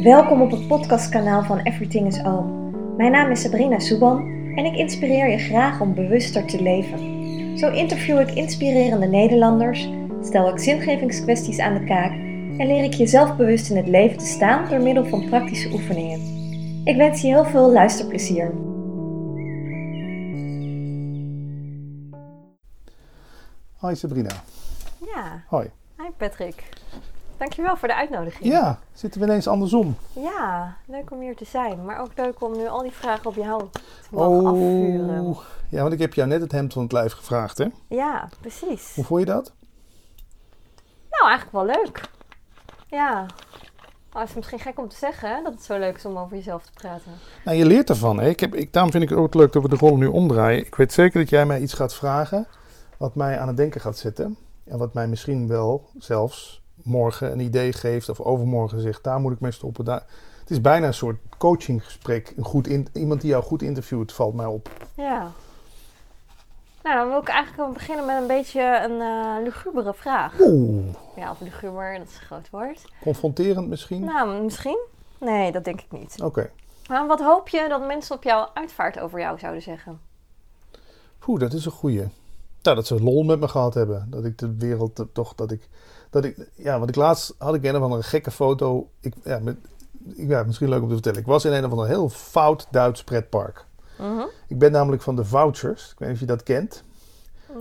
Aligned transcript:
Welkom 0.00 0.42
op 0.42 0.50
het 0.50 0.66
podcastkanaal 0.66 1.42
van 1.42 1.58
Everything 1.58 2.06
is 2.06 2.22
All. 2.22 2.44
Mijn 2.96 3.12
naam 3.12 3.30
is 3.30 3.40
Sabrina 3.40 3.78
Soeban 3.78 4.18
en 4.56 4.64
ik 4.64 4.74
inspireer 4.74 5.30
je 5.30 5.38
graag 5.38 5.80
om 5.80 5.94
bewuster 5.94 6.46
te 6.46 6.62
leven. 6.62 6.98
Zo 7.58 7.70
interview 7.70 8.20
ik 8.20 8.30
inspirerende 8.30 9.06
Nederlanders, 9.06 9.88
stel 10.22 10.48
ik 10.48 10.58
zingevingskwesties 10.58 11.58
aan 11.58 11.74
de 11.74 11.84
kaak 11.84 12.10
en 12.58 12.66
leer 12.66 12.84
ik 12.84 12.92
je 12.92 13.06
zelfbewust 13.06 13.70
in 13.70 13.76
het 13.76 13.88
leven 13.88 14.18
te 14.18 14.24
staan 14.24 14.68
door 14.68 14.80
middel 14.80 15.04
van 15.04 15.28
praktische 15.28 15.72
oefeningen. 15.72 16.20
Ik 16.84 16.96
wens 16.96 17.20
je 17.20 17.26
heel 17.26 17.44
veel 17.44 17.72
luisterplezier. 17.72 18.54
Hoi 23.76 23.96
Sabrina. 23.96 24.30
Ja, 25.14 25.44
Hoi. 25.46 25.70
hi 25.96 26.10
Patrick. 26.16 26.81
Dankjewel 27.42 27.76
voor 27.76 27.88
de 27.88 27.94
uitnodiging. 27.94 28.52
Ja, 28.52 28.78
zitten 28.92 29.20
we 29.20 29.26
ineens 29.26 29.48
andersom. 29.48 29.96
Ja, 30.12 30.76
leuk 30.86 31.10
om 31.10 31.20
hier 31.20 31.36
te 31.36 31.44
zijn. 31.44 31.84
Maar 31.84 32.00
ook 32.00 32.10
leuk 32.16 32.42
om 32.42 32.56
nu 32.56 32.66
al 32.66 32.82
die 32.82 32.92
vragen 32.92 33.26
op 33.26 33.34
jou 33.34 33.64
te 33.72 33.80
mogen 34.10 34.46
afvuren. 34.46 35.24
Oh, 35.24 35.40
ja, 35.68 35.80
want 35.80 35.92
ik 35.92 35.98
heb 35.98 36.14
jou 36.14 36.28
net 36.28 36.40
het 36.40 36.52
hemd 36.52 36.72
van 36.72 36.82
het 36.82 36.92
lijf 36.92 37.12
gevraagd, 37.12 37.58
hè? 37.58 37.66
Ja, 37.88 38.28
precies. 38.40 38.94
Hoe 38.94 39.04
vond 39.04 39.20
je 39.20 39.26
dat? 39.26 39.52
Nou, 41.10 41.30
eigenlijk 41.30 41.52
wel 41.52 41.76
leuk. 41.76 42.10
Ja. 42.86 43.26
Oh, 44.12 44.20
het 44.20 44.28
is 44.28 44.34
misschien 44.34 44.58
gek 44.58 44.78
om 44.78 44.88
te 44.88 44.96
zeggen 44.96 45.36
hè, 45.36 45.42
dat 45.42 45.52
het 45.52 45.62
zo 45.62 45.78
leuk 45.78 45.96
is 45.96 46.04
om 46.04 46.18
over 46.18 46.36
jezelf 46.36 46.62
te 46.64 46.72
praten. 46.72 47.12
Nou, 47.44 47.56
je 47.56 47.66
leert 47.66 47.88
ervan, 47.88 48.20
hè? 48.20 48.28
Ik 48.28 48.40
heb, 48.40 48.54
ik, 48.54 48.72
daarom 48.72 48.92
vind 48.92 49.02
ik 49.02 49.08
het 49.08 49.18
ook 49.18 49.34
leuk 49.34 49.52
dat 49.52 49.62
we 49.62 49.68
de 49.68 49.76
rollen 49.76 49.98
nu 49.98 50.06
omdraaien. 50.06 50.66
Ik 50.66 50.74
weet 50.74 50.92
zeker 50.92 51.20
dat 51.20 51.30
jij 51.30 51.46
mij 51.46 51.60
iets 51.60 51.74
gaat 51.74 51.94
vragen 51.94 52.46
wat 52.96 53.14
mij 53.14 53.38
aan 53.38 53.48
het 53.48 53.56
denken 53.56 53.80
gaat 53.80 53.98
zetten. 53.98 54.36
En 54.64 54.78
wat 54.78 54.94
mij 54.94 55.08
misschien 55.08 55.48
wel 55.48 55.90
zelfs 55.98 56.61
morgen 56.84 57.32
een 57.32 57.40
idee 57.40 57.72
geeft 57.72 58.08
of 58.08 58.20
overmorgen 58.20 58.80
zegt, 58.80 59.04
daar 59.04 59.20
moet 59.20 59.32
ik 59.32 59.40
mee 59.40 59.50
stoppen. 59.52 59.84
Daar. 59.84 60.02
Het 60.40 60.50
is 60.50 60.60
bijna 60.60 60.86
een 60.86 60.94
soort 60.94 61.16
coachinggesprek. 61.38 62.32
Een 62.36 62.44
goed 62.44 62.66
in, 62.66 62.86
iemand 62.92 63.20
die 63.20 63.30
jou 63.30 63.42
goed 63.42 63.62
interviewt, 63.62 64.12
valt 64.12 64.34
mij 64.34 64.46
op. 64.46 64.68
Ja. 64.96 65.30
Nou, 66.82 66.96
dan 66.96 67.08
wil 67.08 67.20
ik 67.20 67.28
eigenlijk 67.28 67.56
wel 67.62 67.72
beginnen 67.72 68.06
met 68.06 68.16
een 68.20 68.26
beetje 68.26 68.80
een 68.84 69.00
eh 69.00 69.42
lugubere 69.44 69.94
vraag. 69.94 70.34
Oeh, 70.40 70.84
Ja, 71.16 71.30
of 71.30 71.40
luguber, 71.40 71.98
dat 71.98 72.08
is 72.08 72.14
een 72.14 72.20
groot 72.26 72.50
woord. 72.50 72.84
confronterend 73.02 73.68
misschien? 73.68 74.04
Nou, 74.04 74.42
misschien? 74.42 74.78
Nee, 75.18 75.52
dat 75.52 75.64
denk 75.64 75.80
ik 75.80 75.92
niet. 75.92 76.16
Oké. 76.22 76.50
Maar 76.88 77.06
wat 77.06 77.20
hoop 77.20 77.48
je 77.48 77.66
dat 77.68 77.86
mensen 77.86 78.16
op 78.16 78.22
jouw 78.22 78.48
uitvaart 78.54 78.98
over 79.00 79.20
jou 79.20 79.38
zouden 79.38 79.62
zeggen? 79.62 80.00
Oeh, 81.26 81.40
dat 81.40 81.52
is 81.52 81.64
een 81.64 81.72
goeie. 81.72 82.08
Nou, 82.62 82.76
dat 82.76 82.86
ze 82.86 83.02
lol 83.02 83.22
met 83.22 83.40
me 83.40 83.48
gehad 83.48 83.74
hebben. 83.74 84.06
Dat 84.10 84.24
ik 84.24 84.38
de 84.38 84.54
wereld 84.56 85.04
toch, 85.12 85.34
dat 85.34 85.50
ik, 85.50 85.68
dat 86.12 86.24
ik, 86.24 86.48
ja, 86.54 86.78
want 86.78 86.90
ik 86.90 86.96
laatst 86.96 87.34
had 87.38 87.54
ik 87.54 87.64
een 87.64 87.76
of 87.76 87.82
andere 87.82 88.02
gekke 88.02 88.30
foto. 88.30 88.88
Ik, 89.00 89.14
ja, 89.24 89.38
met, 89.38 89.56
ja, 90.16 90.42
misschien 90.42 90.68
leuk 90.68 90.82
om 90.82 90.88
te 90.88 90.94
vertellen. 90.94 91.20
Ik 91.20 91.26
was 91.26 91.44
in 91.44 91.52
een 91.52 91.64
of 91.64 91.70
ander 91.70 91.86
heel 91.86 92.08
fout 92.08 92.66
Duits 92.70 93.04
pretpark. 93.04 93.64
Mhm. 93.98 94.22
Ik 94.48 94.58
ben 94.58 94.72
namelijk 94.72 95.02
van 95.02 95.16
de 95.16 95.24
vouchers. 95.24 95.90
Ik 95.90 95.98
weet 95.98 96.08
niet 96.08 96.16
of 96.16 96.20
je 96.20 96.26
dat 96.26 96.42
kent. 96.42 96.82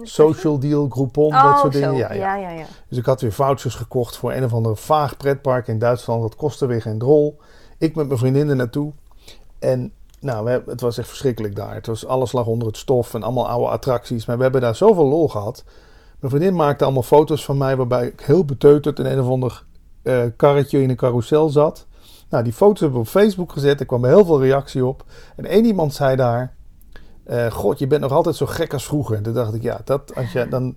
Social 0.02 0.60
Deal, 0.60 0.88
Groupon, 0.90 1.32
dat 1.32 1.60
soort 1.60 1.74
dingen. 1.74 1.92
Oh. 1.92 1.98
Ja, 1.98 2.14
ja. 2.14 2.36
ja. 2.36 2.66
Dus 2.88 2.98
ik 2.98 3.06
had 3.06 3.22
weer 3.22 3.32
vouchers 3.32 3.76
gekocht 3.76 4.18
voor 4.18 4.34
een 4.34 4.44
of 4.44 4.54
ander 4.54 4.78
vaag 4.78 5.18
pretpark 5.18 5.68
in 5.68 5.80
Duitsland. 5.80 6.22
Dat 6.22 6.36
kostte 6.36 6.66
weer 6.66 6.82
geen 6.82 6.98
drol. 6.98 7.40
Ik 7.78 7.96
met 7.96 8.08
mijn 8.08 8.20
vriendinnen 8.20 8.58
naartoe. 8.58 8.92
En 9.60 9.94
nou, 10.20 10.46
we 10.46 10.64
het 10.66 10.82
was 10.82 10.98
echt 10.98 11.08
verschrikkelijk 11.08 11.56
daar. 11.56 11.74
Het 11.74 11.88
was, 11.88 12.06
alles 12.06 12.32
lag 12.32 12.46
onder 12.46 12.68
het 12.68 12.78
stof 12.78 13.14
en 13.14 13.24
allemaal 13.24 13.48
oude 13.48 13.68
attracties. 13.68 14.26
Maar 14.26 14.38
we 14.38 14.44
hebben 14.44 14.62
daar 14.62 14.76
zoveel 14.76 15.08
lol 15.08 15.30
gehad. 15.30 15.64
Mijn 16.22 16.34
vriendin 16.34 16.56
maakte 16.56 16.84
allemaal 16.84 17.04
foto's 17.04 17.46
van 17.46 17.58
mij 17.58 17.76
waarbij 17.78 18.06
ik 18.08 18.20
heel 18.20 18.46
beteuterd 18.46 19.00
in 19.00 19.06
een 19.06 19.20
of 19.20 19.28
ander 19.30 19.64
eh, 20.04 20.24
karretje 20.36 20.82
in 20.82 20.90
een 20.90 20.96
carousel 20.96 21.50
zat. 21.50 21.86
Nou, 22.30 22.44
die 22.44 22.54
foto's 22.54 22.80
hebben 22.80 23.00
we 23.00 23.06
op 23.06 23.12
Facebook 23.12 23.52
gezet. 23.52 23.80
Er 23.80 23.86
kwam 23.86 24.06
heel 24.06 24.26
veel 24.26 24.42
reactie 24.42 24.86
op. 24.86 25.04
En 25.36 25.46
één 25.46 25.66
iemand 25.66 25.94
zei 25.94 26.16
daar... 26.16 26.56
eh, 27.24 27.52
God, 27.52 27.80
je 27.80 27.88
bent 27.88 28.02
nog 28.02 28.12
altijd 28.12 28.36
zo 28.36 28.46
gek 28.46 28.74
als 28.74 28.86
vroeger. 28.86 29.16
En 29.16 29.24
toen 29.24 29.34
dacht 29.34 29.54
ik, 29.54 29.62
ja, 29.62 29.80
dat, 29.84 30.16
als 30.16 30.32
je, 30.32 30.48
dan, 30.48 30.76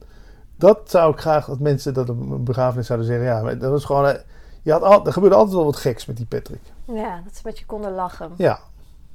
dat 0.56 0.80
zou 0.84 1.12
ik 1.12 1.20
graag 1.20 1.46
dat 1.46 1.58
mensen 1.58 1.94
dat 1.94 2.08
op 2.08 2.20
een 2.30 2.44
begrafenis 2.44 2.86
zouden 2.86 3.06
zeggen. 3.08 3.26
Ja, 3.26 3.54
dat 3.54 3.70
was 3.70 3.84
gewoon... 3.84 4.06
eh, 4.06 4.18
Je 4.62 4.72
had 4.72 4.82
al, 4.82 5.06
er 5.06 5.12
gebeurde 5.12 5.36
altijd 5.36 5.54
wel 5.56 5.64
wat 5.64 5.76
geks 5.76 6.06
met 6.06 6.16
die 6.16 6.26
Patrick. 6.26 6.62
Ja, 6.84 7.20
dat 7.24 7.34
ze 7.36 7.40
met 7.44 7.58
je 7.58 7.66
konden 7.66 7.94
lachen. 7.94 8.30
Ja, 8.36 8.58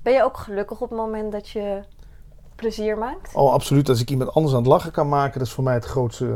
Ben 0.01 0.13
je 0.13 0.23
ook 0.23 0.37
gelukkig 0.37 0.81
op 0.81 0.89
het 0.89 0.99
moment 0.99 1.31
dat 1.31 1.49
je 1.49 1.79
plezier 2.59 2.97
maakt? 2.97 3.35
oh, 3.35 3.53
absoluut. 3.53 3.89
Als 3.89 4.01
ik 4.01 4.09
iemand 4.09 4.33
anders 4.33 4.53
aan 4.53 4.59
het 4.61 4.69
lachen 4.69 4.91
kan 4.91 5.09
maken, 5.09 5.39
dat 5.39 5.47
is 5.47 5.53
voor 5.53 5.63
mij 5.63 5.73
het 5.73 5.85
grootste, 5.85 6.27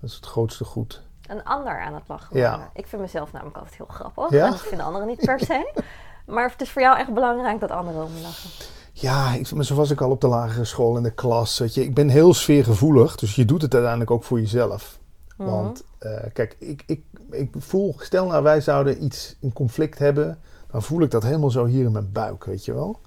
dat 0.00 0.10
is 0.10 0.14
het 0.16 0.26
grootste 0.26 0.64
goed. 0.64 1.02
Een 1.26 1.44
ander 1.44 1.80
aan 1.80 1.94
het 1.94 2.08
lachen 2.08 2.38
Ja. 2.38 2.50
maken. 2.56 2.70
Ik 2.74 2.86
vind 2.86 3.02
mezelf 3.02 3.32
namelijk 3.32 3.56
altijd 3.56 3.76
heel 3.76 3.86
grappig. 3.88 4.30
Ja? 4.30 4.44
En 4.44 4.50
dat 4.50 4.60
vinden 4.60 4.86
anderen 4.86 5.06
niet 5.06 5.24
per 5.24 5.40
se. 5.40 5.70
Maar 6.26 6.50
het 6.50 6.60
is 6.60 6.70
voor 6.70 6.82
jou 6.82 6.98
echt 6.98 7.14
belangrijk 7.14 7.60
dat 7.60 7.70
anderen 7.70 8.04
om 8.04 8.10
lachen. 8.22 8.50
Ja, 8.92 9.32
ik, 9.34 9.52
maar 9.52 9.64
zo 9.64 9.74
was 9.74 9.90
ik 9.90 10.00
al 10.00 10.10
op 10.10 10.20
de 10.20 10.26
lagere 10.26 10.64
school 10.64 10.96
in 10.96 11.02
de 11.02 11.10
klas. 11.10 11.58
Weet 11.58 11.74
je. 11.74 11.82
Ik 11.82 11.94
ben 11.94 12.08
heel 12.08 12.34
sfeergevoelig, 12.34 13.16
dus 13.16 13.34
je 13.34 13.44
doet 13.44 13.62
het 13.62 13.72
uiteindelijk 13.72 14.10
ook 14.10 14.24
voor 14.24 14.40
jezelf. 14.40 14.98
Mhm. 15.36 15.50
Want 15.50 15.84
eh, 15.98 16.10
kijk, 16.32 16.56
ik, 16.58 16.82
ik, 16.86 17.02
ik 17.30 17.50
voel, 17.58 17.94
stel 17.98 18.26
nou 18.26 18.42
wij 18.42 18.60
zouden 18.60 19.04
iets, 19.04 19.36
een 19.40 19.52
conflict 19.52 19.98
hebben, 19.98 20.38
dan 20.70 20.82
voel 20.82 21.00
ik 21.02 21.10
dat 21.10 21.22
helemaal 21.22 21.50
zo 21.50 21.64
hier 21.64 21.84
in 21.84 21.92
mijn 21.92 22.12
buik, 22.12 22.44
weet 22.44 22.64
je 22.64 22.72
wel. 22.74 23.00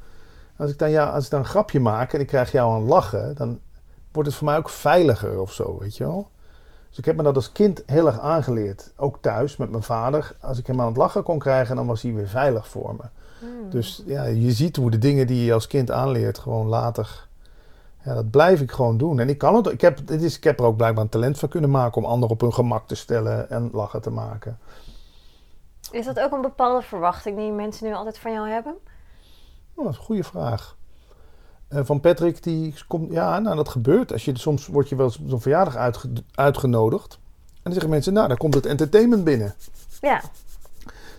Als 0.58 0.72
ik 0.72 0.80
dan, 0.80 0.90
ja, 0.90 1.10
als 1.10 1.26
ik 1.26 1.32
dan 1.32 1.40
een 1.40 1.46
grapje 1.46 1.80
maak 1.80 2.14
en 2.14 2.20
ik 2.20 2.28
krijg 2.28 2.52
jou 2.52 2.74
aan 2.74 2.88
lachen, 2.88 3.36
dan 3.36 3.60
wordt 4.12 4.30
het 4.30 4.38
voor 4.38 4.48
mij 4.48 4.58
ook 4.58 4.70
veiliger 4.70 5.40
of 5.40 5.54
zo, 5.54 5.78
weet 5.80 5.98
je 5.98 6.04
wel. 6.04 6.30
Dus 6.90 6.98
ik 6.98 7.06
heb 7.06 7.16
me 7.16 7.24
dat 7.24 7.36
als 7.36 7.52
kind 7.52 7.84
heel 7.86 8.08
erg 8.08 8.20
aangeleerd. 8.20 8.92
Ook 8.96 9.18
thuis 9.22 9.58
met 9.58 9.70
mijn 9.70 9.84
vader. 9.84 10.36
Als 10.42 10.58
ik 10.58 10.68
hem 10.68 10.82
aan 10.82 10.88
het 10.88 10.98
lachen 10.98 11.24
kon 11.24 11.40
krijgen, 11.40 11.76
dan 11.76 11.88
was 11.88 12.02
hij 12.02 12.14
weer 12.14 12.28
veilig 12.28 12.68
voor 12.68 12.96
me. 12.96 13.04
Hmm. 13.40 13.70
Dus 13.70 14.04
ja, 14.06 14.24
je 14.24 14.52
ziet 14.52 14.76
hoe 14.76 14.92
de 14.92 14.98
dingen 14.98 15.28
die 15.28 15.46
je 15.46 15.54
als 15.54 15.68
kind 15.68 15.92
aanleert, 15.92 16.38
gewoon 16.38 16.68
later. 16.68 17.28
Ja, 18.04 18.14
dat 18.14 18.30
blijf 18.30 18.62
ik 18.62 18.72
gewoon 18.72 18.98
doen. 18.98 19.20
En 19.20 19.30
ik 19.30 19.38
kan 19.38 19.56
het. 19.56 19.68
Ik 19.68 19.82
heb, 19.82 20.08
dit 20.08 20.22
is, 20.22 20.38
ik 20.38 20.44
heb 20.44 20.60
er 20.60 20.66
ook 20.66 20.78
blijkbaar 20.78 21.04
een 21.04 21.10
talent 21.10 21.40
van 21.40 21.50
kunnen 21.50 21.72
maken 21.72 22.02
om 22.02 22.08
anderen 22.08 22.36
op 22.36 22.42
hun 22.42 22.54
gemak 22.54 22.88
te 22.88 22.96
stellen 22.96 23.50
en 23.50 23.70
lachen 23.74 24.02
te 24.02 24.10
maken. 24.10 24.60
Is 25.92 26.06
dat 26.06 26.20
ook 26.20 26.32
een 26.32 26.42
bepaalde 26.42 26.82
verwachting 26.82 27.38
die 27.38 27.52
mensen 27.52 27.88
nu 27.88 27.94
altijd 27.94 28.18
van 28.18 28.32
jou 28.32 28.50
hebben? 28.50 28.76
Oh, 29.76 29.84
dat 29.84 29.94
is 29.94 30.00
een 30.00 30.06
goede 30.06 30.24
vraag. 30.24 30.76
Eh, 31.68 31.80
van 31.84 32.00
Patrick, 32.00 32.44
die 32.44 32.74
komt. 32.88 33.12
Ja, 33.12 33.40
nou, 33.40 33.56
dat 33.56 33.70
gebeurt. 33.70 34.12
Als 34.12 34.26
je, 34.26 34.38
soms 34.40 34.68
word 34.68 34.90
je 34.90 34.96
wel 34.96 35.06
eens 35.06 35.18
op 35.18 35.30
zo'n 35.30 35.42
verjaardag 35.42 35.76
uitge- 35.76 36.10
uitgenodigd. 36.36 37.14
En 37.54 37.62
dan 37.64 37.72
zeggen 37.74 37.90
mensen, 37.92 38.14
nou, 38.14 38.28
daar 38.28 38.38
komt 38.38 38.54
het 38.54 38.66
entertainment 38.66 39.24
binnen. 39.24 39.56
Ja. 40.02 40.22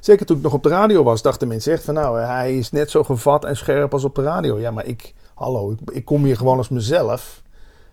Zeker 0.00 0.26
toen 0.26 0.36
ik 0.36 0.42
nog 0.42 0.52
op 0.52 0.62
de 0.62 0.68
radio 0.68 1.02
was, 1.02 1.22
dachten 1.22 1.48
mensen 1.48 1.72
echt 1.72 1.84
van 1.84 1.94
nou, 1.94 2.18
hij 2.18 2.58
is 2.58 2.70
net 2.70 2.90
zo 2.90 3.04
gevat 3.04 3.44
en 3.44 3.56
scherp 3.56 3.92
als 3.92 4.04
op 4.04 4.14
de 4.14 4.22
radio. 4.22 4.58
Ja, 4.58 4.70
maar 4.70 4.84
ik, 4.86 5.14
hallo, 5.34 5.70
ik, 5.70 5.90
ik 5.90 6.04
kom 6.04 6.24
hier 6.24 6.36
gewoon 6.36 6.56
als 6.58 6.68
mezelf. 6.68 7.42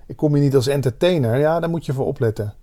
Ik 0.06 0.16
kom 0.18 0.34
hier 0.34 0.44
niet 0.44 0.56
als 0.56 0.68
entertainer. 0.68 1.38
Ja, 1.38 1.60
daar 1.60 1.70
moet 1.70 1.86
je 1.86 1.94
voor 1.94 2.06
opletten. 2.06 2.54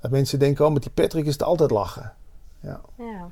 Dat 0.00 0.10
mensen 0.10 0.38
denken, 0.38 0.66
oh, 0.66 0.72
met 0.72 0.82
die 0.82 0.90
Patrick 0.90 1.26
is 1.26 1.32
het 1.32 1.42
altijd 1.42 1.70
lachen. 1.70 2.12
Ja. 2.60 2.80
ja. 2.98 3.30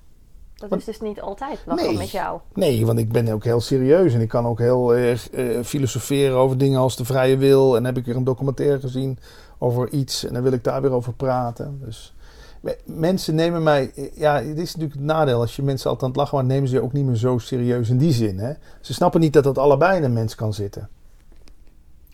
Dat 0.70 0.70
Want- 0.70 0.88
is 0.88 0.98
dus 0.98 1.08
niet 1.08 1.20
altijd 1.20 1.58
lachen 1.66 1.86
Nee. 1.86 1.96
met 1.96 2.10
jou. 2.10 2.40
Nee, 2.54 2.86
want 2.86 2.98
ik 2.98 3.12
ben 3.12 3.28
ook 3.28 3.44
heel 3.44 3.60
serieus 3.60 4.14
en 4.14 4.20
ik 4.20 4.28
kan 4.28 4.46
ook 4.46 4.58
heel 4.58 4.94
erg 4.94 5.30
eh, 5.30 5.62
filosoferen 5.62 6.36
over 6.36 6.58
dingen 6.58 6.80
als 6.80 6.96
de 6.96 7.04
vrije 7.04 7.36
wil. 7.36 7.76
En 7.76 7.84
heb 7.84 7.96
ik 7.96 8.04
weer 8.04 8.16
een 8.16 8.24
documentaire 8.24 8.80
gezien 8.80 9.18
over 9.58 9.88
iets 9.90 10.24
en 10.24 10.32
dan 10.34 10.42
wil 10.42 10.52
ik 10.52 10.64
daar 10.64 10.82
weer 10.82 10.92
over 10.92 11.12
praten. 11.14 11.80
Dus 11.84 12.14
me- 12.60 12.78
mensen 12.84 13.34
nemen 13.34 13.62
mij, 13.62 13.92
eh, 13.94 14.16
ja, 14.16 14.40
dit 14.40 14.58
is 14.58 14.74
natuurlijk 14.74 14.94
het 14.94 15.04
nadeel. 15.04 15.40
Als 15.40 15.56
je 15.56 15.62
mensen 15.62 15.90
altijd 15.90 16.02
aan 16.04 16.08
het 16.10 16.18
lachen 16.18 16.36
maakt, 16.36 16.48
nemen 16.48 16.68
ze 16.68 16.74
je 16.74 16.82
ook 16.82 16.92
niet 16.92 17.04
meer 17.04 17.16
zo 17.16 17.38
serieus 17.38 17.88
in 17.90 17.98
die 17.98 18.12
zin. 18.12 18.38
Hè? 18.38 18.52
Ze 18.80 18.94
snappen 18.94 19.20
niet 19.20 19.32
dat 19.32 19.44
dat 19.44 19.58
allebei 19.58 19.96
in 19.96 20.04
een 20.04 20.12
mens 20.12 20.34
kan 20.34 20.52
zitten. 20.54 20.88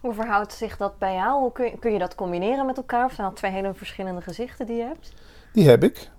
Hoe 0.01 0.15
verhoudt 0.15 0.53
zich 0.53 0.77
dat 0.77 0.99
bij 0.99 1.15
jou? 1.15 1.41
Hoe 1.41 1.53
kun 1.53 1.65
je, 1.65 1.79
kun 1.79 1.93
je 1.93 1.99
dat 1.99 2.15
combineren 2.15 2.67
met 2.67 2.77
elkaar? 2.77 3.05
Of 3.05 3.13
zijn 3.13 3.27
dat 3.29 3.37
twee 3.37 3.51
hele 3.51 3.75
verschillende 3.75 4.21
gezichten 4.21 4.67
die 4.67 4.77
je 4.77 4.83
hebt? 4.83 5.13
Die 5.53 5.69
heb 5.69 5.83
ik. 5.85 6.11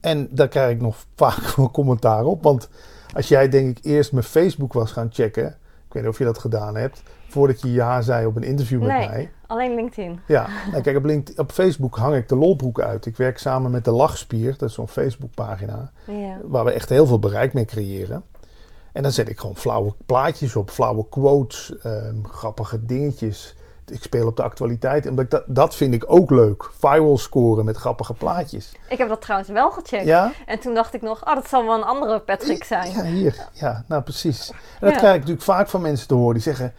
En 0.00 0.28
daar 0.30 0.48
krijg 0.48 0.70
ik 0.74 0.80
nog 0.80 0.96
vaak 1.14 1.38
wel 1.56 1.70
commentaar 1.70 2.24
op. 2.24 2.42
Want 2.42 2.68
als 3.14 3.28
jij 3.28 3.48
denk 3.48 3.78
ik 3.78 3.84
eerst 3.84 4.12
mijn 4.12 4.24
Facebook 4.24 4.72
was 4.72 4.92
gaan 4.92 5.08
checken. 5.12 5.46
Ik 5.86 5.94
weet 5.94 6.02
niet 6.02 6.12
of 6.12 6.18
je 6.18 6.24
dat 6.24 6.38
gedaan 6.38 6.76
hebt. 6.76 7.02
Voordat 7.28 7.60
je 7.60 7.72
ja 7.72 8.00
zei 8.02 8.26
op 8.26 8.36
een 8.36 8.42
interview 8.42 8.80
met 8.80 8.88
Nee. 8.88 9.08
mij. 9.08 9.30
Alleen 9.46 9.74
LinkedIn. 9.74 10.20
Ja, 10.26 10.46
nou, 10.70 10.82
kijk, 10.82 10.96
op, 10.96 11.04
LinkedIn, 11.04 11.38
op 11.42 11.52
Facebook 11.52 11.96
hang 11.96 12.14
ik 12.16 12.28
de 12.28 12.36
lolbroek 12.36 12.80
uit. 12.80 13.06
Ik 13.06 13.16
werk 13.16 13.38
samen 13.38 13.70
met 13.70 13.84
de 13.84 13.90
Lachspier, 13.90 14.54
dat 14.58 14.68
is 14.68 14.74
zo'n 14.74 14.88
Facebookpagina, 14.88 15.90
Ja. 16.06 16.36
waar 16.44 16.64
we 16.64 16.70
echt 16.72 16.88
heel 16.88 17.06
veel 17.06 17.18
bereik 17.18 17.52
mee 17.52 17.64
creëren. 17.64 18.22
En 18.92 19.02
dan 19.02 19.12
zet 19.12 19.28
ik 19.28 19.38
gewoon 19.40 19.56
flauwe 19.56 19.94
plaatjes 20.06 20.56
op, 20.56 20.70
flauwe 20.70 21.08
quotes, 21.08 21.78
ehm, 21.82 22.22
grappige 22.22 22.84
dingetjes. 22.84 23.56
Ik 23.90 24.02
speel 24.02 24.26
op 24.26 24.36
de 24.36 24.42
actualiteit, 24.42 25.06
ik 25.06 25.30
dat, 25.30 25.42
dat 25.46 25.74
vind 25.74 25.94
ik 25.94 26.04
ook 26.06 26.30
leuk. 26.30 26.70
Viral 26.78 27.18
scoren 27.18 27.64
met 27.64 27.76
grappige 27.76 28.14
plaatjes. 28.14 28.72
Ik 28.88 28.98
heb 28.98 29.08
dat 29.08 29.20
trouwens 29.20 29.50
wel 29.50 29.70
gecheckt. 29.70 30.04
Ja? 30.04 30.32
En 30.46 30.58
toen 30.58 30.74
dacht 30.74 30.94
ik 30.94 31.02
nog, 31.02 31.26
oh, 31.26 31.34
dat 31.34 31.48
zal 31.48 31.64
wel 31.64 31.74
een 31.74 31.82
andere 31.82 32.20
Patrick 32.20 32.64
zijn. 32.64 32.90
Ja, 32.92 33.02
hier. 33.02 33.48
Ja, 33.52 33.84
nou 33.88 34.02
precies. 34.02 34.50
En 34.50 34.56
dat 34.80 34.90
Ja. 34.90 34.96
krijg 34.96 35.12
ik 35.14 35.18
natuurlijk 35.20 35.46
vaak 35.46 35.68
van 35.68 35.80
mensen 35.80 36.08
te 36.08 36.14
horen 36.14 36.34
die 36.34 36.42
zeggen 36.42 36.72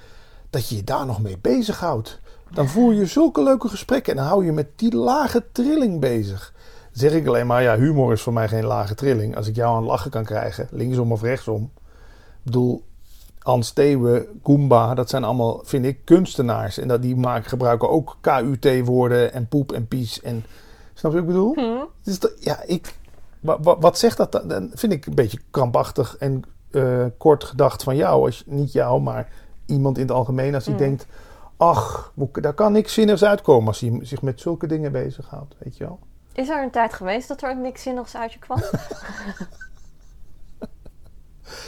dat 0.50 0.70
je 0.70 0.76
je 0.76 0.84
daar 0.84 1.06
nog 1.06 1.22
mee 1.22 1.38
bezighoudt. 1.42 2.20
Dan 2.52 2.68
voer 2.68 2.94
je 2.94 3.06
zulke 3.06 3.44
leuke 3.44 3.68
gesprekken 3.68 4.12
en 4.14 4.18
dan 4.20 4.28
hou 4.28 4.46
je 4.46 4.52
met 4.52 4.68
die 4.76 4.96
lage 4.96 5.46
trilling 5.52 6.00
bezig. 6.00 6.54
zeg 6.92 7.12
ik 7.14 7.28
alleen 7.28 7.48
maar, 7.48 7.62
ja, 7.62 7.78
humor 7.78 8.12
is 8.12 8.22
voor 8.22 8.34
mij 8.34 8.48
geen 8.48 8.66
lage 8.66 8.96
trilling. 8.96 9.36
Als 9.36 9.48
ik 9.48 9.56
jou 9.56 9.70
aan 9.70 9.76
het 9.82 9.86
lachen 9.86 10.12
kan 10.12 10.24
krijgen, 10.24 10.68
linksom 10.72 11.12
of 11.12 11.22
rechtsom. 11.22 11.72
Ik 11.76 12.44
bedoel, 12.44 12.84
Hans 13.40 13.74
Goomba, 14.44 14.94
dat 14.94 15.10
zijn 15.10 15.24
allemaal, 15.24 15.62
vind 15.64 15.86
ik, 15.86 16.00
kunstenaars. 16.06 16.78
En 16.78 16.88
dat, 16.88 17.02
die 17.02 17.16
maken, 17.16 17.50
gebruiken 17.50 17.90
ook 17.90 18.18
KUT-woorden 18.22 19.34
en 19.34 19.48
poep 19.48 19.72
en 19.72 19.88
pies. 19.88 20.22
En, 20.22 20.46
snap 20.94 21.12
je 21.12 21.18
wat 21.18 21.28
ik 21.28 21.34
bedoel? 21.34 21.54
Hm. 21.54 21.86
Dus 22.04 22.20
dat, 22.20 22.32
ja, 22.40 22.62
ik, 22.66 22.94
wa- 23.40 23.60
wa- 23.62 23.78
wat 23.80 23.98
zegt 23.98 24.18
dat 24.18 24.32
dan? 24.32 24.72
Vind 24.74 24.94
ik 24.94 25.06
een 25.06 25.16
beetje 25.16 25.40
krampachtig 25.52 26.18
en 26.18 26.44
eh, 26.72 27.06
kort 27.18 27.44
gedacht 27.44 27.84
van 27.84 27.96
jou. 27.96 28.26
Als, 28.26 28.44
niet 28.46 28.72
jou, 28.72 29.02
maar 29.02 29.28
iemand 29.66 29.98
in 29.98 30.04
het 30.04 30.12
algemeen. 30.12 30.56
Als 30.56 30.64
die 30.64 30.74
Mm. 30.74 30.80
denkt, 30.80 31.06
ach, 31.58 32.12
daar 32.32 32.54
kan 32.54 32.72
niks 32.72 32.94
zinnigs 32.94 33.24
uitkomen. 33.24 33.68
Als 33.68 33.80
hij 33.80 34.00
zich 34.02 34.22
met 34.22 34.40
zulke 34.42 34.68
dingen 34.68 34.92
bezighoudt, 34.92 35.56
weet 35.58 35.78
je 35.78 35.84
wel. 35.84 36.00
Is 36.34 36.50
er 36.50 36.64
een 36.64 36.72
tijd 36.72 36.94
geweest 36.94 37.28
dat 37.28 37.42
er 37.42 37.50
ook 37.50 37.58
niks 37.58 37.82
zinnigs 37.82 38.16
uit 38.16 38.34
je 38.34 38.40
kwam? 38.40 38.60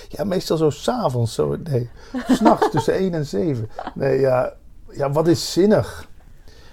Ja, 0.07 0.23
meestal 0.23 0.57
zo 0.57 0.69
s'avonds. 0.69 1.33
Zo, 1.33 1.55
nee, 1.63 1.89
s'nachts 2.27 2.69
tussen 2.71 2.93
1 2.93 3.13
en 3.13 3.25
7. 3.25 3.69
Nee, 3.93 4.19
ja, 4.19 4.53
ja, 4.91 5.11
wat 5.11 5.27
is 5.27 5.51
zinnig? 5.51 6.09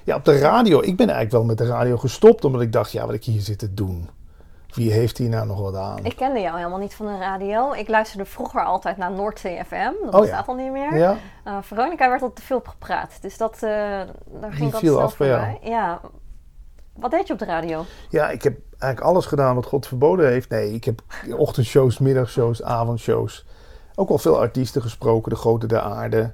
Ja, 0.05 0.17
op 0.17 0.25
de 0.25 0.39
radio. 0.39 0.79
Ik 0.81 0.97
ben 0.97 1.07
eigenlijk 1.09 1.31
wel 1.31 1.45
met 1.45 1.59
de 1.59 1.67
radio 1.67 1.97
gestopt. 1.97 2.45
Omdat 2.45 2.61
ik 2.61 2.73
dacht, 2.73 2.93
ja, 2.93 3.07
wat 3.07 3.15
ik 3.15 3.25
hier 3.25 3.41
zit 3.41 3.59
te 3.59 3.75
doen. 3.75 4.09
Wie 4.75 4.93
heeft 4.93 5.19
hier 5.19 5.29
nou 5.29 5.47
nog 5.47 5.61
wat 5.61 5.75
aan? 5.77 6.05
ik 6.05 6.17
kende 6.17 6.41
jou 6.41 6.57
helemaal 6.57 6.79
niet 6.79 6.95
van 6.95 7.07
de 7.07 7.19
radio. 7.19 7.73
Ik 7.73 7.89
luisterde 7.89 8.25
vroeger 8.25 8.65
altijd 8.65 8.97
naar 8.97 9.11
Noordzee 9.13 9.65
FM. 9.65 9.93
Dat 10.05 10.15
Oh, 10.15 10.21
bestaat 10.21 10.47
ja. 10.47 10.53
al 10.53 10.55
niet 10.55 10.73
meer. 10.73 10.97
Ja? 10.97 11.17
Uh, 11.47 11.57
Veronica 11.61 12.09
werd 12.09 12.23
al 12.23 12.33
te 12.33 12.43
veel 12.43 12.63
gepraat. 12.65 13.19
Dus 13.21 13.37
dat, 13.37 13.55
eh, 13.55 13.61
daar 14.41 14.53
ging 14.53 14.71
Die 14.71 14.79
snel 14.79 15.01
af 15.01 15.17
bij 15.17 15.29
jou. 15.29 15.57
Ja. 15.63 16.01
Wat 17.01 17.11
deed 17.11 17.27
je 17.27 17.33
op 17.33 17.39
de 17.39 17.45
radio? 17.45 17.85
Ja, 18.09 18.31
ik 18.31 18.43
heb 18.43 18.59
eigenlijk 18.79 19.01
alles 19.13 19.27
gedaan 19.27 19.55
wat 19.55 19.67
God 19.67 19.87
verboden 19.87 20.29
heeft. 20.29 20.49
Nee, 20.49 20.73
ik 20.73 20.85
heb 20.85 21.03
ochtendshows, 21.37 21.99
middagshows, 21.99 22.63
avondshows. 22.63 23.47
Ook 23.95 24.09
wel 24.09 24.19
veel 24.19 24.39
artiesten 24.39 24.83
gesproken, 24.83 25.31
de 25.31 25.37
grote 25.37 25.67
der 25.67 25.81
aarde. 25.81 26.33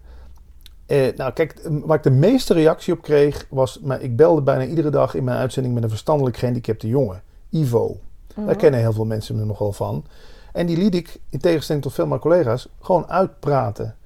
Eh, 0.87 1.17
nou, 1.17 1.33
kijk, 1.33 1.69
waar 1.85 1.97
ik 1.97 2.03
de 2.03 2.11
meeste 2.11 2.55
reactie 2.55 2.93
op 2.93 3.03
kreeg, 3.03 3.47
was... 3.51 3.81
Maar 3.81 4.01
ik 4.01 4.17
belde 4.17 4.43
bijna 4.43 4.65
iedere 4.65 4.91
dag 4.91 5.15
in 5.15 5.25
mijn 5.25 5.39
uitzending 5.39 5.75
met 5.75 5.83
een 5.83 5.89
verstandelijk 5.89 6.37
gehandicapte 6.37 6.89
jongen. 6.89 7.23
Ivo. 7.51 7.97
Daar 8.35 8.57
kennen 8.57 8.81
heel 8.81 8.93
veel 8.93 9.05
mensen 9.05 9.37
me 9.37 9.45
nog 9.45 9.59
wel 9.59 9.73
van. 9.73 10.05
En 10.53 10.67
die 10.67 10.77
liet 10.77 10.95
ik, 10.95 11.21
in 11.31 11.39
tegenstelling 11.39 11.85
tot 11.85 11.93
veel 11.93 12.07
van 12.09 12.19
mijn 12.19 12.21
collega's, 12.21 12.69
gewoon 12.81 13.09
uitpraten. 13.09 13.97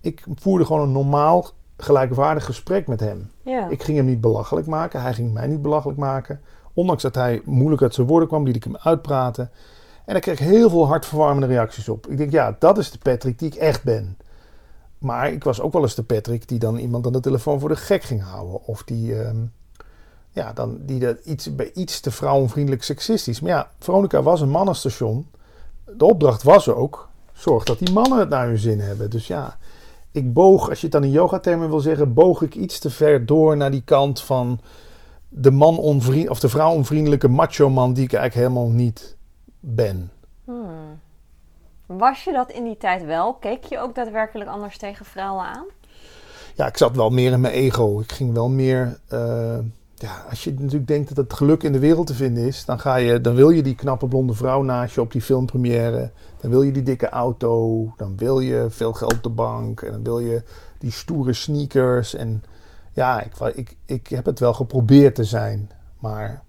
Ik 0.00 0.24
voerde 0.34 0.64
gewoon 0.64 0.82
een 0.82 0.92
normaal, 0.92 1.46
gelijkwaardig 1.78 2.44
gesprek 2.44 2.86
met 2.86 3.00
hem. 3.00 3.30
Ja. 3.42 3.68
Ik 3.68 3.82
ging 3.82 3.96
hem 3.96 4.06
niet 4.06 4.20
belachelijk 4.20 4.66
maken. 4.66 5.02
Hij 5.02 5.14
ging 5.14 5.32
mij 5.32 5.46
niet 5.46 5.62
belachelijk 5.62 5.98
maken. 5.98 6.40
Ondanks 6.74 7.02
dat 7.02 7.14
hij 7.14 7.42
moeilijk 7.44 7.82
uit 7.82 7.94
zijn 7.94 8.06
woorden 8.06 8.28
kwam, 8.28 8.44
liet 8.44 8.56
ik 8.56 8.64
hem 8.64 8.76
uitpraten. 8.76 9.50
En 10.04 10.12
daar 10.12 10.22
kreeg 10.22 10.40
ik 10.40 10.46
heel 10.46 10.70
veel 10.70 10.86
hartverwarmende 10.86 11.46
reacties 11.46 11.88
op. 11.88 12.06
Ik 12.06 12.16
denk, 12.16 12.32
ja, 12.32 12.56
dat 12.58 12.78
is 12.78 12.90
de 12.90 12.98
Patrick 12.98 13.38
die 13.38 13.48
ik 13.48 13.54
echt 13.54 13.82
ben. 13.82 14.16
Maar 14.98 15.32
ik 15.32 15.44
was 15.44 15.60
ook 15.60 15.72
wel 15.72 15.82
eens 15.82 15.94
de 15.94 16.02
Patrick 16.02 16.48
die 16.48 16.58
dan 16.58 16.76
iemand 16.76 17.06
aan 17.06 17.12
de 17.12 17.20
telefoon 17.20 17.60
voor 17.60 17.68
de 17.68 17.76
gek 17.76 18.02
ging 18.02 18.22
houden. 18.22 18.64
Of 18.64 18.82
die, 18.82 19.20
ehm, 19.20 19.36
ja, 20.30 20.52
dan, 20.52 20.78
die 20.80 20.98
dat 20.98 21.16
iets, 21.24 21.54
bij 21.54 21.70
iets 21.74 22.00
te 22.00 22.10
vrouwenvriendelijk 22.10 22.82
seksistisch. 22.82 23.40
Maar 23.40 23.50
ja, 23.50 23.70
Veronica 23.78 24.22
was 24.22 24.40
een 24.40 24.50
mannenstation. 24.50 25.26
De 25.96 26.04
opdracht 26.04 26.42
was 26.42 26.68
ook, 26.68 27.08
zorg 27.32 27.64
dat 27.64 27.78
die 27.78 27.92
mannen 27.92 28.18
het 28.18 28.28
naar 28.28 28.46
hun 28.46 28.58
zin 28.58 28.80
hebben. 28.80 29.10
Dus 29.10 29.26
ja, 29.26 29.58
ik 30.18 30.32
boog, 30.32 30.68
als 30.68 30.78
je 30.78 30.86
het 30.86 30.92
dan 30.94 31.04
in 31.04 31.10
yogatermen 31.10 31.68
wil 31.68 31.80
zeggen, 31.80 32.14
boog 32.14 32.42
ik 32.42 32.54
iets 32.54 32.78
te 32.78 32.90
ver 32.90 33.26
door 33.26 33.56
naar 33.56 33.70
die 33.70 33.82
kant 33.84 34.20
van 34.22 34.60
de 35.28 35.50
man 35.50 35.78
onvriend, 35.78 36.28
of 36.28 36.40
de 36.40 36.48
vrouw 36.48 36.72
onvriendelijke 36.72 37.28
macho 37.28 37.70
man 37.70 37.92
die 37.92 38.04
ik 38.04 38.12
eigenlijk 38.12 38.48
helemaal 38.48 38.72
niet 38.74 39.16
ben. 39.60 40.10
Hmm. 40.44 41.00
Was 41.86 42.24
je 42.24 42.32
dat 42.32 42.50
in 42.50 42.64
die 42.64 42.76
tijd 42.76 43.04
wel? 43.04 43.34
Keek 43.34 43.64
je 43.64 43.78
ook 43.78 43.94
daadwerkelijk 43.94 44.50
anders 44.50 44.78
tegen 44.78 45.04
vrouwen 45.06 45.44
aan? 45.44 45.66
Ja, 46.54 46.66
ik 46.66 46.76
zat 46.76 46.96
wel 46.96 47.10
meer 47.10 47.32
in 47.32 47.40
mijn 47.40 47.54
ego. 47.54 48.00
Ik 48.00 48.12
ging 48.12 48.32
wel 48.32 48.48
meer. 48.48 48.98
eh, 49.08 49.58
ja, 49.98 50.24
als 50.30 50.44
je 50.44 50.54
natuurlijk 50.54 50.86
denkt 50.86 51.08
dat 51.08 51.16
het 51.16 51.32
geluk 51.32 51.62
in 51.62 51.72
de 51.72 51.78
wereld 51.78 52.06
te 52.06 52.14
vinden 52.14 52.46
is, 52.46 52.64
dan, 52.64 52.78
ga 52.80 52.96
je, 52.96 53.20
dan 53.20 53.34
wil 53.34 53.50
je 53.50 53.62
die 53.62 53.74
knappe 53.74 54.06
blonde 54.08 54.32
vrouw 54.34 54.62
naast 54.62 54.94
je 54.94 55.00
op 55.00 55.12
die 55.12 55.22
filmpremière. 55.22 56.10
Dan 56.40 56.50
wil 56.50 56.62
je 56.62 56.72
die 56.72 56.82
dikke 56.82 57.08
auto. 57.08 57.84
Dan 57.96 58.16
wil 58.16 58.40
je 58.40 58.66
veel 58.70 58.92
geld 58.92 59.12
op 59.14 59.22
de 59.22 59.28
bank. 59.28 59.80
En 59.82 59.90
dan 59.92 60.02
wil 60.02 60.18
je 60.18 60.42
die 60.78 60.90
stoere 60.90 61.32
sneakers. 61.32 62.14
En 62.14 62.44
ja, 62.92 63.20
ik, 63.20 63.32
ik, 63.54 63.76
ik 63.84 64.06
heb 64.08 64.24
het 64.24 64.38
wel 64.38 64.54
geprobeerd 64.54 65.14
te 65.14 65.24
zijn. 65.24 65.70
Maar 65.98 66.42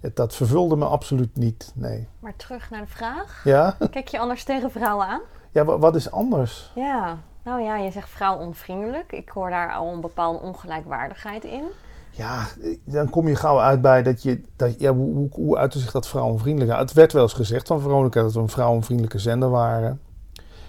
het, 0.00 0.16
dat 0.16 0.34
vervulde 0.34 0.76
me 0.76 0.84
absoluut 0.84 1.36
niet. 1.36 1.72
Nee. 1.74 2.08
Maar 2.18 2.36
terug 2.36 2.70
naar 2.70 2.80
de 2.80 2.86
vraag. 2.86 3.40
Ja, 3.44 3.76
Kijk 3.90 4.08
je 4.08 4.18
anders 4.18 4.44
tegen 4.44 4.70
vrouwen 4.70 5.06
aan? 5.06 5.20
ja 5.50 5.64
wa- 5.64 5.78
wat 5.78 5.94
is 5.94 6.10
anders? 6.10 6.72
Ja. 6.74 7.18
Nou 7.44 7.62
ja, 7.62 7.76
je 7.76 7.90
zegt 7.90 8.08
vrouw 8.10 8.36
onvriendelijk. 8.38 9.12
Ik 9.12 9.28
hoor 9.28 9.50
daar 9.50 9.72
al 9.74 9.92
een 9.92 10.00
bepaalde 10.00 10.38
ongelijkwaardigheid 10.38 11.44
in. 11.44 11.62
Ja, 12.10 12.46
dan 12.84 13.10
kom 13.10 13.28
je 13.28 13.34
gauw 13.34 13.60
uit 13.60 13.80
bij 13.80 14.02
dat 14.02 14.22
je. 14.22 14.40
Dat, 14.56 14.80
ja, 14.80 14.94
hoe, 14.94 15.14
hoe, 15.14 15.28
hoe 15.32 15.56
uitte 15.56 15.78
zich 15.78 15.90
dat 15.90 16.08
vrouwenvriendelijk? 16.08 16.78
Het 16.78 16.92
werd 16.92 17.12
wel 17.12 17.22
eens 17.22 17.32
gezegd 17.32 17.66
van 17.66 17.80
Veronica 17.80 18.22
dat 18.22 18.32
we 18.32 18.40
een 18.40 18.48
vrouwenvriendelijke 18.48 19.18
zender 19.18 19.50
waren. 19.50 20.00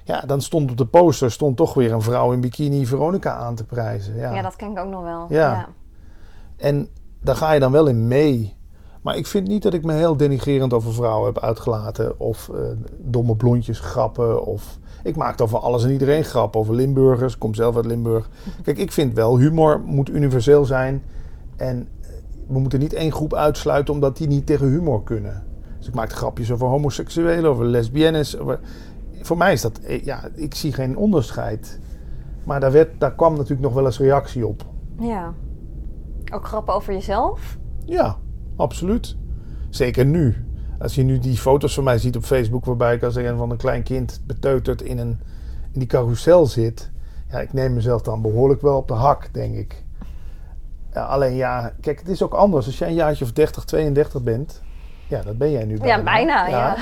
Ja, 0.04 0.22
dan 0.22 0.42
stond 0.42 0.72
op 0.72 0.78
de 0.78 0.86
poster 0.86 1.32
stond 1.32 1.58
toch 1.58 1.74
weer 1.74 1.92
een 1.92 2.02
vrouw 2.02 2.32
in 2.32 2.42
bikini 2.42 2.86
Veronica 2.86 3.36
aan 3.36 3.56
te 3.56 3.66
prijzen. 3.66 4.16
Ja. 4.16 4.34
Ja, 4.34 4.42
dat 4.42 4.56
ken 4.56 4.72
ik 4.72 4.80
ook 4.80 4.90
nog 4.90 5.04
wel. 5.04 5.26
Ja. 5.30 5.68
En 6.58 6.90
daar 7.22 7.36
ga 7.36 7.52
je 7.52 7.60
dan 7.60 7.72
wel 7.72 7.88
in 7.88 8.08
mee. 8.08 8.60
Maar 9.02 9.18
ik 9.18 9.28
vind 9.28 9.48
niet 9.48 9.64
dat 9.64 9.74
ik 9.74 9.84
me 9.84 9.94
heel 9.94 10.18
denigrerend 10.18 10.74
over 10.74 10.94
vrouwen 10.94 11.34
heb 11.34 11.44
uitgelaten. 11.44 12.20
Of 12.20 12.50
eh, 12.50 12.60
domme 12.98 13.36
blondjes 13.36 13.80
grappen. 13.80 14.46
Of 14.46 14.80
ik 15.04 15.16
maak 15.16 15.42
over 15.42 15.60
alles 15.60 15.84
en 15.84 15.92
iedereen 15.92 16.24
grappen. 16.24 16.60
Over 16.60 16.76
Limburgers. 16.76 17.34
Ik 17.34 17.40
kom 17.40 17.56
zelf 17.56 17.76
uit 17.76 17.86
Limburg. 17.86 18.30
Kijk, 18.64 18.78
ik 18.78 18.92
vind 18.92 19.14
wel, 19.14 19.38
humor 19.38 19.82
moet 19.86 20.10
universeel 20.10 20.66
zijn. 20.66 21.04
En 21.62 21.88
eh, 22.02 22.10
we 22.48 22.60
moeten 22.60 22.80
niet 22.80 22.94
één 22.94 23.12
groep 23.12 23.34
uitsluiten 23.34 23.94
omdat 23.94 24.18
die 24.18 24.28
niet 24.28 24.46
tegen 24.46 24.68
humor 24.68 25.04
kunnen. 25.04 25.44
Dus 25.78 25.88
ik 25.88 25.94
maak 25.94 26.12
grapjes 26.12 26.52
over 26.52 26.68
homoseksuelen, 26.68 27.50
over 27.50 27.66
lesbiennes. 27.66 28.38
Over... 28.38 28.60
Voor 29.22 29.38
mij 29.38 29.54
is 29.54 29.62
dat, 29.62 29.80
eh, 29.80 30.04
ja, 30.04 30.28
ik 30.36 30.56
zie 30.56 30.74
geen 30.74 30.98
onderscheid. 30.98 31.80
Maar 32.44 32.60
daar, 32.60 32.72
werd, 32.72 33.00
daar 33.00 33.16
kwam 33.16 33.34
natuurlijk 33.34 33.62
nog 33.62 33.74
wel 33.74 33.86
eens 33.86 34.00
reactie 34.00 34.48
op. 34.48 34.66
Ja. 35.00 35.34
Ook 36.34 36.46
grappen 36.48 36.74
over 36.74 36.94
jezelf? 36.94 37.58
Ja, 37.86 38.18
absoluut. 38.56 39.18
Zeker 39.70 40.06
nu. 40.06 40.46
Als 40.80 40.96
je 40.96 41.04
nu 41.04 41.20
die 41.20 41.38
foto's 41.38 41.74
van 41.74 41.84
mij 41.84 41.98
ziet 41.98 42.16
op 42.16 42.24
Facebook, 42.24 42.66
waarbij 42.66 42.96
ik 42.96 43.04
als 43.04 43.16
een 43.16 43.38
van 43.38 43.52
een 43.52 43.58
klein 43.58 43.84
kind 43.84 44.22
beteuterd 44.28 44.82
in, 44.82 44.98
een, 44.98 45.20
in 45.72 45.80
die 45.80 45.88
carousel 45.88 46.46
zit. 46.46 46.92
Ja, 47.30 47.40
ik 47.40 47.54
neem 47.54 47.74
mezelf 47.74 48.02
dan 48.02 48.22
behoorlijk 48.22 48.62
wel 48.62 48.78
op 48.78 48.88
de 48.88 48.94
hak, 48.94 49.34
denk 49.34 49.56
ik. 49.56 49.84
Ja, 50.94 51.04
alleen 51.04 51.36
ja, 51.36 51.74
kijk, 51.82 52.00
het 52.00 52.08
is 52.08 52.22
ook 52.24 52.34
anders. 52.34 52.66
Als 52.66 52.78
jij 52.78 52.88
een 52.88 52.94
jaartje 52.94 53.26
of 53.26 53.32
30, 53.32 53.64
32 53.64 54.24
bent. 54.24 54.62
Ja, 55.08 55.22
dat 55.22 55.38
ben 55.38 55.52
jij 55.52 55.66
nu 55.66 55.78
bijna. 55.78 55.96
Ja, 55.96 56.04
bijna. 56.04 56.48
Ja. 56.48 56.78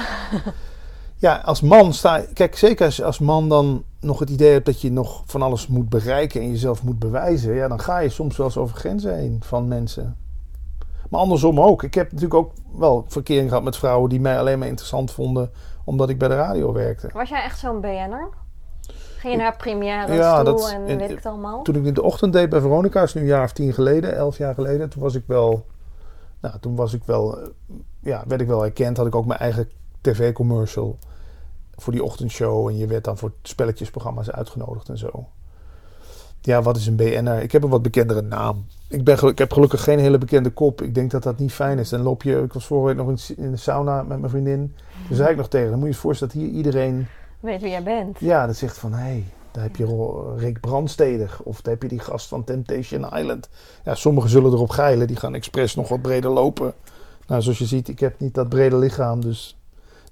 Ja, 1.19 1.35
als 1.35 1.61
man 1.61 1.93
sta 1.93 2.21
Kijk, 2.33 2.57
zeker 2.57 2.85
als 2.85 2.95
je 2.95 3.03
als 3.03 3.19
man 3.19 3.49
dan 3.49 3.83
nog 3.99 4.19
het 4.19 4.29
idee 4.29 4.51
hebt 4.51 4.65
dat 4.65 4.81
je 4.81 4.91
nog 4.91 5.23
van 5.25 5.41
alles 5.41 5.67
moet 5.67 5.89
bereiken 5.89 6.41
en 6.41 6.49
jezelf 6.49 6.83
moet 6.83 6.99
bewijzen. 6.99 7.53
Ja, 7.53 7.67
dan 7.67 7.79
ga 7.79 7.99
je 7.99 8.09
soms 8.09 8.37
wel 8.37 8.45
eens 8.45 8.57
over 8.57 8.75
grenzen 8.75 9.15
heen 9.15 9.41
van 9.43 9.67
mensen. 9.67 10.17
Maar 11.09 11.19
andersom 11.19 11.59
ook. 11.59 11.83
Ik 11.83 11.93
heb 11.93 12.05
natuurlijk 12.05 12.33
ook 12.33 12.51
wel 12.75 13.05
verkering 13.07 13.47
gehad 13.47 13.63
met 13.63 13.77
vrouwen 13.77 14.09
die 14.09 14.19
mij 14.19 14.39
alleen 14.39 14.59
maar 14.59 14.67
interessant 14.67 15.11
vonden 15.11 15.51
omdat 15.83 16.09
ik 16.09 16.17
bij 16.17 16.27
de 16.27 16.35
radio 16.35 16.73
werkte. 16.73 17.09
Was 17.13 17.29
jij 17.29 17.43
echt 17.43 17.59
zo'n 17.59 17.81
BN'er? 17.81 18.29
Ging 19.19 19.33
je 19.33 19.39
naar 19.39 19.55
première 19.55 20.13
Ja, 20.13 20.35
toe 20.35 20.45
dat- 20.45 20.71
en 20.71 20.85
en- 20.87 20.97
weet 20.97 21.09
ik 21.09 21.15
het 21.15 21.25
allemaal? 21.25 21.61
Toen 21.63 21.75
ik 21.75 21.85
in 21.85 21.93
de 21.93 22.01
ochtend 22.03 22.33
deed 22.33 22.49
bij 22.49 22.59
Veronica, 22.61 23.01
is 23.01 23.13
nu 23.13 23.21
een 23.21 23.27
jaar 23.27 23.43
of 23.43 23.51
tien 23.51 23.73
geleden, 23.73 24.15
elf 24.15 24.37
jaar 24.37 24.53
geleden, 24.53 24.89
toen 24.89 25.01
was 25.01 25.15
ik 25.15 25.23
wel, 25.25 25.65
nou, 26.41 26.59
toen 26.59 26.75
was 26.75 26.93
ik 26.93 27.01
wel, 27.05 27.39
eh, 27.39 27.47
ja, 27.99 28.23
werd 28.27 28.41
ik 28.41 28.47
wel 28.47 28.61
herkend. 28.61 28.97
Had 28.97 29.07
ik 29.07 29.15
ook 29.15 29.25
mijn 29.25 29.39
eigen 29.39 29.69
tv-commercial 30.01 30.97
voor 31.75 31.93
die 31.93 32.03
ochtendshow 32.03 32.67
en 32.67 32.77
je 32.77 32.87
werd 32.87 33.03
dan 33.03 33.17
voor 33.17 33.31
spelletjesprogramma's 33.41 34.31
uitgenodigd 34.31 34.89
en 34.89 34.97
zo. 34.97 35.27
Ja, 36.41 36.61
wat 36.61 36.77
is 36.77 36.87
een 36.87 36.95
BN'er? 36.95 37.41
Ik 37.41 37.51
heb 37.51 37.63
een 37.63 37.69
wat 37.69 37.81
bekendere 37.81 38.21
naam. 38.21 38.65
Ik, 38.87 39.03
ben, 39.03 39.27
ik 39.27 39.37
heb 39.37 39.53
gelukkig 39.53 39.83
geen 39.83 39.99
hele 39.99 40.17
bekende 40.17 40.49
kop. 40.49 40.81
Ik 40.81 40.95
denk 40.95 41.11
dat 41.11 41.23
dat 41.23 41.37
niet 41.39 41.53
fijn 41.53 41.79
is. 41.79 41.89
Dan 41.89 42.01
loop 42.01 42.23
je, 42.23 42.41
ik 42.41 42.53
was 42.53 42.65
vorige 42.65 42.87
week 42.95 43.05
nog 43.05 43.29
in 43.37 43.51
de 43.51 43.57
sauna 43.57 44.03
met 44.03 44.19
mijn 44.19 44.29
vriendin. 44.31 44.75
Toen 45.07 45.15
zei 45.15 45.29
ik 45.29 45.37
nog 45.37 45.47
tegen, 45.47 45.69
dan 45.69 45.79
moet 45.79 45.87
je 45.87 45.93
je 45.93 45.99
voorstellen 45.99 46.33
dat 46.33 46.43
hier 46.43 46.51
iedereen 46.51 47.07
Weet 47.39 47.61
wie 47.61 47.69
jij 47.69 47.83
bent. 47.83 48.19
ja, 48.19 48.45
dat 48.45 48.55
zegt 48.55 48.77
van, 48.77 48.93
hé, 48.93 48.99
hey, 48.99 49.23
daar 49.51 49.63
heb 49.63 49.75
je 49.75 50.33
Rick 50.37 50.59
Brandsteder. 50.59 51.37
Of 51.43 51.61
daar 51.61 51.73
heb 51.73 51.81
je 51.81 51.87
die 51.89 51.99
gast 51.99 52.27
van 52.27 52.43
Temptation 52.43 53.13
Island. 53.13 53.49
Ja, 53.83 53.95
sommigen 53.95 54.29
zullen 54.29 54.51
erop 54.51 54.69
geilen. 54.69 55.07
Die 55.07 55.15
gaan 55.15 55.35
expres 55.35 55.75
nog 55.75 55.87
wat 55.89 56.01
breder 56.01 56.31
lopen. 56.31 56.73
Nou, 57.27 57.41
zoals 57.41 57.57
je 57.57 57.65
ziet, 57.65 57.87
ik 57.87 57.99
heb 57.99 58.19
niet 58.19 58.33
dat 58.33 58.49
brede 58.49 58.77
lichaam. 58.77 59.21
Dus 59.21 59.57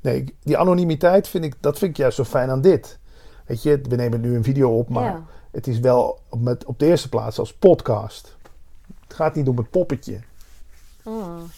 nee, 0.01 0.36
die 0.43 0.57
anonimiteit 0.57 1.27
vind 1.27 1.43
ik, 1.43 1.55
dat 1.60 1.77
vind 1.77 1.91
ik 1.91 1.98
juist 1.98 2.15
zo 2.15 2.24
fijn 2.24 2.50
aan 2.50 2.62
dit. 2.62 3.00
Weet 3.46 3.63
je, 3.63 3.81
we 3.89 3.96
nemen 3.96 4.22
nu 4.22 4.36
een 4.36 4.43
video 4.43 4.77
op, 4.77 4.89
maar 4.89 5.03
Ja. 5.03 5.24
het 5.51 5.67
is 5.67 5.79
wel 5.79 6.19
op, 6.29 6.41
met, 6.41 6.65
op 6.65 6.79
de 6.79 6.86
eerste 6.86 7.10
plaats 7.10 7.39
als 7.39 7.53
podcast. 7.53 8.36
Het 9.07 9.13
gaat 9.15 9.36
niet 9.36 9.48
om 9.48 9.57
het 9.57 9.69
poppetje. 9.69 10.19
Hmm. 11.03 11.50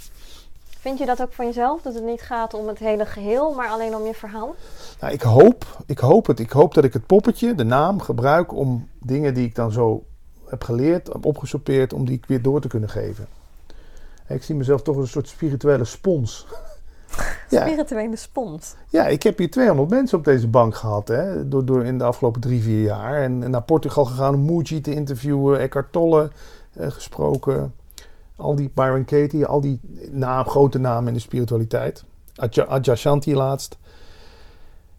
Vind 0.80 0.98
je 0.98 1.06
dat 1.06 1.22
ook 1.22 1.34
van 1.34 1.46
jezelf? 1.46 1.82
Dat 1.82 1.94
het 1.94 2.04
niet 2.04 2.22
gaat 2.22 2.54
om 2.54 2.68
het 2.68 2.80
hele 2.80 3.06
geheel, 3.06 3.54
maar 3.54 3.70
alleen 3.70 3.96
om 3.96 4.06
je 4.06 4.14
verhaal? 4.14 4.56
Nou, 5.00 5.14
ik 5.14 5.22
hoop, 5.22 5.66
ik 5.86 6.00
hoop 6.00 6.28
het. 6.28 6.40
Ik 6.40 6.52
hoop 6.52 6.74
dat 6.74 6.84
ik 6.84 6.94
het 6.94 7.06
poppetje, 7.06 7.56
de 7.56 7.64
naam, 7.64 8.00
gebruik 8.02 8.54
om 8.54 8.88
dingen 9.00 9.34
die 9.34 9.46
ik 9.46 9.56
dan 9.56 9.72
zo 9.72 10.04
heb 10.46 10.64
geleerd, 10.64 11.10
heb 11.66 11.94
om 11.94 12.06
die 12.06 12.20
weer 12.28 12.42
door 12.42 12.62
te 12.62 12.68
kunnen 12.68 12.90
geven. 12.90 13.28
Ik 14.28 14.44
zie 14.44 14.56
mezelf 14.56 14.82
toch 14.82 14.96
als 14.96 15.06
een 15.06 15.12
soort 15.12 15.28
spirituele 15.28 15.86
spons. 15.86 16.48
Ja. 17.50 17.62
Spirituele 17.62 18.16
spons. 18.16 18.76
Ja, 18.90 19.08
ik 19.08 19.24
heb 19.24 19.38
hier 19.38 19.52
200 19.52 19.90
mensen 19.90 20.18
op 20.18 20.24
deze 20.24 20.48
bank 20.48 20.76
gehad 20.76 21.08
hè, 21.08 21.48
door, 21.48 21.66
door 21.66 21.86
in 21.86 21.98
de 21.98 22.04
afgelopen 22.04 22.42
drie, 22.42 22.62
vier 22.62 22.84
jaar. 22.84 23.22
En, 23.22 23.44
en 23.44 23.52
naar 23.52 23.62
Portugal 23.62 24.06
gegaan 24.06 24.34
om 24.34 24.46
Muji 24.46 24.82
te 24.82 24.94
interviewen, 24.94 25.60
Eckhart 25.60 25.92
Tolle 25.92 26.32
eh, 26.74 26.92
gesproken. 26.92 27.74
Al 28.40 28.56
die 28.56 28.72
Byron 28.74 29.06
Katie, 29.06 29.46
al 29.46 29.62
die 29.62 29.80
naam, 30.12 30.46
grote 30.46 30.78
namen 30.78 31.08
in 31.08 31.14
de 31.14 31.20
spiritualiteit. 31.20 32.04
Adyashanti 32.68 33.36
laatst. 33.36 33.78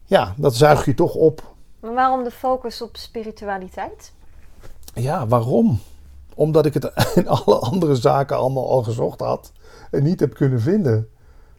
Ja, 0.04 0.34
dat 0.36 0.54
zuig 0.54 0.84
je 0.84 0.94
toch 0.94 1.14
op. 1.14 1.54
Maar 1.80 1.94
waarom 1.94 2.24
de 2.24 2.30
focus 2.30 2.82
op 2.82 2.96
spiritualiteit? 2.96 4.12
Ja, 4.94 5.26
waarom? 5.26 5.80
Omdat 6.34 6.66
ik 6.66 6.74
het 6.74 6.92
in 7.14 7.28
alle 7.28 7.58
andere 7.58 7.96
zaken 7.96 8.36
allemaal 8.36 8.70
al 8.70 8.82
gezocht 8.82 9.20
had 9.20 9.52
en 9.90 10.02
niet 10.02 10.20
heb 10.20 10.34
kunnen 10.34 10.60
vinden. 10.60 11.08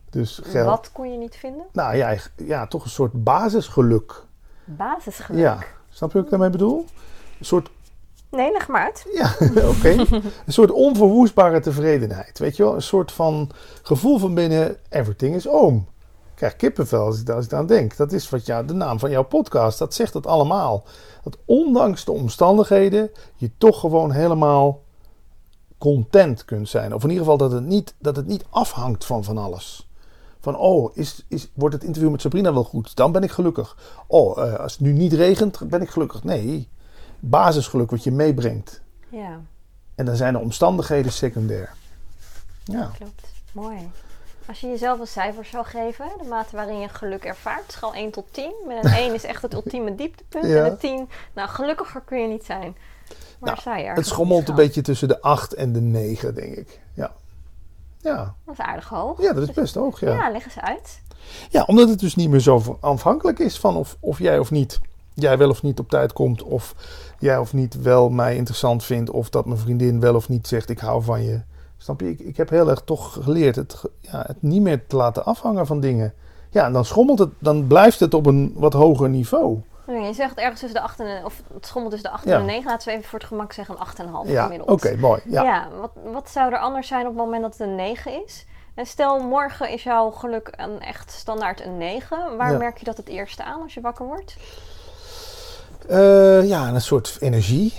Dus 0.09 0.39
geld. 0.43 0.65
Wat 0.65 0.89
kon 0.91 1.11
je 1.11 1.17
niet 1.17 1.35
vinden? 1.35 1.65
Nou 1.71 1.95
ja, 1.95 2.17
ja, 2.35 2.67
toch 2.67 2.83
een 2.83 2.89
soort 2.89 3.23
basisgeluk. 3.23 4.25
Basisgeluk? 4.65 5.41
Ja, 5.41 5.57
snap 5.89 6.11
je 6.11 6.15
wat 6.15 6.23
ik 6.25 6.31
daarmee 6.31 6.49
bedoel? 6.49 6.85
Een 7.39 7.45
soort... 7.45 7.69
Nee, 8.31 8.51
leg. 8.51 8.67
Ja, 9.13 9.35
oké. 9.77 9.89
een 10.45 10.53
soort 10.53 10.71
onverwoestbare 10.71 11.59
tevredenheid, 11.59 12.39
weet 12.39 12.57
je 12.57 12.63
wel? 12.63 12.75
Een 12.75 12.81
soort 12.81 13.11
van 13.11 13.49
gevoel 13.81 14.17
van 14.17 14.33
binnen, 14.33 14.77
everything 14.89 15.35
is 15.35 15.47
oom. 15.47 15.87
Ik 16.29 16.47
krijg 16.47 16.55
kippenvel 16.55 17.05
als 17.05 17.21
ik, 17.21 17.29
als 17.29 17.49
aan 17.49 17.65
denk. 17.65 17.97
Dat 17.97 18.11
is 18.11 18.29
wat 18.29 18.45
jou, 18.45 18.65
de 18.65 18.73
naam 18.73 18.99
van 18.99 19.09
jouw 19.09 19.23
podcast, 19.23 19.79
dat 19.79 19.93
zegt 19.93 20.13
het 20.13 20.27
allemaal. 20.27 20.83
Dat 21.23 21.37
ondanks 21.45 22.05
de 22.05 22.11
omstandigheden 22.11 23.11
je 23.35 23.51
toch 23.57 23.79
gewoon 23.79 24.11
helemaal 24.11 24.81
content 25.77 26.45
kunt 26.45 26.69
zijn. 26.69 26.93
Of 26.93 27.03
in 27.03 27.09
ieder 27.09 27.23
geval 27.23 27.37
dat 27.37 27.51
het 27.51 27.65
niet, 27.65 27.93
dat 27.99 28.15
het 28.15 28.27
niet 28.27 28.45
afhangt 28.49 29.05
van 29.05 29.23
van 29.23 29.37
alles. 29.37 29.89
Van, 30.39 30.57
oh, 30.57 30.91
is, 30.97 31.25
is, 31.27 31.51
wordt 31.53 31.75
het 31.75 31.83
interview 31.83 32.11
met 32.11 32.21
Sabrina 32.21 32.53
wel 32.53 32.63
goed? 32.63 32.95
Dan 32.95 33.11
ben 33.11 33.23
ik 33.23 33.31
gelukkig. 33.31 33.77
Oh, 34.07 34.37
uh, 34.37 34.59
als 34.59 34.71
het 34.71 34.81
nu 34.81 34.91
niet 34.91 35.13
regent, 35.13 35.69
ben 35.69 35.81
ik 35.81 35.89
gelukkig. 35.89 36.23
Nee, 36.23 36.69
basisgeluk 37.21 37.91
wat 37.91 38.03
je 38.03 38.11
meebrengt. 38.11 38.81
Ja. 39.09 39.39
En 39.95 40.05
dan 40.05 40.15
zijn 40.15 40.33
de 40.33 40.39
omstandigheden 40.39 41.11
secundair. 41.11 41.73
Ja. 42.63 42.91
Klopt, 42.97 43.27
mooi. 43.51 43.91
Als 44.47 44.59
je 44.59 44.67
jezelf 44.67 44.99
een 44.99 45.07
cijfer 45.07 45.45
zou 45.45 45.65
geven, 45.65 46.05
de 46.21 46.27
mate 46.27 46.55
waarin 46.55 46.79
je 46.79 46.87
geluk 46.87 47.23
ervaart, 47.23 47.71
schaal 47.71 47.93
1 47.93 48.11
tot 48.11 48.25
10. 48.31 48.53
Met 48.67 48.85
een 48.85 48.91
1 49.05 49.13
is 49.13 49.23
echt 49.23 49.41
het 49.41 49.53
ultieme 49.53 49.95
dieptepunt. 49.95 50.43
En 50.43 50.65
een 50.65 50.77
10, 50.77 51.09
nou 51.33 51.49
gelukkiger 51.49 52.01
kun 52.01 52.21
je 52.21 52.27
niet 52.27 52.45
zijn. 52.45 52.75
Waar 53.39 53.61
nou, 53.65 53.79
je 53.79 53.85
Het 53.85 54.07
schommelt 54.07 54.49
een 54.49 54.55
beetje 54.55 54.81
tussen 54.81 55.07
de 55.07 55.21
8 55.21 55.53
en 55.53 55.73
de 55.73 55.81
9, 55.81 56.35
denk 56.35 56.55
ik. 56.55 56.79
Ja. 56.93 57.11
Ja. 57.97 58.35
Dat 58.45 58.53
is 58.53 58.65
aardig 58.65 58.89
hoog. 58.89 59.21
Ja, 59.21 59.33
dat 59.33 59.49
is 59.49 59.55
best 59.55 59.75
hoog, 59.75 59.99
ja. 59.99 60.13
Ja, 60.13 60.31
leg 60.31 60.43
eens 60.43 60.59
uit. 60.59 61.01
Ja, 61.49 61.63
omdat 61.63 61.89
het 61.89 61.99
dus 61.99 62.15
niet 62.15 62.29
meer 62.29 62.39
zo 62.39 62.77
afhankelijk 62.79 63.39
is 63.39 63.59
van 63.59 63.75
of, 63.75 63.97
of 63.99 64.19
jij 64.19 64.39
of 64.39 64.51
niet, 64.51 64.79
jij 65.13 65.37
wel 65.37 65.49
of 65.49 65.63
niet 65.63 65.79
op 65.79 65.89
tijd 65.89 66.13
komt, 66.13 66.43
of 66.43 66.75
jij 67.21 67.37
of 67.37 67.53
niet 67.53 67.81
wel 67.81 68.09
mij 68.09 68.35
interessant 68.35 68.83
vindt, 68.83 69.09
of 69.09 69.29
dat 69.29 69.45
mijn 69.45 69.59
vriendin 69.59 69.99
wel 69.99 70.15
of 70.15 70.29
niet 70.29 70.47
zegt 70.47 70.69
ik 70.69 70.79
hou 70.79 71.03
van 71.03 71.23
je. 71.23 71.41
Snap 71.77 71.99
je? 71.99 72.09
Ik, 72.09 72.19
ik 72.19 72.37
heb 72.37 72.49
heel 72.49 72.69
erg 72.69 72.81
toch 72.81 73.17
geleerd 73.21 73.55
het, 73.55 73.81
ja, 73.99 74.23
het 74.27 74.41
niet 74.41 74.61
meer 74.61 74.87
te 74.87 74.95
laten 74.95 75.25
afhangen 75.25 75.67
van 75.67 75.79
dingen. 75.79 76.13
Ja, 76.49 76.65
en 76.65 76.73
dan 76.73 76.85
schommelt 76.85 77.19
het, 77.19 77.29
dan 77.39 77.67
blijft 77.67 77.99
het 77.99 78.13
op 78.13 78.25
een 78.25 78.53
wat 78.55 78.73
hoger 78.73 79.09
niveau. 79.09 79.61
Je 79.85 80.13
zegt 80.13 80.37
ergens 80.37 80.59
tussen 80.59 80.79
de 80.79 80.85
8 80.85 80.99
en 80.99 81.25
of 81.25 81.41
het 81.53 81.65
schommelt 81.65 81.93
tussen 81.93 82.09
de 82.09 82.17
8 82.17 82.25
en 82.25 82.39
de 82.39 82.45
9. 82.45 82.65
Laten 82.65 82.87
we 82.87 82.93
even 82.93 83.09
voor 83.09 83.19
het 83.19 83.27
gemak 83.27 83.53
zeggen 83.53 83.75
een 83.97 84.25
8,5 84.25 84.31
ja, 84.31 84.43
gemiddeld. 84.43 84.69
Oké, 84.69 84.95
mooi. 84.95 85.21
Ja, 85.25 85.43
ja 85.43 85.67
wat, 85.79 85.91
wat 86.03 86.29
zou 86.29 86.53
er 86.53 86.59
anders 86.59 86.87
zijn 86.87 87.01
op 87.01 87.13
het 87.13 87.23
moment 87.23 87.41
dat 87.41 87.57
het 87.57 87.67
een 87.67 87.75
9 87.75 88.23
is? 88.25 88.45
En 88.75 88.85
stel, 88.85 89.19
morgen 89.19 89.69
is 89.69 89.83
jouw 89.83 90.11
geluk 90.11 90.53
een 90.57 90.79
echt 90.79 91.11
standaard 91.11 91.65
een 91.65 91.77
9. 91.77 92.37
Waar 92.37 92.57
merk 92.57 92.77
je 92.77 92.85
dat 92.85 92.97
het 92.97 93.07
eerste 93.07 93.43
aan 93.43 93.61
als 93.61 93.73
je 93.73 93.81
wakker 93.81 94.05
wordt? 94.05 94.35
Uh, 95.89 96.47
ja, 96.47 96.73
een 96.73 96.81
soort 96.81 97.17
energie. 97.19 97.73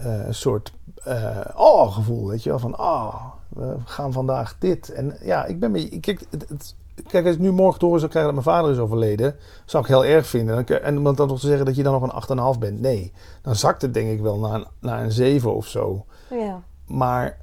Uh, 0.00 0.26
een 0.26 0.34
soort 0.34 0.72
uh, 1.08 1.38
oh 1.54 1.94
gevoel, 1.94 2.28
weet 2.28 2.42
je 2.42 2.48
wel. 2.50 2.58
Van, 2.58 2.78
oh, 2.78 3.14
we 3.48 3.74
gaan 3.84 4.12
vandaag 4.12 4.56
dit. 4.58 4.92
En 4.92 5.16
ja, 5.20 5.44
ik 5.44 5.60
ben 5.60 5.70
mee... 5.70 6.00
Kijk, 6.00 6.26
het, 6.30 6.48
het, 6.48 6.74
kijk, 7.06 7.26
als 7.26 7.34
ik 7.34 7.40
nu 7.40 7.50
morgen 7.50 7.80
horen 7.80 8.00
zou 8.00 8.10
krijgen 8.10 8.34
dat 8.34 8.44
mijn 8.44 8.56
vader 8.56 8.74
is 8.74 8.82
overleden... 8.82 9.36
zou 9.64 9.82
ik 9.82 9.88
heel 9.88 10.04
erg 10.04 10.26
vinden. 10.26 10.66
En 10.82 10.96
om 10.98 11.14
dan 11.14 11.28
nog 11.28 11.40
te 11.40 11.46
zeggen 11.46 11.66
dat 11.66 11.76
je 11.76 11.82
dan 11.82 12.00
nog 12.00 12.28
een 12.28 12.54
8,5 12.54 12.58
bent. 12.58 12.80
Nee, 12.80 13.12
dan 13.42 13.56
zakt 13.56 13.82
het 13.82 13.94
denk 13.94 14.10
ik 14.10 14.20
wel 14.20 14.38
naar 14.38 14.54
een, 14.54 14.66
naar 14.80 15.02
een 15.02 15.12
7 15.12 15.54
of 15.54 15.66
zo. 15.66 16.04
Ja. 16.30 16.62
Maar 16.86 17.38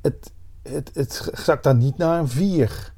het, 0.00 0.32
het, 0.62 0.90
het 0.94 1.30
zakt 1.34 1.64
dan 1.64 1.78
niet 1.78 1.96
naar 1.96 2.18
een 2.18 2.28
4. 2.28 2.92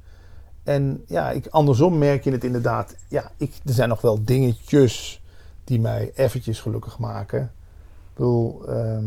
En 0.63 1.05
ja, 1.07 1.31
ik, 1.31 1.47
andersom 1.47 1.99
merk 1.99 2.25
je 2.25 2.31
het 2.31 2.45
inderdaad. 2.45 2.97
Ja, 3.09 3.31
ik, 3.37 3.55
er 3.65 3.73
zijn 3.73 3.89
nog 3.89 4.01
wel 4.01 4.25
dingetjes 4.25 5.23
die 5.65 5.81
mij 5.81 6.13
eventjes 6.15 6.61
gelukkig 6.61 6.99
maken. 6.99 7.43
Ik 7.43 8.15
bedoel, 8.15 8.69
ehm, 8.69 9.05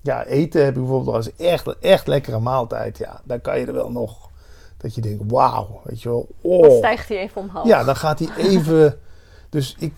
ja, 0.00 0.24
eten 0.24 0.64
heb 0.64 0.74
ik 0.74 0.80
bijvoorbeeld 0.80 1.16
als 1.16 1.36
echt, 1.36 1.78
echt 1.78 2.06
lekkere 2.06 2.38
maaltijd. 2.38 2.98
Ja, 2.98 3.20
dan 3.24 3.40
kan 3.40 3.58
je 3.58 3.66
er 3.66 3.72
wel 3.72 3.90
nog 3.90 4.30
dat 4.76 4.94
je 4.94 5.00
denkt, 5.00 5.22
wauw, 5.26 5.80
weet 5.84 6.02
je 6.02 6.08
wel. 6.08 6.28
Oh. 6.40 6.62
Dan 6.62 6.76
stijgt 6.76 7.08
hij 7.08 7.18
even 7.18 7.40
omhoog. 7.40 7.66
Ja, 7.66 7.84
dan 7.84 7.96
gaat 7.96 8.18
hij 8.18 8.28
even... 8.36 8.98
dus 9.50 9.76
ik, 9.78 9.94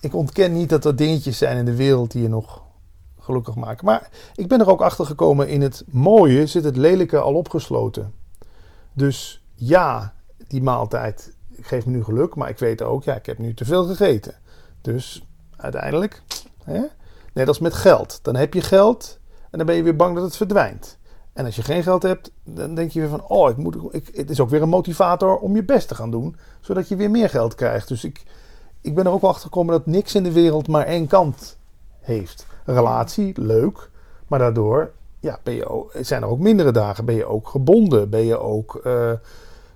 ik 0.00 0.14
ontken 0.14 0.52
niet 0.52 0.68
dat 0.68 0.84
er 0.84 0.96
dingetjes 0.96 1.38
zijn 1.38 1.56
in 1.56 1.64
de 1.64 1.76
wereld 1.76 2.10
die 2.10 2.22
je 2.22 2.28
nog 2.28 2.62
gelukkig 3.20 3.54
maken. 3.54 3.84
Maar 3.84 4.08
ik 4.34 4.48
ben 4.48 4.60
er 4.60 4.70
ook 4.70 4.80
achter 4.80 5.06
gekomen, 5.06 5.48
in 5.48 5.62
het 5.62 5.84
mooie 5.86 6.46
zit 6.46 6.64
het 6.64 6.76
lelijke 6.76 7.18
al 7.18 7.34
opgesloten. 7.34 8.12
Dus 8.92 9.44
ja, 9.54 10.14
die 10.48 10.62
maaltijd 10.62 11.32
geeft 11.60 11.86
me 11.86 11.92
nu 11.92 12.04
geluk, 12.04 12.34
maar 12.34 12.48
ik 12.48 12.58
weet 12.58 12.82
ook, 12.82 13.04
ja, 13.04 13.14
ik 13.14 13.26
heb 13.26 13.38
nu 13.38 13.54
te 13.54 13.64
veel 13.64 13.84
gegeten. 13.84 14.34
Dus 14.84 15.26
uiteindelijk, 15.56 16.22
hè, 16.64 16.80
net 17.32 17.48
als 17.48 17.58
met 17.58 17.74
geld. 17.74 18.18
Dan 18.22 18.36
heb 18.36 18.54
je 18.54 18.60
geld 18.60 19.18
en 19.50 19.58
dan 19.58 19.66
ben 19.66 19.76
je 19.76 19.82
weer 19.82 19.96
bang 19.96 20.14
dat 20.14 20.24
het 20.24 20.36
verdwijnt. 20.36 20.98
En 21.32 21.44
als 21.44 21.56
je 21.56 21.62
geen 21.62 21.82
geld 21.82 22.02
hebt, 22.02 22.30
dan 22.44 22.74
denk 22.74 22.90
je 22.90 23.00
weer 23.00 23.08
van, 23.08 23.24
oh, 23.28 23.50
ik 23.50 23.56
moet, 23.56 23.76
ik, 23.90 24.10
het 24.12 24.30
is 24.30 24.40
ook 24.40 24.50
weer 24.50 24.62
een 24.62 24.68
motivator 24.68 25.36
om 25.36 25.54
je 25.54 25.64
best 25.64 25.88
te 25.88 25.94
gaan 25.94 26.10
doen, 26.10 26.36
zodat 26.60 26.88
je 26.88 26.96
weer 26.96 27.10
meer 27.10 27.28
geld 27.28 27.54
krijgt. 27.54 27.88
Dus 27.88 28.04
ik, 28.04 28.22
ik 28.80 28.94
ben 28.94 29.06
er 29.06 29.12
ook 29.12 29.20
wel 29.20 29.30
achter 29.30 29.44
gekomen 29.44 29.74
dat 29.74 29.86
niks 29.86 30.14
in 30.14 30.22
de 30.22 30.32
wereld 30.32 30.68
maar 30.68 30.86
één 30.86 31.06
kant 31.06 31.56
heeft. 32.00 32.46
Relatie, 32.64 33.40
leuk, 33.40 33.90
maar 34.26 34.38
daardoor 34.38 34.92
ja, 35.20 35.38
zijn 35.92 36.22
er 36.22 36.28
ook 36.28 36.38
mindere 36.38 36.72
dagen. 36.72 37.04
Ben 37.04 37.14
je 37.14 37.26
ook 37.26 37.48
gebonden? 37.48 38.10
Ben 38.10 38.24
je 38.24 38.38
ook, 38.38 38.80
uh, 38.86 39.12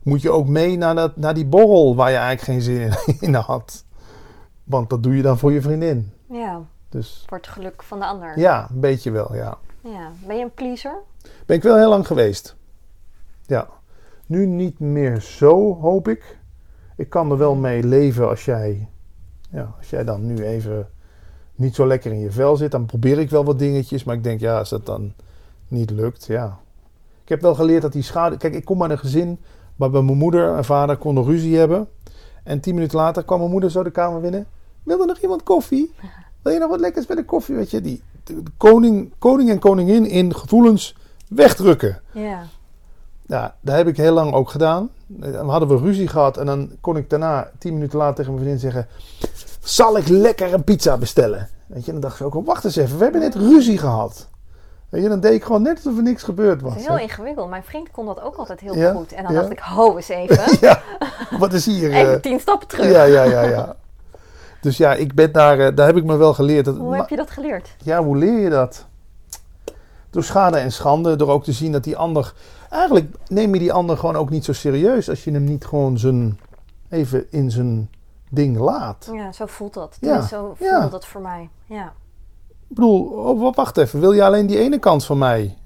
moet 0.03 0.23
je 0.23 0.31
ook 0.31 0.47
mee 0.47 0.77
naar, 0.77 0.95
dat, 0.95 1.17
naar 1.17 1.35
die 1.35 1.47
borrel 1.47 1.97
waar 1.97 2.11
je 2.11 2.17
eigenlijk 2.17 2.45
geen 2.45 2.63
zin 2.63 2.81
in, 2.81 3.17
in 3.29 3.35
had? 3.35 3.87
Want 4.69 4.91
dat 4.91 5.03
doe 5.03 5.17
je 5.17 5.23
dan 5.23 5.39
voor 5.39 5.53
je 5.53 5.63
vriendin. 5.63 6.13
Ja. 6.31 6.61
Dus, 6.89 7.25
voor 7.27 7.37
het 7.37 7.47
geluk 7.47 7.83
van 7.83 7.99
de 7.99 8.05
ander. 8.05 8.39
Ja, 8.39 8.69
een 8.71 8.81
beetje 8.81 9.11
wel, 9.11 9.35
ja. 9.35 9.59
ja. 9.81 10.11
Ben 10.27 10.37
je 10.37 10.43
een 10.43 10.55
pleaser? 10.55 10.95
Ben 11.47 11.57
ik 11.57 11.63
wel 11.63 11.77
heel 11.77 11.89
lang 11.89 12.07
geweest. 12.07 12.57
Ja. 13.47 13.69
Nu 14.27 14.47
niet 14.47 14.79
meer 14.79 15.21
zo, 15.21 15.75
hoop 15.81 16.09
ik. 16.09 16.39
Ik 16.97 17.11
kan 17.11 17.31
er 17.31 17.39
wel 17.39 17.55
mee 17.55 17.83
leven 17.83 18.29
als 18.29 18.45
jij, 18.45 18.89
ja, 19.51 19.75
als 19.79 19.91
jij 19.91 20.05
dan 20.05 20.27
nu 20.27 20.45
even 20.45 20.89
niet 21.55 21.75
zo 21.75 21.87
lekker 21.87 22.13
in 22.13 22.19
je 22.19 22.31
vel 22.31 22.57
zit. 22.57 22.71
Dan 22.71 22.87
probeer 22.87 23.19
ik 23.19 23.31
wel 23.31 23.45
wat 23.45 23.59
dingetjes. 23.59 24.05
Maar 24.05 24.15
ik 24.15 24.25
denk, 24.25 24.41
ja, 24.41 24.59
als 24.59 24.69
dat 24.69 24.87
dan 24.87 25.13
niet 25.69 25.91
lukt, 25.91 26.27
ja. 26.27 26.59
Ik 27.23 27.29
heb 27.29 27.41
wel 27.41 27.55
geleerd 27.55 27.83
dat 27.83 27.93
die 27.93 28.03
schade... 28.03 28.37
Kijk, 28.37 28.55
ik 28.55 28.65
kom 28.65 28.83
uit 28.83 28.91
een 28.91 28.99
gezin 28.99 29.41
waarbij 29.77 30.03
mijn 30.03 30.19
moeder 30.19 30.57
en 30.57 30.65
vader 30.65 30.97
konden 30.97 31.25
ruzie 31.25 31.57
hebben. 31.57 31.89
En 32.45 32.61
tien 32.61 32.75
minuten 32.75 32.99
later 32.99 33.25
kwam 33.25 33.39
mijn 33.39 33.51
moeder 33.51 33.71
zo 33.71 33.83
de 33.83 33.91
kamer 33.91 34.21
binnen. 34.21 34.47
Wil 34.89 35.01
er 35.01 35.07
nog 35.07 35.19
iemand 35.19 35.43
koffie? 35.43 35.95
Wil 36.43 36.53
je 36.53 36.59
nog 36.59 36.69
wat 36.69 36.81
lekkers 36.81 37.07
bij 37.07 37.17
de 37.17 37.25
koffie? 37.25 37.55
Weet 37.55 37.71
je, 37.71 37.81
die 37.81 38.03
de 38.25 38.43
koning, 38.57 39.13
koning 39.19 39.51
en 39.51 39.59
koningin 39.59 40.07
in 40.07 40.35
gevoelens 40.35 40.97
wegdrukken. 41.29 42.01
Ja. 42.13 42.43
Ja, 43.27 43.55
dat 43.61 43.77
heb 43.77 43.89
ik 43.89 43.97
heel 43.97 44.13
lang 44.13 44.33
ook 44.33 44.51
gedaan. 44.51 44.91
Dan 45.07 45.49
hadden 45.49 45.69
we 45.69 45.77
ruzie 45.77 46.09
gehad 46.09 46.37
en 46.37 46.47
dan 46.47 46.71
kon 46.81 46.97
ik 46.97 47.11
daarna, 47.11 47.51
tien 47.59 47.73
minuten 47.73 47.99
later, 47.99 48.15
tegen 48.15 48.33
mijn 48.33 48.45
vriendin 48.45 48.71
zeggen: 48.71 48.89
Zal 49.61 49.97
ik 49.97 50.09
lekker 50.09 50.55
een 50.55 50.65
pizza 50.65 50.97
bestellen? 50.97 51.49
Weet 51.67 51.85
je, 51.85 51.93
dan 51.93 52.01
dacht 52.01 52.21
ik 52.21 52.35
ook: 52.35 52.47
Wacht 52.47 52.65
eens 52.65 52.77
even, 52.77 52.99
we 52.99 53.03
hebben 53.03 53.21
net 53.21 53.35
ruzie 53.35 53.79
gehad. 53.79 54.29
Weet 54.89 55.03
je, 55.03 55.09
dan 55.09 55.21
deed 55.21 55.33
ik 55.33 55.45
gewoon 55.45 55.63
net 55.63 55.77
alsof 55.77 55.97
er 55.97 56.03
niks 56.03 56.23
gebeurd 56.23 56.61
was. 56.61 56.73
Dat 56.73 56.81
is 56.81 56.87
heel 56.87 56.99
ingewikkeld. 56.99 57.49
Mijn 57.49 57.63
vriend 57.63 57.91
kon 57.91 58.07
dat 58.07 58.21
ook 58.21 58.37
altijd 58.37 58.61
heel 58.61 58.93
goed. 58.93 59.13
En 59.13 59.25
dan 59.25 59.35
dacht 59.35 59.51
ik: 59.51 59.59
Ho 59.59 59.97
eens 59.97 60.09
even. 60.09 60.57
ja, 60.69 60.83
wat 61.39 61.53
is 61.53 61.67
hier? 61.67 61.93
even 61.95 62.15
uh, 62.15 62.21
tien 62.21 62.41
stappen 62.41 62.69
terug. 62.69 62.91
Ja, 62.91 63.03
ja, 63.03 63.23
ja, 63.23 63.43
ja. 63.43 63.77
Dus 64.69 64.77
ja, 64.77 64.95
ik 64.95 65.15
ben 65.15 65.33
daar, 65.33 65.59
uh, 65.59 65.77
daar 65.77 65.87
heb 65.87 65.97
ik 65.97 66.05
me 66.05 66.17
wel 66.17 66.35
geleerd. 66.35 66.65
Dat, 66.65 66.77
hoe 66.77 66.97
heb 66.97 67.09
je 67.09 67.17
dat 67.17 67.31
geleerd? 67.31 67.77
Ja, 67.85 68.03
hoe 68.03 68.17
leer 68.17 68.39
je 68.39 68.51
dat? 68.51 68.87
door 70.11 70.25
schade 70.25 70.57
en 70.57 70.73
schande. 70.73 71.17
Door 71.17 71.29
ook 71.29 71.45
te 71.45 71.53
zien 71.53 71.73
dat 71.73 71.85
die 71.85 71.97
ander. 71.97 72.35
Eigenlijk 72.71 73.17
neem 73.27 73.55
je 73.55 73.61
die 73.61 73.73
ander 73.73 73.97
gewoon 73.97 74.17
ook 74.17 74.31
niet 74.31 74.45
zo 74.45 74.53
serieus 74.53 75.09
als 75.09 75.25
je 75.25 75.31
hem 75.31 75.45
niet 75.45 75.65
gewoon 75.65 75.99
zijn. 75.99 76.39
even 76.89 77.27
in 77.31 77.51
zijn 77.51 77.91
ding 78.31 78.59
laat. 78.59 79.09
Ja, 79.13 79.33
zo 79.33 79.47
voelt 79.47 79.75
dat. 79.75 79.97
Ja, 80.01 80.15
Ja. 80.15 80.23
Zo 80.23 80.55
voelt 80.55 80.71
ja. 80.71 80.89
dat 80.89 81.07
voor 81.07 81.21
mij. 81.21 81.49
Ja. 81.65 81.93
Ik 82.69 82.75
bedoel, 82.75 83.03
oh, 83.05 83.55
wacht 83.55 83.77
even. 83.77 84.01
Wil 84.01 84.13
je 84.13 84.25
alleen 84.25 84.47
die 84.47 84.59
ene 84.59 84.79
kant 84.79 85.05
van 85.05 85.19
mij? 85.19 85.57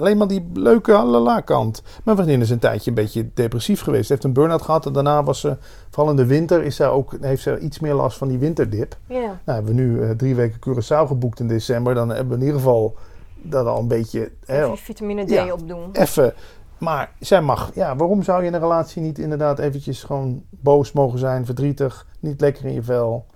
Alleen 0.00 0.16
maar 0.16 0.28
die 0.28 0.48
leuke 0.54 0.92
halala 0.92 1.40
kant. 1.40 1.82
Mijn 2.04 2.16
vriendin 2.16 2.40
is 2.40 2.50
een 2.50 2.58
tijdje 2.58 2.90
een 2.90 2.96
beetje 2.96 3.30
depressief 3.34 3.80
geweest. 3.82 4.06
Ze 4.06 4.12
heeft 4.12 4.24
een 4.24 4.32
burn-out 4.32 4.62
gehad. 4.62 4.86
En 4.86 4.92
daarna 4.92 5.22
was 5.24 5.40
ze, 5.40 5.56
vooral 5.90 6.10
in 6.10 6.16
de 6.16 6.26
winter, 6.26 6.62
is 6.62 6.76
zij 6.76 6.88
ook, 6.88 7.14
heeft 7.20 7.42
ze 7.42 7.58
iets 7.58 7.78
meer 7.78 7.94
last 7.94 8.18
van 8.18 8.28
die 8.28 8.38
winterdip. 8.38 8.96
Ja. 9.06 9.18
Nou, 9.20 9.34
hebben 9.44 9.64
we 9.74 9.80
nu 9.80 10.02
eh, 10.02 10.10
drie 10.10 10.34
weken 10.34 10.58
Curaçao 10.60 11.06
geboekt 11.06 11.40
in 11.40 11.48
december. 11.48 11.94
Dan 11.94 12.08
hebben 12.08 12.28
we 12.28 12.34
in 12.34 12.40
ieder 12.40 12.56
geval 12.56 12.96
dat 13.42 13.66
al 13.66 13.78
een 13.78 13.88
beetje... 13.88 14.30
Even 14.46 14.78
vitamine 14.78 15.24
D 15.24 15.30
Ja. 15.30 15.52
opdoen. 15.52 15.88
even. 15.92 16.34
Maar 16.78 17.12
zij 17.18 17.40
mag. 17.42 17.70
Ja, 17.74 17.96
waarom 17.96 18.22
zou 18.22 18.40
je 18.40 18.46
in 18.46 18.54
een 18.54 18.60
relatie 18.60 19.02
niet 19.02 19.18
inderdaad 19.18 19.58
eventjes 19.58 20.02
gewoon 20.02 20.42
boos 20.50 20.92
mogen 20.92 21.18
zijn, 21.18 21.44
verdrietig, 21.44 22.06
niet 22.20 22.40
lekker 22.40 22.64
in 22.64 22.72
je 22.72 22.82
vel? 22.82 23.26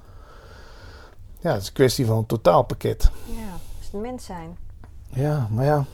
Ja, 1.41 1.53
het 1.53 1.61
is 1.61 1.67
een 1.67 1.73
kwestie 1.75 2.07
van 2.07 2.17
een 2.17 2.27
totaalpakket. 2.27 3.11
Ja, 3.27 3.35
het 3.93 4.01
mens 4.01 4.25
zijn. 4.25 4.57
Ja, 5.09 5.49
maar 5.51 5.65
ja. 5.65 5.85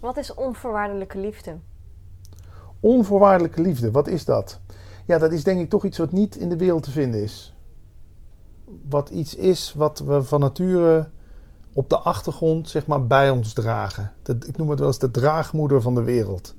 Wat 0.00 0.16
is 0.16 0.34
onvoorwaardelijke 0.34 1.18
liefde? 1.18 1.56
Onvoorwaardelijke 2.80 3.60
liefde, 3.60 3.90
wat 3.90 4.06
is 4.06 4.24
dat? 4.24 4.60
Ja, 5.04 5.18
dat 5.18 5.32
is 5.32 5.44
denk 5.44 5.60
ik 5.60 5.70
toch 5.70 5.84
iets 5.84 5.98
wat 5.98 6.12
niet 6.12 6.36
in 6.36 6.48
de 6.48 6.56
wereld 6.56 6.82
te 6.82 6.90
vinden 6.90 7.22
is. 7.22 7.54
Wat 8.88 9.08
iets 9.08 9.34
is 9.34 9.74
wat 9.76 9.98
we 9.98 10.22
van 10.22 10.40
nature 10.40 11.08
op 11.72 11.88
de 11.88 11.98
achtergrond 11.98 12.68
zeg 12.68 12.86
maar 12.86 13.06
bij 13.06 13.30
ons 13.30 13.52
dragen. 13.52 14.12
Dat, 14.22 14.46
ik 14.46 14.56
noem 14.56 14.70
het 14.70 14.78
wel 14.78 14.88
eens 14.88 14.98
de 14.98 15.10
draagmoeder 15.10 15.82
van 15.82 15.94
de 15.94 16.02
wereld. 16.02 16.54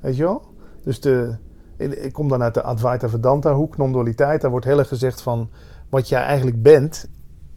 Weet 0.00 0.16
je 0.16 0.22
wel? 0.22 0.42
Dus 0.82 1.00
de, 1.00 1.36
ik 1.76 2.12
kom 2.12 2.28
dan 2.28 2.42
uit 2.42 2.54
de 2.54 2.62
Advaita 2.62 3.08
Vedanta 3.08 3.54
hoek, 3.54 3.76
non-dualiteit. 3.76 4.40
Daar 4.40 4.50
wordt 4.50 4.66
heel 4.66 4.78
erg 4.78 4.88
gezegd 4.88 5.22
van 5.22 5.50
wat 5.88 6.08
jij 6.08 6.22
eigenlijk 6.22 6.62
bent, 6.62 7.08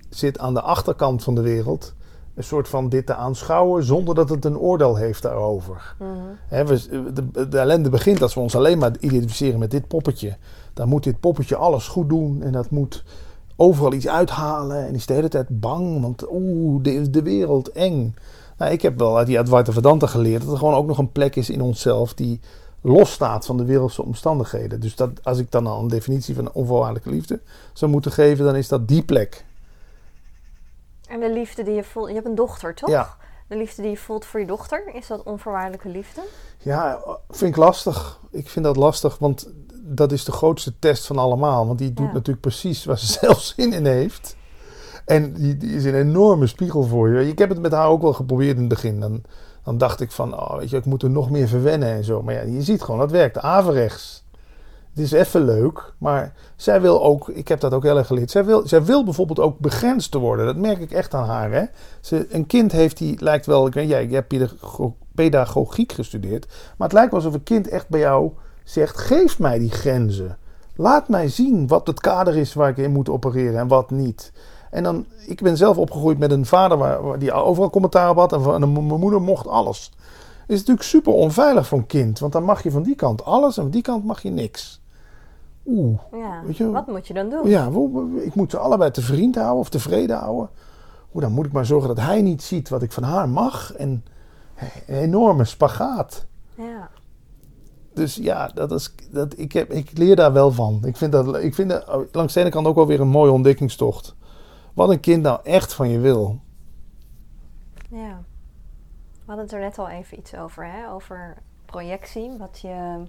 zit 0.10 0.40
aan 0.40 0.54
de 0.54 0.62
achterkant 0.62 1.24
van 1.24 1.36
de 1.36 1.42
wereld. 1.42 1.96
Een 2.36 2.44
soort 2.44 2.68
van 2.68 2.90
dit 2.90 3.06
te 3.06 3.16
aanschouwen 3.16 3.84
zonder 3.84 4.16
dat 4.16 4.30
het 4.30 4.46
een 4.46 4.58
oordeel 4.58 4.96
heeft 4.96 5.22
daarover. 5.22 5.96
Mhm. 6.00 6.66
We, 6.66 7.14
de, 7.14 7.48
de 7.50 7.60
ellende 7.60 7.90
begint 7.90 8.22
als 8.22 8.34
we 8.34 8.40
ons 8.40 8.56
alleen 8.56 8.78
maar 8.78 8.92
identificeren 9.00 9.60
met 9.60 9.72
dit 9.72 9.88
poppetje. 9.88 10.38
Dan 10.74 10.88
moet 10.88 11.04
dit 11.04 11.20
poppetje 11.20 11.56
alles 11.56 11.88
goed 11.88 12.10
doen 12.10 12.42
en 12.42 12.52
dat 12.52 12.70
moet 12.70 13.04
overal 13.56 13.94
iets 13.94 14.08
uithalen. 14.08 14.88
En 14.88 14.96
is 14.96 15.06
de 15.06 15.14
hele 15.14 15.28
tijd 15.28 15.48
bang, 15.50 16.02
want 16.02 16.32
oeh, 16.32 16.84
de, 16.84 17.10
de 17.10 17.22
wereld, 17.22 17.72
eng. 17.72 18.16
Nou, 18.58 18.72
ik 18.72 18.82
heb 18.82 19.00
wel 19.00 19.18
uit 19.18 19.28
die 19.28 19.40
Advaita 19.40 19.72
Vedanta 19.72 20.08
geleerd 20.08 20.42
dat 20.42 20.52
er 20.52 20.58
gewoon 20.58 20.74
ook 20.74 20.88
nog 20.88 20.98
een 20.98 21.12
plek 21.12 21.36
is 21.36 21.50
in 21.50 21.62
onszelf 21.62 22.14
die 22.14 22.40
losstaat 22.82 23.46
van 23.46 23.58
de 23.58 23.66
wereldse 23.66 24.04
omstandigheden. 24.04 24.80
Dus 24.80 24.96
dat, 24.96 25.10
als 25.24 25.38
ik 25.38 25.52
dan 25.52 25.68
al 25.68 25.82
een 25.82 25.88
definitie 25.88 26.36
van 26.36 26.52
onvoorwaardelijke 26.52 27.10
liefde 27.10 27.40
zou 27.74 27.92
moeten 27.92 28.12
geven, 28.12 28.46
dan 28.46 28.56
is 28.56 28.68
dat 28.68 28.88
die 28.88 29.04
plek. 29.04 29.46
En 31.10 31.20
de 31.20 31.32
liefde 31.32 31.64
die 31.64 31.74
je 31.74 31.84
voelt... 31.84 32.08
Je 32.08 32.14
hebt 32.14 32.26
een 32.26 32.36
dochter, 32.36 32.76
toch? 32.76 32.90
Ja. 32.90 33.16
De 33.48 33.58
liefde 33.58 33.82
die 33.82 33.92
je 33.92 33.98
voelt 33.98 34.26
voor 34.26 34.40
je 34.40 34.46
dochter, 34.46 34.96
is 34.96 35.08
dat 35.08 35.24
onvoorwaardelijke 35.24 35.90
liefde? 35.90 36.22
Ja, 36.58 37.00
vind 37.30 37.52
ik 37.52 37.58
lastig. 37.58 38.20
Ik 38.32 38.50
vind 38.50 38.66
dat 38.66 38.76
lastig, 38.76 39.18
want 39.18 39.50
dat 39.74 40.12
is 40.12 40.24
de 40.26 40.32
grootste 40.32 40.80
test 40.80 41.06
van 41.06 41.18
allemaal. 41.18 41.68
Want 41.68 41.80
die 41.80 41.94
doet 41.94 42.08
Ja. 42.08 42.14
natuurlijk 42.14 42.42
precies 42.42 42.86
waar 42.86 43.00
ze 43.00 43.06
zelf 43.22 43.42
zin 43.42 43.74
in 43.74 43.86
heeft. 43.86 44.36
En 45.06 45.34
die, 45.34 45.58
die 45.58 45.76
is 45.76 45.86
een 45.86 45.96
enorme 45.96 46.48
spiegel 46.48 46.84
voor 46.84 47.10
je. 47.10 47.28
Ik 47.28 47.40
heb 47.40 47.50
het 47.50 47.60
met 47.62 47.72
haar 47.72 47.88
ook 47.88 48.02
wel 48.02 48.14
geprobeerd 48.14 48.54
in 48.56 48.60
het 48.60 48.70
begin. 48.70 49.00
Dan, 49.00 49.22
dan 49.64 49.78
dacht 49.78 50.02
ik 50.02 50.12
van, 50.12 50.34
oh, 50.40 50.58
weet 50.58 50.70
je, 50.70 50.78
ik 50.78 50.86
moet 50.86 51.04
er 51.04 51.10
nog 51.10 51.30
meer 51.30 51.48
verwennen 51.48 51.90
en 51.90 52.04
zo. 52.04 52.22
Maar 52.22 52.34
ja, 52.34 52.42
je 52.42 52.62
ziet 52.62 52.82
gewoon, 52.82 53.00
dat 53.00 53.12
werkt 53.12 53.38
averechts. 53.38 54.24
Het 54.96 55.04
is 55.04 55.12
even 55.12 55.46
leuk, 55.46 55.94
maar 55.98 56.34
zij 56.56 56.82
wil 56.82 57.04
ook, 57.04 57.30
ik 57.30 57.48
heb 57.48 57.60
dat 57.60 57.74
ook 57.74 57.84
heel 57.84 57.98
erg 57.98 58.08
geleerd. 58.08 58.32
Zij 58.32 58.46
wil, 58.46 58.68
zij 58.68 58.84
wil 58.84 59.04
bijvoorbeeld 59.04 59.40
ook 59.40 59.60
begrensd 59.60 60.14
worden. 60.14 60.46
Dat 60.46 60.56
merk 60.56 60.80
ik 60.80 60.92
echt 60.92 61.14
aan 61.14 61.26
haar. 61.28 61.52
Hè? 61.52 61.64
Ze, 62.02 62.28
een 62.30 62.46
kind 62.46 62.72
heeft 62.72 62.98
die, 62.98 63.24
lijkt 63.24 63.46
wel, 63.46 63.68
ik 63.68 63.74
weet, 63.74 63.90
jij, 63.90 64.08
hebt 64.12 64.28
pedago- 64.28 64.96
pedagogiek 65.16 65.92
gestudeerd. 65.92 66.48
Maar 66.78 66.88
het 66.88 66.98
lijkt 66.98 67.14
alsof 67.14 67.34
een 67.34 67.44
kind 67.44 67.68
echt 67.68 67.90
bij 67.90 68.00
jou 68.00 68.32
zegt: 68.64 68.98
geef 68.98 69.40
mij 69.40 69.60
die 69.60 69.72
grenzen. 69.72 70.38
Laat 70.76 71.08
mij 71.10 71.28
zien 71.30 71.68
wat 71.68 71.88
het 71.88 72.00
kader 72.00 72.38
is 72.38 72.54
waar 72.54 72.70
ik 72.70 72.78
in 72.78 72.92
moet 72.92 73.10
opereren 73.10 73.60
en 73.60 73.68
wat 73.68 73.90
niet. 73.92 74.32
En 74.72 74.84
dan, 74.84 75.06
ik 75.28 75.42
ben 75.42 75.58
zelf 75.58 75.78
opgegroeid 75.78 76.18
met 76.18 76.32
een 76.32 76.46
vader 76.46 76.78
waar, 76.78 77.20
die 77.20 77.32
overal 77.32 77.70
commentaar 77.70 78.10
op 78.10 78.18
had. 78.18 78.34
En, 78.34 78.42
van- 78.42 78.60
mijn 78.74 79.00
moeder 79.00 79.22
mocht 79.22 79.48
alles. 79.48 79.92
Is 80.48 80.58
natuurlijk 80.60 80.88
super 80.88 81.14
onveilig 81.14 81.68
voor 81.68 81.78
een 81.78 81.86
kind. 81.86 82.20
Want 82.20 82.34
dan 82.34 82.44
mag 82.44 82.64
je 82.64 82.72
van 82.72 82.84
die 82.84 82.96
kant 82.96 83.24
alles 83.26 83.58
en 83.58 83.64
van 83.64 83.72
die 83.72 83.82
kant 83.82 84.04
mag 84.04 84.22
je 84.22 84.30
niks. 84.30 84.84
Oeh. 85.66 86.00
Ja. 86.12 86.42
Weet 86.46 86.58
je- 86.58 86.72
Wat 86.72 86.88
moet 86.88 87.08
je 87.08 87.14
dan 87.14 87.30
doen? 87.30 87.50
Ja, 87.50 87.70
ik 88.24 88.36
moet 88.36 88.52
ze 88.52 88.58
allebei 88.58 88.92
te 88.92 89.02
vriend 89.02 89.36
houden 89.36 89.60
of 89.60 89.70
tevreden 89.70 90.18
houden. 90.18 90.50
Hoe 91.10 91.22
dan 91.22 91.32
moet 91.32 91.46
ik 91.46 91.52
maar 91.52 91.66
zorgen 91.66 91.88
dat 91.96 92.06
hij 92.06 92.22
niet 92.22 92.44
ziet 92.44 92.70
wat 92.70 92.82
ik 92.82 92.92
van 92.92 93.04
haar 93.04 93.30
mag. 93.30 93.74
En 93.74 94.06
een 94.88 94.96
enorme 94.98 95.46
spagaat. 95.46 96.26
Ja. 96.56 96.90
Dus 97.94 98.16
ja, 98.16 98.48
dat 98.54 98.72
is, 98.72 98.96
dat, 99.12 99.38
ik, 99.38 99.52
heb, 99.52 99.72
ik 99.72 99.98
leer 99.98 100.16
daar 100.16 100.34
wel 100.34 100.52
van. 100.52 100.82
Ik 100.86 100.98
vind 100.98 101.12
dat, 101.12 101.38
ik 101.38 101.56
vind 101.56 101.70
dat 101.70 101.88
oh, 101.90 102.02
langs 102.12 102.34
de 102.34 102.40
ene 102.40 102.50
kant 102.50 102.68
ook 102.68 102.76
wel 102.76 102.88
weer 102.88 103.00
een 103.02 103.08
mooie 103.08 103.32
ontdekkingstocht. 103.32 104.16
Wat 104.74 104.90
een 104.90 105.00
kind 105.00 105.24
nou 105.24 105.40
echt 105.44 105.74
van 105.74 105.90
je 105.90 106.00
wil. 106.00 106.40
Ja. 107.90 108.24
We 109.14 109.32
hadden 109.32 109.46
het 109.46 109.54
er 109.54 109.60
net 109.60 109.78
al 109.80 109.90
even 109.90 110.18
iets 110.20 110.36
over, 110.36 110.66
hè? 110.66 110.92
over 110.92 111.38
projectie. 111.66 112.32
Wat 112.38 112.60
je 112.62 113.04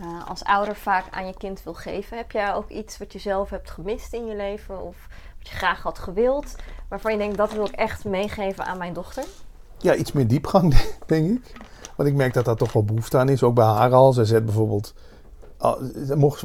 eh, 0.00 0.28
als 0.28 0.44
ouder 0.44 0.76
vaak 0.76 1.04
aan 1.10 1.26
je 1.26 1.36
kind 1.36 1.62
wil 1.62 1.74
geven. 1.74 2.16
Heb 2.16 2.32
jij 2.32 2.54
ook 2.54 2.68
iets 2.68 2.98
wat 2.98 3.12
je 3.12 3.18
zelf 3.18 3.50
hebt 3.50 3.70
gemist 3.70 4.12
in 4.12 4.26
je 4.26 4.36
leven? 4.36 4.82
Of 4.82 4.96
wat 5.38 5.48
je 5.48 5.54
graag 5.56 5.82
had 5.82 5.98
gewild? 5.98 6.56
Waarvan 6.88 7.12
je 7.12 7.18
denkt, 7.18 7.36
dat 7.36 7.52
wil 7.52 7.64
ik 7.64 7.74
echt 7.74 8.04
meegeven 8.04 8.64
aan 8.64 8.78
mijn 8.78 8.92
dochter? 8.92 9.24
Ja, 9.78 9.94
iets 9.94 10.12
meer 10.12 10.26
diepgang, 10.28 10.74
denk 11.06 11.30
ik. 11.30 11.52
Want 11.96 12.08
ik 12.08 12.14
merk 12.14 12.34
dat 12.34 12.44
daar 12.44 12.56
toch 12.56 12.72
wel 12.72 12.84
behoefte 12.84 13.18
aan 13.18 13.28
is. 13.28 13.42
Ook 13.42 13.54
bij 13.54 13.64
haar 13.64 13.92
al. 13.92 14.12
Zij 14.12 14.24
zet 14.24 14.44
bijvoorbeeld... 14.44 14.94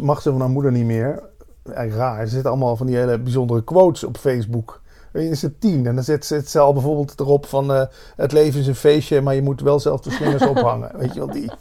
Mag 0.02 0.22
ze 0.22 0.32
van 0.32 0.40
haar 0.40 0.50
moeder 0.50 0.72
niet 0.72 0.86
meer. 0.86 1.30
Eigenlijk 1.64 1.98
raar. 1.98 2.28
Ze 2.28 2.36
zet 2.36 2.46
allemaal 2.46 2.76
van 2.76 2.86
die 2.86 2.96
hele 2.96 3.20
bijzondere 3.20 3.64
quotes 3.64 4.04
op 4.04 4.18
Facebook. 4.18 4.82
Is 5.14 5.42
het 5.42 5.62
tien. 5.62 5.88
En 5.88 5.96
dan 5.96 6.04
zet, 6.04 6.26
zet 6.26 6.50
ze 6.50 6.60
al 6.60 6.74
bijvoorbeeld 6.74 7.20
erop 7.20 7.46
van... 7.46 7.74
eh, 7.74 7.86
het 8.16 8.32
leven 8.32 8.60
is 8.60 8.68
een 8.68 8.76
feestje, 8.76 9.22
maar 9.22 9.36
je 9.36 9.42
moet 9.42 9.62
wel 9.62 9.80
zelf 9.80 10.02
de 10.02 10.12
slingers 10.12 10.46
ophangen. 10.56 10.98
Weet 10.98 11.14
je 11.14 11.20
wel, 11.20 11.32
die... 11.32 11.52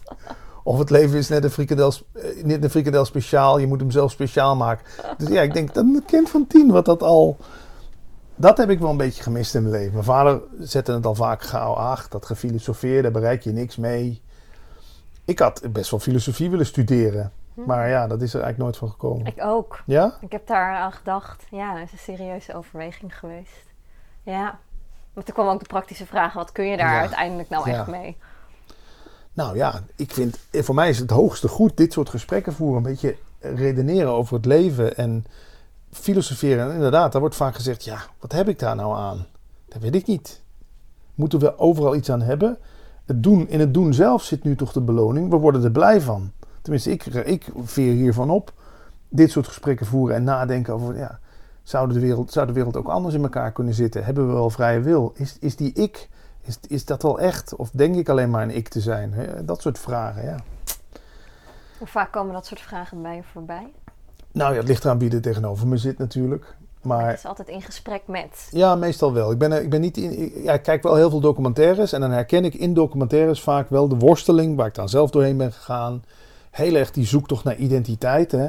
Of 0.66 0.78
het 0.78 0.90
leven 0.90 1.18
is 1.18 1.28
net 1.28 1.44
een 1.44 1.50
frikandel, 1.50 1.92
eh, 2.12 2.44
net 2.44 2.64
een 2.64 2.70
frikandel 2.70 3.04
speciaal. 3.04 3.58
Je 3.58 3.66
moet 3.66 3.80
hem 3.80 3.90
zelf 3.90 4.10
speciaal 4.10 4.56
maken. 4.56 4.86
Dus 5.18 5.28
ja, 5.28 5.42
ik 5.42 5.54
denk 5.54 5.74
dat 5.74 5.84
een 5.84 6.02
kind 6.06 6.30
van 6.30 6.46
tien 6.46 6.70
wat 6.70 6.84
dat 6.84 7.02
al... 7.02 7.36
Dat 8.36 8.58
heb 8.58 8.70
ik 8.70 8.78
wel 8.78 8.90
een 8.90 8.96
beetje 8.96 9.22
gemist 9.22 9.54
in 9.54 9.62
mijn 9.62 9.74
leven. 9.74 9.92
Mijn 9.92 10.04
vader 10.04 10.40
zette 10.58 10.92
het 10.92 11.06
al 11.06 11.14
vaak 11.14 11.42
gauw 11.42 11.72
ach, 11.74 12.08
dat 12.08 12.26
gefilosofeer, 12.26 13.02
daar 13.02 13.10
bereik 13.10 13.42
je 13.42 13.52
niks 13.52 13.76
mee. 13.76 14.22
Ik 15.24 15.38
had 15.38 15.62
best 15.72 15.90
wel 15.90 16.00
filosofie 16.00 16.50
willen 16.50 16.66
studeren. 16.66 17.32
Maar 17.54 17.88
ja, 17.88 18.06
dat 18.06 18.22
is 18.22 18.34
er 18.34 18.40
eigenlijk 18.42 18.58
nooit 18.58 18.76
van 18.76 18.90
gekomen. 18.90 19.26
Ik 19.26 19.44
ook. 19.44 19.82
Ja? 19.86 20.16
Ik 20.20 20.32
heb 20.32 20.46
daar 20.46 20.74
aan 20.76 20.92
gedacht. 20.92 21.44
Ja, 21.50 21.74
dat 21.74 21.82
is 21.82 21.92
een 21.92 21.98
serieuze 21.98 22.54
overweging 22.54 23.18
geweest. 23.18 23.64
Ja. 24.22 24.58
Maar 25.12 25.24
toen 25.24 25.34
kwam 25.34 25.48
ook 25.48 25.58
de 25.60 25.66
praktische 25.66 26.06
vraag, 26.06 26.32
wat 26.32 26.52
kun 26.52 26.64
je 26.66 26.76
daar 26.76 26.92
Ja. 26.94 27.00
uiteindelijk 27.00 27.48
nou 27.48 27.70
Ja. 27.70 27.76
echt 27.78 27.86
mee? 27.86 28.16
Nou 29.34 29.56
ja, 29.56 29.82
ik 29.96 30.10
vind, 30.10 30.38
voor 30.52 30.74
mij 30.74 30.88
is 30.88 30.98
het 30.98 31.10
hoogste 31.10 31.48
goed 31.48 31.76
dit 31.76 31.92
soort 31.92 32.08
gesprekken 32.08 32.52
voeren. 32.52 32.76
Een 32.76 32.82
beetje 32.82 33.16
redeneren 33.38 34.10
over 34.10 34.34
het 34.36 34.44
leven 34.44 34.96
en 34.96 35.24
filosoferen. 35.90 36.68
En 36.68 36.74
inderdaad, 36.74 37.12
daar 37.12 37.20
wordt 37.20 37.36
vaak 37.36 37.54
gezegd, 37.54 37.84
ja, 37.84 37.98
wat 38.20 38.32
heb 38.32 38.48
ik 38.48 38.58
daar 38.58 38.76
nou 38.76 38.96
aan? 38.96 39.26
Dat 39.68 39.82
weet 39.82 39.94
ik 39.94 40.06
niet. 40.06 40.42
Moeten 41.14 41.38
we 41.38 41.58
overal 41.58 41.94
iets 41.94 42.10
aan 42.10 42.22
hebben? 42.22 42.58
Het 43.04 43.22
doen, 43.22 43.48
in 43.48 43.60
het 43.60 43.74
doen 43.74 43.94
zelf 43.94 44.22
zit 44.22 44.44
nu 44.44 44.56
toch 44.56 44.72
de 44.72 44.80
beloning. 44.80 45.30
We 45.30 45.36
worden 45.36 45.64
er 45.64 45.70
blij 45.70 46.00
van. 46.00 46.32
Tenminste, 46.62 46.90
ik, 46.90 47.04
ik 47.04 47.46
veer 47.64 47.92
hiervan 47.92 48.30
op. 48.30 48.52
Dit 49.08 49.30
soort 49.30 49.46
gesprekken 49.46 49.86
voeren 49.86 50.16
en 50.16 50.24
nadenken 50.24 50.74
over, 50.74 50.96
ja, 50.96 51.18
zou 51.62 51.92
de 51.92 52.00
wereld, 52.00 52.32
zou 52.32 52.46
de 52.46 52.52
wereld 52.52 52.76
ook 52.76 52.88
anders 52.88 53.14
in 53.14 53.22
elkaar 53.22 53.52
kunnen 53.52 53.74
zitten? 53.74 54.04
Hebben 54.04 54.26
we 54.26 54.32
wel 54.32 54.50
vrije 54.50 54.80
wil? 54.80 55.12
Is, 55.16 55.36
is 55.40 55.56
die 55.56 55.72
ik, 55.72 56.08
is, 56.46 56.58
is 56.68 56.84
dat 56.84 57.02
wel 57.02 57.20
echt? 57.20 57.56
Of 57.56 57.70
denk 57.70 57.96
ik 57.96 58.08
alleen 58.08 58.30
maar 58.30 58.42
een 58.42 58.56
ik 58.56 58.68
te 58.68 58.80
zijn? 58.80 59.12
Hè? 59.12 59.44
Dat 59.44 59.60
soort 59.62 59.78
vragen, 59.78 60.24
ja. 60.24 60.36
Hoe 61.78 61.86
vaak 61.86 62.12
komen 62.12 62.32
dat 62.34 62.46
soort 62.46 62.60
vragen 62.60 63.02
bij 63.02 63.16
je 63.16 63.22
voorbij? 63.32 63.72
Nou 64.32 64.52
ja, 64.52 64.58
het 64.58 64.68
ligt 64.68 64.84
eraan 64.84 64.98
wie 64.98 65.10
er 65.12 65.20
tegenover 65.20 65.66
me 65.66 65.76
zit 65.76 65.98
natuurlijk. 65.98 66.44
Het 66.74 66.84
Maar 66.92 67.12
is 67.12 67.26
altijd 67.26 67.48
in 67.48 67.62
gesprek 67.62 68.02
met. 68.06 68.48
ja, 68.50 68.74
meestal 68.74 69.12
wel. 69.12 69.30
Ik, 69.30 69.38
ben, 69.38 69.52
ik, 69.62 69.70
ben 69.70 69.80
niet 69.80 69.96
in, 69.96 70.18
ik- 70.22 70.42
ja, 70.44 70.52
ik 70.52 70.62
kijk 70.62 70.82
wel 70.82 70.94
heel 70.94 71.10
veel 71.10 71.20
documentaires. 71.20 71.92
En 71.92 72.00
dan 72.00 72.10
herken 72.10 72.44
ik 72.44 72.54
in 72.54 72.74
documentaires 72.74 73.42
vaak 73.42 73.70
wel 73.70 73.88
de 73.88 73.96
worsteling 73.96 74.56
waar 74.56 74.66
ik 74.66 74.74
dan 74.74 74.88
zelf 74.88 75.10
doorheen 75.10 75.36
ben 75.36 75.52
gegaan. 75.52 76.04
Heel 76.50 76.74
erg 76.74 76.90
die 76.90 77.06
zoektocht 77.06 77.44
naar 77.44 77.56
identiteit. 77.56 78.32
Hè? 78.32 78.48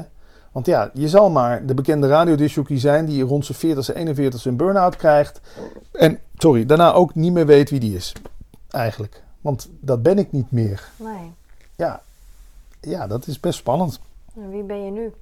Want 0.56 0.68
ja, 0.68 0.90
je 0.94 1.08
zal 1.08 1.30
maar 1.30 1.66
de 1.66 1.74
bekende 1.74 2.08
radiodisjockey 2.08 2.78
zijn 2.78 3.06
die 3.06 3.22
rond 3.22 3.46
zijn 3.46 3.76
40ste, 3.76 4.14
41ste 4.14 4.42
een 4.42 4.56
burn-out 4.56 4.96
krijgt. 4.96 5.40
En, 5.92 6.18
sorry, 6.36 6.66
daarna 6.66 6.92
ook 6.92 7.14
niet 7.14 7.32
meer 7.32 7.46
weet 7.46 7.70
wie 7.70 7.80
die 7.80 7.94
is. 7.94 8.12
eigenlijk. 8.70 9.22
Want 9.40 9.68
dat 9.80 10.02
ben 10.02 10.18
ik 10.18 10.32
niet 10.32 10.50
meer. 10.50 10.88
Nee. 10.96 11.32
Ja, 11.74 12.02
ja 12.80 13.06
dat 13.06 13.26
is 13.26 13.40
best 13.40 13.58
spannend. 13.58 14.00
En 14.34 14.50
wie 14.50 14.62
ben 14.62 14.84
je 14.84 14.90
nu? 14.90 15.12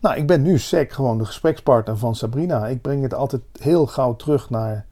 Nou, 0.00 0.16
ik 0.16 0.26
ben 0.26 0.42
nu 0.42 0.58
SEC 0.58 0.92
gewoon 0.92 1.18
de 1.18 1.24
gesprekspartner 1.24 1.96
van 1.96 2.14
Sabrina. 2.14 2.66
Ik 2.66 2.80
breng 2.80 3.02
het 3.02 3.14
altijd 3.14 3.42
heel 3.60 3.86
gauw 3.86 4.16
terug 4.16 4.50
naar 4.50 4.86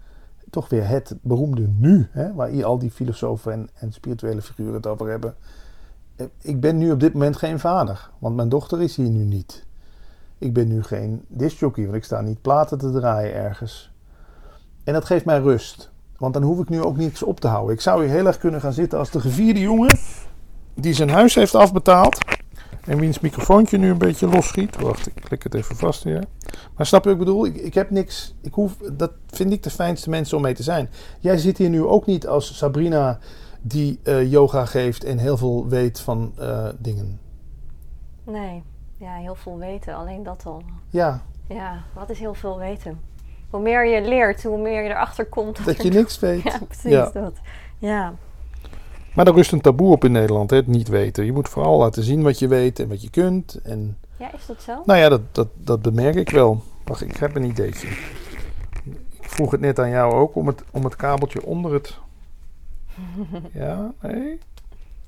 toch 0.50 0.68
weer 0.68 0.88
het 0.88 1.14
beroemde 1.20 1.66
nu. 1.78 2.08
Hè, 2.10 2.34
waar 2.34 2.48
hier 2.48 2.64
al 2.64 2.78
die 2.78 2.90
filosofen 2.90 3.52
en, 3.52 3.68
en 3.74 3.92
spirituele 3.92 4.42
figuren 4.42 4.74
het 4.74 4.86
over 4.86 5.10
hebben. 5.10 5.34
Eh, 6.16 6.26
Ik 6.40 6.60
ben 6.60 6.78
nu 6.78 6.90
op 6.90 7.00
dit 7.00 7.12
moment 7.12 7.36
geen 7.36 7.58
vader, 7.58 8.10
want 8.18 8.36
mijn 8.36 8.48
dochter 8.48 8.82
is 8.82 8.96
hier 8.96 9.10
nu 9.10 9.24
niet. 9.24 9.64
Ik 10.38 10.52
ben 10.52 10.68
nu 10.68 10.82
geen 10.82 11.24
discjockey, 11.28 11.84
want 11.84 11.96
ik 11.96 12.04
sta 12.04 12.20
niet 12.20 12.42
platen 12.42 12.78
te 12.78 12.90
draaien 12.90 13.34
ergens. 13.34 13.90
En 14.84 14.92
dat 14.92 15.04
geeft 15.04 15.24
mij 15.24 15.38
rust. 15.38 15.90
Want 16.18 16.34
dan 16.34 16.42
hoef 16.42 16.58
ik 16.60 16.68
nu 16.68 16.82
ook 16.82 16.96
niks 16.96 17.22
op 17.22 17.40
te 17.40 17.48
houden. 17.48 17.74
Ik 17.74 17.80
zou 17.80 18.04
hier 18.04 18.12
heel 18.14 18.26
erg 18.26 18.38
kunnen 18.38 18.60
gaan 18.60 18.72
zitten 18.72 18.98
als 18.98 19.10
de 19.10 19.20
gevierde 19.20 19.60
jongen 19.60 19.98
die 20.74 20.94
zijn 20.94 21.10
huis 21.10 21.34
heeft 21.34 21.54
afbetaald. 21.54 22.18
En 22.84 22.98
wiens 22.98 23.20
microfoontje 23.20 23.78
nu 23.78 23.90
een 23.90 23.98
beetje 23.98 24.28
losschiet. 24.28 24.80
Wacht, 24.80 25.06
ik 25.06 25.14
klik 25.14 25.42
het 25.42 25.54
even 25.54 25.76
vast 25.76 26.04
hier. 26.04 26.24
Maar 26.76 26.86
snap 26.86 27.04
je 27.04 27.10
wat 27.10 27.18
ik 27.18 27.24
bedoel? 27.24 27.46
Ik, 27.46 27.56
ik 27.56 27.74
heb 27.74 27.90
niks. 27.90 28.34
Ik 28.42 28.54
hoef, 28.54 28.76
dat 28.92 29.12
vind 29.26 29.52
ik 29.52 29.62
de 29.62 29.70
fijnste 29.70 30.10
mensen 30.10 30.36
om 30.36 30.42
mee 30.42 30.54
te 30.54 30.62
zijn. 30.62 30.88
Jij 31.20 31.38
zit 31.38 31.58
hier 31.58 31.68
nu 31.70 31.82
ook 31.84 32.06
niet 32.06 32.26
als 32.26 32.56
Sabrina 32.56 33.18
die 33.68 33.98
eh, 34.02 34.30
yoga 34.30 34.64
geeft 34.64 35.04
en 35.04 35.18
heel 35.18 35.36
veel 35.36 35.68
weet 35.68 36.00
van 36.00 36.32
eh, 36.38 36.68
dingen. 36.78 37.20
Nee. 38.24 38.62
Ja, 38.98 39.14
heel 39.14 39.34
veel 39.34 39.58
weten. 39.58 39.94
Alleen 39.94 40.22
dat 40.22 40.42
al. 40.46 40.62
Ja, 40.90 41.22
Ja, 41.48 41.82
wat 41.94 42.10
is 42.10 42.18
heel 42.18 42.34
veel 42.34 42.58
weten? 42.58 43.00
Hoe 43.50 43.60
meer 43.60 43.86
je 43.86 44.08
leert, 44.08 44.42
hoe 44.42 44.58
meer 44.58 44.82
je 44.82 44.88
erachter 44.88 45.26
komt. 45.26 45.64
dat 45.64 45.82
je 45.82 45.90
niks 45.90 46.18
weet. 46.26 46.42
Ja, 46.42 46.58
precies 46.68 46.90
Ja. 46.90 47.10
dat. 47.10 47.32
Ja. 47.78 48.14
Maar 49.14 49.24
daar 49.24 49.34
rust 49.34 49.52
een 49.52 49.60
taboe 49.60 49.92
op 49.92 50.04
in 50.04 50.12
Nederland, 50.12 50.50
hè, 50.50 50.56
het 50.56 50.66
niet 50.66 50.88
weten. 50.88 51.24
Je 51.24 51.32
moet 51.32 51.48
vooral 51.48 51.78
laten 51.78 52.02
zien 52.02 52.22
wat 52.22 52.38
je 52.38 52.48
weet 52.48 52.78
en 52.78 52.88
wat 52.88 53.02
je 53.02 53.10
kunt. 53.10 53.60
En 53.62 53.98
ja, 54.18 54.32
is 54.34 54.46
dat 54.46 54.62
zo? 54.62 54.82
Nou 54.84 54.98
ja, 55.00 55.08
dat, 55.08 55.20
dat, 55.32 55.48
dat 55.54 55.82
bemerk 55.82 56.14
ik 56.14 56.30
wel. 56.30 56.62
Wacht, 56.84 57.00
ik 57.02 57.16
heb 57.16 57.36
een 57.36 57.44
ideetje. 57.44 57.88
Ik 59.20 59.30
vroeg 59.32 59.50
het 59.50 59.60
net 59.60 59.78
aan 59.78 59.90
jou 59.90 60.12
ook 60.12 60.34
om 60.36 60.46
het, 60.46 60.62
om 60.70 60.84
het 60.84 60.96
kabeltje 60.96 61.44
onder 61.46 61.72
het. 61.72 61.98
Ja, 63.52 63.92
nee. 64.00 64.38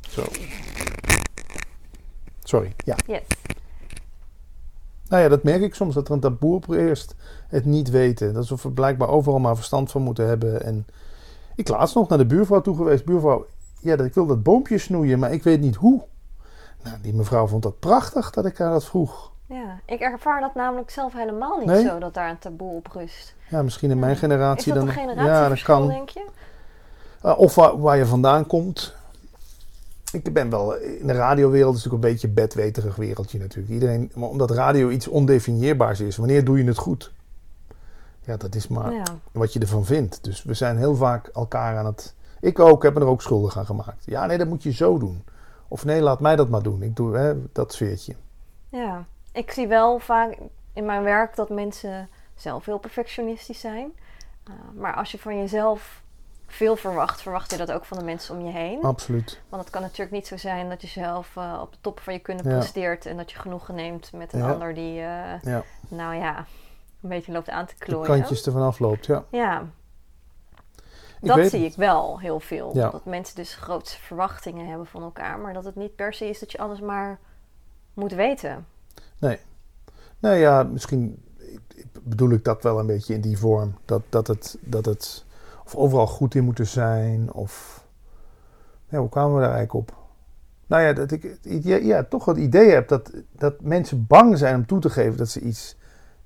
Zo. 0.08 0.22
Sorry, 2.42 2.72
ja. 2.84 2.96
Yes. 3.06 3.22
Nou 5.08 5.22
ja, 5.22 5.28
dat 5.28 5.42
merk 5.42 5.60
ik 5.62 5.74
soms, 5.74 5.94
dat 5.94 6.08
er 6.08 6.14
een 6.14 6.20
taboe 6.20 6.54
op 6.54 6.68
eerst 6.70 7.14
het 7.48 7.64
niet 7.64 7.90
weten. 7.90 8.34
Dat 8.34 8.48
we 8.48 8.70
blijkbaar 8.70 9.08
overal 9.08 9.38
maar 9.38 9.56
verstand 9.56 9.90
van 9.90 10.02
moeten 10.02 10.26
hebben. 10.26 10.62
En 10.62 10.86
ik 11.54 11.68
laatst 11.68 11.94
nog 11.94 12.08
naar 12.08 12.18
de 12.18 12.26
buurvrouw 12.26 12.60
toe 12.60 12.76
geweest. 12.76 13.04
Buurvrouw, 13.04 13.46
ja, 13.80 13.96
dat- 13.96 14.06
ik 14.06 14.14
wil 14.14 14.26
dat 14.26 14.42
boompje 14.42 14.78
snoeien, 14.78 15.18
maar 15.18 15.32
ik 15.32 15.42
weet 15.42 15.60
niet 15.60 15.76
hoe. 15.76 16.02
Nou, 16.82 16.96
die 17.02 17.14
mevrouw 17.14 17.46
vond 17.46 17.62
dat 17.62 17.78
prachtig 17.78 18.30
dat 18.30 18.46
ik 18.46 18.58
haar 18.58 18.70
dat 18.70 18.84
vroeg. 18.84 19.32
Ja, 19.46 19.80
ik 19.86 20.00
ervaar 20.00 20.40
dat 20.40 20.54
namelijk 20.54 20.90
zelf 20.90 21.12
helemaal 21.12 21.58
niet 21.58 21.66
Nee? 21.66 21.84
zo, 21.84 21.98
dat 21.98 22.14
daar 22.14 22.30
een 22.30 22.38
taboe 22.38 22.74
op 22.76 22.86
rust. 22.92 23.34
Ja, 23.50 23.62
misschien 23.62 23.90
in 23.90 23.98
mijn 23.98 24.12
Is 24.12 24.18
generatie 24.18 24.72
dat 24.72 24.86
dan. 24.86 24.96
een 25.08 25.24
ja, 25.24 25.48
dat 25.48 25.62
kan. 25.62 25.88
denk 25.88 26.08
je? 26.08 26.24
Uh, 27.24 27.38
of 27.38 27.54
waar, 27.54 27.80
waar 27.80 27.96
je 27.96 28.06
vandaan 28.06 28.46
komt. 28.46 28.94
Ik 30.12 30.32
ben 30.32 30.50
wel 30.50 30.74
in 30.76 31.06
de 31.06 31.12
radiowereld 31.12 31.76
is 31.76 31.84
natuurlijk 31.84 32.04
een 32.04 32.10
beetje 32.12 32.28
een 32.28 32.34
bedweterig 32.34 32.96
wereldje 32.96 33.38
natuurlijk. 33.38 33.74
Iedereen, 33.74 34.10
maar 34.14 34.28
omdat 34.28 34.50
radio 34.50 34.88
iets 34.88 35.08
ondefinieerbaars 35.08 36.00
is. 36.00 36.16
Wanneer 36.16 36.44
doe 36.44 36.58
je 36.58 36.64
het 36.64 36.78
goed? 36.78 37.12
Ja, 38.24 38.36
dat 38.36 38.54
is 38.54 38.68
maar 38.68 38.92
Ja. 38.92 39.02
wat 39.32 39.52
je 39.52 39.60
ervan 39.60 39.84
vindt. 39.84 40.24
Dus 40.24 40.42
we 40.42 40.54
zijn 40.54 40.76
heel 40.76 40.94
vaak 40.96 41.26
elkaar 41.26 41.76
aan 41.76 41.86
het. 41.86 42.14
Ik 42.40 42.58
ook, 42.58 42.82
heb 42.82 42.94
me 42.94 43.00
er 43.00 43.06
ook 43.06 43.22
schuldig 43.22 43.58
aan 43.58 43.66
gemaakt. 43.66 44.04
Ja, 44.04 44.26
nee, 44.26 44.38
dat 44.38 44.48
moet 44.48 44.62
je 44.62 44.72
zo 44.72 44.98
doen. 44.98 45.24
Of 45.68 45.84
nee, 45.84 46.00
laat 46.00 46.20
mij 46.20 46.36
dat 46.36 46.48
maar 46.48 46.62
doen. 46.62 46.82
Ik 46.82 46.96
doe 46.96 47.16
hè, 47.16 47.34
dat 47.52 47.72
sfeertje. 47.72 48.14
ja, 48.68 49.04
ik 49.32 49.50
zie 49.50 49.66
wel 49.68 49.98
vaak 49.98 50.36
in 50.72 50.84
mijn 50.84 51.02
werk 51.02 51.36
dat 51.36 51.48
mensen 51.48 52.08
zelf 52.34 52.64
heel 52.64 52.78
perfectionistisch 52.78 53.60
zijn. 53.60 53.90
Uh, 54.48 54.54
maar 54.80 54.94
als 54.94 55.10
je 55.10 55.18
van 55.18 55.38
jezelf 55.38 56.02
veel 56.50 56.76
verwacht, 56.76 57.22
verwacht 57.22 57.50
je 57.50 57.56
dat 57.56 57.72
ook 57.72 57.84
van 57.84 57.98
de 57.98 58.04
mensen 58.04 58.38
om 58.38 58.44
je 58.46 58.52
heen. 58.52 58.82
Absoluut. 58.82 59.40
Want 59.48 59.62
het 59.62 59.72
kan 59.72 59.82
natuurlijk 59.82 60.10
niet 60.10 60.26
zo 60.26 60.36
zijn 60.36 60.68
dat 60.68 60.82
je 60.82 60.88
zelf 60.88 61.34
uh, 61.38 61.58
op 61.62 61.72
de 61.72 61.78
top 61.80 62.00
van 62.00 62.12
je 62.12 62.18
kunnen 62.18 62.48
Ja. 62.48 62.56
presteert 62.58 63.06
en 63.06 63.16
dat 63.16 63.30
je 63.30 63.38
genoegen 63.38 63.74
neemt 63.74 64.12
met 64.12 64.32
een 64.32 64.38
Ja. 64.40 64.52
ander 64.52 64.74
die, 64.74 64.94
uh, 64.94 65.42
Ja. 65.42 65.62
nou 65.88 66.14
ja, 66.14 66.36
een 67.02 67.08
beetje 67.08 67.32
loopt 67.32 67.48
aan 67.50 67.66
te 67.66 67.74
De 67.78 67.84
klooien. 67.84 68.06
kantjes 68.06 68.46
ervan 68.46 68.62
afloopt, 68.62 69.06
ja. 69.06 69.24
Ja, 69.30 69.60
Ik 71.20 71.28
dat 71.28 71.36
weet 71.36 71.50
zie 71.50 71.64
ik 71.64 71.74
wel 71.76 72.18
heel 72.20 72.40
veel. 72.40 72.72
Dat 72.72 73.04
mensen 73.04 73.36
dus 73.36 73.54
grootste 73.54 74.00
verwachtingen 74.00 74.68
hebben 74.68 74.86
van 74.86 75.02
elkaar, 75.02 75.38
maar 75.38 75.52
dat 75.52 75.64
het 75.64 75.76
niet 75.76 75.96
per 75.96 76.12
se 76.12 76.28
is 76.28 76.38
dat 76.38 76.52
je 76.52 76.58
alles 76.58 76.80
maar 76.80 77.18
moet 77.94 78.12
weten. 78.12 78.66
Nou 80.20 80.34
ja, 80.36 80.62
misschien 80.62 81.22
bedoel 82.02 82.30
ik 82.30 82.44
dat 82.44 82.62
wel 82.62 82.78
een 82.78 82.86
beetje 82.86 83.14
in 83.14 83.20
die 83.20 83.38
vorm. 83.38 83.74
Dat, 83.84 84.02
dat, 84.08 84.26
het, 84.26 84.58
dat 84.60 84.84
het 84.84 85.24
of 85.68 85.80
overal 85.80 86.06
goed 86.06 86.34
in 86.34 86.44
moeten 86.44 86.66
zijn. 86.66 87.32
Of 87.32 87.84
ja, 88.88 88.98
hoe 88.98 89.08
kwamen 89.08 89.34
we 89.34 89.40
daar 89.40 89.52
eigenlijk 89.54 89.90
op? 89.90 89.96
Nou 90.66 90.82
ja, 90.82 90.92
dat 90.92 91.10
ik 91.10 91.38
idee- 91.42 91.84
ja, 91.84 92.04
toch 92.04 92.24
het 92.24 92.36
idee 92.36 92.70
heb 92.70 92.88
dat, 92.88 93.12
dat 93.32 93.60
mensen 93.60 94.06
bang 94.06 94.38
zijn 94.38 94.54
om 94.54 94.66
toe 94.66 94.80
te 94.80 94.90
geven 94.90 95.16
dat 95.16 95.28
ze 95.28 95.40
iets 95.40 95.76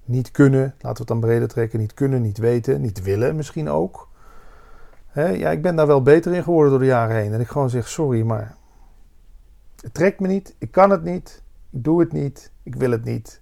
niet 0.05 0.31
kunnen. 0.31 0.61
Laten 0.61 0.93
we 0.93 0.99
het 0.99 1.07
dan 1.07 1.21
breder 1.21 1.49
trekken. 1.49 1.79
Niet 1.79 1.95
kunnen, 1.95 2.23
niet 2.23 2.39
weten, 2.39 2.81
niet 2.81 3.03
willen 3.03 3.37
misschien 3.37 3.69
ook. 3.69 4.09
Ja, 5.15 5.51
ik 5.51 5.63
ben 5.63 5.77
daar 5.77 5.87
wel 5.87 6.03
beter 6.03 6.35
in 6.35 6.43
geworden 6.43 6.71
door 6.71 6.81
de 6.81 6.87
jaren 6.87 7.17
heen. 7.17 7.33
En 7.33 7.41
ik 7.41 7.49
gewoon 7.49 7.71
zeg, 7.71 7.89
sorry, 7.89 8.23
maar 8.23 8.57
het 9.81 9.95
trekt 9.95 10.21
me 10.21 10.27
niet. 10.27 10.55
Ik 10.59 10.71
kan 10.71 10.91
het 10.91 11.03
niet. 11.03 11.43
Ik 11.71 11.85
doe 11.85 12.01
het 12.01 12.13
niet. 12.13 12.53
Ik 12.63 12.75
wil 12.75 12.91
het 12.91 13.05
niet. 13.05 13.41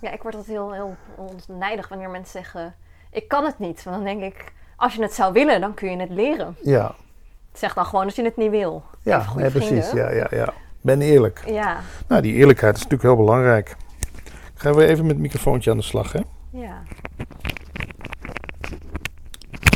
Ja, 0.00 0.12
ik 0.12 0.22
word 0.22 0.34
altijd 0.34 0.56
heel, 0.56 0.72
heel 0.72 0.96
nijdig 1.48 1.88
wanneer 1.88 2.10
mensen 2.10 2.42
zeggen: 2.42 2.74
Ik 3.10 3.28
kan 3.28 3.44
het 3.44 3.58
niet. 3.58 3.82
Want 3.82 3.96
dan 3.96 4.04
denk 4.04 4.22
ik: 4.34 4.52
Als 4.78 4.94
je 4.94 5.02
het 5.02 5.14
zou 5.14 5.32
willen, 5.32 5.60
dan 5.60 5.74
kun 5.74 5.90
je 5.90 5.96
het 5.96 6.10
leren. 6.10 6.56
Ja, 6.62 6.94
Zeg 7.52 7.74
dan 7.74 7.84
gewoon 7.86 8.04
dat 8.04 8.16
je 8.16 8.22
het 8.24 8.36
niet 8.36 8.50
wil. 8.50 8.82
ja 9.02 9.24
nee, 9.36 9.50
precies. 9.50 9.90
Ja, 9.90 10.10
ja, 10.10 10.26
ja. 10.30 10.52
Ben 10.80 11.00
eerlijk. 11.00 11.42
Ja, 11.46 11.80
Nou, 12.08 12.22
die 12.22 12.34
eerlijkheid 12.34 12.76
is 12.76 12.82
natuurlijk 12.82 13.08
heel 13.14 13.24
belangrijk. 13.24 13.76
Gaan 14.54 14.74
we 14.74 14.86
even 14.86 15.02
met 15.02 15.12
het 15.12 15.22
microfoontje 15.22 15.70
aan 15.70 15.76
de 15.76 15.82
slag, 15.82 16.12
hè? 16.12 16.20
ja. 16.50 16.82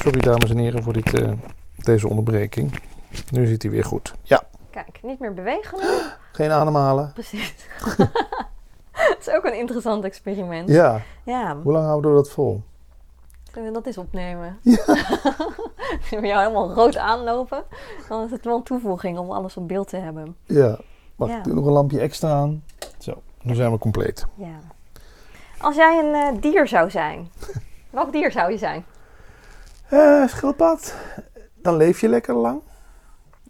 Sorry, 0.02 0.20
dames 0.20 0.50
en 0.50 0.58
heren, 0.58 0.82
voor 0.82 0.92
dit, 0.92 1.14
eh, 1.20 1.32
deze 1.76 2.08
onderbreking. 2.08 2.80
Nu 3.30 3.46
zit 3.46 3.62
hij 3.62 3.70
weer 3.70 3.84
goed. 3.84 4.14
Ja, 4.22 4.42
Kijk, 4.70 4.98
niet 5.02 5.18
meer 5.18 5.34
bewegen 5.34 5.78
geen 6.32 6.50
ademhalen. 6.50 7.10
Precies. 7.12 7.54
Het 8.92 9.16
is 9.20 9.28
ook 9.30 9.44
een 9.44 9.58
interessant 9.58 10.04
experiment. 10.04 10.68
Ja, 10.68 11.00
Ja, 11.24 11.56
hoe 11.62 11.72
lang 11.72 11.84
houden 11.86 12.10
we 12.10 12.16
dat 12.16 12.30
vol? 12.30 12.62
Dat 13.52 13.86
eens 13.86 13.98
opnemen? 13.98 14.58
Ja. 16.10 16.20
we 16.20 16.26
jou 16.26 16.38
helemaal 16.42 16.72
rood 16.72 16.96
aanlopen. 16.96 17.64
Dan 18.08 18.24
is 18.24 18.30
het 18.30 18.44
wel 18.44 18.56
een 18.56 18.62
toevoeging 18.62 19.18
om 19.18 19.30
alles 19.30 19.56
op 19.56 19.68
beeld 19.68 19.88
te 19.88 19.96
hebben. 19.96 20.36
Ja. 20.44 20.78
Wacht, 21.16 21.32
Ja. 21.32 21.38
ik 21.38 21.44
doe 21.44 21.54
nog 21.54 21.66
een 21.66 21.72
lampje 21.72 22.00
extra 22.00 22.30
aan. 22.30 22.64
Zo, 22.98 23.22
nu 23.42 23.54
zijn 23.54 23.72
we 23.72 23.78
compleet. 23.78 24.26
Ja. 24.34 24.58
Als 25.58 25.76
jij 25.76 25.98
een 25.98 26.14
eh, 26.14 26.40
dier 26.42 26.68
zou 26.68 26.90
zijn, 26.90 27.28
welk 27.90 28.12
dier 28.12 28.32
zou 28.32 28.50
je 28.50 28.58
zijn? 28.58 28.84
Eh, 29.88 30.26
schildpad. 30.26 30.94
Dan 31.54 31.76
leef 31.76 32.00
je 32.00 32.08
lekker 32.08 32.34
lang. 32.34 32.60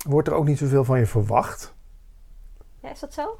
Wordt 0.08 0.28
er 0.28 0.34
ook 0.34 0.44
niet 0.46 0.58
zoveel 0.58 0.84
van 0.84 0.98
je 0.98 1.06
verwacht. 1.06 1.72
Ja, 2.80 2.90
is 2.90 3.00
dat 3.00 3.14
zo? 3.14 3.38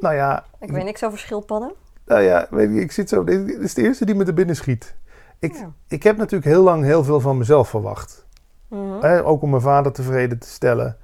Nou 0.00 0.14
ja, 0.14 0.44
Ik 0.60 0.70
weet 0.70 0.84
niks 0.84 1.04
over 1.04 1.18
schildpadden. 1.18 1.72
Nou 2.06 2.20
ja, 2.22 2.46
weet 2.50 2.74
je, 2.74 2.80
ik 2.80 2.92
zit 2.92 3.08
zo. 3.08 3.24
Dit 3.24 3.48
is 3.48 3.74
de 3.74 3.82
eerste 3.82 4.04
die 4.04 4.14
me 4.14 4.24
er 4.24 4.34
binnen 4.34 4.56
schiet. 4.56 4.94
Ik, 5.38 5.54
Ja. 5.54 5.70
ik 5.88 6.02
heb 6.02 6.16
natuurlijk 6.16 6.50
heel 6.50 6.62
lang 6.62 6.84
heel 6.84 7.04
veel 7.04 7.20
van 7.20 7.38
mezelf 7.38 7.68
verwacht. 7.68 8.26
Mhm. 8.68 9.04
Ook 9.24 9.42
om 9.42 9.50
mijn 9.50 9.62
vader 9.62 9.92
tevreden 9.92 10.38
te 10.38 10.48
stellen. 10.48 10.96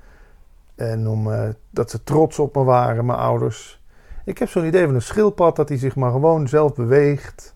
En 0.75 1.09
om 1.09 1.33
eh, 1.33 1.49
dat 1.71 1.91
ze 1.91 2.05
trots 2.05 2.39
op 2.39 2.55
me 2.55 2.65
waren, 2.65 3.07
mijn 3.07 3.19
ouders. 3.19 3.83
Ik 4.25 4.39
heb 4.39 4.49
zo'n 4.49 4.65
idee 4.67 4.85
van 4.85 4.95
een 4.95 5.03
schildpad 5.03 5.57
dat 5.57 5.69
hij 5.69 5.79
zich 5.79 5.97
maar 5.97 6.11
gewoon 6.11 6.49
zelf 6.49 6.75
beweegt. 6.75 7.55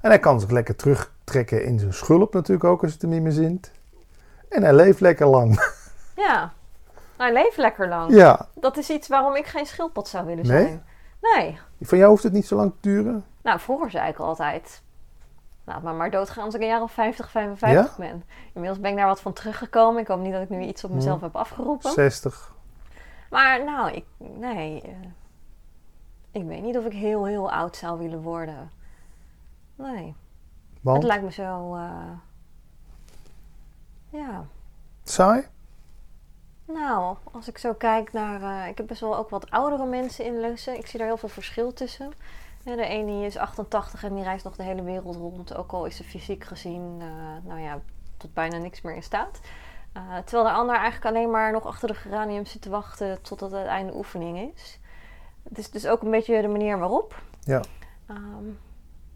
En 0.00 0.10
hij 0.10 0.18
kan 0.18 0.40
zich 0.40 0.50
lekker 0.50 0.76
terugtrekken 0.76 1.64
in 1.64 1.78
zijn 1.78 1.92
schulp 1.94 2.32
natuurlijk 2.34 2.64
ook 2.64 2.82
als 2.82 2.92
het 2.92 3.02
hem 3.02 3.10
niet 3.10 3.22
meer 3.22 3.32
zint. 3.32 3.70
En 4.48 4.62
hij 4.62 4.74
leeft 4.74 5.00
lekker 5.00 5.26
lang. 5.26 5.56
Ja. 6.16 6.52
Nou, 7.18 7.32
leef 7.32 7.56
lekker 7.56 7.88
lang. 7.88 8.14
ja, 8.14 8.48
Dat 8.54 8.76
is 8.76 8.90
iets 8.90 9.08
waarom 9.08 9.36
ik 9.36 9.46
geen 9.46 9.66
schildpad 9.66 10.08
zou 10.08 10.26
willen 10.26 10.46
Nee? 10.46 10.62
zijn. 10.62 10.82
Nee. 11.20 11.58
van 11.80 11.98
jou 11.98 12.10
hoeft 12.10 12.22
het 12.22 12.32
niet 12.32 12.46
zo 12.46 12.56
lang 12.56 12.70
te 12.80 12.88
duren. 12.88 13.24
Nou, 13.42 13.60
vroeger 13.60 13.90
zei 13.90 14.08
ik 14.08 14.18
altijd... 14.18 14.82
Laat 15.68 15.82
maar 15.82 15.94
maar 15.94 16.10
doodgaan 16.10 16.44
als 16.44 16.54
ik 16.54 16.60
een 16.60 16.66
jaar 16.66 16.82
of 16.82 16.92
50, 16.92 17.30
55 17.30 17.96
ben. 17.96 18.24
Inmiddels 18.52 18.80
ben 18.80 18.90
ik 18.90 18.96
daar 18.96 19.06
wat 19.06 19.20
van 19.20 19.32
teruggekomen. 19.32 20.00
Ik 20.00 20.08
hoop 20.08 20.20
niet 20.20 20.32
dat 20.32 20.42
ik 20.42 20.48
nu 20.48 20.60
iets 20.62 20.84
op 20.84 20.90
mezelf 20.90 21.18
Hm. 21.18 21.24
heb 21.24 21.36
afgeroepen. 21.36 21.90
60. 21.90 22.54
Maar 23.30 23.64
nou, 23.64 23.90
ik... 23.92 24.04
Nee. 24.16 24.82
eh, 24.82 24.90
ik 26.30 26.44
weet 26.44 26.62
niet 26.62 26.76
of 26.78 26.84
ik 26.84 26.92
heel, 26.92 27.24
heel 27.24 27.52
oud 27.52 27.76
zou 27.76 27.98
willen 27.98 28.22
worden. 28.22 28.70
Nee. 29.74 30.14
Want 30.80 30.96
Het 30.96 31.06
lijkt 31.06 31.24
me 31.24 31.32
zo... 31.32 31.74
eh, 31.74 31.90
ja. 34.10 34.44
saai? 35.04 35.42
Nou, 36.64 37.16
als 37.32 37.48
ik 37.48 37.58
zo 37.58 37.74
kijk 37.74 38.12
naar... 38.12 38.42
eh, 38.42 38.68
ik 38.68 38.78
heb 38.78 38.86
best 38.86 39.00
wel 39.00 39.16
ook 39.16 39.30
wat 39.30 39.50
oudere 39.50 39.86
mensen 39.86 40.24
in 40.24 40.40
Lussen. 40.40 40.78
Ik 40.78 40.86
zie 40.86 40.98
daar 40.98 41.08
heel 41.08 41.16
veel 41.16 41.28
verschil 41.28 41.72
tussen. 41.72 42.12
Ja, 42.64 42.76
de 42.76 42.86
ene 42.86 43.24
is 43.24 43.36
88 43.36 44.04
en 44.04 44.14
die 44.14 44.24
reist 44.24 44.44
nog 44.44 44.56
de 44.56 44.62
hele 44.62 44.82
wereld 44.82 45.16
rond. 45.16 45.56
Ook 45.56 45.72
al 45.72 45.84
is 45.84 45.96
ze 45.96 46.04
fysiek 46.04 46.44
gezien, 46.44 46.96
eh, 47.00 47.48
nou 47.48 47.60
ja, 47.60 47.80
tot 48.16 48.34
bijna 48.34 48.56
niks 48.56 48.80
meer 48.80 48.94
in 48.94 49.02
staat. 49.02 49.40
Eh, 49.92 50.02
terwijl 50.24 50.48
de 50.48 50.58
ander 50.58 50.76
eigenlijk 50.76 51.16
alleen 51.16 51.30
maar 51.30 51.52
nog 51.52 51.66
achter 51.66 51.88
de 51.88 51.94
geranium 51.94 52.46
zit 52.46 52.62
te 52.62 52.70
wachten 52.70 53.22
totdat 53.22 53.50
het 53.50 53.66
einde 53.66 53.94
oefening 53.94 54.52
is. 54.54 54.78
Het 55.48 55.58
is 55.58 55.70
dus 55.70 55.86
ook 55.86 56.02
een 56.02 56.10
beetje 56.10 56.42
de 56.42 56.48
manier 56.48 56.78
waarop. 56.78 57.22
Ja. 57.40 57.62
Ehm, 58.06 58.44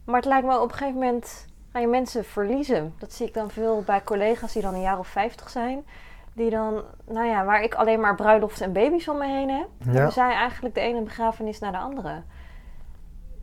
maar 0.05 0.17
het 0.17 0.25
lijkt 0.25 0.47
me 0.47 0.61
op 0.61 0.71
een 0.71 0.77
gegeven 0.77 1.01
moment 1.01 1.47
ga 1.73 1.79
je 1.79 1.87
mensen 1.87 2.25
verliezen. 2.25 2.95
Dat 2.99 3.13
zie 3.13 3.27
ik 3.27 3.35
dan 3.35 3.51
veel 3.51 3.83
bij 3.83 4.03
collega's 4.03 4.53
die 4.53 4.63
dan 4.63 4.75
een 4.75 4.81
jaar 4.81 4.99
of 4.99 5.09
50 5.09 5.51
zijn. 5.51 5.87
Die 6.33 6.51
dan, 6.51 6.83
nou 7.05 7.27
ja, 7.27 7.45
waar 7.45 7.63
ik 7.63 7.75
alleen 7.75 8.01
maar 8.01 8.15
bruiloften 8.15 8.65
en 8.65 8.73
baby's 8.73 9.09
om 9.09 9.19
me 9.19 9.27
heen 9.27 9.51
heb. 9.51 9.69
Ja. 9.79 9.91
Hebben 9.91 10.13
zij 10.13 10.33
eigenlijk 10.33 10.75
de 10.75 10.81
ene 10.81 11.03
begrafenis 11.03 11.59
naar 11.59 11.73
de 11.73 11.79
andere. 11.79 12.23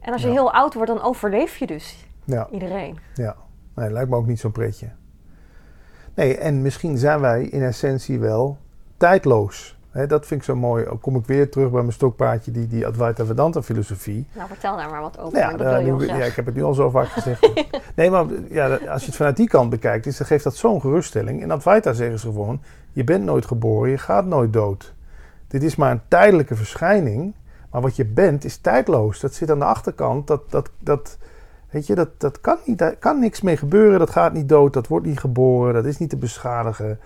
En 0.09 0.15
als 0.15 0.21
je 0.23 0.27
Ja. 0.27 0.33
heel 0.33 0.53
oud 0.53 0.73
wordt, 0.73 0.89
dan 0.89 1.01
overleef 1.01 1.57
je 1.57 1.67
dus 1.67 2.05
Ja, 2.23 2.47
iedereen. 2.51 2.97
ja. 3.13 3.35
Nee, 3.75 3.91
lijkt 3.91 4.09
me 4.09 4.15
ook 4.15 4.27
niet 4.27 4.39
zo'n 4.39 4.51
pretje. 4.51 4.89
Nee, 6.15 6.37
en 6.37 6.61
misschien 6.61 6.97
zijn 6.97 7.19
wij 7.19 7.43
in 7.43 7.61
essentie 7.63 8.19
wel 8.19 8.57
tijdloos. 8.97 9.77
Dat 10.07 10.25
vind 10.25 10.39
ik 10.39 10.45
zo 10.45 10.55
mooi. 10.55 10.85
Dan 10.85 10.99
kom 10.99 11.15
ik 11.15 11.25
weer 11.25 11.49
terug 11.51 11.69
bij 11.71 11.81
mijn 11.81 11.93
stokpaardje, 11.93 12.51
die, 12.51 12.67
die 12.67 12.87
Advaita 12.87 13.25
Vedanta 13.25 13.61
filosofie. 13.61 14.27
Nou, 14.33 14.47
vertel 14.47 14.75
daar 14.77 14.89
maar 14.89 15.01
wat 15.01 15.19
over. 15.19 15.39
Nou 15.39 15.63
ja, 15.63 15.79
nu- 15.79 16.05
ja, 16.05 16.25
ik 16.25 16.35
heb 16.35 16.45
het 16.45 16.55
nu 16.55 16.63
al 16.63 16.73
zo 16.73 16.89
vaak 16.89 17.07
gezegd. 17.07 17.49
nee, 17.95 18.09
maar 18.09 18.25
ja, 18.49 18.67
als 18.75 19.01
je 19.01 19.07
het 19.07 19.15
vanuit 19.15 19.35
die 19.37 19.47
kant 19.47 19.69
bekijkt, 19.69 20.05
is, 20.05 20.17
dan 20.17 20.27
geeft 20.27 20.43
dat 20.43 20.55
zo'n 20.55 20.81
geruststelling. 20.81 21.41
In 21.41 21.51
Advaita 21.51 21.93
zeggen 21.93 22.19
ze 22.19 22.27
gewoon, 22.27 22.61
je 22.91 23.03
bent 23.03 23.23
nooit 23.23 23.45
geboren, 23.45 23.89
je 23.89 23.97
gaat 23.97 24.25
nooit 24.25 24.53
dood. 24.53 24.93
Dit 25.47 25.63
is 25.63 25.75
maar 25.75 25.91
een 25.91 26.01
tijdelijke 26.07 26.55
verschijning, 26.55 27.33
maar 27.71 27.81
wat 27.81 27.95
je 27.95 28.05
bent 28.05 28.45
is 28.45 28.57
tijdloos. 28.57 29.19
Dat 29.19 29.33
zit 29.33 29.51
aan 29.51 29.59
de 29.59 29.65
achterkant, 29.65 30.27
dat, 30.27 30.41
dat, 30.51 30.69
dat, 30.79 31.17
weet 31.69 31.87
je, 31.87 31.95
dat, 31.95 32.09
dat 32.17 32.41
kan, 32.41 32.57
niet, 32.65 32.95
kan 32.99 33.19
niks 33.19 33.41
mee 33.41 33.57
gebeuren, 33.57 33.99
dat 33.99 34.09
gaat 34.09 34.33
niet 34.33 34.49
dood, 34.49 34.73
dat 34.73 34.87
wordt 34.87 35.05
niet 35.05 35.19
geboren, 35.19 35.73
dat 35.73 35.85
is 35.85 35.97
niet 35.97 36.09
te 36.09 36.17
beschadigen. 36.17 36.99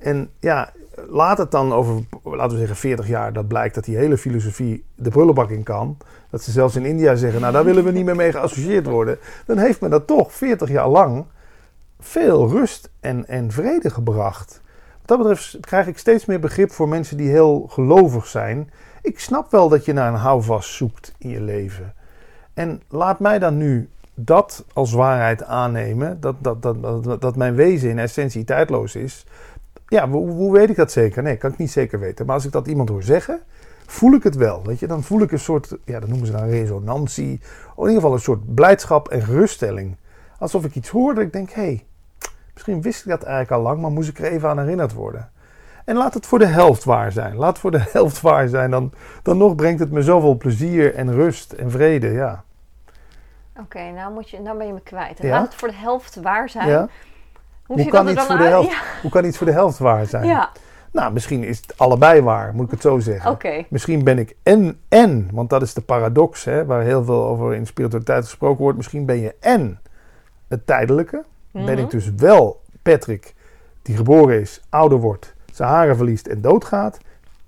En 0.00 0.30
ja, 0.38 0.72
laat 1.08 1.38
het 1.38 1.50
dan 1.50 1.72
over, 1.72 2.02
laten 2.22 2.50
we 2.50 2.58
zeggen, 2.58 2.76
40 2.76 3.08
jaar, 3.08 3.32
dat 3.32 3.48
blijkt 3.48 3.74
dat 3.74 3.84
die 3.84 3.96
hele 3.96 4.18
filosofie 4.18 4.84
de 4.94 5.10
prullenbak 5.10 5.50
in 5.50 5.62
kan. 5.62 5.96
Dat 6.30 6.42
ze 6.42 6.50
zelfs 6.50 6.76
in 6.76 6.84
India 6.84 7.14
zeggen, 7.14 7.40
nou 7.40 7.52
daar 7.52 7.64
willen 7.64 7.84
we 7.84 7.90
niet 7.90 8.04
meer 8.04 8.16
mee 8.16 8.32
geassocieerd 8.32 8.86
worden. 8.86 9.18
Dan 9.46 9.58
heeft 9.58 9.80
me 9.80 9.88
dat 9.88 10.06
toch 10.06 10.32
40 10.32 10.68
jaar 10.68 10.88
lang 10.88 11.24
veel 12.00 12.48
rust 12.48 12.90
en, 13.00 13.26
en 13.28 13.50
vrede 13.50 13.90
gebracht. 13.90 14.60
Dat 15.08 15.18
betreft 15.18 15.56
krijg 15.60 15.86
ik 15.86 15.98
steeds 15.98 16.24
meer 16.24 16.40
begrip 16.40 16.70
voor 16.70 16.88
mensen 16.88 17.16
die 17.16 17.28
heel 17.28 17.66
gelovig 17.70 18.26
zijn. 18.26 18.70
Ik 19.02 19.20
snap 19.20 19.50
wel 19.50 19.68
dat 19.68 19.84
je 19.84 19.92
naar 19.92 20.12
een 20.12 20.18
houvast 20.18 20.70
zoekt 20.70 21.14
in 21.18 21.28
je 21.28 21.40
leven. 21.40 21.94
En 22.54 22.82
laat 22.88 23.18
mij 23.18 23.38
dan 23.38 23.56
nu 23.56 23.88
dat 24.14 24.64
als 24.72 24.92
waarheid 24.92 25.44
aannemen, 25.44 26.20
dat, 26.20 26.34
dat, 26.38 26.62
dat, 26.62 27.04
dat, 27.04 27.20
dat 27.20 27.36
mijn 27.36 27.54
wezen 27.54 27.90
in 27.90 27.98
essentie 27.98 28.44
tijdloos 28.44 28.96
is. 28.96 29.26
Ja, 29.86 30.08
hoe, 30.08 30.30
hoe 30.30 30.52
weet 30.52 30.70
ik 30.70 30.76
dat 30.76 30.92
zeker? 30.92 31.22
Nee, 31.22 31.36
kan 31.36 31.52
ik 31.52 31.58
niet 31.58 31.70
zeker 31.70 32.00
weten. 32.00 32.26
Maar 32.26 32.34
als 32.34 32.44
ik 32.44 32.52
dat 32.52 32.66
iemand 32.66 32.88
hoor 32.88 33.02
zeggen, 33.02 33.40
voel 33.86 34.12
ik 34.12 34.22
het 34.22 34.36
wel. 34.36 34.62
Weet 34.64 34.78
je? 34.78 34.86
Dan 34.86 35.02
voel 35.02 35.20
ik 35.22 35.32
een 35.32 35.38
soort, 35.38 35.76
ja, 35.84 36.00
dat 36.00 36.08
noemen 36.08 36.26
ze 36.26 36.32
dan 36.32 36.48
resonantie. 36.48 37.30
In 37.30 37.40
ieder 37.76 37.94
geval 37.94 38.12
een 38.12 38.20
soort 38.20 38.54
blijdschap 38.54 39.08
en 39.08 39.22
geruststelling. 39.22 39.96
Alsof 40.38 40.64
ik 40.64 40.74
iets 40.74 40.88
hoor 40.88 41.14
dat 41.14 41.24
ik 41.24 41.32
denk, 41.32 41.50
hé, 41.50 41.62
hey, 41.62 41.86
misschien 42.58 42.82
wist 42.82 43.04
ik 43.04 43.10
dat 43.10 43.22
eigenlijk 43.22 43.52
al 43.52 43.60
lang, 43.60 43.80
maar 43.80 43.90
moest 43.90 44.08
ik 44.08 44.18
er 44.18 44.24
even 44.24 44.48
aan 44.48 44.58
herinnerd 44.58 44.92
worden. 44.92 45.30
En 45.84 45.96
laat 45.96 46.14
het 46.14 46.26
voor 46.26 46.38
de 46.38 46.46
helft 46.46 46.84
waar 46.84 47.12
zijn. 47.12 47.36
Laat 47.36 47.48
het 47.48 47.58
voor 47.58 47.70
de 47.70 47.84
helft 47.92 48.20
waar 48.20 48.48
zijn. 48.48 48.70
Dan, 48.70 48.92
dan 49.22 49.36
nog 49.36 49.54
brengt 49.54 49.80
het 49.80 49.90
me 49.90 50.02
zoveel 50.02 50.36
plezier 50.36 50.94
en 50.94 51.14
rust 51.14 51.52
en 51.52 51.70
vrede. 51.70 52.08
Ja. 52.08 52.44
Oké, 53.60 53.90
nou, 53.90 54.12
moet 54.12 54.30
je, 54.30 54.40
nou 54.40 54.58
ben 54.58 54.66
je 54.66 54.72
me 54.72 54.80
kwijt. 54.80 55.18
Ja? 55.22 55.28
Laat 55.28 55.44
het 55.44 55.54
voor 55.54 55.68
de 55.68 55.74
helft 55.74 56.16
waar 56.16 56.48
zijn. 56.48 56.68
ja? 56.68 56.88
Hoe, 57.66 57.86
kan 57.88 58.06
iets 58.08 58.16
dan 58.16 58.26
voor 58.26 58.36
de 58.36 58.44
helft? 58.44 58.76
Hoe 59.02 59.10
kan 59.10 59.24
iets 59.24 59.36
voor 59.36 59.46
de 59.46 59.52
helft 59.52 59.78
waar 59.78 60.06
zijn? 60.06 60.24
Ja. 60.24 60.50
Nou, 60.92 61.12
misschien 61.12 61.44
is 61.44 61.58
het 61.58 61.78
allebei 61.78 62.20
waar, 62.20 62.54
moet 62.54 62.64
ik 62.64 62.70
het 62.70 62.80
zo 62.80 62.98
zeggen. 62.98 63.66
Misschien 63.68 64.04
ben 64.04 64.18
ik 64.18 64.36
en 64.42 64.80
en, 64.88 65.28
want 65.32 65.50
dat 65.50 65.62
is 65.62 65.74
de 65.74 65.80
paradox 65.80 66.44
hè, 66.44 66.64
waar 66.64 66.82
heel 66.82 67.04
veel 67.04 67.24
over 67.24 67.54
in 67.54 67.66
spiritualiteit 67.66 68.24
gesproken 68.24 68.62
wordt. 68.62 68.76
Misschien 68.76 69.06
ben 69.06 69.20
je 69.20 69.34
en 69.40 69.80
het 70.48 70.66
tijdelijke. 70.66 71.24
Ben 71.50 71.62
Mhm. 71.62 71.78
ik 71.78 71.90
dus 71.90 72.10
wel 72.16 72.60
Patrick, 72.82 73.34
die 73.82 73.96
geboren 73.96 74.40
is, 74.40 74.60
ouder 74.68 74.98
wordt, 74.98 75.34
zijn 75.52 75.68
haren 75.68 75.96
verliest 75.96 76.26
en 76.26 76.40
doodgaat. 76.40 76.98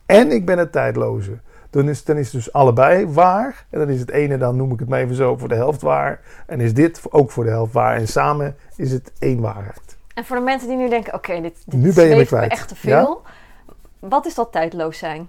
En 0.07 0.31
ik 0.33 0.47
ben 0.47 0.59
het 0.59 0.73
tijdloze. 0.73 1.39
Dan 1.71 1.89
is, 1.89 2.05
dan 2.05 2.17
is 2.17 2.25
het 2.25 2.35
dus 2.35 2.53
allebei 2.53 3.07
waar. 3.07 3.65
En 3.71 3.79
dan 3.79 3.89
is 3.89 4.01
het 4.01 4.11
ene, 4.11 4.39
dan 4.39 4.57
noem 4.57 4.73
ik 4.73 4.79
het 4.79 4.89
maar 4.89 5.01
even 5.01 5.15
zo, 5.15 5.37
voor 5.37 5.49
de 5.49 5.55
helft 5.55 5.81
waar. 5.83 6.21
En 6.47 6.61
is 6.61 6.75
dit 6.75 7.01
ook 7.11 7.31
voor 7.31 7.45
de 7.45 7.51
helft 7.51 7.73
waar. 7.73 7.97
En 7.97 8.09
samen 8.09 8.57
is 8.77 8.93
het 8.93 9.13
één 9.19 9.41
waarheid. 9.41 9.97
En 10.15 10.25
voor 10.25 10.37
de 10.37 10.43
mensen 10.43 10.69
die 10.69 10.77
nu 10.77 10.89
denken, 10.89 11.15
oké, 11.15 11.41
dit, 11.41 11.63
dit 11.67 11.81
Nu 11.81 11.93
ben 11.93 12.07
je 12.09 12.17
me 12.17 12.27
kwijt. 12.27 12.51
echt 12.53 12.69
te 12.69 12.77
veel. 12.77 13.23
Wat 13.99 14.27
is 14.27 14.35
dat 14.35 14.53
tijdloos 14.53 14.99
zijn? 14.99 15.29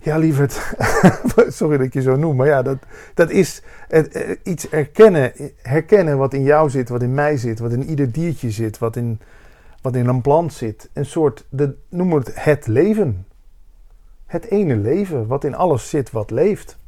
Ja, 0.00 0.16
lieverd. 0.18 0.74
Sorry 1.48 1.76
dat 1.76 1.86
ik 1.86 1.92
je 1.92 2.02
zo 2.02 2.16
noem. 2.16 2.36
Maar 2.36 2.46
ja, 2.46 2.62
dat, 2.62 2.78
dat 3.14 3.30
is 3.30 3.62
het, 3.88 4.08
eh, 4.08 4.36
iets 4.42 4.68
erkennen. 4.68 5.32
Herkennen 5.62 6.18
wat 6.18 6.34
in 6.34 6.42
jou 6.42 6.70
zit, 6.70 6.88
wat 6.88 7.02
in 7.02 7.14
mij 7.14 7.36
zit, 7.36 7.58
wat 7.58 7.72
in 7.72 7.84
ieder 7.84 8.12
diertje 8.12 8.50
zit, 8.50 8.78
wat 8.78 8.96
in, 8.96 9.20
wat 9.82 9.96
in 9.96 10.06
een 10.06 10.20
plant 10.20 10.52
zit. 10.52 10.90
Een 10.92 11.06
soort, 11.06 11.46
de, 11.48 11.74
noem 11.88 12.12
het 12.12 12.44
het 12.44 12.66
leven. 12.66 13.26
Het 14.26 14.44
ene 14.44 14.76
leven, 14.76 15.26
wat 15.26 15.44
in 15.44 15.54
alles 15.54 15.88
zit 15.88 16.10
wat 16.10 16.30
leeft. 16.30 16.78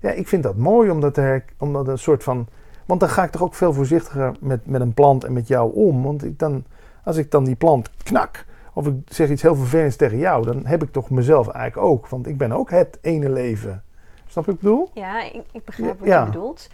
Ja, 0.00 0.10
ik 0.10 0.28
vind 0.28 0.42
dat 0.42 0.56
mooi, 0.56 0.90
omdat, 0.90 1.16
her, 1.16 1.44
omdat 1.58 1.88
een 1.88 1.98
soort 1.98 2.22
van... 2.22 2.46
Want 2.86 3.00
dan 3.00 3.08
ga 3.08 3.24
ik 3.24 3.30
toch 3.30 3.42
ook 3.42 3.54
veel 3.54 3.72
voorzichtiger 3.72 4.32
met, 4.40 4.66
met 4.66 4.80
een 4.80 4.94
plant 4.94 5.24
en 5.24 5.32
met 5.32 5.48
jou 5.48 5.74
om. 5.74 6.02
Want 6.02 6.24
ik 6.24 6.38
dan, 6.38 6.64
als 7.04 7.16
ik 7.16 7.30
dan 7.30 7.44
die 7.44 7.54
plant 7.54 7.90
knak, 8.02 8.44
of 8.76 8.86
ik 8.86 8.94
zeg 9.08 9.28
iets 9.30 9.42
heel 9.42 9.54
vervelends 9.54 9.96
tegen 9.96 10.18
jou, 10.18 10.44
dan 10.44 10.66
heb 10.66 10.82
ik 10.82 10.92
toch 10.92 11.10
mezelf 11.10 11.48
eigenlijk 11.48 11.86
ook. 11.88 12.08
Want 12.08 12.26
ik 12.26 12.38
ben 12.38 12.52
ook 12.52 12.70
het 12.70 12.98
ene 13.02 13.30
leven. 13.30 13.84
Snap 14.26 14.44
je 14.44 14.50
wat 14.50 14.54
ik 14.54 14.60
bedoel? 14.60 14.90
Ja, 14.94 15.22
ik, 15.22 15.44
ik 15.52 15.64
begrijp 15.64 15.98
wat 15.98 16.08
Ja. 16.08 16.20
je 16.20 16.26
bedoelt. 16.26 16.68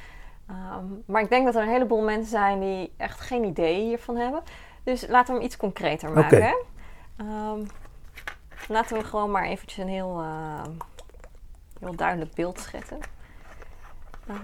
Ehm, 0.48 0.84
maar 1.06 1.22
ik 1.22 1.28
denk 1.28 1.44
dat 1.44 1.54
er 1.54 1.62
een 1.62 1.68
heleboel 1.68 2.02
mensen 2.02 2.30
zijn 2.30 2.60
die 2.60 2.92
echt 2.96 3.20
geen 3.20 3.44
idee 3.44 3.80
hiervan 3.86 4.16
hebben. 4.16 4.42
Dus 4.84 5.06
laten 5.08 5.26
we 5.32 5.38
hem 5.38 5.46
iets 5.46 5.56
concreter 5.56 6.12
maken. 6.12 6.54
Ehm, 7.16 7.58
laten 8.68 8.96
we 8.96 9.04
gewoon 9.04 9.30
maar 9.30 9.44
eventjes 9.44 9.78
een 9.84 9.88
heel, 9.90 10.20
eh, 10.20 10.62
heel 11.80 11.96
duidelijk 11.96 12.34
beeld 12.34 12.60
schetsen. 12.60 12.98
Eh, 14.26 14.34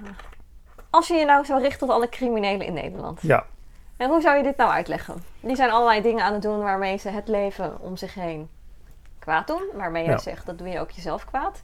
als 0.91 1.09
je 1.09 1.15
je 1.15 1.25
nou 1.25 1.45
zou 1.45 1.61
richten 1.61 1.79
tot 1.87 1.91
alle 1.97 2.09
criminelen 2.09 2.67
in 2.67 2.73
Nederland. 2.73 3.23
Ja. 3.23 3.47
En 3.99 4.09
hoe 4.11 4.21
zou 4.21 4.37
je 4.37 4.43
dit 4.43 4.57
nou 4.57 4.71
uitleggen? 4.71 5.15
Die 5.41 5.57
zijn 5.57 5.71
allerlei 5.71 6.03
dingen 6.03 6.25
aan 6.25 6.33
het 6.33 6.43
doen 6.43 6.59
waarmee 6.59 6.97
ze 6.97 7.09
het 7.09 7.29
leven 7.29 7.81
om 7.81 7.97
zich 7.97 8.15
heen 8.15 8.49
kwaad 9.19 9.47
doen. 9.47 9.63
Waarmee 9.75 10.05
jij 10.05 10.13
Ja. 10.13 10.19
zegt, 10.19 10.47
dat 10.47 10.59
doe 10.59 10.69
je 10.69 10.81
ook 10.81 10.91
jezelf 10.91 11.25
kwaad. 11.25 11.61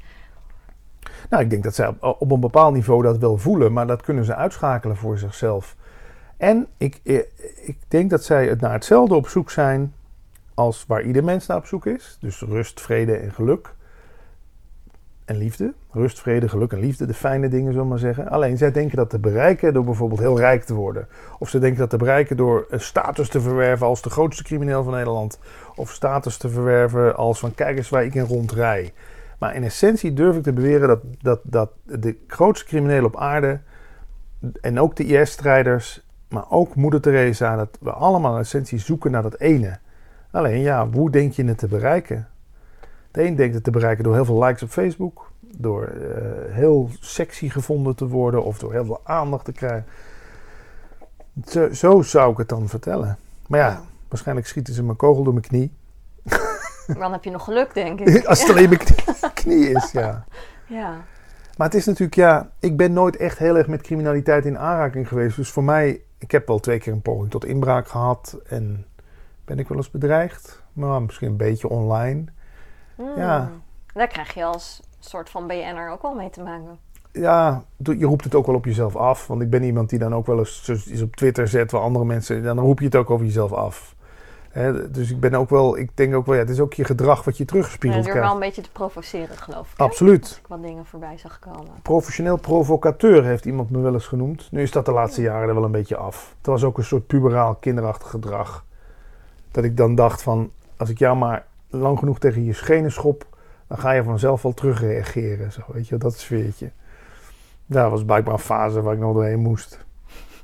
Nou, 1.31 1.43
ik 1.43 1.51
denk 1.51 1.63
dat 1.65 1.75
zij 1.75 1.89
op, 1.89 2.17
op 2.19 2.31
een 2.31 2.41
bepaald 2.41 2.75
niveau 2.75 3.03
dat 3.03 3.19
wel 3.19 3.39
voelen, 3.39 3.73
maar 3.73 3.87
dat 3.87 4.03
kunnen 4.03 4.25
ze 4.25 4.35
uitschakelen 4.35 4.97
voor 4.97 5.19
zichzelf. 5.19 5.77
En 6.37 6.67
ik, 6.77 7.01
eh, 7.05 7.19
ik 7.55 7.79
denk 7.89 8.11
dat 8.11 8.25
zij 8.25 8.47
het 8.47 8.61
naar 8.61 8.73
hetzelfde 8.73 9.15
op 9.15 9.29
zoek 9.29 9.51
zijn 9.51 9.95
als 10.55 10.85
waar 10.87 11.03
ieder 11.03 11.25
mens 11.25 11.47
naar 11.47 11.57
op 11.57 11.67
zoek 11.67 11.87
is. 11.87 12.17
Dus 12.21 12.41
rust, 12.41 12.81
vrede 12.81 13.17
en 13.17 13.33
geluk. 13.33 13.74
En 15.25 15.37
liefde. 15.37 15.75
Rust, 15.91 16.21
vrede, 16.21 16.49
geluk 16.49 16.73
en 16.73 16.79
liefde. 16.79 17.07
De 17.07 17.15
fijne 17.15 17.49
dingen, 17.49 17.67
zullen 17.67 17.83
we 17.83 17.89
maar 17.89 17.99
zeggen. 17.99 18.29
Alleen 18.29 18.57
zij 18.57 18.73
denken 18.73 18.97
dat 18.97 19.11
te 19.11 19.19
bereiken 19.19 19.73
door 19.73 19.85
bijvoorbeeld 19.85 20.21
heel 20.21 20.39
rijk 20.39 20.65
te 20.65 20.75
worden. 20.75 21.09
Of 21.39 21.49
ze 21.49 21.59
denken 21.59 21.79
dat 21.79 21.91
te 21.91 21.97
bereiken 21.97 22.37
door 22.37 22.67
een 22.69 22.81
status 22.81 23.29
te 23.29 23.41
verwerven 23.41 23.87
als 23.87 24.03
de 24.03 24.11
grootste 24.11 24.43
crimineel 24.43 24.83
van 24.85 24.93
Nederland. 24.93 25.39
Of 25.75 25.91
status 25.91 26.37
te 26.37 26.49
verwerven 26.49 27.17
als 27.17 27.39
van 27.39 27.55
kijk 27.55 27.77
eens 27.77 27.89
waar 27.89 28.05
ik 28.05 28.15
in 28.15 28.25
rondrij. 28.25 28.93
Maar 29.39 29.55
in 29.55 29.65
essentie 29.65 30.13
durf 30.13 30.37
ik 30.37 30.43
te 30.43 30.53
beweren 30.53 30.89
dat, 30.89 31.01
dat, 31.21 31.41
dat 31.43 31.71
de 31.83 32.17
grootste 32.27 32.67
criminelen 32.67 33.05
op 33.05 33.17
aarde. 33.17 33.61
En 34.61 34.81
ook 34.81 34.97
de 34.97 35.05
IS-strijders. 35.05 36.07
Maar 36.29 36.51
ook 36.51 36.75
Moeder 36.75 37.01
Teresa. 37.01 37.57
Dat 37.57 37.79
we 37.81 37.91
allemaal 37.91 38.35
in 38.35 38.41
essentie 38.41 38.79
zoeken 38.79 39.11
naar 39.11 39.23
dat 39.23 39.41
ene. 39.41 39.79
Alleen 40.31 40.61
ja, 40.61 40.89
hoe 40.91 41.11
denk 41.11 41.33
je 41.33 41.45
het 41.45 41.59
te 41.59 41.69
bereiken? 41.69 42.29
De 43.15 43.25
een 43.25 43.37
denkt 43.37 43.55
het 43.55 43.65
te 43.65 43.71
bereiken 43.71 44.05
door 44.05 44.15
heel 44.15 44.25
veel 44.25 44.45
likes 44.45 44.63
op 44.63 44.69
Facebook. 44.69 45.31
Door 45.41 45.85
eh, 45.85 46.55
heel 46.55 46.91
sexy 47.01 47.49
gevonden 47.49 47.97
te 47.97 48.09
worden. 48.09 48.45
Of 48.45 48.59
door 48.59 48.73
heel 48.73 48.85
veel 48.85 49.01
aandacht 49.05 49.45
te 49.45 49.53
krijgen. 49.53 49.87
Zo, 51.47 51.73
zo 51.73 52.03
zou 52.03 52.33
ik 52.33 52.39
het 52.39 52.49
dan 52.49 52.69
vertellen. 52.69 53.19
Maar 53.47 53.61
ja, 53.61 53.83
waarschijnlijk 54.09 54.47
schieten 54.47 54.75
ze 54.75 54.83
mijn 54.83 54.97
kogel 54.97 55.23
door 55.23 55.33
mijn 55.33 55.47
knie. 55.47 55.73
Dan 56.99 57.13
heb 57.13 57.25
je 57.25 57.31
nog 57.31 57.45
geluk, 57.45 57.75
denk 57.75 58.01
ik. 58.01 58.25
Als 58.25 58.41
het 58.41 58.51
alleen 58.51 58.69
mijn 58.69 58.81
knie, 58.81 59.31
knie 59.35 59.71
is, 59.71 59.91
ja. 59.91 60.25
Ja. 60.67 61.05
Maar 61.57 61.67
het 61.67 61.77
is 61.77 61.87
natuurlijk, 61.87 62.17
ja, 62.17 62.51
ik 62.59 62.77
ben 62.77 62.93
nooit 62.93 63.17
echt 63.17 63.39
heel 63.39 63.57
erg 63.57 63.67
met 63.67 63.83
criminaliteit 63.83 64.45
in 64.45 64.59
aanraking 64.59 65.09
geweest. 65.09 65.37
Dus 65.37 65.51
voor 65.51 65.65
mij, 65.65 66.03
ik 66.19 66.31
heb 66.31 66.47
wel 66.47 66.59
twee 66.59 66.79
keer 66.79 66.93
een 66.93 67.03
poging 67.03 67.31
tot 67.31 67.45
inbraak 67.45 67.89
gehad. 67.89 68.39
En 68.47 68.87
ben 69.45 69.59
ik 69.59 69.69
wel 69.69 69.77
eens 69.77 69.91
bedreigd? 69.91 70.63
Maar 70.73 71.03
misschien 71.03 71.29
een 71.29 71.37
beetje 71.37 71.69
online. 71.69 72.25
Hmm. 72.95 73.17
Ja. 73.17 73.51
Daar 73.95 74.09
krijg 74.09 74.35
je 74.35 74.45
als 74.45 74.81
soort 75.01 75.31
van 75.31 75.47
BN'er 75.47 75.91
ook 75.91 76.03
wel 76.03 76.15
mee 76.15 76.31
te 76.31 76.43
maken. 76.43 76.79
Ja, 77.13 77.63
je 77.77 78.07
roept 78.07 78.25
het 78.25 78.35
ook 78.35 78.47
wel 78.47 78.55
op 78.55 78.65
jezelf 78.65 78.97
af. 78.97 79.27
Want 79.27 79.43
ik 79.43 79.51
ben 79.51 79.63
iemand 79.63 79.91
die 79.91 79.99
dan 79.99 80.15
ook 80.15 80.27
wel 80.27 80.39
eens 80.39 81.03
op 81.03 81.17
Twitter 81.17 81.49
zet 81.49 81.71
waar 81.71 81.81
andere 81.81 82.05
mensen. 82.05 82.43
Dan 82.43 82.59
roep 82.59 82.79
je 82.79 82.85
het 82.85 82.97
ook 82.97 83.11
over 83.11 83.27
jezelf 83.27 83.53
af. 83.53 83.95
Dus 84.91 85.11
ik 85.11 85.21
ben 85.21 85.35
ook 85.35 85.51
wel, 85.51 85.79
ik 85.79 85.91
denk 85.97 86.15
ook 86.15 86.27
wel, 86.27 86.35
ja, 86.35 86.41
het 86.41 86.51
is 86.51 86.61
ook 86.61 86.75
je 86.75 86.85
gedrag 86.85 87.25
wat 87.25 87.37
je 87.37 87.43
Ja, 87.43 87.49
teruggespiegeld 87.49 88.03
door 88.03 88.13
krijgt. 88.13 88.29
wel 88.29 88.41
een 88.41 88.47
beetje 88.47 88.63
te 88.63 88.71
provoceren, 88.71 89.37
geloof 89.37 89.73
ik. 89.73 89.79
Absoluut. 89.79 90.23
Als 90.23 90.39
ik 90.39 90.47
wat 90.47 90.63
dingen 90.63 90.87
voorbij 90.87 91.19
zag 91.19 91.39
komen. 91.39 91.73
Professioneel 91.83 92.37
provocateur 92.37 93.25
heeft 93.25 93.45
iemand 93.45 93.71
me 93.71 93.79
wel 93.81 93.93
eens 93.93 94.07
genoemd. 94.07 94.49
Nu 94.51 94.63
is 94.63 94.71
dat 94.71 94.85
de 94.85 94.93
laatste 94.93 95.23
jaren 95.23 95.49
er 95.49 95.55
wel 95.55 95.65
een 95.65 95.71
beetje 95.71 95.97
af. 95.97 96.35
Het 96.37 96.47
was 96.47 96.65
ook 96.65 96.79
een 96.79 96.85
soort 96.85 97.07
puberaal 97.07 97.55
kinderachtig 97.55 98.11
gedrag. 98.11 98.65
Dat 99.51 99.65
ik 99.65 99.77
dan 99.77 99.95
dacht 99.95 100.23
van, 100.23 100.51
als 100.77 100.89
ik 100.89 100.99
jou 100.99 101.17
maar 101.17 101.47
lang 101.81 101.99
genoeg 101.99 102.19
tegen 102.19 102.45
je 102.45 102.53
schenen 102.53 102.93
schop, 102.93 103.27
dan 103.69 103.79
ga 103.79 103.91
je 103.91 104.03
vanzelf 104.03 104.43
wel 104.43 104.55
terugreageren. 104.55 105.53
Zo, 105.53 105.61
weet 105.67 105.89
je, 105.89 105.97
dat 105.97 106.15
sfeertje. 106.15 106.71
Daar 107.67 107.91
was 107.91 108.05
blijkbaar 108.05 108.35
een 108.35 108.41
fase 108.41 108.83
waar 108.83 108.95
ik 108.95 109.01
nog 109.01 109.15
doorheen 109.15 109.41
moest. 109.41 109.85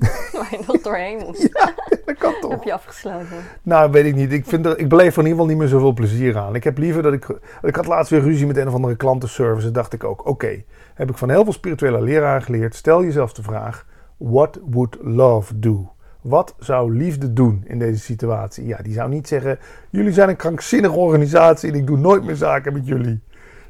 Waar 0.33 0.49
je 0.51 0.63
nog 0.67 0.81
doorheen 0.81 1.19
moest. 1.19 1.49
Dat 2.07 2.19
kan 2.19 2.35
toch? 2.41 2.51
Heb 2.51 2.63
je 2.63 2.73
afgesloten. 2.73 3.37
Nou, 3.63 3.91
weet 3.91 4.05
ik 4.05 4.15
niet. 4.15 4.33
Ik, 4.33 4.47
vind 4.47 4.67
er, 4.67 4.79
ik 4.79 4.89
beleef 4.89 5.13
er 5.13 5.19
in 5.19 5.29
ieder 5.29 5.31
geval 5.31 5.47
niet 5.47 5.57
meer 5.57 5.69
zoveel 5.69 5.93
plezier 5.93 6.39
aan. 6.39 6.55
Ik 6.55 6.65
heb 6.65 6.79
liever 6.79 7.03
dat 7.03 7.13
ik... 7.13 7.39
Ik 7.63 7.77
had 7.77 7.87
laatst 7.87 8.11
weer 8.11 8.21
ruzie 8.21 8.47
met 8.47 8.57
een 8.57 8.69
of 8.69 8.75
andere 8.75 8.97
klantenservice. 8.97 9.67
En 9.67 9.73
dacht 9.73 9.93
ik 9.93 10.05
ook, 10.05 10.27
oké, 10.27 10.63
heb 10.95 11.11
ik 11.11 11.19
van 11.19 11.31
heel 11.31 11.45
veel 11.45 11.53
spirituele 11.53 12.01
leraren 12.01 12.43
geleerd. 12.43 12.75
Stel 12.75 13.03
jezelf 13.03 13.33
de 13.33 13.43
vraag, 13.43 13.87
what 14.17 14.59
would 14.71 14.97
love 15.01 15.59
do? 15.59 15.93
Wat 16.21 16.55
zou 16.59 16.97
liefde 16.97 17.33
doen 17.33 17.63
in 17.67 17.79
deze 17.79 18.01
situatie? 18.01 18.67
Ja, 18.67 18.77
die 18.83 18.93
zou 18.93 19.09
niet 19.09 19.29
zeggen, 19.29 19.59
jullie 19.91 20.13
zijn 20.13 20.29
een 20.29 20.37
krankzinnige 20.37 20.95
organisatie 20.97 21.71
en 21.73 21.79
ik 21.79 21.87
doe 21.87 21.97
nooit 21.99 22.25
meer 22.25 22.37
zaken 22.37 22.73
met 22.73 22.87
jullie. 22.87 23.21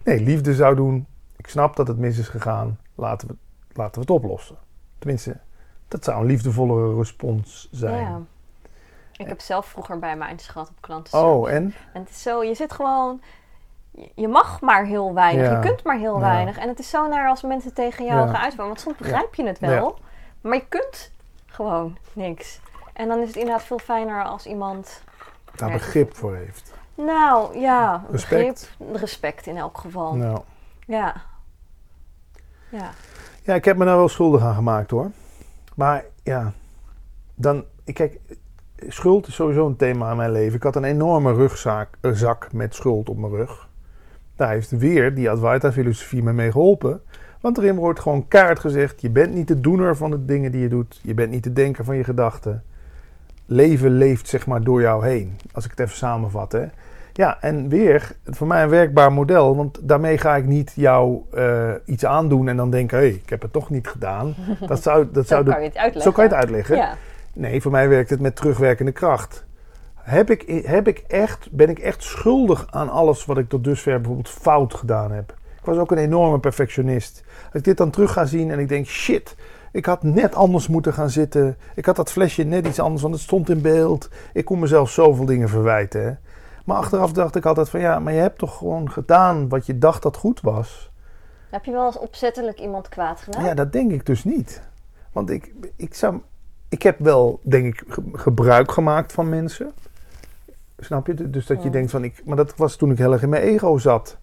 Nee, 0.04 0.20
liefde 0.20 0.54
zou 0.54 0.74
doen, 0.74 1.06
ik 1.36 1.46
snap 1.48 1.76
dat 1.76 1.88
het 1.88 1.98
mis 1.98 2.18
is 2.18 2.28
gegaan, 2.28 2.78
laten 2.94 3.28
we, 3.28 3.34
laten 3.72 3.94
we 3.94 4.00
het 4.00 4.10
oplossen. 4.10 4.56
Tenminste, 4.98 5.36
dat 5.88 6.04
zou 6.04 6.20
een 6.20 6.26
liefdevollere 6.26 6.96
respons 6.96 7.68
zijn. 7.70 8.00
Ja. 8.00 8.20
Ik 9.16 9.26
heb 9.28 9.40
zelf 9.40 9.66
vroeger 9.66 9.98
bij 9.98 10.16
mijn 10.16 10.38
gehad 10.38 10.68
op 10.68 10.80
klanten. 10.80 11.18
Oh, 11.18 11.50
en? 11.50 11.74
En 11.92 12.00
het 12.00 12.10
is 12.10 12.22
zo, 12.22 12.44
je 12.44 12.54
zit 12.54 12.72
gewoon... 12.72 13.20
je- 14.14 14.28
mag 14.28 14.60
maar 14.60 14.84
heel 14.84 15.14
weinig, 15.14 15.44
Ja. 15.46 15.52
je 15.52 15.60
kunt 15.68 15.84
maar 15.84 15.98
heel 15.98 16.14
Ja. 16.14 16.20
weinig. 16.20 16.58
En 16.58 16.68
het 16.68 16.78
is 16.78 16.90
zo 16.90 17.08
naar 17.08 17.28
als 17.28 17.42
mensen 17.42 17.74
tegen 17.74 18.04
jou 18.04 18.20
Ja. 18.20 18.26
gaan 18.26 18.42
uitvallen. 18.42 18.70
Want 18.70 18.80
soms 18.80 18.96
begrijp 18.96 19.34
je 19.34 19.46
het 19.46 19.58
wel, 19.58 19.98
maar 20.40 20.54
je 20.56 20.64
kunt 20.68 21.12
gewoon 21.50 21.96
niks. 22.12 22.60
En 22.92 23.08
dan 23.08 23.20
is 23.20 23.26
het 23.26 23.36
inderdaad 23.36 23.62
veel 23.62 23.78
fijner 23.78 24.24
als 24.24 24.46
iemand... 24.46 25.02
Daar 25.56 25.70
begrip 25.70 26.16
voor 26.16 26.36
heeft. 26.36 26.72
Nou, 26.94 27.58
ja, 27.58 28.04
Respect. 28.10 28.70
begrip, 28.78 28.96
respect 29.00 29.46
in 29.46 29.56
elk 29.56 29.78
geval. 29.78 30.16
Nou. 30.16 30.40
Ja. 30.86 31.14
Ja. 32.70 32.90
Ja, 33.42 33.54
ik 33.54 33.64
heb 33.64 33.76
me 33.76 33.84
daar 33.84 33.96
wel 33.96 34.08
schuldig 34.08 34.42
aan 34.42 34.54
gemaakt 34.54 34.90
hoor. 34.90 35.10
Maar 35.74 36.04
ja, 36.22 36.52
dan, 37.34 37.64
kijk, 37.92 38.20
schuld 38.88 39.26
is 39.26 39.34
sowieso 39.34 39.66
een 39.66 39.76
thema 39.76 40.10
in 40.10 40.16
mijn 40.16 40.32
leven. 40.32 40.56
Ik 40.56 40.62
had 40.62 40.76
een 40.76 40.84
enorme 40.84 41.32
rugzak 41.32 41.88
eh, 42.00 42.10
zak 42.12 42.52
met 42.52 42.74
schuld 42.74 43.08
op 43.08 43.16
mijn 43.16 43.32
rug. 43.32 43.68
Daar 44.36 44.50
heeft 44.50 44.70
weer 44.70 45.14
die 45.14 45.30
Advaita-filosofie 45.30 46.22
me 46.22 46.32
mee 46.32 46.52
geholpen. 46.52 47.02
Want 47.40 47.58
erin 47.58 47.76
wordt 47.76 48.00
gewoon 48.00 48.28
kaart 48.28 48.58
gezegd: 48.58 49.00
je 49.00 49.10
bent 49.10 49.34
niet 49.34 49.48
de 49.48 49.60
doener 49.60 49.96
van 49.96 50.10
de 50.10 50.24
dingen 50.24 50.52
die 50.52 50.60
je 50.60 50.68
doet. 50.68 51.00
Je 51.02 51.14
bent 51.14 51.30
niet 51.30 51.44
de 51.44 51.52
denker 51.52 51.84
van 51.84 51.96
je 51.96 52.04
gedachten. 52.04 52.62
Leven 53.46 53.90
leeft 53.90 54.28
zeg 54.28 54.46
maar 54.46 54.62
door 54.62 54.80
jou 54.80 55.06
heen. 55.06 55.36
Als 55.52 55.64
ik 55.64 55.70
het 55.70 55.80
even 55.80 55.96
samenvat. 55.96 56.52
Hè. 56.52 56.64
Ja, 57.12 57.40
en 57.40 57.68
weer, 57.68 58.12
voor 58.24 58.46
mij 58.46 58.62
een 58.62 58.68
werkbaar 58.68 59.12
model. 59.12 59.56
Want 59.56 59.78
daarmee 59.88 60.18
ga 60.18 60.36
ik 60.36 60.46
niet 60.46 60.72
jou 60.76 61.20
eh, 61.32 61.70
iets 61.84 62.04
aandoen 62.04 62.48
en 62.48 62.56
dan 62.56 62.70
denken: 62.70 62.98
hé, 62.98 63.04
hey, 63.04 63.14
ik 63.14 63.28
heb 63.30 63.42
het 63.42 63.52
toch 63.52 63.70
niet 63.70 63.88
gedaan. 63.88 64.34
Dat 64.66 64.82
zou, 64.82 65.06
dat 65.12 65.26
Zo 65.26 65.34
zou 65.34 65.44
de- 65.44 65.50
kan 65.50 65.60
je 65.62 65.66
het 65.68 65.76
uitleggen. 65.76 66.02
zo 66.02 66.12
kan 66.12 66.24
je 66.24 66.30
het 66.30 66.38
uitleggen. 66.38 66.76
Ja. 66.76 66.94
Nee, 67.32 67.62
voor 67.62 67.70
mij 67.70 67.88
werkt 67.88 68.10
het 68.10 68.20
met 68.20 68.36
terugwerkende 68.36 68.92
kracht. 68.92 69.44
Heb 69.94 70.30
ik, 70.30 70.62
heb 70.66 70.88
ik 70.88 70.98
echt, 71.06 71.48
ben 71.50 71.68
ik 71.68 71.78
echt 71.78 72.02
schuldig 72.02 72.66
aan 72.70 72.88
alles 72.88 73.24
wat 73.24 73.38
ik 73.38 73.48
tot 73.48 73.64
dusver 73.64 73.96
bijvoorbeeld 73.96 74.28
fout 74.28 74.74
gedaan 74.74 75.12
heb? 75.12 75.34
Ik 75.70 75.76
was 75.76 75.84
ook 75.84 75.90
een 75.90 76.04
enorme 76.04 76.38
perfectionist. 76.38 77.22
Als 77.44 77.54
ik 77.54 77.64
dit 77.64 77.76
dan 77.76 77.90
terug 77.90 78.12
ga 78.12 78.24
zien 78.24 78.50
en 78.50 78.58
ik 78.58 78.68
denk, 78.68 78.86
shit, 78.86 79.36
ik 79.72 79.86
had 79.86 80.02
net 80.02 80.34
anders 80.34 80.68
moeten 80.68 80.92
gaan 80.92 81.10
zitten. 81.10 81.56
Ik 81.74 81.86
had 81.86 81.96
dat 81.96 82.12
flesje 82.12 82.42
net 82.42 82.66
iets 82.66 82.78
anders, 82.80 83.02
want 83.02 83.14
het 83.14 83.22
stond 83.22 83.50
in 83.50 83.60
beeld. 83.60 84.08
Ik 84.32 84.44
kon 84.44 84.58
mezelf 84.58 84.90
zoveel 84.90 85.24
dingen 85.24 85.48
verwijten. 85.48 86.04
Hè. 86.04 86.12
Maar 86.64 86.76
achteraf 86.76 87.12
dacht 87.12 87.36
ik 87.36 87.46
altijd 87.46 87.68
van, 87.68 87.80
ja, 87.80 87.98
maar 87.98 88.12
je 88.12 88.20
hebt 88.20 88.38
toch 88.38 88.56
gewoon 88.58 88.90
gedaan 88.90 89.48
wat 89.48 89.66
je 89.66 89.78
dacht 89.78 90.02
dat 90.02 90.16
goed 90.16 90.40
was. 90.40 90.90
Heb 91.50 91.64
je 91.64 91.72
wel 91.72 91.86
eens 91.86 91.98
opzettelijk 91.98 92.60
iemand 92.60 92.88
kwaad 92.88 93.20
gedaan? 93.20 93.44
Ja, 93.44 93.54
dat 93.54 93.72
denk 93.72 93.92
ik 93.92 94.06
dus 94.06 94.24
niet. 94.24 94.62
Want 95.12 95.30
ik, 95.30 95.52
ik, 95.76 95.94
zou, 95.94 96.20
ik 96.68 96.82
heb 96.82 96.98
wel, 96.98 97.40
denk 97.42 97.66
ik, 97.66 97.84
ge- 97.88 98.02
gebruik 98.12 98.72
gemaakt 98.72 99.12
van 99.12 99.28
mensen. 99.28 99.72
Snap 100.78 101.06
je? 101.06 101.30
Dus 101.30 101.46
dat 101.46 101.62
je 101.62 101.70
denkt 101.70 101.90
van, 101.90 102.04
ik, 102.04 102.22
maar 102.24 102.36
dat 102.36 102.56
was 102.56 102.76
toen 102.76 102.90
ik 102.90 102.98
heel 102.98 103.12
erg 103.12 103.22
in 103.22 103.28
mijn 103.28 103.42
ego 103.42 103.78
zat. 103.78 104.18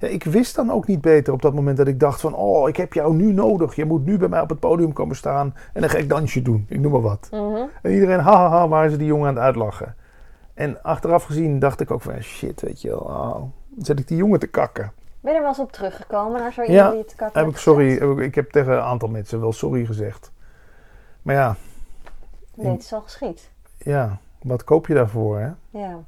Ja, 0.00 0.08
ik 0.08 0.24
wist 0.24 0.54
dan 0.54 0.70
ook 0.70 0.86
niet 0.86 1.00
beter 1.00 1.32
op 1.32 1.42
dat 1.42 1.54
moment 1.54 1.76
dat 1.76 1.86
ik 1.88 2.00
dacht 2.00 2.20
van, 2.20 2.34
oh, 2.34 2.68
ik 2.68 2.76
heb 2.76 2.92
jou 2.92 3.14
nu 3.14 3.32
nodig. 3.32 3.74
Je 3.74 3.84
moet 3.84 4.04
nu 4.04 4.18
bij 4.18 4.28
mij 4.28 4.40
op 4.40 4.48
het 4.48 4.60
podium 4.60 4.92
komen 4.92 5.16
staan 5.16 5.54
en 5.72 5.82
een 5.82 5.88
gek 5.88 6.08
dansje 6.08 6.42
doen. 6.42 6.66
Ik 6.68 6.80
noem 6.80 6.92
maar 6.92 7.00
wat. 7.00 7.28
Mhm. 7.30 7.62
En 7.82 7.92
iedereen, 7.92 8.20
hahaha, 8.20 8.68
waar 8.68 8.90
ze 8.90 8.96
die 8.96 9.06
jongen 9.06 9.28
aan 9.28 9.34
het 9.34 9.44
uitlachen. 9.44 9.94
En 10.54 10.82
achteraf 10.82 11.24
gezien 11.24 11.58
dacht 11.58 11.80
ik 11.80 11.90
ook 11.90 12.02
van, 12.02 12.22
shit, 12.22 12.60
weet 12.60 12.80
je 12.80 12.88
wel, 12.88 12.98
oh, 12.98 13.34
dan 13.34 13.84
zet 13.84 13.98
ik 13.98 14.08
die 14.08 14.16
jongen 14.16 14.38
te 14.38 14.46
kakken. 14.46 14.92
Ben 15.20 15.30
je 15.32 15.36
er 15.36 15.42
wel 15.42 15.52
eens 15.52 15.60
op 15.60 15.72
teruggekomen 15.72 16.40
naar 16.40 16.52
zo 16.52 16.62
Ja, 16.62 16.68
iemand 16.68 16.90
die 16.90 16.98
je 16.98 17.06
te 17.06 17.16
kakken 17.16 17.40
Heb 17.40 17.50
ik 17.50 17.56
sorry, 17.56 17.98
heb 17.98 18.10
ik, 18.10 18.18
ik 18.18 18.34
heb 18.34 18.50
tegen 18.50 18.72
een 18.72 18.80
aantal 18.80 19.08
mensen 19.08 19.40
wel 19.40 19.52
sorry 19.52 19.84
gezegd. 19.86 20.32
Maar 21.22 21.34
ja, 21.34 21.56
Nee, 22.54 22.72
het 22.72 22.82
is 22.82 22.92
al 22.92 23.00
geschied. 23.00 23.50
ja, 23.78 24.18
wat 24.42 24.64
koop 24.64 24.86
je 24.86 24.94
daarvoor, 24.94 25.38
hè? 25.38 25.50
Ja. 25.70 25.98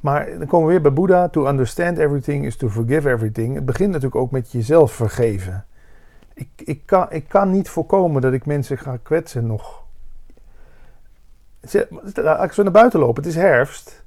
Maar 0.00 0.38
dan 0.38 0.46
komen 0.46 0.66
we 0.66 0.72
weer 0.72 0.82
bij 0.82 0.92
Boeddha. 0.92 1.28
To 1.28 1.46
understand 1.46 1.98
everything 1.98 2.44
is 2.44 2.56
to 2.56 2.68
forgive 2.68 3.10
everything. 3.10 3.54
Het 3.54 3.64
begint 3.64 3.88
natuurlijk 3.88 4.20
ook 4.20 4.30
met 4.30 4.52
jezelf 4.52 4.92
vergeven. 4.92 5.66
Ik, 6.34 6.48
ik, 6.56 6.86
kan, 6.86 7.06
ik 7.10 7.28
kan 7.28 7.50
niet 7.50 7.68
voorkomen 7.68 8.22
dat 8.22 8.32
ik 8.32 8.46
mensen 8.46 8.78
ga 8.78 8.96
kwetsen 9.02 9.46
nog. 9.46 9.84
Als 11.62 11.74
ik 12.44 12.52
zo 12.52 12.62
naar 12.62 12.72
buiten 12.72 13.00
loop, 13.00 13.16
het 13.16 13.26
is 13.26 13.34
herfst. 13.34 14.04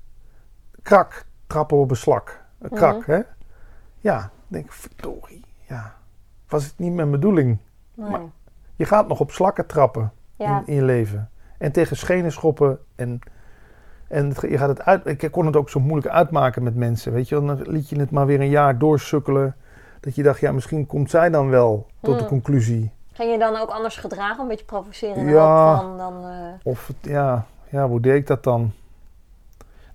Krak, 0.81 1.25
trappen 1.47 1.77
op 1.77 1.89
een 1.89 1.95
slak. 1.95 2.43
Een 2.59 2.69
krak, 2.69 2.97
Mhm. 2.99 3.11
hè? 3.11 3.21
Ja, 3.99 4.17
dan 4.19 4.29
denk 4.47 4.65
ik, 4.65 4.71
verdorie. 4.71 5.45
Ja, 5.67 5.95
was 6.47 6.63
het 6.65 6.73
niet 6.77 6.93
mijn 6.93 7.11
bedoeling. 7.11 7.57
Nee. 7.93 8.09
Maar- 8.09 8.21
Je 8.75 8.85
gaat 8.85 9.07
nog 9.07 9.19
op 9.19 9.31
slakken 9.31 9.65
trappen. 9.65 10.11
ja. 10.35 10.59
in, 10.59 10.67
in 10.67 10.75
je 10.75 10.83
leven. 10.83 11.29
En 11.57 11.71
tegen 11.71 11.97
schenen 11.97 12.31
schoppen. 12.31 12.79
En, 12.95 13.19
en 14.11 14.27
het- 14.29 14.41
je 14.41 14.57
gaat 14.57 14.69
het 14.69 14.81
uit. 14.81 15.07
Ik 15.23 15.31
kon 15.31 15.45
het 15.45 15.55
ook 15.55 15.69
zo 15.69 15.79
moeilijk 15.79 16.13
uitmaken 16.13 16.63
met 16.63 16.75
mensen. 16.75 17.11
Weet 17.13 17.29
je, 17.29 17.35
dan 17.35 17.61
liet 17.61 17.89
je 17.89 17.99
het 17.99 18.11
maar 18.11 18.25
weer 18.25 18.39
een 18.41 18.49
jaar 18.49 18.77
doorsukkelen. 18.77 19.55
Dat 19.99 20.15
je 20.15 20.23
dacht, 20.23 20.39
ja, 20.39 20.51
misschien 20.51 20.85
komt 20.85 21.09
zij 21.09 21.29
dan 21.29 21.49
wel 21.49 21.87
tot 22.01 22.15
de 22.17 22.21
Mm. 22.23 22.27
conclusie. 22.29 22.91
Ging 23.13 23.31
je 23.31 23.39
dan 23.39 23.55
ook 23.55 23.69
anders 23.69 23.97
gedragen? 23.97 24.41
Een 24.41 24.47
beetje 24.47 24.65
provoceren 24.65 25.25
Ja. 25.27 25.77
van 25.81 25.97
dan... 25.97 26.13
eh, 26.25 26.35
Of 26.63 26.91
ja, 27.01 27.45
ja, 27.69 27.87
hoe 27.87 27.99
deed 27.99 28.15
ik 28.15 28.27
dat 28.27 28.43
dan? 28.43 28.71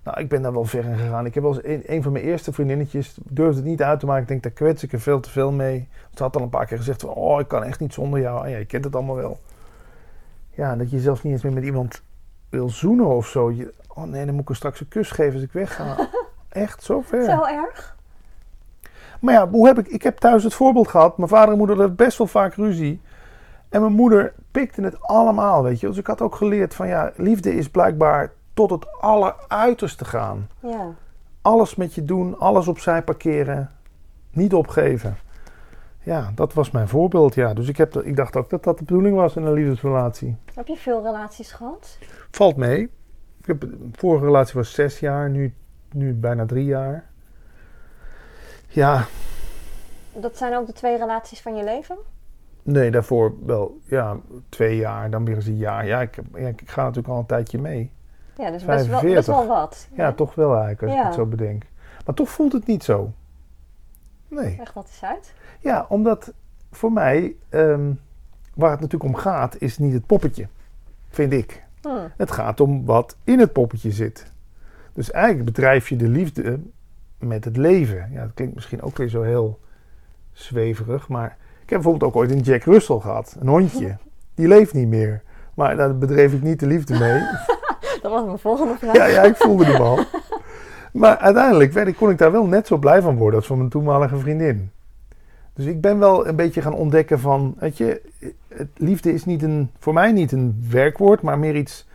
Nou, 0.03 0.19
ik 0.19 0.29
ben 0.29 0.41
daar 0.41 0.53
wel 0.53 0.65
ver 0.65 0.85
in 0.85 0.97
gegaan. 0.97 1.25
Ik 1.25 1.33
heb 1.33 1.43
wel 1.43 1.53
eens 1.55 1.63
een, 1.65 1.83
een 1.95 2.03
van 2.03 2.11
mijn 2.11 2.23
eerste 2.25 2.53
vriendinnetjes 2.53 3.17
durfde 3.23 3.55
het 3.55 3.65
niet 3.69 3.81
uit 3.83 3.99
te 3.99 4.05
maken. 4.05 4.21
Ik 4.21 4.27
denk, 4.27 4.43
daar 4.43 4.51
kwets 4.51 4.83
ik 4.83 4.91
er 4.93 4.99
veel 4.99 5.19
te 5.19 5.29
veel 5.29 5.51
mee. 5.51 5.87
Ze 6.13 6.23
had 6.23 6.35
al 6.35 6.41
een 6.41 6.49
paar 6.49 6.65
keer 6.65 6.77
gezegd 6.77 7.01
van, 7.01 7.09
oh, 7.09 7.39
ik 7.39 7.47
kan 7.47 7.63
echt 7.63 7.79
niet 7.79 7.93
zonder 7.93 8.19
jou. 8.19 8.43
Ah, 8.43 8.49
ja, 8.49 8.57
je 8.57 8.65
kent 8.65 8.83
het 8.83 8.95
allemaal 8.95 9.15
wel. 9.15 9.39
Ja, 10.49 10.75
dat 10.75 10.91
je 10.91 10.99
zelfs 10.99 11.23
niet 11.23 11.33
eens 11.33 11.43
meer 11.43 11.53
met 11.53 11.63
iemand 11.63 12.01
wil 12.49 12.69
zoenen 12.69 13.07
of 13.07 13.27
zo. 13.27 13.51
Je, 13.51 13.73
oh 13.97 14.03
nee, 14.03 14.25
dan 14.25 14.33
moet 14.33 14.43
ik 14.43 14.49
er 14.49 14.55
straks 14.55 14.79
een 14.79 14.87
kus 14.87 15.11
geven 15.11 15.33
als 15.33 15.43
ik 15.43 15.51
wegga. 15.51 15.95
echt, 16.49 16.83
zo 16.83 17.01
ver. 17.01 17.23
Zo 17.23 17.43
erg? 17.43 17.95
Maar 19.19 19.33
ja, 19.33 19.49
hoe 19.49 19.67
heb 19.67 19.79
ik, 19.79 19.87
ik 19.87 20.03
heb 20.03 20.17
thuis 20.17 20.43
het 20.43 20.53
voorbeeld 20.53 20.87
gehad. 20.87 21.17
Mijn 21.17 21.29
vader 21.29 21.51
en 21.51 21.57
moeder 21.57 21.77
hadden 21.77 21.95
best 21.95 22.17
wel 22.17 22.27
vaak 22.27 22.53
ruzie. 22.53 23.01
En 23.69 23.81
mijn 23.81 23.93
moeder 23.93 24.33
pikte 24.51 24.81
het 24.81 25.01
allemaal, 25.01 25.63
weet 25.63 25.79
je. 25.79 25.87
Dus 25.87 25.97
ik 25.97 26.07
had 26.07 26.21
ook 26.21 26.35
geleerd 26.35 26.75
van 26.75 26.87
ja, 26.87 27.11
liefde 27.15 27.55
is 27.55 27.69
blijkbaar 27.69 28.31
tot 28.53 28.69
het 28.69 29.01
alleruiterste 29.01 30.05
gaan. 30.05 30.49
Ja. 30.59 30.93
Alles 31.41 31.75
met 31.75 31.93
je 31.93 32.05
doen, 32.05 32.39
alles 32.39 32.67
opzij 32.67 33.03
parkeren, 33.03 33.71
niet 34.31 34.53
opgeven. 34.53 35.17
Ja, 36.03 36.31
dat 36.35 36.53
was 36.53 36.71
mijn 36.71 36.87
voorbeeld, 36.87 37.35
ja. 37.35 37.53
Dus 37.53 37.67
ik, 37.67 37.77
heb, 37.77 37.95
ik 37.95 38.15
dacht 38.15 38.35
ook 38.35 38.49
dat 38.49 38.63
dat 38.63 38.77
de 38.77 38.83
bedoeling 38.83 39.15
was 39.15 39.35
in 39.35 39.43
een 39.43 39.53
liefdesrelatie. 39.53 40.35
Heb 40.53 40.67
je 40.67 40.75
veel 40.75 41.03
relaties 41.03 41.51
gehad? 41.51 41.97
Valt 42.31 42.55
mee. 42.55 42.89
Ik 43.47 43.59
heb, 43.59 43.69
de 43.71 43.89
vorige 43.91 44.25
relatie 44.25 44.53
was 44.53 44.73
zes 44.73 44.99
jaar, 44.99 45.29
nu, 45.29 45.53
nu 45.91 46.13
bijna 46.13 46.45
drie 46.45 46.65
jaar. 46.65 47.09
Ja, 48.67 49.05
Dat 50.13 50.37
zijn 50.37 50.55
ook 50.55 50.65
de 50.67 50.73
twee 50.73 50.97
relaties 50.97 51.41
van 51.41 51.55
je 51.55 51.63
leven? 51.63 51.97
Nee, 52.63 52.91
daarvoor 52.91 53.45
wel 53.45 53.79
ja, 53.83 54.17
twee 54.49 54.77
jaar, 54.77 55.09
dan 55.09 55.25
weer 55.25 55.35
eens 55.35 55.45
een 55.45 55.57
jaar. 55.57 55.85
Ja, 55.85 56.01
ik, 56.01 56.19
ja, 56.35 56.47
ik 56.47 56.61
ga 56.65 56.81
natuurlijk 56.81 57.07
al 57.13 57.19
een 57.19 57.25
tijdje 57.25 57.59
mee. 57.59 57.91
Ja, 58.37 58.51
dus 58.51 58.65
best 58.65 58.87
wel, 58.87 59.01
best 59.01 59.27
wel 59.27 59.47
wat. 59.47 59.87
Ja, 59.93 60.13
toch 60.13 60.35
wel 60.35 60.51
eigenlijk, 60.55 60.81
als 60.81 60.91
Ja. 60.91 60.99
ik 60.99 61.05
het 61.05 61.15
zo 61.15 61.25
bedenk. 61.25 61.63
Maar 62.05 62.15
toch 62.15 62.29
voelt 62.29 62.53
het 62.53 62.65
niet 62.65 62.83
zo. 62.83 63.11
Nee. 64.27 64.55
Leg 64.57 64.73
dat 64.73 64.85
eens 64.87 65.03
uit. 65.03 65.33
Ja, 65.59 65.85
omdat 65.89 66.33
voor 66.71 66.91
mij, 66.91 67.35
ehm, 67.49 67.91
waar 68.53 68.71
het 68.71 68.79
natuurlijk 68.79 69.13
om 69.13 69.15
gaat, 69.15 69.55
is 69.61 69.77
niet 69.77 69.93
het 69.93 70.05
poppetje. 70.05 70.47
Vind 71.09 71.33
ik. 71.33 71.65
Hm. 71.81 71.89
Het 72.17 72.31
gaat 72.31 72.59
om 72.59 72.85
wat 72.85 73.15
in 73.23 73.39
het 73.39 73.53
poppetje 73.53 73.91
zit. 73.91 74.31
Dus 74.93 75.11
eigenlijk 75.11 75.45
bedrijf 75.45 75.89
je 75.89 75.95
de 75.95 76.07
liefde 76.07 76.59
met 77.19 77.45
het 77.45 77.57
leven. 77.57 78.09
Ja, 78.11 78.21
dat 78.21 78.33
klinkt 78.33 78.55
misschien 78.55 78.81
ook 78.81 78.97
weer 78.97 79.09
zo 79.09 79.21
heel 79.21 79.59
zweverig. 80.31 81.07
Maar 81.07 81.37
ik 81.63 81.69
heb 81.69 81.81
bijvoorbeeld 81.81 82.03
ook 82.03 82.15
ooit 82.21 82.31
een 82.31 82.39
Jack 82.39 82.63
Russell 82.63 82.99
gehad. 82.99 83.35
Een 83.39 83.47
hondje. 83.47 83.97
Die 84.35 84.47
leeft 84.47 84.73
niet 84.73 84.87
meer. 84.87 85.21
Maar 85.53 85.75
daar 85.75 85.97
bedreef 85.97 86.33
ik 86.33 86.41
niet 86.41 86.59
de 86.59 86.67
liefde 86.67 86.97
mee. 86.99 87.19
Dat 88.01 88.11
was 88.11 88.25
mijn 88.25 88.39
volgende 88.39 88.75
vraag. 88.77 88.95
Ja, 88.95 89.05
ja, 89.05 89.21
ik 89.23 89.35
voelde 89.35 89.65
hem 89.65 89.81
al. 89.81 89.99
Maar 90.93 91.17
uiteindelijk 91.17 91.71
werd, 91.73 91.87
ik- 91.87 91.95
kon 91.95 92.09
ik 92.09 92.17
daar 92.17 92.31
wel 92.31 92.45
net 92.45 92.67
zo 92.67 92.77
blij 92.77 93.01
van 93.01 93.15
worden 93.17 93.39
als 93.39 93.47
van 93.47 93.57
mijn 93.57 93.69
toenmalige 93.69 94.17
vriendin. 94.17 94.71
Dus 95.57 95.65
ik 95.65 95.81
ben 95.81 95.99
wel 95.99 96.27
een 96.27 96.35
beetje 96.35 96.61
gaan 96.61 96.73
ontdekken 96.73 97.19
van, 97.19 97.55
weet 97.59 97.77
je, 97.77 98.01
het 98.47 98.67
liefde 98.75 99.13
is 99.13 99.25
niet 99.25 99.43
een, 99.43 99.69
voor 99.79 99.93
mij 99.93 100.11
niet 100.11 100.31
een 100.31 100.65
werkwoord, 100.69 101.21
maar 101.21 101.39
meer 101.39 101.55
iets, 101.55 101.87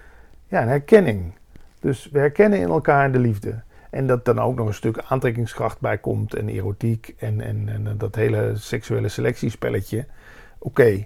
ja, 0.47 0.63
een 0.63 0.69
herkenning. 0.69 1.33
Dus 1.81 2.09
we 2.13 2.19
herkennen 2.19 2.59
in 2.59 2.69
elkaar 2.69 3.13
de 3.13 3.19
liefde. 3.19 3.63
En 3.91 4.07
dat 4.07 4.25
dan 4.25 4.39
ook 4.39 4.57
nog 4.57 4.67
een 4.67 4.75
stuk 4.75 4.99
aantrekkingskracht 5.09 5.81
bij 5.81 5.99
komt 5.99 6.35
en 6.35 6.49
erotiek 6.49 7.15
en, 7.19 7.41
en, 7.41 7.69
en 7.69 7.95
dat 7.99 8.15
hele 8.15 8.53
seksuele 8.55 9.09
selectiespelletje. 9.09 10.07
Oké. 10.59 11.05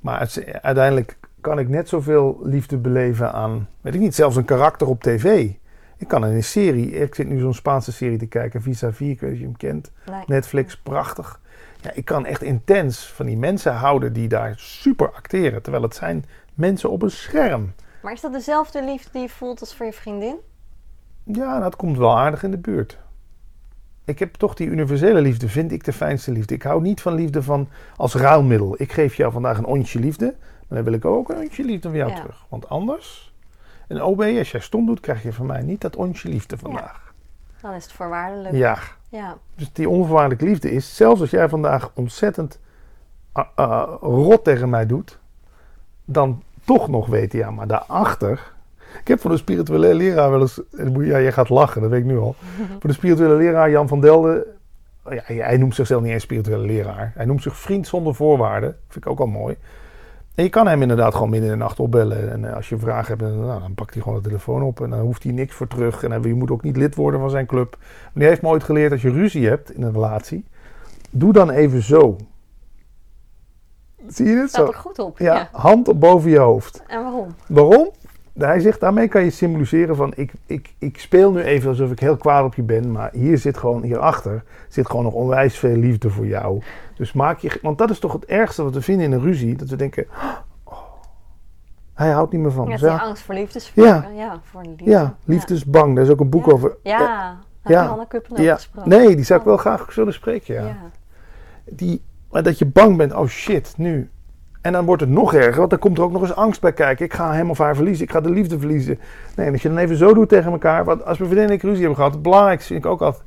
Maar 0.00 0.30
uiteindelijk 0.60 1.16
kan 1.40 1.58
ik 1.58 1.68
net 1.68 1.88
zoveel 1.88 2.40
liefde 2.42 2.76
beleven 2.76 3.32
aan, 3.32 3.68
weet 3.80 3.94
ik 3.94 4.00
niet, 4.00 4.14
zelfs 4.14 4.36
een 4.36 4.44
karakter 4.44 4.86
op 4.86 5.02
tv. 5.02 5.50
Ik 5.96 6.08
kan 6.08 6.26
in 6.26 6.34
een 6.34 6.44
serie, 6.44 6.90
ik 6.90 7.14
zit 7.14 7.28
nu 7.28 7.38
zo'n 7.38 7.54
Spaanse 7.54 7.92
serie 7.92 8.18
te 8.18 8.26
kijken, 8.26 8.62
Visa 8.62 8.92
4, 8.92 9.10
ik 9.10 9.20
weet 9.20 9.30
niet 9.30 9.38
of 9.38 9.44
je 9.44 9.44
hem 9.44 9.56
kent. 9.56 9.92
Nee. 10.10 10.22
Netflix, 10.26 10.76
prachtig. 10.76 11.40
Ja, 11.86 11.92
ik 11.94 12.04
kan 12.04 12.26
echt 12.26 12.42
intens 12.42 13.06
van 13.06 13.26
die 13.26 13.36
mensen 13.36 13.72
houden 13.74 14.12
die 14.12 14.28
daar 14.28 14.54
super 14.56 15.12
acteren. 15.12 15.62
Terwijl 15.62 15.82
het 15.84 15.94
zijn 15.94 16.24
mensen 16.54 16.90
op 16.90 17.02
een 17.02 17.10
scherm. 17.10 17.72
Maar 18.02 18.12
is 18.12 18.20
dat 18.20 18.32
dezelfde 18.32 18.84
liefde 18.84 19.08
die 19.12 19.22
je 19.22 19.28
voelt 19.28 19.60
als 19.60 19.74
voor 19.76 19.86
je 19.86 19.92
vriendin? 19.92 20.36
Ja, 21.24 21.60
dat 21.60 21.76
komt 21.76 21.98
wel 21.98 22.16
aardig 22.18 22.42
in 22.42 22.50
de 22.50 22.58
buurt. 22.58 22.98
Ik 24.04 24.18
heb 24.18 24.34
toch 24.34 24.54
die 24.54 24.66
universele 24.68 25.20
liefde, 25.20 25.48
vind 25.48 25.72
ik 25.72 25.84
de 25.84 25.92
fijnste 25.92 26.32
liefde. 26.32 26.54
Ik 26.54 26.62
hou 26.62 26.82
niet 26.82 27.00
van 27.00 27.14
liefde 27.14 27.42
van 27.42 27.68
als 27.96 28.14
ruilmiddel. 28.14 28.74
Ik 28.78 28.92
geef 28.92 29.14
jou 29.14 29.32
vandaag 29.32 29.58
een 29.58 29.64
ontje 29.64 29.98
liefde, 29.98 30.34
maar 30.38 30.78
dan 30.78 30.84
wil 30.84 30.92
ik 30.92 31.04
ook 31.04 31.28
een 31.30 31.38
ontje 31.38 31.64
liefde 31.64 31.88
van 31.88 31.96
jou 31.98 32.10
Ja. 32.10 32.16
terug. 32.16 32.44
Want 32.48 32.68
anders, 32.68 33.34
en 33.88 34.02
OB, 34.02 34.20
als 34.22 34.50
jij 34.50 34.60
stom 34.60 34.86
doet, 34.86 35.00
krijg 35.00 35.22
je 35.22 35.32
van 35.32 35.46
mij 35.46 35.62
niet 35.62 35.80
dat 35.80 35.96
ontje 35.96 36.28
liefde 36.28 36.58
vandaag. 36.58 37.05
Dan 37.66 37.74
is 37.74 37.84
het 37.84 37.92
voorwaardelijk. 37.92 38.54
Ja, 38.54 38.78
Ja. 39.08 39.36
dus 39.54 39.72
die 39.72 39.88
onvoorwaardelijke 39.88 40.44
liefde 40.44 40.70
is, 40.70 40.96
zelfs 40.96 41.20
als 41.20 41.30
jij 41.30 41.48
vandaag 41.48 41.90
ontzettend 41.94 42.58
ah, 43.32 43.46
ah, 43.54 43.94
rot 44.00 44.44
tegen 44.44 44.68
mij 44.70 44.86
doet, 44.86 45.18
dan 46.04 46.42
toch 46.64 46.88
nog 46.88 47.06
weten, 47.06 47.38
ja, 47.38 47.50
maar 47.50 47.66
daarachter. 47.66 48.52
Ik 49.00 49.08
heb 49.08 49.20
voor 49.20 49.30
de 49.30 49.36
spirituele 49.36 49.94
leraar 49.94 50.30
wel 50.30 50.40
eens. 50.40 50.60
je- 50.70 50.90
Ja, 51.06 51.20
jij 51.20 51.32
gaat 51.32 51.48
lachen, 51.48 51.80
dat 51.80 51.90
weet 51.90 52.00
ik 52.00 52.06
nu 52.06 52.18
al. 52.18 52.34
Voor 52.80 52.90
de 52.90 52.92
spirituele 52.92 53.34
leraar 53.34 53.70
Jan 53.70 53.88
van 53.88 54.00
Delden. 54.00 54.44
Ja, 55.10 55.22
hij 55.26 55.56
noemt 55.56 55.74
zichzelf 55.74 56.02
niet 56.02 56.12
eens 56.12 56.22
spirituele 56.22 56.66
leraar. 56.66 57.12
Hij 57.14 57.24
noemt 57.24 57.42
zich 57.42 57.56
vriend 57.56 57.86
zonder 57.86 58.14
voorwaarden. 58.14 58.76
Vind 58.88 59.04
ik 59.04 59.10
ook 59.10 59.20
al 59.20 59.26
mooi. 59.26 59.56
En 60.36 60.44
je 60.44 60.50
kan 60.50 60.66
hem 60.66 60.82
inderdaad 60.82 61.14
gewoon 61.14 61.30
midden 61.30 61.50
in 61.50 61.58
de 61.58 61.64
nacht 61.64 61.80
opbellen. 61.80 62.30
En 62.32 62.44
eh, 62.44 62.56
als 62.56 62.68
je 62.68 62.78
vragen 62.78 63.06
hebt, 63.18 63.20
dan, 63.20 63.46
nou, 63.46 63.60
dan 63.60 63.74
pakt 63.74 63.94
hij 63.94 64.02
gewoon 64.02 64.18
de 64.22 64.28
telefoon 64.28 64.62
op. 64.62 64.80
En 64.80 64.90
dan 64.90 65.00
hoeft 65.00 65.22
hij 65.22 65.32
niks 65.32 65.54
voor 65.54 65.66
terug. 65.66 66.02
En 66.02 66.10
dan, 66.10 66.22
je 66.22 66.34
moet 66.34 66.50
ook 66.50 66.62
niet 66.62 66.76
lid 66.76 66.94
worden 66.94 67.20
van 67.20 67.30
zijn 67.30 67.46
club. 67.46 67.76
Maar 67.80 68.10
die 68.14 68.26
heeft 68.26 68.42
me 68.42 68.48
ooit 68.48 68.64
geleerd, 68.64 68.92
als 68.92 69.02
je 69.02 69.10
ruzie 69.10 69.48
hebt 69.48 69.72
in 69.72 69.82
een 69.82 69.92
relatie. 69.92 70.44
Doe 71.10 71.32
dan 71.32 71.50
even 71.50 71.82
zo. 71.82 72.16
Zie 74.06 74.26
je 74.26 74.36
het 74.36 74.48
Staat 74.48 74.68
er 74.68 74.74
goed 74.74 74.98
op. 74.98 75.18
Ja, 75.18 75.34
Ja. 75.34 75.48
hand 75.52 75.88
op 75.88 76.00
boven 76.00 76.30
je 76.30 76.38
hoofd. 76.38 76.82
En 76.86 77.02
waarom? 77.02 77.26
Waarom? 77.48 77.90
Hij 78.38 78.60
zegt, 78.60 78.80
daarmee 78.80 79.08
kan 79.08 79.24
je 79.24 79.30
symboliseren 79.30 79.96
van, 79.96 80.12
ik, 80.16 80.32
ik, 80.46 80.74
ik 80.78 81.00
speel 81.00 81.32
nu 81.32 81.42
even 81.42 81.68
alsof 81.68 81.90
ik 81.90 82.00
heel 82.00 82.16
kwaad 82.16 82.44
op 82.44 82.54
je 82.54 82.62
ben, 82.62 82.92
maar 82.92 83.10
hier 83.12 83.38
zit 83.38 83.56
gewoon, 83.56 83.82
hierachter 83.82 84.42
zit 84.68 84.86
gewoon 84.86 85.04
nog 85.04 85.12
onwijs 85.12 85.58
veel 85.58 85.76
liefde 85.76 86.10
voor 86.10 86.26
jou. 86.26 86.62
Dus 86.96 87.12
maak 87.12 87.38
je, 87.38 87.58
want 87.62 87.78
dat 87.78 87.90
is 87.90 87.98
toch 87.98 88.12
het 88.12 88.24
ergste 88.24 88.62
wat 88.62 88.74
we 88.74 88.82
vinden 88.82 89.06
in 89.06 89.12
een 89.12 89.20
ruzie, 89.20 89.56
dat 89.56 89.68
we 89.68 89.76
denken, 89.76 90.06
oh, 90.64 90.78
hij 91.94 92.10
houdt 92.10 92.32
niet 92.32 92.40
meer 92.40 92.52
van 92.52 92.64
Ja, 92.64 92.70
me. 92.70 92.78
die 92.78 92.88
Ja, 92.88 92.96
angst 92.96 93.22
voor 93.22 93.34
liefdes. 93.34 93.72
Ja. 93.74 94.08
ja, 94.14 94.40
voor 94.42 94.62
de 94.62 94.68
liefde. 94.68 94.90
ja, 94.90 95.16
liefdesbang, 95.24 95.94
daar 95.94 96.04
is 96.04 96.10
ook 96.10 96.20
een 96.20 96.30
boek 96.30 96.52
over. 96.52 96.76
Ja, 96.82 97.38
ja. 97.64 97.86
Hanne 97.86 98.06
Kuppen 98.06 98.42
ja. 98.42 98.54
gesproken. 98.54 98.90
Nee, 98.90 99.16
die 99.16 99.24
zou 99.24 99.40
ik 99.40 99.46
wel 99.46 99.56
graag 99.56 99.92
zullen 99.92 100.12
spreken, 100.12 100.54
ja. 100.54 100.64
Ja. 100.66 100.76
Die, 101.64 102.02
maar 102.30 102.42
dat 102.42 102.58
je 102.58 102.66
bang 102.66 102.96
bent, 102.96 103.12
oh 103.14 103.26
shit, 103.26 103.74
nu. 103.76 104.10
En 104.66 104.72
dan 104.72 104.84
wordt 104.84 105.02
het 105.02 105.10
nog 105.10 105.34
erger, 105.34 105.56
want 105.58 105.70
dan 105.70 105.78
komt 105.78 105.98
er 105.98 106.04
ook 106.04 106.12
nog 106.12 106.22
eens 106.22 106.34
angst 106.34 106.60
bij 106.60 106.72
kijken. 106.72 107.04
Ik 107.04 107.12
ga 107.14 107.32
hem 107.32 107.50
of 107.50 107.58
haar 107.58 107.74
verliezen, 107.74 108.04
ik 108.04 108.10
ga 108.10 108.20
de 108.20 108.30
liefde 108.30 108.58
verliezen. 108.58 108.98
Nee, 109.36 109.50
als 109.52 109.62
je 109.62 109.68
dan 109.68 109.78
even 109.78 109.96
zo 109.96 110.14
doet 110.14 110.28
tegen 110.28 110.52
elkaar, 110.52 110.84
want 110.84 111.04
als 111.04 111.18
mijn 111.18 111.30
vriendin 111.30 111.48
en 111.50 111.56
ik 111.56 111.62
ruzie 111.62 111.78
hebben 111.78 111.96
gehad, 111.96 112.12
het 112.12 112.22
belangrijkste 112.22 112.72
vind 112.72 112.84
ik 112.84 112.90
ook 112.90 113.00
altijd, 113.02 113.24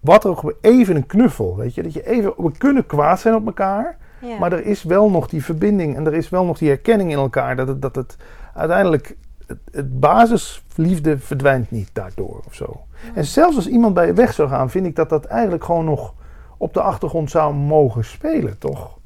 wat 0.00 0.24
er 0.24 0.30
ook 0.30 0.54
even 0.60 0.96
een 0.96 1.06
knuffel, 1.06 1.56
weet 1.56 1.74
je. 1.74 1.82
Dat 1.82 1.92
je 1.92 2.06
even, 2.06 2.32
we 2.36 2.50
kunnen 2.58 2.86
kwaad 2.86 3.20
zijn 3.20 3.34
op 3.34 3.46
elkaar, 3.46 3.96
Ja. 4.20 4.38
maar 4.38 4.52
er 4.52 4.66
is 4.66 4.82
wel 4.82 5.10
nog 5.10 5.28
die 5.28 5.44
verbinding 5.44 5.96
en 5.96 6.06
er 6.06 6.14
is 6.14 6.28
wel 6.28 6.44
nog 6.44 6.58
die 6.58 6.68
herkenning 6.68 7.10
in 7.10 7.18
elkaar. 7.18 7.56
Dat 7.56 7.68
het, 7.68 7.82
dat 7.82 7.94
het 7.94 8.16
uiteindelijk, 8.54 9.16
het, 9.46 9.58
het 9.70 10.00
basisliefde 10.00 11.18
verdwijnt 11.18 11.70
niet 11.70 11.90
daardoor 11.92 12.40
of 12.46 12.54
zo. 12.54 12.80
En 13.14 13.24
zelfs 13.24 13.56
als 13.56 13.68
iemand 13.68 13.94
bij 13.94 14.06
je 14.06 14.12
weg 14.12 14.32
zou 14.32 14.48
gaan, 14.48 14.70
vind 14.70 14.86
ik 14.86 14.96
dat 14.96 15.08
dat 15.08 15.24
eigenlijk 15.24 15.64
gewoon 15.64 15.84
nog 15.84 16.14
op 16.56 16.74
de 16.74 16.80
achtergrond 16.80 17.30
zou 17.30 17.54
mogen 17.54 18.04
spelen, 18.04 18.58
toch? 18.58 18.98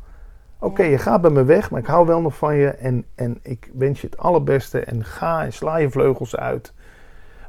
Oké, 0.61 0.83
je 0.83 0.99
gaat 0.99 1.21
bij 1.21 1.31
me 1.31 1.45
weg, 1.45 1.71
maar 1.71 1.81
ik 1.81 1.87
hou 1.87 2.07
wel 2.07 2.21
nog 2.21 2.37
van 2.37 2.57
je 2.57 2.69
en, 2.71 3.05
en 3.15 3.39
ik 3.43 3.71
wens 3.75 4.01
je 4.01 4.07
het 4.07 4.19
allerbeste 4.19 4.81
en 4.81 5.05
ga 5.05 5.45
en 5.45 5.53
sla 5.53 5.77
je 5.77 5.91
vleugels 5.91 6.37
uit. 6.37 6.73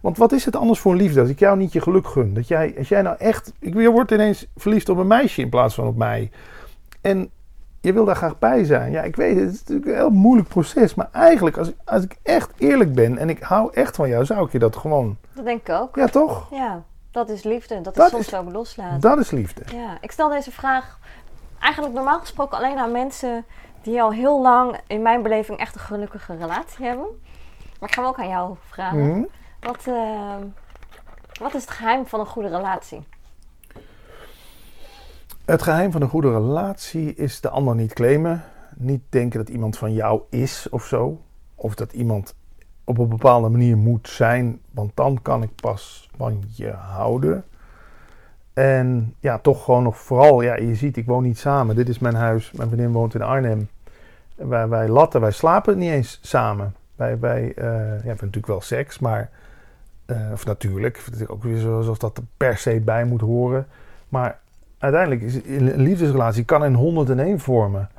Want 0.01 0.18
wat 0.18 0.32
is 0.32 0.45
het 0.45 0.55
anders 0.55 0.80
voor 0.80 0.91
een 0.91 0.97
liefde 0.97 1.20
als 1.20 1.30
ik 1.30 1.39
jou 1.39 1.57
niet 1.57 1.74
je 1.74 1.82
geluk 1.82 2.07
gun? 2.07 2.34
Dat 2.34 2.47
jij, 2.47 2.76
als 2.78 2.89
jij 2.89 3.01
nou 3.01 3.16
echt, 3.20 3.53
ik, 3.60 3.74
je 3.74 3.91
wordt 3.91 4.12
ineens 4.12 4.47
verliefd 4.57 4.89
op 4.89 4.97
een 4.97 5.07
meisje 5.07 5.41
in 5.41 5.49
plaats 5.49 5.76
van 5.76 5.88
op 5.88 5.95
mij. 5.95 6.32
En 7.01 7.30
je 7.82 7.93
wil 7.93 8.05
daar 8.05 8.16
graag 8.16 8.39
bij 8.39 8.64
zijn. 8.64 8.91
Ja, 8.91 9.01
ik 9.01 9.16
weet 9.16 9.36
het, 9.36 9.43
het 9.45 9.53
is 9.53 9.60
natuurlijk 9.60 9.88
een 9.88 9.95
heel 9.95 10.10
moeilijk 10.10 10.47
proces. 10.49 10.95
Maar 10.95 11.10
eigenlijk, 11.12 11.57
als, 11.57 11.70
ik- 11.70 11.76
als 11.86 12.03
ik 12.03 12.16
echt 12.24 12.51
eerlijk 12.57 12.93
ben 12.93 13.18
en 13.18 13.30
ik 13.30 13.39
hou 13.41 13.74
echt 13.74 13.95
van 13.95 14.10
jou, 14.10 14.26
zou 14.26 14.45
ik 14.45 14.51
je 14.51 14.60
dat 14.60 14.76
gewoon... 14.76 15.18
Dat 15.34 15.45
denk 15.45 15.60
ik 15.68 15.70
ook. 15.76 15.95
Ja, 15.95 16.07
toch? 16.07 16.47
Ja, 16.51 16.84
dat 17.12 17.30
is 17.30 17.43
liefde. 17.43 17.82
Dat 17.82 17.93
is 17.93 17.99
Dat 18.01 18.10
soms 18.10 18.28
is- 18.28 18.34
ook 18.36 18.51
loslaten. 18.51 18.99
Dat 18.99 19.20
is 19.20 19.32
liefde. 19.32 19.62
Ja, 19.76 19.97
ik 20.01 20.12
stel 20.12 20.30
deze 20.30 20.51
vraag 20.51 20.99
eigenlijk 21.60 21.93
normaal 21.93 22.20
gesproken 22.20 22.57
alleen 22.57 22.78
aan 22.78 22.91
mensen 22.91 23.45
die 23.82 24.01
al 24.01 24.12
heel 24.12 24.41
lang 24.41 24.80
in 24.88 25.01
mijn 25.01 25.22
beleving 25.22 25.60
echt 25.60 25.76
een 25.76 25.82
gelukkige 25.82 26.36
relatie 26.36 26.86
hebben. 26.86 27.07
Maar 27.80 27.89
ik 27.89 27.95
ga 27.95 28.01
hem 28.01 28.10
ook 28.10 28.20
aan 28.20 28.28
jou 28.28 28.55
vragen. 28.70 29.07
Mhm. 29.07 29.24
Wat, 29.60 29.88
eh, 29.88 30.36
wat 31.39 31.53
is 31.53 31.62
het 31.62 31.72
geheim 31.72 32.05
van 32.05 32.20
een 32.20 32.26
goede 32.26 32.49
relatie? 32.49 33.03
Het 35.45 35.62
geheim 35.62 35.91
van 35.91 36.01
een 36.01 36.10
goede 36.10 36.32
relatie 36.32 37.14
is 37.14 37.41
de 37.41 37.49
ander 37.49 37.76
niet 37.76 37.93
claimen. 37.93 38.43
Niet 38.76 39.01
denken 39.10 39.39
dat 39.39 39.49
iemand 39.49 39.78
van 39.78 39.93
jou 39.93 40.22
is 40.30 40.68
of 40.70 40.86
zo. 40.86 41.22
Of 41.55 41.76
dat 41.76 41.93
iemand 41.93 42.36
op 42.84 42.97
een 42.97 43.10
bepaalde 43.10 43.49
manier 43.49 43.78
moet 43.78 44.10
zijn. 44.10 44.62
Want 44.72 44.91
dan 44.95 45.22
kan 45.22 45.43
ik 45.43 45.55
pas 45.55 46.10
van 46.18 46.43
je 46.55 46.72
houden. 46.72 47.45
En 48.53 49.15
ja, 49.19 49.37
toch 49.37 49.63
gewoon 49.63 49.83
nog 49.83 49.97
vooral. 49.97 50.41
Ja, 50.41 50.55
je 50.55 50.75
ziet, 50.75 50.97
ik 50.97 51.05
woon 51.05 51.23
niet 51.23 51.37
samen. 51.37 51.75
Dit 51.75 51.89
is 51.89 51.99
mijn 51.99 52.15
huis. 52.15 52.51
Mijn 52.51 52.69
vriendin 52.69 52.91
woont 52.91 53.15
in 53.15 53.21
Arnhem. 53.21 53.69
Wij, 54.35 54.67
wij 54.67 54.87
latten, 54.87 55.21
wij 55.21 55.31
slapen 55.31 55.77
niet 55.77 55.91
eens 55.91 56.19
samen. 56.21 56.75
Wij, 56.95 57.13
eh, 57.19 57.53
ja, 57.55 57.63
hebben 57.71 58.05
natuurlijk 58.05 58.47
wel 58.47 58.61
seks, 58.61 58.99
maar... 58.99 59.29
eh, 60.05 60.17
of 60.33 60.45
natuurlijk, 60.45 61.05
ook 61.27 61.43
weer 61.43 61.67
alsof 61.67 61.97
dat 61.97 62.17
er 62.17 62.23
per 62.37 62.57
se 62.57 62.79
bij 62.79 63.03
moet 63.05 63.21
horen. 63.21 63.67
Maar 64.09 64.39
uiteindelijk 64.77 65.21
is 65.21 65.35
een 65.45 65.81
liefdesrelatie 65.81 66.43
kan 66.43 66.61
een 66.61 66.75
101 66.75 67.39
vormen. 67.39 67.89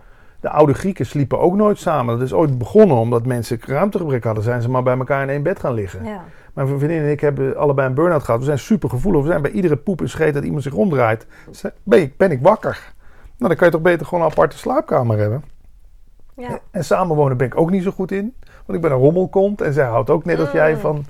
De 0.41 0.49
oude 0.51 0.75
Grieken 0.75 1.07
sliepen 1.07 1.39
ook 1.41 1.55
nooit 1.55 1.79
samen. 1.79 2.19
Dat 2.19 2.27
is 2.27 2.33
ooit 2.33 2.59
begonnen 2.59 2.97
omdat 2.97 3.27
mensen 3.27 3.59
ruimtegebrek 3.67 4.25
hadden. 4.25 4.45
Zijn 4.45 4.63
ze 4.63 4.71
maar 4.71 4.83
bij 4.83 4.99
elkaar 4.99 5.23
in 5.23 5.29
één 5.29 5.43
bed 5.43 5.61
gaan 5.61 5.75
liggen. 5.75 6.05
Ja. 6.05 6.25
Mijn 6.55 6.69
vriendin 6.69 7.03
en 7.03 7.11
ik 7.11 7.21
hebben 7.21 7.57
allebei 7.57 7.89
een 7.89 7.95
burn-out 7.95 8.23
gehad. 8.23 8.41
We 8.41 8.47
zijn 8.47 8.59
super 8.59 8.89
gevoelig. 8.91 9.23
We 9.23 9.29
zijn 9.29 9.43
bij 9.43 9.51
iedere 9.51 9.77
poep 9.77 10.01
en 10.01 10.09
scheet 10.09 10.35
dat 10.35 10.45
iemand 10.45 10.63
zich 10.63 10.73
ronddraait. 10.73 11.27
ze- 11.53 11.73
Ben 11.83 12.01
ik, 12.01 12.17
ben 12.17 12.31
ik 12.31 12.43
wakker. 12.43 12.93
Nou, 13.37 13.49
dan 13.49 13.57
kan 13.57 13.67
je 13.67 13.73
toch 13.73 13.83
beter 13.83 14.07
gewoon 14.07 14.25
een 14.25 14.31
aparte 14.31 14.59
slaapkamer 14.59 15.19
hebben. 15.19 15.45
Ja. 16.37 16.59
En 16.71 16.85
samenwonen 16.85 17.37
ben 17.37 17.47
ik 17.47 17.57
ook 17.61 17.71
niet 17.71 17.83
zo 17.83 17.91
goed 17.91 18.13
in. 18.13 18.35
Want 18.67 18.79
ik 18.79 18.81
ben 18.81 18.91
een 18.93 18.99
rommelkont. 19.05 19.61
En 19.61 19.73
zij 19.73 19.87
houdt 19.87 20.11
ook 20.11 20.25
net 20.25 20.39
als 20.41 20.51
jij 20.53 20.73
Mm. 20.75 20.79
van... 20.81 21.05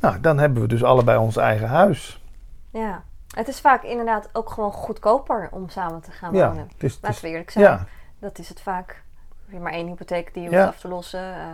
Nou, 0.00 0.20
dan 0.20 0.38
hebben 0.38 0.62
we 0.62 0.68
dus 0.68 0.84
allebei 0.84 1.18
ons 1.18 1.36
eigen 1.36 1.68
huis. 1.68 2.22
ja. 2.70 3.02
Het 3.34 3.48
is 3.48 3.60
vaak 3.60 3.82
inderdaad 3.82 4.28
ook 4.32 4.50
gewoon 4.50 4.72
goedkoper 4.72 5.48
om 5.52 5.68
samen 5.68 6.00
te 6.00 6.10
gaan 6.10 6.34
Ja, 6.34 6.48
wonen. 6.48 6.68
het 6.72 6.82
is, 6.82 6.94
Laten 6.94 7.08
is- 7.16 7.20
we 7.20 7.28
eerlijk 7.28 7.50
zijn. 7.50 7.64
ja, 7.64 7.86
Dat 8.18 8.38
is 8.38 8.48
het 8.48 8.60
vaak. 8.60 9.02
Heb 9.44 9.54
je 9.54 9.60
maar 9.60 9.72
één 9.72 9.86
hypotheek 9.86 10.34
die 10.34 10.42
je 10.42 10.50
Ja. 10.50 10.56
hoeft 10.56 10.68
af 10.74 10.80
te 10.80 10.88
lossen. 10.88 11.20
eh, 11.34 11.46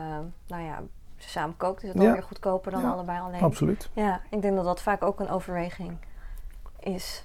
nou 0.46 0.62
ja, 0.62 0.78
Je 1.22 1.28
samen 1.28 1.56
kookt 1.56 1.82
is 1.82 1.88
het 1.88 1.98
Ja. 1.98 2.04
dan 2.04 2.12
weer 2.12 2.22
goedkoper 2.22 2.72
dan 2.72 2.80
Ja, 2.80 2.90
allebei 2.90 3.20
alleen. 3.20 3.40
Absoluut. 3.40 3.90
Ja, 3.92 4.20
ik 4.30 4.42
denk 4.42 4.56
dat 4.56 4.64
dat 4.64 4.82
vaak 4.82 5.04
ook 5.04 5.20
een 5.20 5.28
overweging 5.30 5.96
is. 6.80 7.24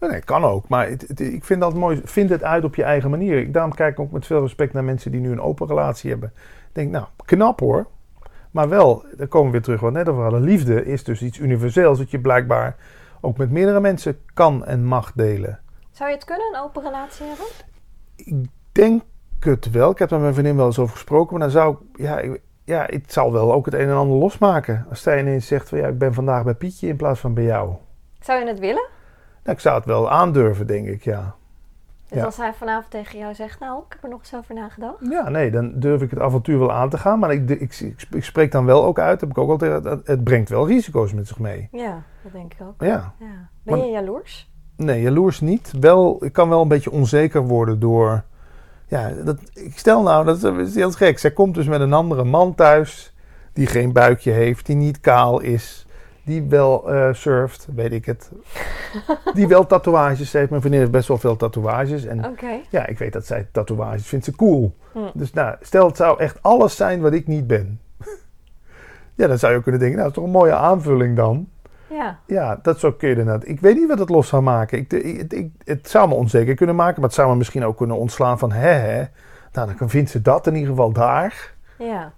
Nee, 0.00 0.20
kan 0.20 0.44
ook. 0.44 0.68
Maar 0.68 0.88
het, 0.88 1.04
het- 1.08 1.20
ik 1.20 1.44
vind 1.44 1.60
dat 1.60 1.74
mooi. 1.74 2.00
Vind 2.04 2.30
het 2.30 2.42
uit 2.42 2.64
op 2.64 2.74
je 2.74 2.82
eigen 2.82 3.10
manier. 3.10 3.38
Ik, 3.38 3.52
daarom 3.52 3.74
kijk 3.74 3.92
ik 3.92 4.00
ook 4.00 4.10
met 4.10 4.26
veel 4.26 4.40
respect 4.40 4.72
naar 4.72 4.84
mensen 4.84 5.10
die 5.10 5.20
nu 5.20 5.30
een 5.32 5.40
open 5.40 5.66
relatie 5.66 6.10
hebben. 6.10 6.32
Ik 6.68 6.74
denk, 6.74 6.90
nou, 6.90 7.06
knap 7.24 7.60
hoor. 7.60 7.86
Maar 8.50 8.68
wel, 8.68 9.04
daar 9.16 9.26
komen 9.26 9.46
we 9.46 9.52
weer 9.52 9.62
terug 9.62 9.80
wat 9.80 9.92
net 9.92 10.08
over 10.08 10.22
hadden. 10.22 10.40
Liefde 10.40 10.84
is 10.84 11.04
dus 11.04 11.22
iets 11.22 11.38
universeels 11.38 11.98
dat 11.98 12.10
je 12.10 12.20
blijkbaar 12.20 12.76
ook 13.20 13.36
met 13.36 13.50
meerdere 13.50 13.80
mensen 13.80 14.20
kan 14.34 14.64
en 14.64 14.84
mag 14.84 15.12
delen. 15.12 15.60
Zou 15.90 16.08
je 16.10 16.14
het 16.16 16.24
kunnen, 16.24 16.46
een 16.54 16.60
open 16.60 16.82
relatie 16.82 17.26
hebben? 17.26 17.46
Ik 18.16 18.34
denk 18.72 19.02
het 19.40 19.70
wel. 19.70 19.90
Ik 19.90 19.98
heb 19.98 20.08
daar 20.08 20.18
met 20.18 20.28
mijn 20.28 20.34
vriendin 20.38 20.56
wel 20.56 20.66
eens 20.66 20.78
over 20.78 20.94
gesproken. 20.94 21.32
Maar 21.38 21.40
dan 21.42 21.50
zou 21.50 21.72
ik, 21.92 21.98
ja, 22.00 22.18
ik, 22.18 22.40
ja, 22.68 22.84
het 22.86 23.12
zal 23.12 23.32
wel 23.32 23.52
ook 23.52 23.64
het 23.64 23.74
een 23.74 23.88
en 23.88 23.94
ander 23.96 24.16
losmaken. 24.16 24.86
Als 24.88 25.02
zij 25.02 25.20
ineens 25.20 25.46
zegt 25.46 25.68
van 25.68 25.78
ja, 25.78 25.86
ik 25.86 25.98
ben 25.98 26.14
vandaag 26.14 26.44
bij 26.44 26.54
Pietje 26.54 26.88
in 26.88 26.96
plaats 26.96 27.20
van 27.20 27.34
bij 27.34 27.44
jou. 27.44 27.72
Zou 28.20 28.40
je 28.40 28.46
het 28.46 28.58
willen? 28.58 28.86
Nou, 29.44 29.56
ik 29.56 29.60
zou 29.60 29.76
het 29.76 29.84
wel 29.84 30.10
aandurven, 30.10 30.66
denk 30.66 30.86
ik, 30.86 31.02
ja. 31.04 31.34
Dus 32.08 32.18
Ja. 32.18 32.24
als 32.24 32.36
hij 32.36 32.52
vanavond 32.54 32.90
tegen 32.90 33.18
jou 33.18 33.34
zegt, 33.34 33.60
nou, 33.60 33.78
ik 33.78 33.92
heb 33.92 34.02
er 34.02 34.08
nog 34.08 34.18
eens 34.20 34.34
over 34.34 34.54
nagedacht. 34.54 34.96
Ja, 35.10 35.28
nee, 35.28 35.50
dan 35.50 35.72
durf 35.74 36.02
ik 36.02 36.10
het 36.10 36.20
avontuur 36.20 36.58
wel 36.58 36.72
aan 36.72 36.88
te 36.90 36.98
gaan. 36.98 37.18
Maar 37.18 37.32
ik, 37.32 37.50
ik, 37.50 37.80
ik, 37.80 38.06
ik 38.10 38.24
spreek 38.24 38.52
dan 38.52 38.64
wel 38.64 38.84
ook 38.84 38.98
uit, 38.98 39.20
heb 39.20 39.30
ik 39.30 39.38
ook 39.38 39.50
altijd, 39.50 39.84
het, 40.04 40.24
brengt 40.24 40.48
wel 40.48 40.66
risico's 40.66 41.12
met 41.12 41.28
zich 41.28 41.38
mee. 41.38 41.68
Ja, 41.72 42.02
dat 42.22 42.32
denk 42.32 42.52
ik 42.52 42.60
ook. 42.66 42.74
Ja, 42.82 42.86
Ja. 43.18 43.48
Ben 43.62 43.76
Maar- 43.78 43.86
je 43.86 43.90
jaloers? 43.92 44.50
nee, 44.76 45.00
jaloers 45.02 45.40
niet. 45.40 45.72
Wel, 45.80 46.24
ik 46.24 46.32
kan 46.32 46.48
wel 46.48 46.62
een 46.62 46.68
beetje 46.68 46.90
onzeker 46.92 47.42
worden 47.46 47.80
door... 47.80 48.24
Ja, 48.88 49.12
dat, 49.24 49.38
ik 49.54 49.78
stel 49.78 50.02
nou, 50.02 50.24
dat 50.24 50.44
is 50.44 50.74
heel 50.74 50.90
gek. 50.90 51.18
Zij 51.18 51.30
komt 51.30 51.54
dus 51.54 51.66
met 51.66 51.80
een 51.80 51.92
andere 51.92 52.24
man 52.24 52.54
thuis, 52.54 53.14
die 53.52 53.66
geen 53.66 53.92
buikje 53.92 54.30
heeft, 54.30 54.66
die 54.66 54.76
niet 54.76 55.00
kaal 55.00 55.40
is, 55.40 55.86
die 56.24 56.42
wel 56.42 56.92
eh, 56.92 57.08
surft, 57.12 57.68
weet 57.74 57.92
ik 57.92 58.04
het. 58.04 58.30
Die 59.34 59.48
wel 59.48 59.66
tatoeages 59.66 60.32
heeft. 60.32 60.48
Mijn 60.48 60.60
vriendin 60.60 60.80
heeft 60.80 60.92
best 60.92 61.08
wel 61.08 61.18
veel 61.18 61.36
tatoeages. 61.36 62.04
En. 62.04 62.24
Ja, 62.70 62.86
ik 62.86 62.98
weet 62.98 63.12
dat 63.12 63.26
zij 63.26 63.48
tatoeages 63.52 64.06
vindt 64.06 64.24
ze 64.24 64.36
cool. 64.36 64.74
Hm. 64.92 64.98
Dus 65.14 65.32
nou, 65.32 65.56
stel 65.60 65.86
het 65.86 65.96
zou 65.96 66.18
echt 66.18 66.42
alles 66.42 66.76
zijn 66.76 67.00
wat 67.00 67.12
ik 67.12 67.26
niet 67.26 67.46
ben. 67.46 67.80
ja, 69.14 69.26
dan 69.26 69.38
zou 69.38 69.52
je 69.52 69.58
ook 69.58 69.62
kunnen 69.62 69.80
denken, 69.80 69.98
nou, 69.98 70.08
dat 70.08 70.18
is 70.18 70.24
toch 70.24 70.34
een 70.34 70.40
mooie 70.40 70.54
aanvulling 70.54 71.16
dan. 71.16 71.48
Ja. 71.90 72.18
Ja, 72.26 72.58
dat 72.62 72.78
zou 72.80 72.92
kun 72.94 73.08
je 73.08 73.14
inderdaad. 73.16 73.48
Ik 73.48 73.60
weet 73.60 73.76
niet 73.76 73.88
wat 73.88 73.98
het 73.98 74.08
los 74.08 74.28
zou 74.28 74.42
maken. 74.42 74.78
Ik, 74.78 74.92
ik, 74.92 75.18
het- 75.18 75.32
ik- 75.32 75.52
het 75.64 75.88
zou 75.90 76.08
me 76.08 76.14
onzeker 76.14 76.54
kunnen 76.54 76.76
maken, 76.76 76.94
maar 77.00 77.08
het 77.08 77.18
zou 77.18 77.30
me 77.30 77.36
misschien 77.36 77.64
ook 77.64 77.76
kunnen 77.76 77.96
ontslaan 77.96 78.38
van, 78.38 78.52
hè, 78.52 78.68
hè. 78.72 79.04
Nou, 79.52 79.70
dan 79.78 79.88
vindt 79.90 80.10
ze 80.10 80.22
dat 80.22 80.46
in 80.46 80.54
ieder 80.54 80.70
geval 80.70 80.92
daar. 80.92 81.54
Ja. 81.78 82.12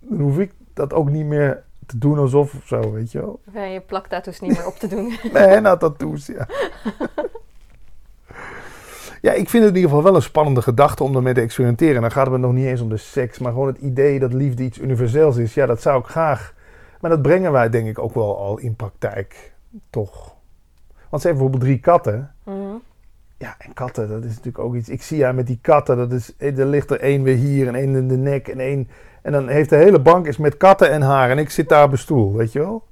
Dan 0.00 0.20
hoef 0.20 0.38
ik 0.38 0.52
dat 0.74 0.92
ook 0.92 1.10
niet 1.10 1.26
meer 1.26 1.62
te 1.86 1.98
doen 1.98 2.18
alsof 2.18 2.54
of 2.54 2.66
zo, 2.66 2.92
weet 2.92 3.12
je 3.12 3.18
wel. 3.18 3.40
Jij 3.52 3.72
je 3.72 3.80
plaktattoos 3.80 4.40
niet 4.40 4.50
meer 4.56 4.66
op 4.66 4.76
te 4.76 4.86
doen. 4.88 5.14
Nee, 5.32 5.60
nou, 5.60 5.78
tattoos, 5.78 6.26
ja. 6.26 6.46
ja, 9.20 9.32
ik 9.32 9.48
vind 9.50 9.64
het 9.64 9.72
in 9.72 9.76
ieder 9.80 9.90
geval 9.90 10.02
wel 10.02 10.14
een 10.14 10.22
spannende 10.22 10.62
gedachte 10.62 11.04
om 11.04 11.16
ermee 11.16 11.34
te 11.34 11.40
experimenteren. 11.40 12.00
Dan 12.00 12.10
gaat 12.10 12.24
het 12.26 12.32
me 12.34 12.38
nog 12.40 12.52
niet 12.52 12.66
eens 12.66 12.80
om 12.80 12.88
de 12.88 12.96
seks, 12.96 13.38
maar 13.38 13.52
gewoon 13.52 13.66
het 13.66 13.78
idee 13.78 14.18
dat 14.18 14.32
liefde 14.32 14.62
iets 14.62 14.78
universeels 14.78 15.36
is. 15.36 15.54
Ja, 15.54 15.66
dat 15.66 15.82
zou 15.82 16.00
ik 16.00 16.06
graag. 16.06 16.54
Maar 17.04 17.12
dat 17.12 17.22
brengen 17.22 17.52
wij 17.52 17.68
denk 17.68 17.86
ik 17.86 17.98
ook 17.98 18.14
wel 18.14 18.38
al 18.38 18.58
in 18.58 18.76
praktijk, 18.76 19.52
toch? 19.90 20.34
Want 21.08 21.22
ze 21.22 21.28
heeft 21.28 21.40
bijvoorbeeld 21.40 21.62
drie 21.62 21.78
katten. 21.78 22.34
Mhm. 22.44 22.74
Ja, 23.38 23.54
en 23.58 23.72
katten, 23.72 24.08
dat 24.08 24.24
is 24.24 24.28
natuurlijk 24.28 24.58
ook 24.58 24.74
iets. 24.74 24.88
Ik 24.88 25.02
zie 25.02 25.24
haar 25.24 25.34
met 25.34 25.46
die 25.46 25.58
katten, 25.62 25.96
dat 25.96 26.12
is, 26.12 26.36
eh, 26.36 26.58
er 26.58 26.66
ligt 26.66 26.90
er 26.90 27.00
één 27.00 27.22
weer 27.22 27.36
hier 27.36 27.68
en 27.68 27.74
één 27.74 27.94
in 27.94 28.08
de 28.08 28.16
nek 28.16 28.48
en 28.48 28.60
één... 28.60 28.88
En 29.22 29.32
dan 29.32 29.48
heeft 29.48 29.70
de 29.70 29.76
hele 29.76 30.00
bank 30.00 30.26
is 30.26 30.36
met 30.36 30.56
katten 30.56 30.90
en 30.90 31.02
haar 31.02 31.30
en 31.30 31.38
ik 31.38 31.50
zit 31.50 31.68
daar 31.68 31.84
op 31.84 31.92
een 31.92 31.98
stoel, 31.98 32.34
weet 32.34 32.52
je 32.52 32.58
wel? 32.58 32.84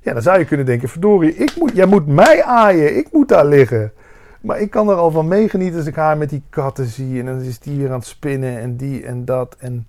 Ja, 0.00 0.12
dan 0.12 0.22
zou 0.22 0.38
je 0.38 0.44
kunnen 0.44 0.66
denken, 0.66 0.88
verdorie, 0.88 1.34
ik 1.34 1.56
moet, 1.58 1.72
jij 1.74 1.86
moet 1.86 2.06
mij 2.06 2.42
aaien, 2.42 2.96
ik 2.96 3.08
moet 3.12 3.28
daar 3.28 3.46
liggen. 3.46 3.92
Maar 4.40 4.60
ik 4.60 4.70
kan 4.70 4.88
er 4.88 4.96
al 4.96 5.10
van 5.10 5.28
meegenieten 5.28 5.78
als 5.78 5.86
ik 5.86 5.96
haar 5.96 6.16
met 6.16 6.30
die 6.30 6.42
katten 6.50 6.86
zie. 6.86 7.18
En 7.20 7.26
dan 7.26 7.40
is 7.40 7.58
die 7.58 7.78
weer 7.78 7.88
aan 7.90 7.98
het 7.98 8.06
spinnen 8.06 8.58
en 8.58 8.76
die 8.76 9.04
en 9.04 9.24
dat. 9.24 9.56
En 9.58 9.84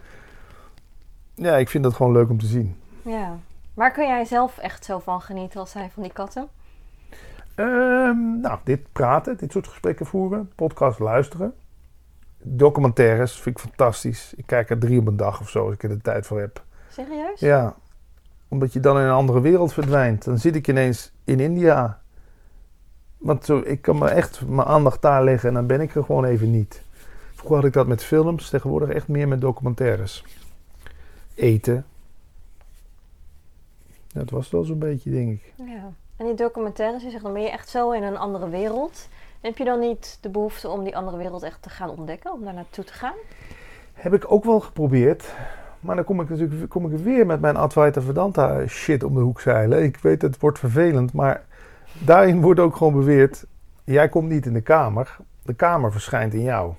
ja, 1.33 1.57
ik 1.57 1.69
vind 1.69 1.83
dat 1.83 1.93
gewoon 1.93 2.11
leuk 2.11 2.29
om 2.29 2.39
te 2.39 2.45
zien. 2.45 2.75
Ja. 3.01 3.37
Waar 3.75 3.91
kun 3.91 4.07
jij 4.07 4.25
zelf 4.25 4.57
echt 4.57 4.85
zo 4.85 4.99
van 4.99 5.21
genieten 5.21 5.59
als 5.59 5.73
hij 5.73 5.89
van 5.93 6.03
die 6.03 6.13
katten? 6.13 6.47
Ehm, 7.55 8.39
nou, 8.39 8.59
dit 8.63 8.91
praten, 8.91 9.37
dit 9.37 9.51
soort 9.51 9.67
gesprekken 9.67 10.05
voeren, 10.05 10.51
podcast 10.55 10.99
luisteren. 10.99 11.53
Documentaires 12.41 13.39
vind 13.39 13.57
ik 13.57 13.63
fantastisch. 13.63 14.33
Ik 14.35 14.45
kijk 14.45 14.69
er 14.69 14.77
drie 14.79 14.99
op 14.99 15.07
een 15.07 15.17
dag 15.17 15.41
of 15.41 15.49
zo 15.49 15.65
als 15.65 15.73
ik 15.73 15.83
er 15.83 15.89
de 15.89 16.01
tijd 16.01 16.25
voor 16.25 16.39
heb. 16.39 16.63
Serieus? 16.89 17.39
Ja, 17.39 17.75
omdat 18.47 18.73
je 18.73 18.79
dan 18.79 18.97
in 18.97 19.03
een 19.03 19.11
andere 19.11 19.41
wereld 19.41 19.73
verdwijnt. 19.73 20.23
Dan 20.23 20.37
zit 20.37 20.55
ik 20.55 20.67
ineens 20.67 21.11
in 21.23 21.39
India. 21.39 22.01
Want 23.17 23.45
zo, 23.45 23.61
ik 23.65 23.81
kan 23.81 23.97
me 23.97 24.09
echt 24.09 24.47
mijn 24.47 24.67
aandacht 24.67 25.01
daar 25.01 25.23
leggen 25.23 25.49
en 25.49 25.55
dan 25.55 25.67
ben 25.67 25.81
ik 25.81 25.95
er 25.95 26.03
gewoon 26.03 26.25
even 26.25 26.51
niet. 26.51 26.83
Vroeger 27.33 27.55
had 27.55 27.65
ik 27.65 27.73
dat 27.73 27.87
met 27.87 28.03
films, 28.03 28.49
tegenwoordig 28.49 28.89
echt 28.89 29.07
meer 29.07 29.27
met 29.27 29.41
documentaires. 29.41 30.25
Eten. 31.35 31.85
Dat 34.15 34.29
was 34.29 34.49
wel 34.49 34.63
zo'n 34.63 34.79
beetje, 34.79 35.11
denk 35.11 35.31
ik. 35.31 35.53
Ja. 35.55 35.91
En 36.17 36.25
die 36.25 36.33
documentaires, 36.33 37.03
je 37.03 37.09
zegt 37.09 37.23
dan 37.23 37.33
ben 37.33 37.41
je 37.41 37.49
echt 37.49 37.69
zo 37.69 37.91
in 37.91 38.03
een 38.03 38.17
andere 38.17 38.49
wereld. 38.49 39.07
Heb 39.41 39.57
je 39.57 39.63
dan 39.63 39.79
niet 39.79 40.17
de 40.21 40.29
behoefte 40.29 40.69
om 40.69 40.83
die 40.83 40.97
andere 40.97 41.17
wereld 41.17 41.43
echt 41.43 41.61
te 41.61 41.69
gaan 41.69 41.89
ontdekken, 41.89 42.33
om 42.33 42.43
daar 42.43 42.53
naartoe 42.53 42.83
te 42.83 42.93
gaan? 42.93 43.13
Heb 43.93 44.13
ik 44.13 44.31
ook 44.31 44.43
wel 44.43 44.59
geprobeerd. 44.59 45.33
Maar 45.79 45.95
dan 45.95 46.05
kom 46.05 46.21
ik 46.21 46.29
natuurlijk 46.29 46.69
kom 46.69 46.91
ik 46.91 46.99
weer 46.99 47.25
met 47.25 47.41
mijn 47.41 47.55
Advaita 47.55 48.01
Vedanta 48.01 48.67
shit 48.67 49.03
om 49.03 49.13
de 49.13 49.19
hoek 49.19 49.41
zeilen. 49.41 49.83
Ik 49.83 49.97
weet, 49.97 50.21
het 50.21 50.39
wordt 50.39 50.59
vervelend, 50.59 51.13
maar 51.13 51.45
daarin 51.93 52.41
wordt 52.41 52.59
ook 52.59 52.75
gewoon 52.75 52.93
beweerd... 52.93 53.45
Jij 53.83 54.09
komt 54.09 54.29
niet 54.29 54.45
in 54.45 54.53
de 54.53 54.61
kamer, 54.61 55.17
de 55.41 55.53
kamer 55.53 55.91
verschijnt 55.91 56.33
in 56.33 56.41
jou. 56.41 56.73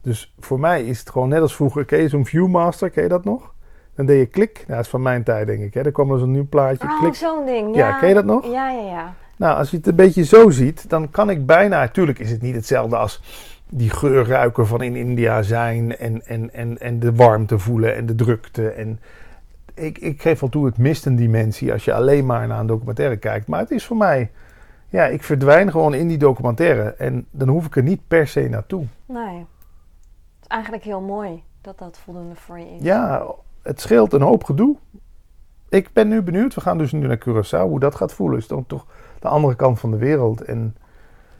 Dus 0.00 0.34
voor 0.38 0.60
mij 0.60 0.84
is 0.84 0.98
het 0.98 1.10
gewoon 1.10 1.28
net 1.28 1.40
als 1.40 1.56
vroeger. 1.56 1.84
Ken 1.84 1.98
je 1.98 2.08
zo'n 2.08 2.26
Viewmaster, 2.26 2.90
ken 2.90 3.02
je 3.02 3.08
dat 3.08 3.24
nog? 3.24 3.54
Dan 4.00 4.08
deed 4.08 4.18
je 4.18 4.26
klik. 4.26 4.54
Nou, 4.54 4.66
dat 4.76 4.84
is 4.84 4.88
van 4.88 5.02
mijn 5.02 5.22
tijd, 5.22 5.46
denk 5.46 5.62
ik. 5.62 5.74
Hè? 5.74 5.82
Dan 5.82 5.92
kwam 5.92 6.12
er 6.12 6.18
zo'n 6.18 6.30
nieuw 6.30 6.48
plaatje, 6.48 6.88
Oh, 6.88 6.98
klik. 7.00 7.14
zo'n 7.14 7.46
ding. 7.46 7.76
Ja, 7.76 7.88
Ja, 7.88 7.98
ken 7.98 8.08
je 8.08 8.14
dat 8.14 8.24
nog? 8.24 8.44
Ja, 8.44 8.70
ja, 8.70 8.80
ja. 8.90 9.14
Nou, 9.36 9.56
als 9.58 9.70
je 9.70 9.76
het 9.76 9.86
een 9.86 9.94
beetje 9.94 10.24
zo 10.24 10.50
ziet, 10.50 10.88
dan 10.90 11.10
kan 11.10 11.30
ik 11.30 11.46
bijna... 11.46 11.88
Tuurlijk 11.88 12.18
is 12.18 12.30
het 12.30 12.42
niet 12.42 12.54
hetzelfde 12.54 12.96
als 12.96 13.22
die 13.68 13.90
geurruiker 13.90 14.66
van 14.66 14.82
in 14.82 14.96
India 14.96 15.42
zijn... 15.42 15.96
en, 15.96 16.26
en, 16.26 16.52
en, 16.52 16.78
en 16.80 16.98
de 16.98 17.14
warmte 17.14 17.58
voelen 17.58 17.96
en 17.96 18.06
de 18.06 18.14
drukte. 18.14 18.68
En 18.68 19.00
ik, 19.74 19.98
ik 19.98 20.22
geef 20.22 20.40
wel 20.40 20.48
toe, 20.50 20.66
het 20.66 20.78
mist 20.78 21.06
een 21.06 21.16
dimensie 21.16 21.72
als 21.72 21.84
je 21.84 21.94
alleen 21.94 22.26
maar 22.26 22.46
naar 22.46 22.60
een 22.60 22.66
documentaire 22.66 23.16
kijkt. 23.16 23.46
Maar 23.46 23.60
het 23.60 23.70
is 23.70 23.84
voor 23.86 23.96
mij... 23.96 24.30
Ja, 24.88 25.04
ik 25.06 25.22
verdwijn 25.22 25.70
gewoon 25.70 25.94
in 25.94 26.08
die 26.08 26.18
documentaire. 26.18 26.94
En 26.98 27.26
dan 27.30 27.48
hoef 27.48 27.66
ik 27.66 27.76
er 27.76 27.82
niet 27.82 28.00
per 28.08 28.26
se 28.26 28.48
naartoe. 28.48 28.84
Nee. 29.06 29.36
Het 29.38 30.40
is 30.42 30.46
eigenlijk 30.48 30.84
heel 30.84 31.00
mooi 31.00 31.42
dat 31.60 31.78
dat 31.78 31.98
voldoende 32.04 32.34
voor 32.34 32.58
je 32.58 32.64
is. 32.76 32.82
Ja, 32.82 33.22
het 33.62 33.80
scheelt 33.80 34.12
een 34.12 34.22
hoop 34.22 34.44
gedoe. 34.44 34.76
Ik 35.68 35.92
ben 35.92 36.08
nu 36.08 36.22
benieuwd. 36.22 36.54
We 36.54 36.60
gaan 36.60 36.78
dus 36.78 36.92
nu 36.92 37.06
naar 37.06 37.18
Curaçao. 37.28 37.68
Hoe 37.68 37.80
dat 37.80 37.94
gaat 37.94 38.12
voelen. 38.12 38.38
Is 38.38 38.46
dan 38.46 38.66
toch 38.66 38.86
de 39.20 39.28
andere 39.28 39.54
kant 39.54 39.80
van 39.80 39.90
de 39.90 39.96
wereld. 39.96 40.42
En 40.42 40.76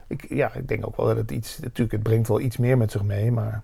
ik, 0.07 0.25
ja, 0.29 0.53
ik 0.53 0.67
denk 0.67 0.85
ook 0.87 0.97
wel 0.97 1.05
dat 1.05 1.17
het 1.17 1.31
iets... 1.31 1.59
Natuurlijk, 1.59 1.91
het 1.91 2.03
brengt 2.03 2.27
wel 2.27 2.39
iets 2.39 2.57
meer 2.57 2.77
met 2.77 2.91
zich 2.91 3.03
mee. 3.03 3.31
Maar... 3.31 3.61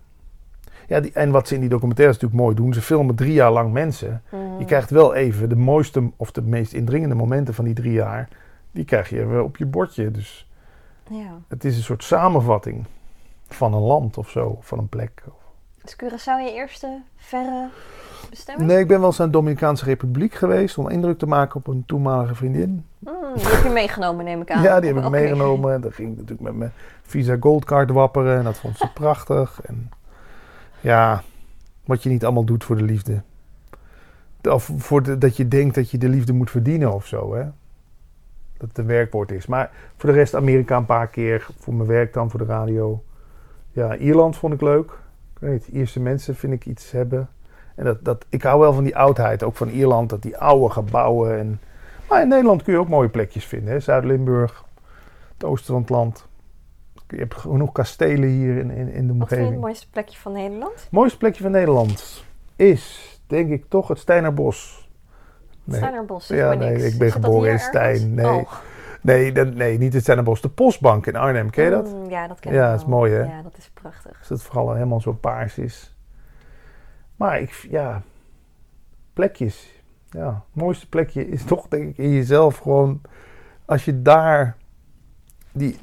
Ja, 0.87 0.99
die, 0.99 1.11
en 1.13 1.31
wat 1.31 1.47
ze 1.47 1.53
in 1.53 1.59
die 1.59 1.69
documentaires 1.69 2.17
natuurlijk 2.17 2.43
mooi 2.43 2.55
doen. 2.55 2.73
Ze 2.73 2.81
filmen 2.81 3.15
drie 3.15 3.33
jaar 3.33 3.51
lang 3.51 3.71
mensen. 3.73 4.21
Mhm. 4.29 4.59
Je 4.59 4.65
krijgt 4.65 4.89
wel 4.89 5.13
even 5.13 5.49
de 5.49 5.55
mooiste 5.55 6.11
of 6.15 6.31
de 6.31 6.41
meest 6.41 6.73
indringende 6.73 7.15
momenten 7.15 7.53
van 7.53 7.65
die 7.65 7.73
drie 7.73 7.91
jaar. 7.93 8.27
Die 8.71 8.85
krijg 8.85 9.09
je 9.09 9.25
weer 9.25 9.43
op 9.43 9.57
je 9.57 9.65
bordje. 9.65 10.11
Dus 10.11 10.49
Ja. 11.09 11.39
het 11.47 11.65
is 11.65 11.77
een 11.77 11.83
soort 11.83 12.03
samenvatting 12.03 12.85
van 13.47 13.73
een 13.73 13.81
land 13.81 14.17
of 14.17 14.29
zo. 14.29 14.57
Van 14.61 14.77
een 14.79 14.89
plek. 14.89 15.23
Is 15.87 15.95
Curaçao 15.95 16.39
je 16.39 16.53
eerste 16.53 17.01
verre 17.15 17.69
bestemming? 18.29 18.69
Nee, 18.69 18.79
ik 18.79 18.87
ben 18.87 18.99
wel 18.99 19.07
eens 19.07 19.17
naar 19.17 19.27
de 19.27 19.33
Dominicaanse 19.33 19.85
Republiek 19.85 20.33
geweest 20.33 20.77
om 20.77 20.89
indruk 20.89 21.17
te 21.17 21.25
maken 21.25 21.55
op 21.55 21.67
een 21.67 21.83
toenmalige 21.85 22.35
vriendin. 22.35 22.85
Mm, 22.99 23.13
die 23.35 23.47
heb 23.47 23.63
je 23.63 23.69
meegenomen, 23.69 24.25
neem 24.25 24.41
ik 24.41 24.51
aan. 24.51 24.61
Ja, 24.61 24.79
die 24.79 24.93
heb 24.93 25.03
ik 25.03 25.09
meegenomen. 25.09 25.81
Daar 25.81 25.93
ging 25.93 26.11
ik 26.11 26.15
natuurlijk 26.15 26.41
met 26.41 26.55
mijn 26.55 26.71
Visa 27.01 27.37
Goldcard 27.39 27.91
wapperen 27.91 28.37
en 28.37 28.43
dat 28.43 28.57
vond 28.57 28.77
ze 28.77 28.91
prachtig. 29.01 29.61
En 29.65 29.91
ja, 30.79 31.23
wat 31.85 32.03
je 32.03 32.09
niet 32.09 32.23
allemaal 32.23 32.45
doet 32.45 32.63
voor 32.63 32.75
de 32.75 32.83
liefde. 32.83 33.21
Of 34.49 34.71
voor 34.77 35.03
de, 35.03 35.17
dat 35.17 35.37
je 35.37 35.47
denkt 35.47 35.75
dat 35.75 35.91
je 35.91 35.97
de 35.97 36.09
liefde 36.09 36.33
moet 36.33 36.51
verdienen 36.51 36.93
of 36.93 37.05
zo, 37.05 37.35
hè. 37.35 37.43
Dat 38.57 38.69
het 38.69 38.77
een 38.77 38.85
werkwoord 38.85 39.31
is. 39.31 39.45
Maar 39.45 39.71
voor 39.97 40.09
de 40.09 40.15
rest 40.15 40.35
Amerika 40.35 40.77
een 40.77 40.85
paar 40.85 41.07
keer. 41.07 41.47
Voor 41.59 41.73
mijn 41.73 41.89
werk 41.89 42.13
dan, 42.13 42.29
voor 42.29 42.39
de 42.39 42.45
radio. 42.45 43.03
Ja, 43.71 43.95
Ierland 43.95 44.37
vond 44.37 44.53
ik 44.53 44.61
leuk. 44.61 45.05
Ik 45.39 45.47
weet 45.47 45.67
Ierse 45.67 45.99
mensen 45.99 46.35
vind 46.35 46.53
ik 46.53 46.65
iets 46.65 46.91
hebben. 46.91 47.29
En 47.75 47.83
dat, 47.85 48.05
dat, 48.05 48.25
ik 48.29 48.43
hou 48.43 48.59
wel 48.59 48.73
van 48.73 48.83
die 48.83 48.97
oudheid, 48.97 49.43
ook 49.43 49.55
van 49.55 49.69
Ierland. 49.69 50.09
Dat 50.09 50.21
die 50.21 50.37
oude 50.37 50.73
gebouwen. 50.73 51.37
En, 51.39 51.59
maar 52.09 52.21
in 52.21 52.27
Nederland 52.27 52.63
kun 52.63 52.73
je 52.73 52.79
ook 52.79 52.89
mooie 52.89 53.09
plekjes 53.09 53.45
vinden. 53.45 53.73
hè. 53.73 53.79
Zuid-Limburg, 53.79 54.63
het 55.33 55.43
oosten 55.43 55.73
van 55.73 55.81
het 55.81 55.89
land. 55.89 56.27
Je 57.09 57.17
hebt 57.17 57.35
genoeg 57.35 57.71
kastelen 57.71 58.29
hier 58.29 58.57
in, 58.57 58.71
in, 58.71 58.91
in 58.91 59.07
de 59.07 59.17
Wat 59.17 59.27
vind 59.27 59.29
je 59.29 59.35
het 59.35 59.39
omgeving. 59.39 59.61
mooiste 59.61 59.89
plekje 59.89 60.17
van 60.17 60.31
Nederland? 60.31 60.73
Het 60.81 60.91
mooiste 60.91 61.17
plekje 61.17 61.41
van 61.43 61.51
Nederland 61.51 62.23
is 62.55 63.19
denk 63.27 63.49
ik 63.49 63.65
toch 63.69 63.87
het 63.87 63.99
Steinerbos. 63.99 64.89
Nee. 65.63 65.77
Steinerbos, 65.77 66.27
ja, 66.27 66.53
nee, 66.53 66.85
ik 66.85 66.97
ben 66.97 67.11
geboren 67.11 67.51
in 67.51 67.59
Stijn. 67.59 68.13
Nee. 68.13 68.25
Oh. 68.25 68.51
Nee, 69.07 69.31
nee, 69.31 69.77
niet 69.77 69.93
het 69.93 70.01
Steinerbos. 70.01 70.41
De 70.41 70.49
Postbank 70.49 71.05
in 71.05 71.15
Arnhem, 71.15 71.49
ken 71.49 71.63
je 71.63 71.69
dat? 71.69 71.93
Mm, 71.93 72.09
ja, 72.09 72.27
dat 72.27 72.39
ken 72.39 72.51
ik 72.51 72.57
Ja, 72.57 72.71
dat 72.71 72.79
is 72.79 72.85
mooi 72.85 73.13
hè? 73.13 73.23
Ja, 73.23 73.41
dat 73.41 73.57
is 73.57 73.69
prachtig. 73.73 74.19
Als 74.19 74.29
het 74.29 74.41
vooral 74.41 74.73
helemaal 74.73 75.01
zo 75.01 75.13
paars 75.13 75.57
is. 75.57 75.95
Maar 77.15 77.41
ik, 77.41 77.67
ja, 77.69 78.01
plekjes. 79.13 79.81
Ja, 80.09 80.27
het 80.27 80.63
mooiste 80.63 80.89
plekje 80.89 81.29
is 81.29 81.43
toch 81.43 81.67
denk 81.67 81.89
ik 81.89 81.97
in 81.97 82.09
jezelf 82.09 82.57
gewoon... 82.57 83.01
Als 83.65 83.85
je 83.85 84.01
daar 84.01 84.55
die, 85.51 85.77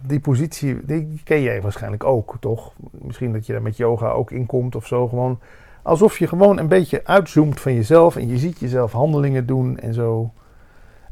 die, 0.00 0.20
positie, 0.20 0.84
die 0.84 1.20
ken 1.24 1.42
jij 1.42 1.62
waarschijnlijk 1.62 2.04
ook, 2.04 2.36
toch? 2.40 2.72
Misschien 2.90 3.32
dat 3.32 3.46
je 3.46 3.52
daar 3.52 3.62
met 3.62 3.76
yoga 3.76 4.10
ook 4.10 4.30
in 4.30 4.46
komt 4.46 4.76
of 4.76 4.86
zo. 4.86 5.08
Gewoon 5.08 5.40
alsof 5.82 6.18
je 6.18 6.26
gewoon 6.26 6.58
een 6.58 6.68
beetje 6.68 7.04
uitzoomt 7.04 7.60
van 7.60 7.74
jezelf 7.74 8.16
en 8.16 8.28
je 8.28 8.38
ziet 8.38 8.58
jezelf 8.58 8.92
handelingen 8.92 9.46
doen 9.46 9.78
en 9.78 9.94
zo. 9.94 10.32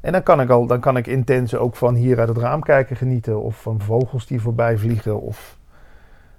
En 0.01 0.13
dan 0.13 0.23
kan 0.23 0.41
ik 0.41 0.51
al, 0.51 0.67
dan 0.67 0.81
kan 0.81 0.97
ik 0.97 1.07
intens 1.07 1.55
ook 1.55 1.77
van 1.77 1.95
hier 1.95 2.19
uit 2.19 2.29
het 2.29 2.39
raam 2.39 2.63
kijken 2.63 2.97
genieten 2.97 3.43
of 3.43 3.63
van 3.63 3.81
vogels 3.81 4.27
die 4.27 4.41
voorbij 4.41 4.79
vliegen. 4.79 5.21
Of 5.21 5.59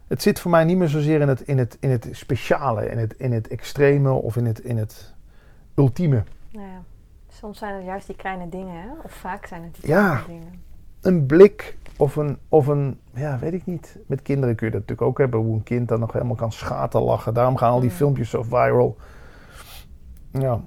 het 0.08 0.22
zit 0.22 0.40
voor 0.40 0.52
mij 0.52 0.64
niet 0.64 0.78
meer 0.78 0.88
zozeer 0.88 1.22
in 1.22 1.28
het, 1.28 1.42
in 1.42 1.58
het, 1.58 1.78
in 1.80 1.90
het 1.90 2.08
speciale, 2.12 2.90
in 2.90 2.98
het, 2.98 3.14
in 3.14 3.32
het 3.32 3.48
extreme 3.48 4.12
of 4.12 4.36
in 4.36 4.46
het, 4.46 4.60
in 4.60 4.78
het 4.78 5.14
ultieme. 5.76 6.24
Nou 6.52 6.68
ja, 6.68 6.82
soms 7.28 7.58
zijn 7.58 7.76
het 7.76 7.86
juist 7.86 8.08
die 8.08 8.16
kleine 8.16 8.50
dingen, 8.50 8.82
hè? 8.82 8.88
of 9.04 9.12
vaak 9.12 9.46
zijn 9.46 9.64
het 9.64 9.74
die 9.74 9.84
kleine 9.84 10.24
dingen. 10.28 10.68
Een 11.02 11.26
blik 11.26 11.78
of 11.98 12.16
een, 12.16 12.38
of 12.50 12.68
een, 12.68 13.00
ja, 13.14 13.40
weet 13.40 13.54
ik 13.54 13.66
niet. 13.66 13.98
Met 14.06 14.22
kinderen 14.22 14.56
kun 14.56 14.66
je 14.66 14.72
dat 14.72 14.82
natuurlijk 14.82 15.10
ook 15.10 15.18
hebben. 15.18 15.40
Hoe 15.40 15.54
een 15.54 15.64
kind 15.64 15.88
dan 15.88 16.00
nog 16.00 16.14
helemaal 16.14 16.36
kan 16.36 16.52
schaten 16.52 17.02
lachen. 17.02 17.34
Daarom 17.34 17.58
gaan 17.58 17.72
al 17.72 17.80
die 17.80 17.90
mm. 17.90 17.96
filmpjes 17.96 18.30
zo 18.30 18.44
viral. 18.44 18.98
Ja. 20.32 20.62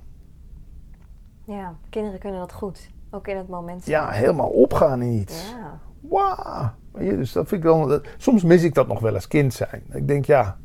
Ja, 1.45 1.75
kinderen 1.91 2.19
kunnen 2.19 2.41
dat 2.41 2.53
goed. 2.53 2.91
Ook 3.11 3.29
in 3.29 3.37
het 3.37 3.49
moment. 3.49 3.87
Ja, 3.87 4.11
helemaal 4.11 4.49
opgaan 4.49 5.03
in 5.03 5.13
iets. 5.13 5.51
Ja. 5.51 5.79
Wauw. 6.01 6.71
Dus 6.93 7.33
dat 7.33 7.49
vind 7.49 7.65
ik 7.65 7.71
dan, 7.71 8.03
soms 8.17 8.43
mis 8.43 8.63
ik 8.63 8.75
dat 8.75 8.87
nog 8.87 9.01
wel 9.01 9.15
als 9.15 9.29
kind 9.29 9.55
zijn. 9.55 9.83
Ik 9.93 10.09
denk, 10.09 10.25
ja, 10.25 10.57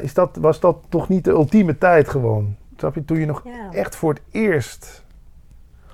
is 0.00 0.14
dat, 0.14 0.36
was 0.36 0.60
dat 0.60 0.76
toch 0.88 1.08
niet 1.08 1.24
de 1.24 1.30
ultieme 1.30 1.78
tijd 1.78 2.08
gewoon? 2.08 2.56
Snap 2.76 2.94
je, 2.94 3.04
toen 3.04 3.18
je 3.18 3.26
nog 3.26 3.44
echt 3.70 3.96
voor 3.96 4.12
het 4.12 4.22
eerst... 4.30 5.04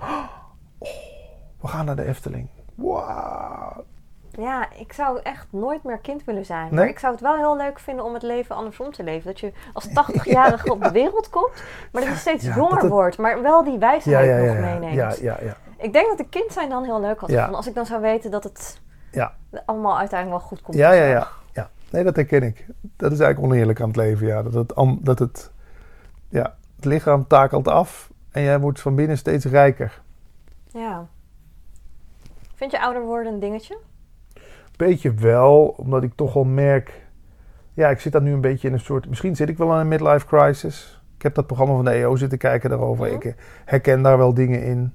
Oh, 0.01 0.24
we 1.61 1.68
gaan 1.68 1.85
naar 1.85 1.97
de 1.97 2.05
Efteling. 2.05 2.49
Wauw. 2.74 3.85
Ja, 4.37 4.68
ik 4.72 4.93
zou 4.93 5.20
echt 5.22 5.47
nooit 5.51 5.82
meer 5.84 5.99
kind 5.99 6.24
willen 6.24 6.45
zijn. 6.45 6.74
Maar 6.74 6.89
ik 6.89 6.99
zou 6.99 7.12
het 7.12 7.22
wel 7.22 7.37
heel 7.37 7.57
leuk 7.57 7.78
vinden 7.78 8.05
om 8.05 8.14
het 8.14 8.22
leven 8.22 8.57
andersom 8.57 8.93
te 8.93 9.03
leven. 9.03 9.26
Dat 9.26 9.41
je 9.41 9.53
als 9.72 9.89
80-jarige 10.01 10.72
op 10.72 10.82
de 10.82 10.91
wereld 10.91 11.30
komt, 11.30 11.53
maar 11.93 12.03
dat 12.03 12.11
je 12.11 12.18
steeds 12.18 12.45
jonger 12.45 12.89
wordt. 12.89 13.18
Maar 13.18 13.43
wel 13.43 13.64
die 13.64 13.78
wijsheid 13.78 14.47
nog 14.47 14.59
meeneemt. 14.59 14.95
Ja, 14.95 15.14
ja, 15.20 15.37
ja. 15.43 15.57
Ik 15.78 15.93
denk 15.93 16.09
dat 16.09 16.18
een 16.18 16.28
kind 16.28 16.53
zijn 16.53 16.68
dan 16.68 16.84
heel 16.84 17.01
leuk 17.01 17.20
had. 17.20 17.53
Als 17.53 17.66
ik 17.66 17.74
dan 17.74 17.87
zou 17.87 18.01
weten 18.01 18.30
dat 18.30 18.45
het 18.45 18.80
ja. 19.11 19.34
allemaal 19.64 19.99
uiteindelijk 19.99 20.41
wel 20.41 20.49
goed 20.49 20.62
komt. 20.62 20.76
Ja, 20.76 20.93
ja, 20.93 21.05
ja, 21.05 21.28
ja. 21.53 21.70
Nee, 21.91 22.05
dat 22.05 22.16
herken 22.16 22.43
ik. 22.43 22.66
Dat 22.97 23.12
is 23.12 23.20
eigenlijk 23.20 23.53
oneerlijk 23.53 23.80
aan 23.80 23.89
het 23.89 23.97
leven, 23.97 24.26
ja. 24.26 24.43
Dat 24.43 24.55
het, 24.55 24.72
dat 24.99 25.18
het, 25.18 25.51
ja, 26.28 26.57
het 26.76 26.84
lichaam 26.84 27.26
takelt 27.26 27.68
af 27.68 28.11
en 28.30 28.43
jij 28.43 28.61
wordt 28.61 28.80
van 28.80 28.95
binnen 28.95 29.18
steeds 29.18 29.45
rijker. 29.45 30.03
Ja. 30.66 31.07
Vind 32.55 32.70
je 32.70 32.80
ouder 32.80 33.03
worden 33.03 33.32
een 33.32 33.41
dingetje? 33.41 33.78
Beetje 34.77 35.14
wel, 35.14 35.74
omdat 35.77 36.03
ik 36.03 36.12
toch 36.14 36.37
al 36.37 36.45
merk... 36.45 37.05
Ja, 37.74 37.89
ik 37.89 38.01
zit 38.01 38.12
dan 38.12 38.22
nu 38.22 38.33
een 38.33 38.41
beetje 38.41 38.68
in 38.68 38.74
een 38.74 38.81
soort... 38.81 39.09
Misschien 39.09 39.37
zit 39.37 39.49
ik 39.49 39.59
wel 39.59 39.72
in 39.72 39.81
een 39.81 39.89
midlife 39.89 40.27
crisis. 40.27 41.03
Ik 41.16 41.22
heb 41.22 41.35
dat 41.35 41.47
programma 41.47 41.74
van 41.74 41.85
de 41.85 41.91
EO 41.91 42.16
zitten 42.16 42.39
kijken 42.39 42.70
daarover. 42.70 43.07
Ik 43.07 43.35
herken 43.64 44.03
daar 44.03 44.18
wel 44.18 44.35
dingen 44.35 44.62
in. 44.62 44.93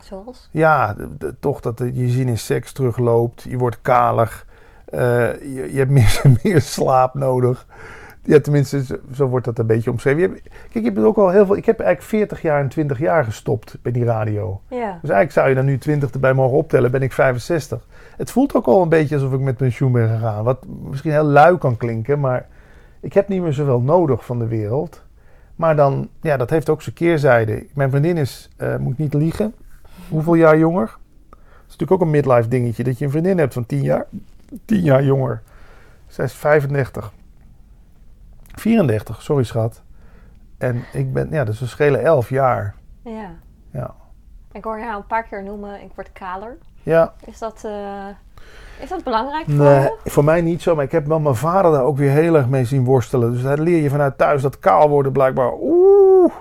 Zoals? 0.00 0.48
Ja, 0.52 0.96
toch 1.40 1.60
dat 1.60 1.78
je 1.78 2.08
zin 2.08 2.28
in 2.28 2.38
seks 2.38 2.72
terugloopt. 2.72 3.42
Je 3.42 3.58
wordt 3.58 3.80
kalig. 3.82 4.46
Uh, 4.94 5.00
je, 5.40 5.68
je, 5.72 5.78
hebt 5.78 5.90
meer, 5.98 6.22
meer 6.42 6.60
slaap 6.60 7.14
nodig. 7.14 7.66
Ja, 8.28 8.40
tenminste, 8.40 9.00
zo, 9.14 9.26
wordt 9.26 9.44
dat 9.44 9.58
een 9.58 9.66
beetje 9.66 9.90
omschreven. 9.90 10.20
Je 10.20 10.28
kijk, 10.70 10.84
je 10.84 10.90
hebt 10.90 10.98
ook 10.98 11.16
al 11.16 11.30
heel 11.30 11.46
veel. 11.46 11.56
Ik 11.56 11.66
heb 11.66 11.80
eigenlijk 11.80 12.08
40 12.08 12.42
jaar 12.42 12.60
en 12.60 12.68
20 12.68 12.98
jaar 12.98 13.24
gestopt 13.24 13.78
bij 13.82 13.92
die 13.92 14.04
radio. 14.04 14.60
Ja. 14.68 14.76
Dus 14.76 15.10
eigenlijk 15.10 15.32
zou 15.32 15.48
je 15.48 15.54
dan 15.54 15.64
nu 15.64 15.78
20 15.78 16.10
erbij 16.10 16.34
mogen 16.34 16.56
optellen, 16.56 16.90
ben 16.90 17.02
ik 17.02 17.12
65. 17.12 17.86
Het 18.16 18.30
voelt 18.30 18.54
ook 18.54 18.66
al 18.66 18.82
een 18.82 18.88
beetje 18.88 19.14
alsof 19.14 19.32
ik 19.32 19.40
met 19.40 19.56
pensioen 19.56 19.92
ben 19.92 20.08
gegaan. 20.08 20.44
Wat 20.44 20.66
misschien 20.66 21.10
heel 21.10 21.24
lui 21.24 21.58
kan 21.58 21.76
klinken, 21.76 22.20
maar 22.20 22.46
ik 23.00 23.12
heb 23.12 23.28
niet 23.28 23.42
meer 23.42 23.52
zoveel 23.52 23.80
nodig 23.80 24.24
van 24.24 24.38
de 24.38 24.46
wereld. 24.46 25.02
Maar 25.56 25.76
dan, 25.76 26.08
ja, 26.20 26.36
dat 26.36 26.50
heeft 26.50 26.68
ook 26.68 26.82
zijn 26.82 26.94
keerzijde. 26.94 27.66
Mijn 27.74 27.90
vriendin 27.90 28.16
is, 28.16 28.50
uh, 28.58 28.76
moet 28.76 28.98
niet 28.98 29.14
liegen, 29.14 29.54
hoeveel 30.08 30.34
jaar 30.34 30.58
jonger? 30.58 30.96
Dat 31.30 31.38
is 31.40 31.76
natuurlijk 31.76 31.92
ook 31.92 32.00
een 32.00 32.10
midlife 32.10 32.48
dingetje, 32.48 32.84
dat 32.84 32.98
je 32.98 33.04
een 33.04 33.10
vriendin 33.10 33.38
hebt 33.38 33.54
van 33.54 33.66
10 33.66 33.82
jaar. 33.82 34.06
10 34.64 34.80
jaar 34.80 35.04
jonger. 35.04 35.42
Zij 36.06 36.24
is 36.24 36.32
35. 36.32 37.12
34, 38.58 39.22
sorry 39.22 39.44
schat. 39.44 39.82
En 40.58 40.84
ik 40.92 41.12
ben, 41.12 41.28
ja, 41.30 41.44
dus 41.44 41.60
we 41.60 41.66
schelen 41.66 42.04
11 42.04 42.28
jaar. 42.28 42.74
Ja. 43.04 43.30
Ja. 43.72 43.94
Ik 44.52 44.64
hoor 44.64 44.78
jou 44.78 44.96
een 44.96 45.06
paar 45.06 45.22
keer 45.22 45.42
noemen, 45.42 45.82
ik 45.82 45.90
word 45.94 46.12
kaler. 46.12 46.58
Ja. 46.82 47.12
Is 47.24 47.38
dat, 47.38 47.62
uh, 47.66 48.06
is 48.80 48.88
dat 48.88 49.04
belangrijk 49.04 49.44
voor 49.44 49.54
nee, 49.54 49.80
je? 49.80 50.10
voor 50.10 50.24
mij 50.24 50.40
niet 50.40 50.62
zo, 50.62 50.74
maar 50.74 50.84
ik 50.84 50.92
heb 50.92 51.06
wel 51.06 51.20
mijn 51.20 51.34
vader 51.34 51.72
daar 51.72 51.82
ook 51.82 51.96
weer 51.96 52.10
heel 52.10 52.34
erg 52.34 52.48
mee 52.48 52.64
zien 52.64 52.84
worstelen. 52.84 53.32
Dus 53.32 53.42
daar 53.42 53.58
leer 53.58 53.82
je 53.82 53.90
vanuit 53.90 54.18
thuis 54.18 54.42
dat 54.42 54.58
kaal 54.58 54.88
worden 54.88 55.12
blijkbaar, 55.12 55.52
oeh. 55.60 56.32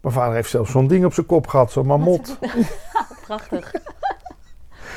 Mijn 0.00 0.14
vader 0.14 0.34
heeft 0.34 0.50
zelfs 0.50 0.70
zo'n 0.70 0.86
ding 0.86 1.04
op 1.04 1.12
zijn 1.12 1.26
kop 1.26 1.46
gehad, 1.46 1.72
zo'n 1.72 1.86
mamot. 1.86 2.38
Prachtig. 3.26 3.72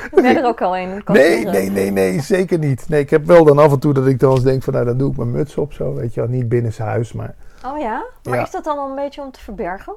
Ik 0.04 0.22
ben 0.22 0.36
er 0.36 0.44
ook 0.44 0.62
al 0.62 0.76
een. 0.76 1.02
Nee, 1.06 1.44
nee, 1.44 1.70
nee, 1.70 1.90
nee, 1.90 2.20
zeker 2.20 2.58
niet. 2.58 2.88
Nee, 2.88 3.00
ik 3.00 3.10
heb 3.10 3.26
wel 3.26 3.44
dan 3.44 3.58
af 3.58 3.72
en 3.72 3.78
toe 3.78 3.92
dat 3.92 4.06
ik 4.06 4.18
dan 4.18 4.30
eens 4.30 4.42
denk 4.42 4.62
van, 4.62 4.72
nou, 4.72 4.84
dan 4.84 4.98
doe 4.98 5.10
ik 5.10 5.16
mijn 5.16 5.30
muts 5.30 5.56
op 5.56 5.72
zo, 5.72 5.94
weet 5.94 6.14
je 6.14 6.20
wel. 6.20 6.30
Niet 6.30 6.48
binnen 6.48 6.72
zijn 6.72 6.88
huis, 6.88 7.12
maar... 7.12 7.34
Oh 7.66 7.78
ja? 7.78 8.06
Maar 8.22 8.42
is 8.42 8.50
dat 8.50 8.64
dan 8.64 8.90
een 8.90 8.94
beetje 8.94 9.22
om 9.22 9.30
te 9.30 9.40
verbergen? 9.40 9.94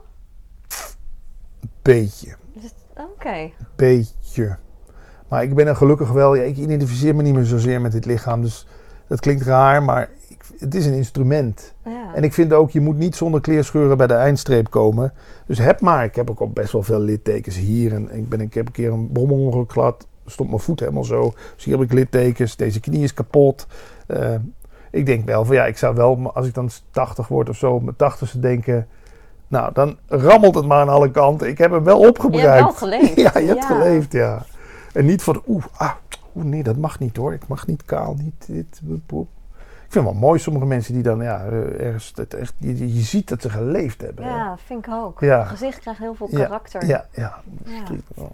Beetje. 1.81 2.35
Oké. 2.97 3.51
Beetje. 3.75 4.57
Maar 5.27 5.43
ik 5.43 5.55
ben 5.55 5.67
er 5.67 5.75
gelukkig 5.75 6.11
wel, 6.11 6.35
ja, 6.35 6.43
ik 6.43 6.57
identificeer 6.57 7.15
me 7.15 7.21
niet 7.21 7.33
meer 7.33 7.45
zozeer 7.45 7.81
met 7.81 7.91
dit 7.91 8.05
lichaam, 8.05 8.41
dus 8.41 8.67
dat 9.07 9.19
klinkt 9.19 9.43
raar, 9.43 9.83
maar 9.83 10.09
ik, 10.27 10.43
het 10.57 10.75
is 10.75 10.85
een 10.85 10.93
instrument. 10.93 11.72
Ja. 11.85 12.15
En 12.15 12.23
ik 12.23 12.33
vind 12.33 12.53
ook, 12.53 12.71
je 12.71 12.81
moet 12.81 12.97
niet 12.97 13.15
zonder 13.15 13.41
kleerscheuren 13.41 13.97
bij 13.97 14.07
de 14.07 14.13
eindstreep 14.13 14.69
komen. 14.69 15.13
Dus 15.45 15.57
heb 15.57 15.81
maar, 15.81 16.03
ik 16.03 16.15
heb 16.15 16.29
ook 16.29 16.39
al 16.39 16.49
best 16.49 16.71
wel 16.71 16.83
veel 16.83 16.99
littekens 16.99 17.55
hier. 17.55 17.93
En 17.93 18.15
ik, 18.15 18.29
ben, 18.29 18.41
ik 18.41 18.53
heb 18.53 18.65
een 18.65 18.71
keer 18.71 18.91
een 18.91 19.11
bommelongeluk 19.11 19.71
gehad, 19.71 20.07
stond 20.25 20.49
mijn 20.49 20.61
voet 20.61 20.79
helemaal 20.79 21.03
zo. 21.03 21.33
Dus 21.55 21.63
hier 21.63 21.77
heb 21.77 21.83
ik 21.83 21.93
littekens, 21.93 22.55
deze 22.55 22.79
knie 22.79 23.03
is 23.03 23.13
kapot. 23.13 23.67
Uh, 24.07 24.35
ik 24.91 25.05
denk 25.05 25.25
wel 25.25 25.45
van 25.45 25.55
ja, 25.55 25.65
ik 25.65 25.77
zou 25.77 25.95
wel, 25.95 26.33
als 26.33 26.47
ik 26.47 26.53
dan 26.53 26.69
80 26.91 27.27
word 27.27 27.49
of 27.49 27.57
zo, 27.57 27.79
mijn 27.79 27.95
80ste 27.95 28.39
denken... 28.39 28.87
Nou, 29.47 29.73
dan 29.73 29.97
rammelt 30.07 30.55
het 30.55 30.65
maar 30.65 30.81
aan 30.81 30.89
alle 30.89 31.11
kanten. 31.11 31.47
Ik 31.47 31.57
heb 31.57 31.71
hem 31.71 31.83
wel 31.83 31.99
opgebruikt. 31.99 32.43
Je 32.43 32.49
hebt 32.49 32.79
wel 32.79 32.89
geleefd. 32.89 33.15
ja, 33.33 33.39
je 33.39 33.47
hebt 33.47 33.65
geleefd, 33.65 34.11
ja. 34.11 34.45
En 34.93 35.05
niet 35.05 35.23
van, 35.23 35.41
oeh, 35.47 35.63
ah, 35.77 35.91
oeh, 36.35 36.45
nee, 36.45 36.63
dat 36.63 36.77
mag 36.77 36.99
niet 36.99 37.17
hoor. 37.17 37.33
Ik 37.33 37.47
mag 37.47 37.67
niet 37.67 37.85
kaal, 37.85 38.15
niet 38.17 38.45
dit. 38.47 38.81
Ik 38.87 39.15
vind 39.93 40.05
het 40.05 40.13
wel 40.13 40.27
mooi, 40.27 40.39
sommige 40.39 40.65
mensen 40.65 40.93
die 40.93 41.03
dan, 41.03 41.21
ja, 41.21 41.45
eh, 41.45 41.85
ergens, 41.85 42.13
echt, 42.29 42.53
je, 42.57 42.95
je 42.95 43.01
ziet 43.01 43.29
dat 43.29 43.41
ze 43.41 43.49
geleefd 43.49 44.01
hebben. 44.01 44.25
Ja, 44.25 44.57
vind 44.57 44.85
ik 44.87 44.93
ook. 44.93 45.19
Ja. 45.19 45.39
Het 45.39 45.47
gezicht 45.47 45.79
krijgt 45.79 45.99
heel 45.99 46.15
veel 46.15 46.27
karakter. 46.27 46.85
Ja, 46.85 47.05
ja. 47.11 47.41
Ja, 47.65 47.83
ja. 48.15 48.29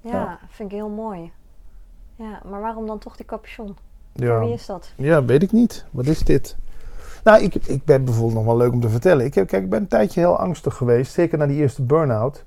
ja 0.00 0.38
vind 0.48 0.70
ik 0.70 0.76
heel 0.76 0.88
mooi. 0.88 1.32
Ja, 2.16 2.40
maar 2.44 2.60
waarom 2.60 2.86
dan 2.86 2.98
toch 2.98 3.16
die 3.16 3.26
capuchon? 3.26 3.76
Ja. 4.12 4.40
wie 4.40 4.52
is 4.52 4.66
dat? 4.66 4.92
Ja, 4.96 5.24
weet 5.24 5.42
ik 5.42 5.52
niet. 5.52 5.84
Wat 5.90 6.06
is 6.06 6.18
dit? 6.18 6.56
Nou, 7.24 7.42
ik, 7.42 7.54
ik 7.54 7.84
ben 7.84 8.04
bijvoorbeeld 8.04 8.34
nog 8.34 8.44
wel 8.44 8.56
leuk 8.56 8.72
om 8.72 8.80
te 8.80 8.88
vertellen. 8.88 9.24
Ik, 9.24 9.34
heb, 9.34 9.46
kijk, 9.46 9.62
ik 9.62 9.70
ben 9.70 9.80
een 9.80 9.88
tijdje 9.88 10.20
heel 10.20 10.38
angstig 10.38 10.74
geweest. 10.74 11.12
Zeker 11.12 11.38
na 11.38 11.46
die 11.46 11.56
eerste 11.56 11.82
burn-out. 11.82 12.44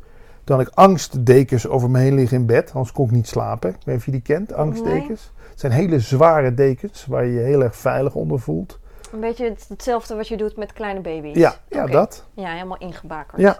Had 0.47 0.61
ik 0.61 0.71
angstdekens 0.73 1.67
over 1.67 1.89
me 1.89 1.99
heen 1.99 2.15
liggen 2.15 2.37
in 2.37 2.45
bed. 2.45 2.71
Anders 2.73 2.91
kon 2.91 3.05
ik 3.05 3.11
niet 3.11 3.27
slapen. 3.27 3.69
Ik 3.69 3.75
weet 3.75 3.85
niet 3.85 3.97
of 3.97 4.05
je 4.05 4.11
die 4.11 4.21
kent, 4.21 4.53
angstdekens. 4.53 5.31
Het 5.49 5.59
zijn 5.59 5.71
hele 5.71 5.99
zware 5.99 6.53
dekens 6.53 7.05
waar 7.05 7.25
je 7.25 7.33
je 7.33 7.39
heel 7.39 7.63
erg 7.63 7.75
veilig 7.75 8.15
onder 8.15 8.39
voelt. 8.39 8.79
Een 9.11 9.19
beetje 9.19 9.53
hetzelfde 9.67 10.15
wat 10.15 10.27
je 10.27 10.37
doet 10.37 10.57
met 10.57 10.73
kleine 10.73 10.99
baby's. 10.99 11.35
Ja, 11.35 11.55
ja 11.69 11.85
dat. 11.85 12.25
Ja, 12.33 12.51
helemaal 12.51 12.77
ingebakerd. 12.77 13.41
Ja, 13.41 13.59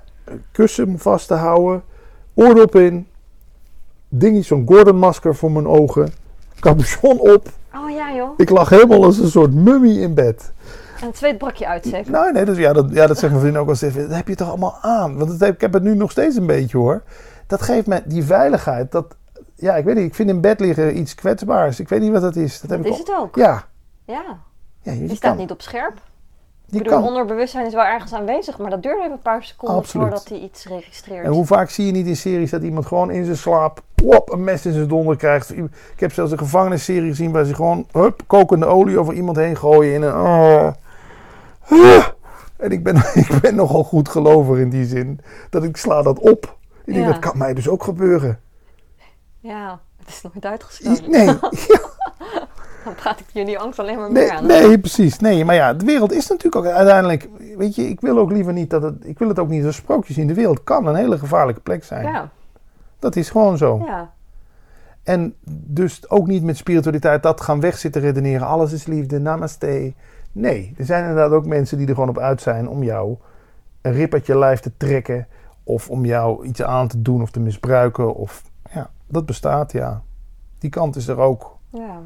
kussen 0.52 0.88
om 0.88 1.00
vast 1.00 1.28
te 1.28 1.34
houden. 1.34 1.84
Oordop 2.34 2.76
in. 2.76 3.08
Dingetje, 4.10 4.44
zo'n 4.44 4.68
Gordon-masker 4.68 5.36
voor 5.36 5.52
mijn 5.52 5.68
ogen. 5.68 6.12
Capuchon 6.60 7.20
op. 7.20 7.50
Oh 7.76 7.90
ja, 7.90 8.16
joh. 8.16 8.30
Ik 8.38 8.50
lag 8.50 8.70
helemaal 8.70 9.04
als 9.04 9.18
een 9.18 9.30
soort 9.30 9.54
mummie 9.54 10.00
in 10.00 10.14
bed. 10.14 10.52
En 11.02 11.08
het 11.08 11.18
zweetbrakje 11.18 11.68
uitzetten. 11.68 12.12
Nee, 12.12 12.32
nee, 12.32 12.46
dus 12.46 12.58
ja, 12.58 12.74
dat, 12.74 12.86
ja, 12.92 13.08
dat 13.08 13.18
zegt 13.18 13.32
mijn 13.32 13.44
vriend 13.44 13.58
ook 13.58 13.66
wel 13.66 13.76
eens. 13.82 13.96
Dat 13.96 14.16
heb 14.16 14.28
je 14.28 14.36
toch 14.36 14.50
allemaal 14.50 14.78
aan? 14.82 15.18
Want 15.18 15.40
heb, 15.40 15.54
ik 15.54 15.62
heb 15.62 15.74
het 15.74 15.84
nu 15.84 15.96
nog 15.96 16.12
steeds 16.12 16.36
een 16.36 16.46
beetje 16.46 16.78
hoor. 16.78 17.04
Dat 17.48 17.62
geeft 17.62 17.88
me 17.88 18.02
die 18.06 18.24
veiligheid. 18.24 18.92
Dat, 18.92 19.16
ja, 19.56 19.76
ik 19.76 19.86
weet 19.86 19.96
niet. 19.96 20.06
Ik 20.06 20.16
vind 20.16 20.30
in 20.30 20.42
bed 20.42 20.60
liggen 20.60 20.98
iets 20.98 21.16
kwetsbaars. 21.16 21.80
Ik 21.80 21.90
weet 21.90 22.02
niet 22.02 22.12
wat 22.12 22.22
dat 22.22 22.36
is. 22.36 22.62
Dat, 22.62 22.70
heb 22.70 22.86
is 22.86 22.98
het 22.98 23.16
ook. 23.20 23.36
Ja. 23.36 23.64
Ja. 24.06 24.40
ja 24.82 24.92
je, 24.92 25.16
staat 25.16 25.38
niet 25.38 25.52
op 25.52 25.62
scherp. 25.62 25.94
ik 26.70 26.84
bedoel, 26.84 27.04
onderbewustzijn 27.04 27.66
is 27.66 27.74
wel 27.74 27.84
ergens 27.84 28.14
aanwezig, 28.14 28.58
maar 28.58 28.70
dat 28.70 28.84
duurt 28.84 29.00
even 29.00 29.12
een 29.12 29.20
paar 29.20 29.44
seconden 29.44 29.78
Absoluut. 29.78 30.08
voordat 30.08 30.30
hij 30.30 30.40
iets 30.40 30.66
registreert. 30.66 31.26
En 31.26 31.32
hoe 31.32 31.46
vaak 31.46 31.70
zie 31.70 31.86
je 31.86 31.92
niet 31.92 32.08
in 32.08 32.16
series 32.16 32.52
dat 32.52 32.62
iemand 32.62 32.86
gewoon 32.86 33.12
in 33.12 33.26
zijn 33.26 33.38
slaap 33.38 33.82
wop, 33.96 34.32
een 34.32 34.44
mes 34.44 34.66
in 34.66 34.74
zijn 34.74 34.88
donder 34.88 35.16
krijgt. 35.16 35.58
Ik 35.58 36.00
heb 36.00 36.14
zelfs 36.14 36.32
een 36.32 36.38
gevangenisserie 36.38 37.10
gezien 37.10 37.32
waar 37.32 37.46
ze 37.46 37.56
gewoon 37.56 37.88
hup, 37.92 38.22
kokende 38.28 38.66
olie 38.66 39.00
over 39.00 39.14
iemand 39.14 39.38
heen 39.38 39.58
gooien 39.58 39.94
in 39.94 40.02
een... 40.02 40.14
Oh. 40.14 40.68
En 42.58 42.72
ik 42.72 42.84
ben, 42.84 42.96
ik 43.26 43.38
ben 43.42 43.56
nogal 43.56 43.84
goed 43.84 44.10
gelover 44.10 44.60
in 44.60 44.70
die 44.70 44.86
zin. 44.86 45.20
Dat 45.50 45.64
ik 45.64 45.78
sla 45.78 46.02
dat 46.02 46.20
op. 46.20 46.58
Ik 46.86 46.94
denk, 46.94 47.06
Ja. 47.06 47.12
dat 47.12 47.20
kan 47.22 47.38
mij 47.38 47.54
dus 47.54 47.68
ook 47.70 47.84
gebeuren. 47.84 48.40
Ja, 49.40 49.80
het 50.00 50.08
is 50.08 50.22
nooit 50.22 50.46
uitgesproken. 50.46 51.12
Nee, 51.12 51.26
Dan 52.84 52.96
praat 52.96 53.20
ik 53.20 53.26
jullie 53.34 53.60
angst 53.60 53.80
alleen 53.80 53.98
maar 53.98 54.12
meer 54.12 54.22
nee, 54.24 54.32
aan. 54.32 54.46
nee, 54.46 54.80
precies. 54.80 55.20
Nee, 55.20 55.46
maar 55.46 55.56
ja, 55.56 55.74
de 55.74 55.86
wereld 55.86 56.12
is 56.12 56.28
natuurlijk 56.28 56.56
ook 56.66 56.74
uiteindelijk... 56.74 57.30
Weet 57.58 57.76
je, 57.76 57.90
ik 57.90 58.02
wil 58.02 58.18
ook 58.18 58.32
liever 58.32 58.54
niet 58.54 58.70
dat 58.70 58.82
het... 58.84 58.96
Ik 59.06 59.20
wil 59.20 59.28
het 59.28 59.40
ook 59.40 59.48
niet 59.50 59.66
als 59.66 59.76
sprookjes 59.76 60.16
zien. 60.16 60.28
De 60.28 60.34
wereld 60.34 60.64
kan 60.64 60.86
een 60.88 60.96
hele 60.96 61.18
gevaarlijke 61.18 61.62
plek 61.62 61.84
zijn. 61.84 62.06
Ja, 62.06 62.30
Dat 63.00 63.16
is 63.16 63.30
gewoon 63.30 63.58
zo. 63.58 63.82
ja. 63.86 64.12
En 65.04 65.36
dus 65.50 66.10
ook 66.10 66.28
niet 66.28 66.44
met 66.44 66.58
spiritualiteit 66.58 67.24
dat 67.24 67.42
gaan 67.42 67.60
wegzitten 67.60 68.02
redeneren. 68.02 68.48
Alles 68.48 68.72
is 68.72 68.86
liefde, 68.86 69.20
namaste. 69.20 69.94
Nee, 70.40 70.74
er 70.78 70.86
zijn 70.86 71.02
inderdaad 71.02 71.32
ook 71.32 71.46
mensen 71.46 71.78
die 71.78 71.88
er 71.88 71.94
gewoon 71.94 72.10
op 72.10 72.18
uit 72.18 72.42
zijn 72.42 72.70
om 72.70 72.84
jou 72.84 73.18
een 73.82 73.92
rip 73.92 74.14
uit 74.14 74.26
je 74.26 74.38
lijf 74.38 74.60
te 74.60 74.72
trekken. 74.78 75.28
Of 75.64 75.90
om 75.90 76.06
jou 76.06 76.46
iets 76.46 76.64
aan 76.64 76.88
te 76.88 77.02
doen 77.02 77.22
of 77.22 77.32
te 77.32 77.40
misbruiken. 77.40 78.16
Of, 78.16 78.44
ja, 78.72 78.90
dat 79.08 79.26
bestaat, 79.26 79.72
ja. 79.72 80.04
Die 80.60 80.70
kant 80.70 80.96
is 80.96 81.08
er 81.08 81.18
ook. 81.18 81.58
ja. 81.70 82.00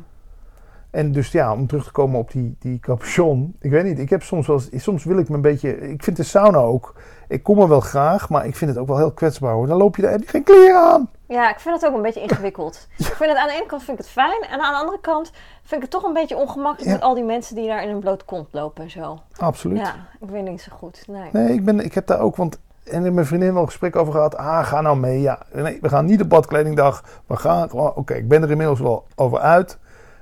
En 0.91 1.11
dus 1.11 1.31
ja, 1.31 1.53
om 1.53 1.67
terug 1.67 1.83
te 1.83 1.91
komen 1.91 2.19
op 2.19 2.31
die, 2.31 2.55
die 2.59 2.79
capuchon. 2.79 3.55
Ik 3.59 3.71
weet 3.71 3.83
niet, 3.83 3.99
ik 3.99 4.09
heb 4.09 4.23
soms 4.23 4.47
wel 4.47 4.61
eens, 4.71 4.83
soms 4.83 5.03
wil 5.03 5.17
ik 5.17 5.29
me 5.29 5.35
een 5.35 5.41
beetje, 5.41 5.89
ik 5.89 6.03
vind 6.03 6.17
de 6.17 6.23
sauna 6.23 6.57
ook, 6.57 6.95
ik 7.27 7.43
kom 7.43 7.59
er 7.59 7.67
wel 7.67 7.79
graag, 7.79 8.29
maar 8.29 8.45
ik 8.45 8.55
vind 8.55 8.71
het 8.71 8.79
ook 8.79 8.87
wel 8.87 8.97
heel 8.97 9.11
kwetsbaar 9.11 9.53
hoor. 9.53 9.67
Dan 9.67 9.77
loop 9.77 9.95
je 9.95 10.01
daar, 10.01 10.11
heb 10.11 10.21
je 10.21 10.27
geen 10.27 10.43
kleren 10.43 10.81
aan. 10.81 11.09
Ja, 11.31 11.49
ik 11.49 11.59
vind 11.59 11.75
het 11.81 11.85
ook 11.89 11.95
een 11.95 12.01
beetje 12.01 12.21
ingewikkeld. 12.21 12.87
Ik 12.97 13.05
vind 13.05 13.29
het 13.29 13.39
aan 13.39 13.47
de 13.47 13.53
ene 13.53 13.65
kant 13.65 13.83
vind 13.83 13.99
ik 13.99 14.03
het 14.03 14.13
fijn. 14.13 14.41
En 14.41 14.59
aan 14.59 14.71
de 14.73 14.79
andere 14.79 14.99
kant 14.99 15.31
vind 15.61 15.71
ik 15.73 15.81
het 15.81 15.89
toch 15.89 16.03
een 16.03 16.13
beetje 16.13 16.35
ongemakkelijk 16.37 16.85
Ja. 16.89 16.91
met 16.91 17.01
al 17.01 17.13
die 17.13 17.23
mensen 17.23 17.55
die 17.55 17.67
daar 17.67 17.83
in 17.83 17.89
een 17.89 17.99
bloot 17.99 18.25
kont 18.25 18.47
lopen 18.51 18.83
en 18.83 18.89
zo. 18.91 19.19
Absoluut. 19.37 19.77
Ja, 19.77 19.95
ik 20.19 20.29
weet 20.29 20.43
niet 20.43 20.61
zo 20.61 20.71
goed. 20.77 21.03
Nee. 21.07 21.29
Nee, 21.31 21.53
ik, 21.53 21.65
ben, 21.65 21.79
ik 21.79 21.93
heb 21.93 22.07
daar 22.07 22.19
ook, 22.19 22.35
want 22.35 22.59
en 22.83 23.05
ik 23.05 23.11
mijn 23.13 23.25
vriendin 23.25 23.53
wel 23.53 23.61
een 23.61 23.67
gesprek 23.67 23.95
over 23.95 24.13
gehad. 24.13 24.35
Ah, 24.37 24.65
ga 24.65 24.81
nou 24.81 24.97
mee. 24.97 25.21
Ja, 25.21 25.39
nee, 25.53 25.77
we 25.81 25.89
gaan 25.89 26.05
niet 26.05 26.21
op 26.21 26.29
badkledingdag. 26.29 27.03
We 27.25 27.35
gaan 27.35 27.69
gewoon, 27.69 27.93
oké, 27.95 28.13
ik 28.13 28.27
ben 28.27 28.43
er 28.43 28.51
inmiddels 28.51 28.79
wel 28.79 29.05
over 29.15 29.39
uit. 29.39 29.77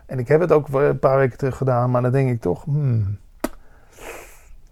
En 0.06 0.20
ik 0.20 0.28
heb 0.28 0.40
het 0.40 0.52
ook 0.52 0.68
een 0.68 1.00
paar 1.00 1.18
weken 1.18 1.38
terug 1.38 1.58
gedaan, 1.58 1.92
maar 1.92 2.02
dan 2.02 2.12
denk 2.12 2.30
ik 2.30 2.42
toch, 2.42 2.64
hmm, 2.64 3.20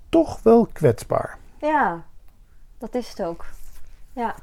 toch 0.10 0.40
wel 0.44 0.68
kwetsbaar. 0.74 1.38
Ja, 1.60 2.02
dat 2.78 2.96
is 2.96 3.10
het 3.10 3.24
ook. 3.24 3.46
Ja, 4.14 4.36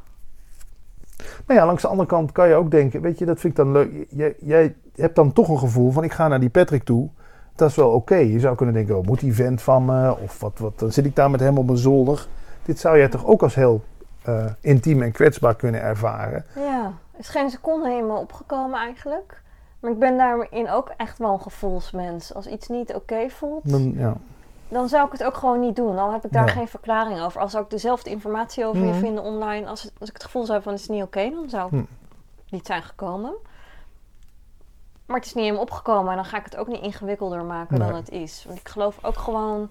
Maar 1.47 1.57
ja, 1.57 1.67
langs 1.67 1.83
de 1.83 1.89
andere 1.89 2.09
kant 2.09 2.33
kan 2.33 2.49
je 2.49 2.55
ook 2.55 2.71
denken, 2.71 3.01
weet 3.01 3.19
je, 3.19 3.25
dat 3.25 3.41
vind 3.41 3.59
ik 3.59 3.65
dan 3.65 3.73
leuk. 3.73 4.07
Jij, 4.09 4.35
jij 4.39 4.75
hebt 4.95 5.17
dan 5.17 5.33
toch 5.33 5.49
een 5.49 5.59
gevoel 5.59 5.91
van, 5.91 6.05
ik 6.05 6.13
ga 6.13 6.29
naar 6.29 6.41
die 6.41 6.51
Patrick 6.51 6.85
toe. 6.85 7.09
Dat 7.57 7.71
is 7.71 7.77
wel 7.77 7.91
oké. 7.91 8.17
Je 8.17 8.41
zou 8.41 8.57
kunnen 8.57 8.75
denken, 8.75 8.99
oh, 8.99 9.07
moet 9.07 9.21
die 9.21 9.35
vent 9.35 9.63
van 9.63 9.85
me? 9.85 10.17
Of 10.19 10.41
wat, 10.41 10.59
wat, 10.59 10.79
dan 10.79 10.93
zit 10.93 11.05
ik 11.05 11.17
daar 11.17 11.31
met 11.31 11.41
hem 11.41 11.59
op 11.59 11.67
mijn 11.67 11.79
zolder. 11.79 12.27
Dit 12.63 12.79
zou 12.79 12.99
jij 12.99 13.09
toch 13.09 13.27
ook 13.27 13.43
als 13.43 13.55
heel 13.55 13.83
eh, 14.23 14.45
intiem 14.61 15.03
en 15.03 15.13
kwetsbaar 15.13 15.55
kunnen 15.55 15.81
ervaren. 15.81 16.45
ja. 16.55 16.93
Is 17.19 17.29
geen 17.29 17.51
seconde 17.51 17.89
me 17.89 18.13
opgekomen 18.13 18.79
eigenlijk. 18.79 19.43
Maar 19.81 19.91
ik 19.91 19.99
ben 19.99 20.17
daarin 20.19 20.71
ook 20.71 20.93
echt 20.97 21.19
wel 21.19 21.33
een 21.33 21.41
gevoelsmens. 21.41 22.35
Als 22.35 22.47
iets 22.47 22.69
niet 22.69 22.95
oké 22.95 23.29
voelt, 23.29 23.71
Dan, 23.71 23.95
ja. 23.97 24.17
Dan 24.69 24.89
zou 24.89 25.07
ik 25.07 25.13
het 25.13 25.25
ook 25.25 25.35
gewoon 25.37 25.61
niet 25.61 25.77
doen. 25.77 25.97
Dan 25.97 26.13
heb 26.13 26.25
ik 26.25 26.33
daar 26.33 26.47
Ja. 26.47 26.53
geen 26.53 26.69
verklaring 26.69 27.21
over. 27.21 27.41
Als 27.41 27.51
zou 27.51 27.65
ik 27.65 27.71
dezelfde 27.71 28.11
informatie 28.11 28.67
over 28.67 28.81
je 28.85 28.91
Mhm. 28.91 28.99
vinden 28.99 29.23
online, 29.25 29.67
als, 29.67 29.83
het- 29.83 29.93
als 30.01 30.09
ik 30.09 30.15
het 30.15 30.25
gevoel 30.25 30.45
zou 30.45 30.53
hebben 30.59 30.73
van 30.73 30.83
het 30.83 30.91
is 30.91 30.97
niet 30.97 31.07
oké, 31.07 31.31
dan 31.31 31.49
zou 31.49 31.69
Hm. 31.71 31.77
het 31.77 31.87
niet 32.51 32.67
zijn 32.67 32.83
gekomen. 32.83 33.33
Maar 35.07 35.17
het 35.17 35.27
is 35.27 35.35
niet 35.35 35.45
in 35.47 35.53
me 35.53 35.59
opgekomen 35.59 36.11
en 36.11 36.17
dan 36.17 36.25
ga 36.25 36.39
ik 36.39 36.45
het 36.45 36.57
ook 36.57 36.67
niet 36.69 36.81
ingewikkelder 36.83 37.45
maken 37.45 37.79
dan 37.79 37.95
het 37.95 38.11
is. 38.11 38.45
Want 38.47 38.59
ik 38.59 38.69
geloof 38.69 39.05
ook 39.05 39.17
gewoon 39.17 39.71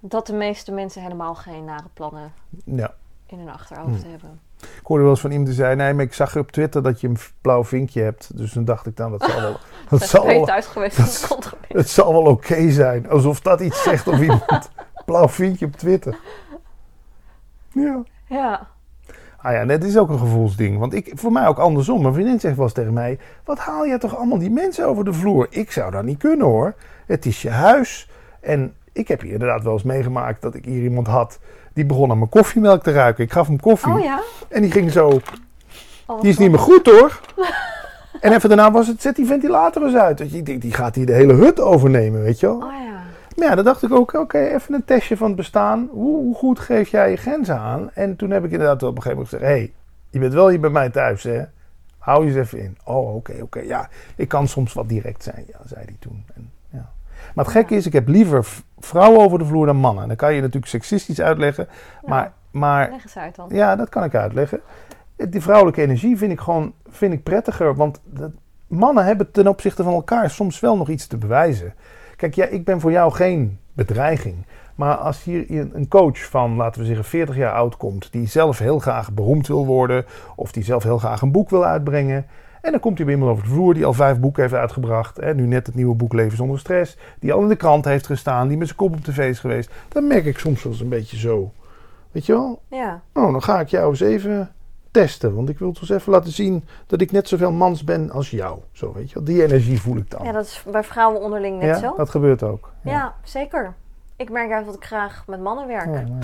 dat 0.00 0.26
de 0.26 0.32
meeste 0.34 0.72
mensen 0.72 1.02
helemaal 1.02 1.34
geen 1.34 1.64
nare 1.64 1.88
plannen 1.92 2.32
ja. 2.64 2.94
in 3.26 3.38
hun 3.38 3.48
achterhoofd 3.50 4.02
Hm. 4.02 4.10
hebben. 4.10 4.40
Ik 4.60 4.82
hoorde 4.82 5.02
wel 5.02 5.12
eens 5.12 5.20
van 5.20 5.30
iemand 5.30 5.48
die 5.48 5.56
zei, 5.56 5.76
nee, 5.76 5.94
maar 5.94 6.04
ik 6.04 6.14
zag 6.14 6.36
op 6.36 6.52
Twitter 6.52 6.82
dat 6.82 7.00
je 7.00 7.08
een 7.08 7.16
blauw 7.40 7.64
vinkje 7.64 8.02
hebt. 8.02 8.36
Dus 8.36 8.52
toen 8.52 8.64
dacht 8.64 8.86
ik, 8.86 8.98
nou, 8.98 9.10
dat 9.18 9.30
zal 9.30 9.40
wel, 9.40 9.56
dat 9.98 10.02
zal 10.02 10.26
wel, 10.26 10.44
thuis 10.44 10.66
geweest 10.66 11.24
grondgebied. 11.24 11.72
het 11.72 11.88
zal 11.88 12.12
wel 12.12 12.32
oké 12.32 12.70
zijn. 12.70 13.08
Alsof 13.08 13.40
dat 13.40 13.60
iets 13.60 13.82
zegt 13.82 14.08
of 14.08 14.20
iemand 14.30 14.70
blauw 15.04 15.28
vinkje 15.28 15.66
op 15.66 15.76
Twitter. 15.76 16.18
Ja. 17.72 18.02
Ja, 18.28 18.68
Ah 19.46 19.52
ja, 19.52 19.64
net 19.64 19.84
is 19.84 19.96
ook 19.96 20.08
een 20.08 20.18
gevoelsding. 20.18 20.78
Want 20.78 20.94
ik, 20.94 21.12
voor 21.14 21.32
mij 21.32 21.46
ook 21.46 21.58
andersom. 21.58 22.02
Mijn 22.02 22.14
vriendin 22.14 22.40
zegt 22.40 22.56
wel 22.56 22.64
eens 22.64 22.74
tegen 22.74 22.92
mij: 22.92 23.18
Wat 23.44 23.58
haal 23.58 23.86
jij 23.86 23.98
toch 23.98 24.16
allemaal 24.16 24.38
die 24.38 24.50
mensen 24.50 24.86
over 24.86 25.04
de 25.04 25.12
vloer? 25.12 25.46
Ik 25.50 25.70
zou 25.70 25.90
dat 25.90 26.04
niet 26.04 26.18
kunnen 26.18 26.46
hoor. 26.46 26.74
Het 27.06 27.26
is 27.26 27.42
je 27.42 27.50
huis. 27.50 28.10
En 28.40 28.74
ik 28.92 29.08
heb 29.08 29.20
hier 29.20 29.32
inderdaad 29.32 29.62
wel 29.62 29.72
eens 29.72 29.82
meegemaakt 29.82 30.42
dat 30.42 30.54
ik 30.54 30.64
hier 30.64 30.82
iemand 30.82 31.06
had. 31.06 31.38
Die 31.76 31.84
begon 31.86 32.10
aan 32.10 32.18
mijn 32.18 32.30
koffiemelk 32.30 32.82
te 32.82 32.92
ruiken. 32.92 33.24
Ik 33.24 33.32
gaf 33.32 33.46
hem 33.46 33.60
koffie. 33.60 33.92
oh 33.92 34.00
ja. 34.00 34.20
En 34.48 34.62
die 34.62 34.70
ging 34.70 34.92
zo. 34.92 35.20
Oh, 36.06 36.20
Die 36.20 36.30
is 36.30 36.38
niet 36.38 36.50
meer 36.50 36.58
goed 36.58 36.86
hoor. 36.86 37.20
en 38.20 38.32
even 38.32 38.48
daarna 38.48 38.70
was 38.70 38.86
het: 38.86 39.02
Zet 39.02 39.16
die 39.16 39.26
ventilator 39.26 39.84
eens 39.84 39.94
uit. 39.94 40.30
Je 40.32 40.42
denkt, 40.42 40.62
die 40.62 40.72
gaat 40.72 40.94
hier 40.94 41.06
de 41.06 41.12
hele 41.12 41.32
hut 41.32 41.60
overnemen, 41.60 42.22
weet 42.22 42.40
je 42.40 42.46
wel. 42.46 42.56
Oh 42.56 42.62
ja. 42.62 43.02
Maar 43.36 43.48
ja, 43.48 43.54
dan 43.54 43.64
dacht 43.64 43.82
ik 43.82 43.92
ook, 43.92 44.14
oké, 44.14 44.38
even 44.38 44.74
een 44.74 44.84
testje 44.84 45.16
van 45.16 45.26
het 45.26 45.36
bestaan. 45.36 45.88
Hoe, 45.92 46.16
hoe 46.16 46.34
goed 46.34 46.58
geef 46.58 46.88
jij 46.88 47.10
je 47.10 47.16
grenzen 47.16 47.58
aan? 47.58 47.90
En 47.94 48.16
toen 48.16 48.30
heb 48.30 48.44
ik 48.44 48.50
inderdaad 48.50 48.82
op 48.82 48.96
een 48.96 49.02
gegeven 49.02 49.10
moment 49.10 49.28
gezegd... 49.28 49.50
hé, 49.50 49.58
hey, 49.58 49.72
je 50.10 50.18
bent 50.18 50.32
wel 50.32 50.48
hier 50.48 50.60
bij 50.60 50.70
mij 50.70 50.90
thuis, 50.90 51.22
hè? 51.22 51.42
Hou 51.98 52.22
je 52.22 52.28
eens 52.28 52.38
even 52.46 52.58
in. 52.58 52.78
Oh, 52.84 53.14
oké, 53.14 53.34
oké. 53.42 53.60
Ja, 53.60 53.88
ik 54.16 54.28
kan 54.28 54.48
soms 54.48 54.72
wat 54.72 54.88
direct 54.88 55.22
zijn, 55.22 55.44
ja, 55.48 55.58
zei 55.64 55.84
hij 55.84 55.96
toen. 55.98 56.24
En. 56.34 56.50
Maar 57.36 57.44
het 57.44 57.54
gekke 57.54 57.74
is, 57.74 57.86
ik 57.86 57.92
heb 57.92 58.08
liever 58.08 58.46
vrouwen 58.78 59.20
over 59.20 59.38
de 59.38 59.44
vloer 59.44 59.66
dan 59.66 59.76
mannen. 59.76 60.08
Dan 60.08 60.16
kan 60.16 60.34
je 60.34 60.40
natuurlijk 60.40 60.66
seksistisch 60.66 61.20
uitleggen. 61.20 61.66
Ja. 62.02 62.08
Maar, 62.08 62.32
maar 62.50 62.90
Leg 62.90 63.02
eens 63.02 63.16
uit 63.18 63.34
dan. 63.36 63.48
ja, 63.52 63.76
dat 63.76 63.88
kan 63.88 64.04
ik 64.04 64.14
uitleggen. 64.14 64.60
Die 65.16 65.42
vrouwelijke 65.42 65.82
energie 65.82 66.16
vind 66.16 66.32
ik 66.32 66.40
gewoon 66.40 66.72
vind 66.88 67.12
ik 67.12 67.22
prettiger. 67.22 67.74
Want 67.74 68.00
dat- 68.04 68.30
mannen 68.66 69.04
hebben 69.04 69.30
ten 69.30 69.48
opzichte 69.48 69.82
van 69.82 69.92
elkaar 69.92 70.30
soms 70.30 70.60
wel 70.60 70.76
nog 70.76 70.88
iets 70.88 71.06
te 71.06 71.16
bewijzen. 71.16 71.74
Kijk, 72.16 72.34
ja, 72.34 72.44
ik 72.46 72.64
ben 72.64 72.80
voor 72.80 72.90
jou 72.90 73.12
geen 73.12 73.58
bedreiging. 73.72 74.46
Maar 74.74 74.94
als 74.96 75.22
hier 75.24 75.46
een 75.72 75.88
coach 75.88 76.18
van, 76.28 76.56
laten 76.56 76.80
we 76.80 76.86
zeggen, 76.86 77.04
40 77.04 77.36
jaar 77.36 77.52
oud 77.52 77.76
komt. 77.76 78.12
die 78.12 78.26
zelf 78.28 78.58
heel 78.58 78.78
graag 78.78 79.12
beroemd 79.12 79.46
wil 79.46 79.66
worden. 79.66 80.04
of 80.36 80.52
die 80.52 80.64
zelf 80.64 80.82
heel 80.82 80.98
graag 80.98 81.20
een 81.22 81.32
boek 81.32 81.50
wil 81.50 81.64
uitbrengen. 81.64 82.26
En 82.66 82.72
dan 82.72 82.80
komt 82.80 82.96
hij 82.96 83.06
bij 83.06 83.14
iemand 83.14 83.32
over 83.32 83.44
de 83.44 83.50
vloer 83.50 83.74
die 83.74 83.84
al 83.86 83.92
vijf 83.92 84.18
boeken 84.20 84.42
heeft 84.42 84.54
uitgebracht. 84.54 85.16
Hè, 85.16 85.34
nu 85.34 85.46
net 85.46 85.66
het 85.66 85.74
nieuwe 85.74 85.94
boek 85.94 86.12
Leven 86.12 86.36
zonder 86.36 86.58
stress. 86.58 86.96
Die 87.18 87.32
al 87.32 87.40
in 87.42 87.48
de 87.48 87.56
krant 87.56 87.84
heeft 87.84 88.06
gestaan. 88.06 88.48
Die 88.48 88.56
met 88.56 88.66
zijn 88.66 88.78
kop 88.78 88.92
op 88.94 89.00
tv 89.04 89.28
is 89.28 89.38
geweest. 89.38 89.70
Dan 89.88 90.06
merk 90.06 90.24
ik 90.24 90.38
soms 90.38 90.62
wel 90.62 90.72
eens 90.72 90.80
een 90.80 90.88
beetje 90.88 91.16
zo. 91.18 91.52
Weet 92.12 92.26
je 92.26 92.32
wel? 92.32 92.62
Ja. 92.68 93.00
Nou, 93.12 93.32
dan 93.32 93.42
ga 93.42 93.60
ik 93.60 93.68
jou 93.68 93.90
eens 93.90 94.00
even 94.00 94.52
testen. 94.90 95.34
Want 95.34 95.48
ik 95.48 95.58
wil 95.58 95.72
toch 95.72 95.80
eens 95.82 95.90
even 95.90 96.12
laten 96.12 96.32
zien 96.32 96.64
dat 96.86 97.00
ik 97.00 97.12
net 97.12 97.28
zoveel 97.28 97.52
mans 97.52 97.84
ben 97.84 98.10
als 98.10 98.30
jou. 98.30 98.58
Zo, 98.72 98.92
weet 98.92 99.08
je 99.08 99.14
wel. 99.14 99.24
Die 99.24 99.42
energie 99.44 99.80
voel 99.80 99.96
ik 99.96 100.10
dan. 100.10 100.24
ja, 100.24 100.32
dat 100.32 100.44
is 100.44 100.64
bij 100.70 100.84
vrouwen 100.84 101.20
onderling 101.20 101.58
net 101.58 101.68
Ja, 101.68 101.78
zo. 101.78 101.94
dat 101.96 102.10
gebeurt 102.10 102.42
ook. 102.42 102.72
Ja. 102.82 103.14
zeker. 103.22 103.74
Ik 104.16 104.30
merk 104.30 104.48
juist 104.48 104.66
dat 104.66 104.74
ik 104.74 104.84
graag 104.84 105.24
met 105.26 105.40
mannen 105.40 105.66
werk. 105.66 105.86
Ja, 105.86 106.00
Ja. 106.00 106.18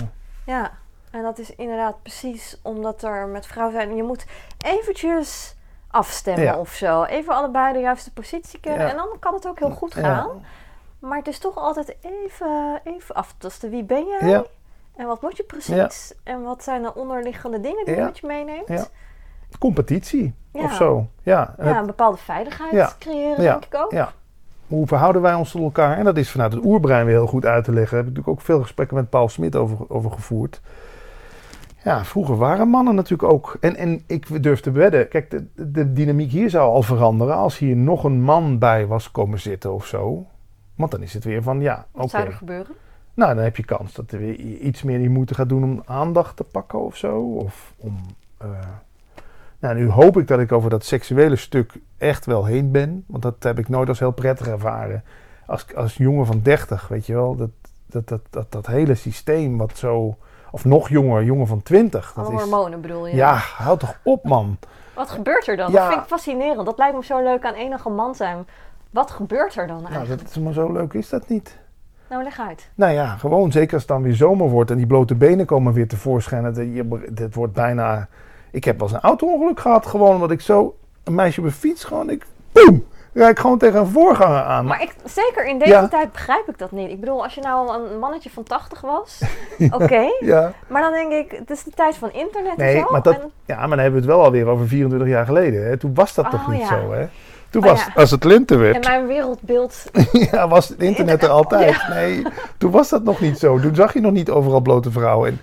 ja. 0.45 0.71
en 1.11 1.21
dat 1.23 1.39
is 1.39 1.55
inderdaad 1.55 2.01
precies 2.01 2.59
omdat 2.61 3.03
er 3.03 3.27
met 3.27 3.45
vrouwen 3.45 3.75
zijn. 3.75 3.95
Je 3.95 4.03
moet 4.03 4.25
eventjes 4.65 5.52
afstemmen 5.93 6.43
Ja. 6.43 6.57
of 6.59 6.69
zo. 6.73 7.03
Even 7.03 7.35
allebei 7.35 7.73
de 7.73 7.79
juiste 7.79 8.13
positie 8.13 8.59
kennen. 8.59 8.81
Ja. 8.85 8.89
En 8.91 8.95
dan 8.95 9.07
kan 9.19 9.33
het 9.33 9.47
ook 9.47 9.59
heel 9.59 9.69
goed 9.69 9.93
Ja. 9.93 10.01
gaan. 10.01 10.45
Maar 10.99 11.17
het 11.17 11.27
is 11.27 11.39
toch 11.39 11.57
altijd 11.57 11.95
even, 12.01 12.79
even 12.83 13.15
aftasten. 13.15 13.69
Wie 13.69 13.83
ben 13.83 14.05
jij? 14.19 14.43
En 14.95 15.07
wat 15.07 15.21
moet 15.21 15.37
je 15.37 15.43
precies? 15.43 16.13
En 16.23 16.43
wat 16.43 16.63
zijn 16.63 16.81
de 16.81 16.93
onderliggende 16.95 17.59
dingen 17.59 17.85
die 17.85 17.95
je 17.95 18.01
met 18.01 18.17
je 18.19 18.27
meeneemt? 18.27 18.67
Ja. 18.67 18.85
Competitie 19.59 20.33
of 20.51 20.73
zo. 20.73 21.07
Ja, 21.23 21.53
en 21.57 21.65
Ja, 21.65 21.71
het- 21.71 21.79
een 21.79 21.85
bepaalde 21.85 22.17
veiligheid 22.17 22.97
creëren, 22.97 23.43
Ja. 23.43 23.51
denk 23.51 23.65
ik 23.65 23.75
ook. 23.75 23.91
ja. 23.91 24.11
Hoe 24.67 24.87
verhouden 24.87 25.21
wij 25.21 25.33
ons 25.33 25.51
tot 25.51 25.61
elkaar? 25.61 25.97
En 25.97 26.03
dat 26.03 26.17
is 26.17 26.31
vanuit 26.31 26.53
het 26.53 26.65
oerbrein 26.65 27.05
weer 27.05 27.15
heel 27.15 27.27
goed 27.27 27.45
uit 27.45 27.63
te 27.63 27.71
leggen. 27.71 27.89
Daar 27.95 27.99
heb 28.05 28.07
ik 28.11 28.15
natuurlijk 28.17 28.39
ook 28.39 28.45
veel 28.45 28.61
gesprekken 28.61 28.95
met 28.95 29.09
Paul 29.09 29.29
Smit 29.29 29.55
over, 29.55 29.77
over 29.87 30.11
gevoerd. 30.11 30.61
Ja, 31.83 32.05
vroeger 32.05 32.37
waren 32.37 32.67
mannen 32.67 32.95
natuurlijk 32.95 33.31
ook. 33.31 33.57
En, 33.59 33.75
en 33.75 34.03
ik 34.07 34.43
durf 34.43 34.59
te 34.59 34.71
wedden. 34.71 35.07
Kijk, 35.07 35.29
de, 35.31 35.71
de 35.71 35.93
dynamiek 35.93 36.31
hier 36.31 36.49
zou 36.49 36.71
al 36.71 36.81
veranderen 36.81 37.35
als 37.35 37.57
hier 37.57 37.75
nog 37.75 38.03
een 38.03 38.21
man 38.21 38.59
bij 38.59 38.85
was 38.87 39.11
komen 39.11 39.39
zitten 39.39 39.73
of 39.73 39.85
zo. 39.85 40.25
Want 40.75 40.91
dan 40.91 41.01
is 41.01 41.13
het 41.13 41.23
weer 41.23 41.43
van 41.43 41.61
ja, 41.61 41.85
Wat 41.91 42.09
zou 42.09 42.25
er 42.25 42.33
gebeuren? 42.33 42.75
Nou, 43.13 43.35
dan 43.35 43.43
heb 43.43 43.55
je 43.57 43.65
kans 43.65 43.93
dat 43.93 44.11
er 44.11 44.19
weer 44.19 44.35
iets 44.39 44.83
meer 44.83 44.97
die 44.97 45.09
moeite 45.09 45.33
gaat 45.33 45.49
doen 45.49 45.63
om 45.63 45.81
aandacht 45.85 46.35
te 46.35 46.43
pakken 46.43 46.79
of 46.85 46.97
zo. 46.97 47.21
Of 47.21 47.73
om. 47.77 47.97
eh, 48.37 48.47
Nou, 49.59 49.75
nu 49.75 49.89
hoop 49.89 50.17
ik 50.17 50.27
dat 50.27 50.39
ik 50.39 50.51
over 50.51 50.69
dat 50.69 50.85
seksuele 50.85 51.35
stuk 51.35 51.73
echt 51.97 52.25
wel 52.25 52.45
heen 52.45 52.71
ben. 52.71 53.03
Want 53.07 53.23
dat 53.23 53.35
heb 53.39 53.59
ik 53.59 53.69
nooit 53.69 53.89
als 53.89 53.99
heel 53.99 54.11
prettig 54.11 54.47
ervaren. 54.47 55.03
Als, 55.45 55.75
als 55.75 55.95
jongen 55.97 56.25
van 56.25 56.39
30, 56.41 56.87
weet 56.87 57.05
je 57.05 57.13
wel. 57.13 57.35
Dat, 57.35 57.49
dat, 57.85 58.07
dat, 58.07 58.21
dat, 58.29 58.51
dat 58.51 58.67
hele 58.67 58.95
systeem 58.95 59.57
wat 59.57 59.77
zo... 59.77 60.17
Of 60.53 60.65
nog 60.65 60.89
jonger, 60.89 61.23
jongen 61.23 61.47
van 61.47 61.61
20. 61.63 62.13
Dat 62.15 62.31
is, 62.31 62.39
hormonen 62.39 62.81
bedoel 62.81 63.07
je? 63.07 63.15
ja, 63.15 63.33
houd 63.35 63.79
toch 63.79 63.95
op 64.03 64.23
man. 64.23 64.57
Wat 64.95 65.09
gebeurt 65.09 65.47
er 65.47 65.57
dan? 65.57 65.71
Ja. 65.71 65.79
Dat 65.79 65.87
vind 65.87 66.01
ik 66.01 66.07
fascinerend. 66.07 66.65
Dat 66.65 66.77
lijkt 66.77 66.95
me 66.95 67.03
zo 67.03 67.23
leuk 67.23 67.45
aan 67.45 67.53
enige 67.53 67.89
man 67.89 68.15
zijn. 68.15 68.47
Wat 68.89 69.11
gebeurt 69.11 69.55
er 69.55 69.67
dan 69.67 69.81
Nou, 69.81 69.93
eigenlijk? 69.93 70.21
dat 70.21 70.29
is 70.31 70.37
maar 70.43 70.53
zo 70.53 70.71
leuk 70.71 70.93
is 70.93 71.09
dat 71.09 71.29
niet. 71.29 71.57
Nou, 72.09 72.23
leg 72.23 72.39
uit. 72.39 72.69
Nou 72.75 72.93
ja, 72.93 73.05
gewoon 73.17 73.51
zeker 73.51 73.73
als 73.73 73.81
het 73.81 73.91
dan 73.91 74.01
weer 74.01 74.15
zomer 74.15 74.49
wordt 74.49 74.71
en 74.71 74.77
die 74.77 74.87
blote 74.87 75.15
benen 75.15 75.45
komen 75.45 75.73
weer 75.73 75.87
tevoorschijn. 75.87 76.43
Het, 76.43 76.57
het 77.19 77.35
wordt 77.35 77.53
bijna... 77.53 78.07
Ik 78.51 78.63
heb 78.63 78.79
wel 78.79 78.87
eens 78.87 78.97
een 78.97 79.03
auto-ongeluk 79.03 79.59
gehad, 79.59 79.85
gewoon 79.85 80.13
omdat 80.13 80.31
ik 80.31 80.41
zo... 80.41 80.75
Een 81.03 81.15
meisje 81.15 81.39
op 81.39 81.45
een 81.45 81.51
fiets, 81.51 81.83
gewoon 81.83 82.09
ik... 82.09 82.25
Boem! 82.51 82.85
Rijd 83.13 83.39
gewoon 83.39 83.57
tegen 83.57 83.79
een 83.79 83.87
voorganger 83.87 84.41
aan. 84.43 84.65
Maar 84.65 84.81
ik, 84.81 84.95
zeker 85.05 85.45
in 85.45 85.57
deze 85.59 85.71
Ja. 85.71 85.87
tijd 85.87 86.11
begrijp 86.11 86.47
ik 86.49 86.57
dat 86.57 86.71
niet. 86.71 86.89
Ik 86.89 86.99
bedoel, 86.99 87.23
als 87.23 87.33
je 87.35 87.41
nou 87.41 87.83
een 87.91 87.99
mannetje 87.99 88.29
van 88.29 88.43
80 88.43 88.81
was, 88.81 89.21
oké. 89.81 90.05
Ja, 90.19 90.53
Maar 90.67 90.81
dan 90.81 90.91
denk 90.91 91.11
ik, 91.11 91.31
het 91.39 91.49
is 91.49 91.63
de 91.63 91.71
tijd 91.71 91.95
van 91.95 92.11
internet 92.13 92.57
nee, 92.57 92.75
en 92.75 92.81
zo. 92.81 92.91
maar, 92.91 93.01
dat, 93.01 93.13
en- 93.13 93.31
ja, 93.45 93.57
maar 93.57 93.67
dan 93.69 93.79
hebben 93.79 94.01
we 94.01 94.07
het 94.07 94.15
wel 94.15 94.23
alweer 94.25 94.47
over 94.47 94.67
24 94.67 95.07
jaar 95.09 95.25
geleden. 95.25 95.65
Hè? 95.67 95.77
Toen 95.77 95.93
was 95.93 96.13
dat 96.13 96.29
toch 96.29 96.41
Oh, 96.41 96.47
niet 96.49 96.61
ja. 96.61 96.67
zo, 96.67 96.91
hè? 96.91 97.05
Toen 97.49 97.63
Oh, 97.63 97.69
was, 97.69 97.85
ja. 97.85 97.91
als 97.95 98.11
het 98.11 98.23
linten 98.23 98.55
en 98.55 98.61
werd, 98.61 98.87
mijn 98.87 99.07
wereldbeeld. 99.07 99.83
ja, 100.31 100.47
was 100.47 100.69
het 100.69 100.79
internet 100.81 101.23
er 101.23 101.29
altijd. 101.29 101.87
Nee, 101.89 102.21
toen 102.57 102.71
was 102.71 102.89
dat 102.89 103.03
nog 103.03 103.19
niet 103.19 103.39
zo. 103.39 103.59
Toen 103.59 103.75
zag 103.75 103.93
je 103.93 104.01
nog 104.01 104.11
niet 104.11 104.29
overal 104.29 104.61
blote 104.61 104.91
vrouwen. 104.91 105.29
En, 105.29 105.39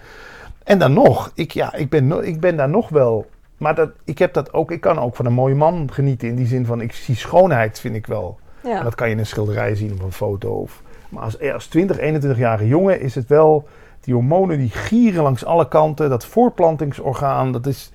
en 0.65 0.79
dan 0.79 0.93
nog, 0.93 1.31
ik, 1.35 1.51
ja, 1.53 1.75
ik, 1.75 1.91
ben, 1.91 2.25
ik 2.27 2.41
ben 2.41 2.57
daar 2.57 2.69
nog 2.69 2.89
wel... 2.89 3.27
Maar 3.61 3.75
dat, 3.75 3.91
ik, 4.05 4.19
heb 4.19 4.33
dat 4.33 4.53
ook, 4.53 4.71
ik 4.71 4.81
kan 4.81 4.99
ook 4.99 5.17
van 5.17 5.27
een 5.27 5.33
mooie 5.33 5.55
man 5.55 5.89
genieten. 5.93 6.29
In 6.29 6.35
die 6.35 6.47
zin 6.47 6.67
van, 6.67 6.81
ik 6.81 6.93
zie 6.93 7.15
schoonheid, 7.15 7.81
vind 7.81 7.95
ik 7.95 8.07
wel. 8.07 8.39
En 8.63 8.85
dat 8.85 8.95
kan 8.95 9.07
je 9.07 9.13
in 9.13 9.19
een 9.19 9.27
schilderij 9.27 9.75
zien 9.75 9.93
of 9.93 10.03
een 10.03 10.13
foto. 10.13 10.51
Of, 10.51 10.83
maar 11.09 11.23
als, 11.23 11.53
als 11.53 11.67
20, 11.67 11.99
21-jarige 11.99 12.67
jongen 12.67 13.01
is 13.01 13.15
het 13.15 13.29
wel... 13.29 13.69
Die 14.01 14.15
hormonen 14.15 14.59
die 14.59 14.69
gieren 14.69 15.23
langs 15.23 15.45
alle 15.45 15.69
kanten. 15.69 16.11
Dat 16.11 16.27
voortplantingsorgaan, 16.27 17.53
dat 17.53 17.67
is... 17.67 17.93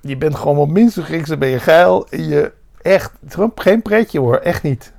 Je 0.00 0.16
bent 0.16 0.34
gewoon 0.34 0.56
wat 0.56 0.68
minstens 0.68 1.06
geks, 1.06 1.28
dan 1.28 1.38
ben 1.38 1.48
je 1.48 1.58
geil. 1.58 2.06
En 2.08 2.28
je 2.28 2.52
echt... 2.82 3.12
Geen 3.54 3.82
pretje 3.82 4.18
hoor, 4.18 4.36
echt 4.36 4.62
niet. 4.62 4.92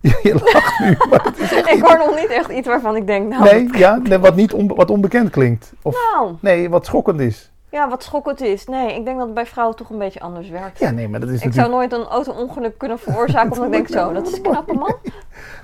Je, 0.22 0.34
lacht 0.52 0.78
nu, 0.78 0.96
maar 1.10 1.24
het 1.24 1.38
is 1.38 1.52
echt 1.52 1.68
Ik 1.70 1.74
niet... 1.74 1.82
hoor 1.82 1.98
nog 1.98 2.16
niet 2.16 2.30
echt 2.30 2.50
iets 2.50 2.66
waarvan 2.66 2.96
ik 2.96 3.06
denk, 3.06 3.28
nou, 3.28 3.44
Nee, 3.44 3.68
ja, 3.78 3.96
nee, 4.02 4.18
wat, 4.18 4.34
niet 4.34 4.54
wat 4.66 4.90
onbekend 4.90 5.30
klinkt. 5.30 5.72
Of 5.82 5.96
nou, 6.12 6.34
nee, 6.40 6.70
wat 6.70 6.86
schokkend 6.86 7.20
is. 7.20 7.50
Ja, 7.70 7.88
wat 7.88 8.02
schokkend 8.02 8.40
is. 8.40 8.66
Nee, 8.66 8.94
ik 8.94 9.04
denk 9.04 9.16
dat 9.16 9.26
het 9.26 9.34
bij 9.34 9.46
vrouwen 9.46 9.76
toch 9.76 9.90
een 9.90 9.98
beetje 9.98 10.20
anders 10.20 10.48
werkt. 10.48 10.78
Ja, 10.78 10.90
nee, 10.90 11.08
maar 11.08 11.20
dat 11.20 11.28
is 11.28 11.40
ik 11.40 11.44
natuurlijk... 11.44 11.72
zou 11.72 11.80
nooit 11.80 11.92
een 11.92 12.12
auto-ongeluk 12.12 12.78
kunnen 12.78 12.98
veroorzaken, 12.98 13.52
omdat 13.52 13.66
ik 13.66 13.72
denk, 13.72 13.88
zo, 13.88 14.12
dat 14.12 14.26
is 14.26 14.34
een 14.36 14.42
knappe 14.42 14.74
man. 14.74 14.96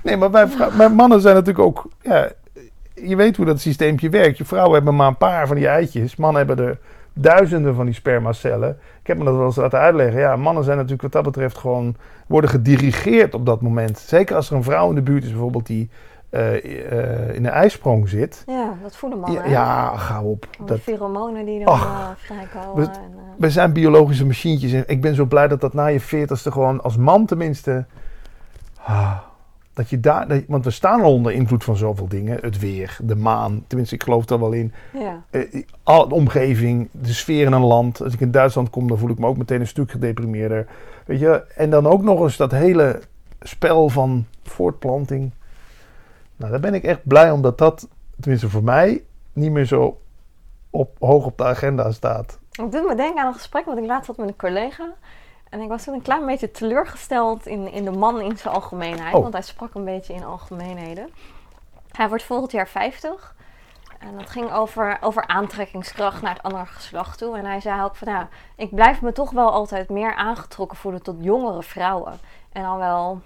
Nee, 0.03 0.17
maar 0.17 0.47
maar 0.77 0.91
mannen 0.91 1.21
zijn 1.21 1.35
natuurlijk 1.35 1.65
ook. 1.65 1.87
Ja, 2.01 2.29
je 2.93 3.15
weet 3.15 3.37
hoe 3.37 3.45
dat 3.45 3.59
systeempje 3.59 4.09
werkt. 4.09 4.37
Je 4.37 4.45
vrouwen 4.45 4.73
hebben 4.73 4.95
maar 4.95 5.07
een 5.07 5.17
paar 5.17 5.47
van 5.47 5.55
die 5.55 5.67
eitjes. 5.67 6.15
Mannen 6.15 6.45
hebben 6.45 6.65
er 6.65 6.79
duizenden 7.13 7.75
van 7.75 7.85
die 7.85 7.93
spermacellen. 7.93 8.79
Ik 9.01 9.07
heb 9.07 9.17
me 9.17 9.23
dat 9.23 9.35
wel 9.35 9.45
eens 9.45 9.55
laten 9.55 9.79
uitleggen. 9.79 10.19
Ja, 10.19 10.35
mannen 10.35 10.63
zijn 10.63 10.75
natuurlijk 10.75 11.01
wat 11.01 11.11
dat 11.11 11.23
betreft 11.23 11.57
gewoon. 11.57 11.95
worden 12.27 12.49
gedirigeerd 12.49 13.33
op 13.33 13.45
dat 13.45 13.61
moment. 13.61 13.97
Zeker 13.97 14.35
als 14.35 14.49
er 14.49 14.55
een 14.55 14.63
vrouw 14.63 14.89
in 14.89 14.95
de 14.95 15.01
buurt 15.01 15.23
is, 15.23 15.29
bijvoorbeeld 15.29 15.67
die 15.67 15.89
eh, 16.29 16.55
eh, 16.91 17.35
in 17.35 17.45
een 17.45 17.51
ijsprong 17.51 18.09
zit. 18.09 18.43
Ja, 18.47 18.73
dat 18.83 18.95
voelen 18.95 19.19
mannen. 19.19 19.43
Ja, 19.43 19.49
ja 19.49 19.97
gauw 19.97 20.23
op. 20.23 20.47
Dat, 20.65 20.79
pheromonen 20.79 21.45
die 21.45 21.59
dan 21.65 21.67
Ach, 21.73 21.85
eh, 21.85 22.25
vrijkomen. 22.25 22.83
we- 22.85 22.91
en, 22.91 23.11
we 23.37 23.49
zijn 23.49 23.73
biologische 23.73 24.25
machientjes. 24.25 24.71
En 24.71 24.83
ik 24.87 25.01
ben 25.01 25.15
zo 25.15 25.25
blij 25.25 25.47
dat 25.47 25.61
dat 25.61 25.73
na 25.73 25.85
je 25.85 25.99
veertigste 25.99 26.51
gewoon 26.51 26.83
als 26.83 26.97
man 26.97 27.25
tenminste. 27.25 27.85
ah, 28.83 29.17
dat 29.73 29.89
je 29.89 29.99
daar, 29.99 30.27
dat- 30.27 30.43
want 30.47 30.63
we 30.65 30.71
staan 30.71 31.01
al 31.01 31.13
onder 31.13 31.31
invloed 31.31 31.63
van 31.63 31.75
zoveel 31.77 32.07
dingen. 32.07 32.37
Het 32.41 32.59
weer, 32.59 32.97
de 33.03 33.15
maan. 33.15 33.63
Tenminste, 33.67 33.95
ik 33.95 34.03
geloof 34.03 34.25
daar 34.25 34.39
wel 34.39 34.51
in. 34.51 34.73
ja. 34.93 35.23
Al, 35.83 36.07
de 36.07 36.15
omgeving, 36.15 36.89
de 36.91 37.13
sfeer 37.13 37.45
in 37.45 37.51
een 37.51 37.63
land. 37.65 38.03
Als 38.03 38.13
ik 38.13 38.19
in 38.19 38.31
Duitsland 38.31 38.69
kom, 38.69 38.87
dan 38.87 38.97
voel 38.97 39.09
ik 39.09 39.19
me 39.19 39.27
ook 39.27 39.37
meteen 39.37 39.59
een 39.59 39.67
stuk 39.67 39.91
gedeprimeerder. 39.91 40.67
Weet 41.05 41.19
je? 41.19 41.43
En 41.55 41.69
dan 41.69 41.87
ook 41.87 42.01
nog 42.03 42.19
eens 42.21 42.37
dat 42.37 42.51
hele 42.51 43.01
spel 43.39 43.89
van 43.89 44.25
voortplanting. 44.43 45.31
Nou, 46.37 46.51
daar 46.51 46.59
ben 46.59 46.73
ik 46.73 46.83
echt 46.83 47.03
blij 47.03 47.31
omdat 47.31 47.57
dat, 47.57 47.87
tenminste 48.19 48.49
voor 48.49 48.63
mij, 48.63 49.03
niet 49.33 49.51
meer 49.51 49.65
zo 49.65 50.01
op, 50.69 50.95
hoog 50.99 51.25
op 51.25 51.37
de 51.37 51.43
agenda 51.43 51.91
staat. 51.91 52.39
Het 52.51 52.71
doet 52.71 52.87
me 52.87 52.95
denken 52.95 53.21
aan 53.21 53.27
een 53.27 53.33
gesprek 53.33 53.65
wat 53.65 53.77
ik 53.77 53.85
laatst 53.85 54.07
had 54.07 54.17
met 54.17 54.27
een 54.27 54.35
collega. 54.35 54.93
En 55.49 55.61
ik 55.61 55.67
was 55.67 55.83
toen 55.83 55.93
een 55.93 56.01
klein 56.01 56.25
beetje 56.25 56.51
teleurgesteld 56.51 57.45
in, 57.45 57.71
in 57.71 57.83
de 57.83 57.91
man 57.91 58.21
in 58.21 58.37
zijn 58.37 58.53
algemeenheid. 58.53 59.15
Oh. 59.15 59.21
Want 59.21 59.33
hij 59.33 59.41
sprak 59.41 59.73
een 59.73 59.85
beetje 59.85 60.13
in 60.13 60.23
algemeenheden. 60.23 61.09
Hij 61.91 62.07
wordt 62.07 62.23
volgend 62.23 62.51
jaar 62.51 62.67
50. 62.67 63.35
En 63.99 64.17
dat 64.17 64.29
ging 64.29 64.51
over, 64.51 64.97
over 65.01 65.27
aantrekkingskracht 65.27 66.21
naar 66.21 66.33
het 66.33 66.43
andere 66.43 66.65
geslacht 66.65 67.17
toe. 67.17 67.37
En 67.37 67.45
hij 67.45 67.59
zei 67.59 67.83
ook 67.83 67.95
van, 67.95 68.11
ja, 68.11 68.27
ik 68.55 68.75
blijf 68.75 69.01
me 69.01 69.11
toch 69.11 69.31
wel 69.31 69.51
altijd 69.51 69.89
meer 69.89 70.15
aangetrokken 70.15 70.77
voelen 70.77 71.03
tot 71.03 71.15
jongere 71.19 71.63
vrouwen. 71.63 72.19
En 72.51 72.63
dan 72.63 72.77
wel, 72.77 73.21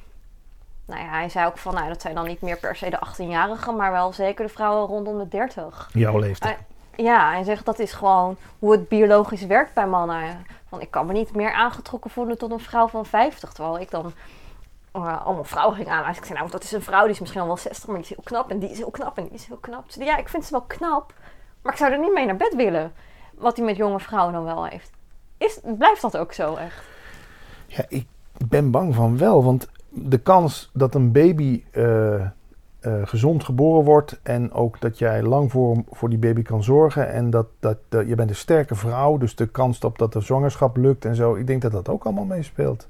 nou 0.92 1.04
ja, 1.04 1.10
hij 1.10 1.30
zei 1.30 1.48
ook 1.48 1.58
van, 1.58 1.74
nou, 1.74 1.88
dat 1.88 2.02
zijn 2.02 2.16
dan 2.16 2.28
niet 2.28 2.42
meer 2.42 2.58
per 2.58 2.76
se 2.76 2.90
de 2.90 3.00
18-jarigen, 3.08 3.76
maar 3.78 3.92
wel 3.92 4.14
zeker 4.14 4.46
de 4.46 4.52
vrouwen 4.52 4.88
rondom 4.88 5.18
de 5.18 5.28
30. 5.28 5.90
Jouw 5.94 6.20
leeftijd. 6.20 6.58
Ja, 6.96 7.32
hij 7.32 7.44
zegt 7.44 7.66
dat 7.66 7.80
is 7.80 7.92
gewoon 7.92 8.38
hoe 8.60 8.72
het 8.72 8.88
biologisch 8.88 9.46
werkt 9.46 9.74
bij 9.74 9.88
mannen. 9.88 10.46
Want 10.70 10.84
ik 10.84 10.92
kan 10.92 11.06
me 11.06 11.14
niet 11.14 11.36
meer 11.36 11.54
aangetrokken 11.54 12.12
voelen 12.12 12.38
tot 12.38 12.52
een 12.52 12.60
vrouw 12.60 12.88
van 12.88 13.06
50. 13.06 13.54
Terwijl 13.54 13.80
ik 13.80 13.92
dan 13.92 14.14
eh, 14.92 15.26
allemaal 15.26 15.44
vrouwen 15.44 15.76
ging 15.76 15.88
aanwijzen. 15.88 16.22
Ik 16.22 16.28
zei, 16.28 16.40
nou, 16.40 16.52
dat 16.52 16.64
is 16.64 16.72
een 16.72 16.82
vrouw 16.82 17.02
die 17.02 17.12
is 17.12 17.20
misschien 17.20 17.42
al 17.42 17.48
wel 17.48 17.58
60, 17.58 17.88
maar 17.88 17.96
die 17.96 18.04
is 18.04 18.10
heel 18.10 18.24
knap. 18.24 18.50
En 18.50 18.60
die 18.60 18.70
is 18.70 18.78
heel 18.78 18.92
knap 18.92 19.18
en 19.18 19.24
die 19.24 19.34
is 19.34 19.46
heel 19.46 19.58
knap. 19.58 19.84
Ze 19.88 19.98
zei, 19.98 20.06
ja, 20.06 20.18
ik 20.18 20.30
vind 20.30 20.46
ze 20.46 20.52
wel 20.52 20.62
knap, 20.62 21.14
maar 21.62 21.72
ik 21.72 21.80
zou 21.80 21.92
er 21.92 22.00
niet 22.00 22.14
mee 22.14 22.26
naar 22.26 22.36
bed 22.36 22.56
willen. 22.56 22.94
Wat 23.34 23.58
hij 23.58 23.66
met 23.66 23.76
jonge 23.76 24.00
vrouwen 24.00 24.34
dan 24.34 24.44
wel 24.44 24.66
heeft. 24.66 24.92
Is, 25.38 25.60
blijft 25.64 26.02
dat 26.02 26.18
ook 26.18 26.34
zo 26.34 26.56
echt? 26.56 26.84
Ja, 27.68 27.86
ik 27.90 28.08
ben 28.48 28.72
bang 28.72 28.96
van 28.96 29.18
wel. 29.18 29.44
Want 29.44 29.68
de 29.94 30.18
kans 30.18 30.70
dat 30.74 30.96
een 30.96 31.12
baby 31.12 31.64
eh, 31.72 32.14
eh, 32.16 32.30
gezond 33.04 33.44
geboren 33.44 33.84
wordt. 33.84 34.20
En 34.24 34.52
ook 34.52 34.82
dat 34.82 34.98
jij 34.98 35.24
lang 35.24 35.52
voor, 35.52 35.84
voor 35.92 36.10
die 36.10 36.18
baby 36.18 36.42
kan 36.42 36.64
zorgen. 36.64 37.12
En 37.12 37.30
dat, 37.30 37.48
dat, 37.60 37.78
je 37.90 38.16
bent 38.16 38.30
een 38.30 38.36
sterke 38.36 38.76
vrouw. 38.76 39.18
Dus 39.18 39.36
de 39.36 39.48
kans 39.48 39.80
op 39.80 39.98
dat 39.98 40.14
de 40.14 40.22
zwangerschap 40.22 40.78
lukt 40.78 41.06
en 41.06 41.16
zo. 41.16 41.36
Ik 41.36 41.48
denk 41.48 41.62
dat 41.62 41.72
dat 41.72 41.90
ook 41.90 42.04
allemaal 42.04 42.26
meespeelt. 42.26 42.88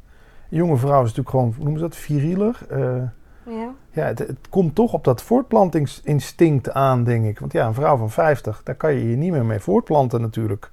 Een 0.50 0.58
jonge 0.58 0.78
vrouw 0.78 1.04
is 1.04 1.14
natuurlijk 1.14 1.30
gewoon, 1.30 1.54
hoe 1.56 1.64
noemen 1.64 1.80
ze 1.80 1.88
dat, 1.88 1.96
virieler. 1.96 2.58
Eh, 2.70 2.96
Ja. 3.44 3.74
ja, 3.92 4.04
het, 4.06 4.20
het 4.20 4.50
komt 4.50 4.76
toch 4.76 4.94
op 4.94 5.04
dat 5.04 5.22
voortplantingsinstinct 5.22 6.72
aan, 6.72 7.04
denk 7.04 7.26
ik. 7.26 7.40
Want 7.40 7.52
ja, 7.52 7.68
een 7.68 7.74
vrouw 7.74 7.98
van 7.98 8.10
50, 8.10 8.62
daar 8.64 8.76
kan 8.76 8.94
je 8.94 9.10
je 9.10 9.16
niet 9.16 9.32
meer 9.32 9.46
mee 9.46 9.60
voortplanten 9.60 10.22
natuurlijk. 10.22 10.72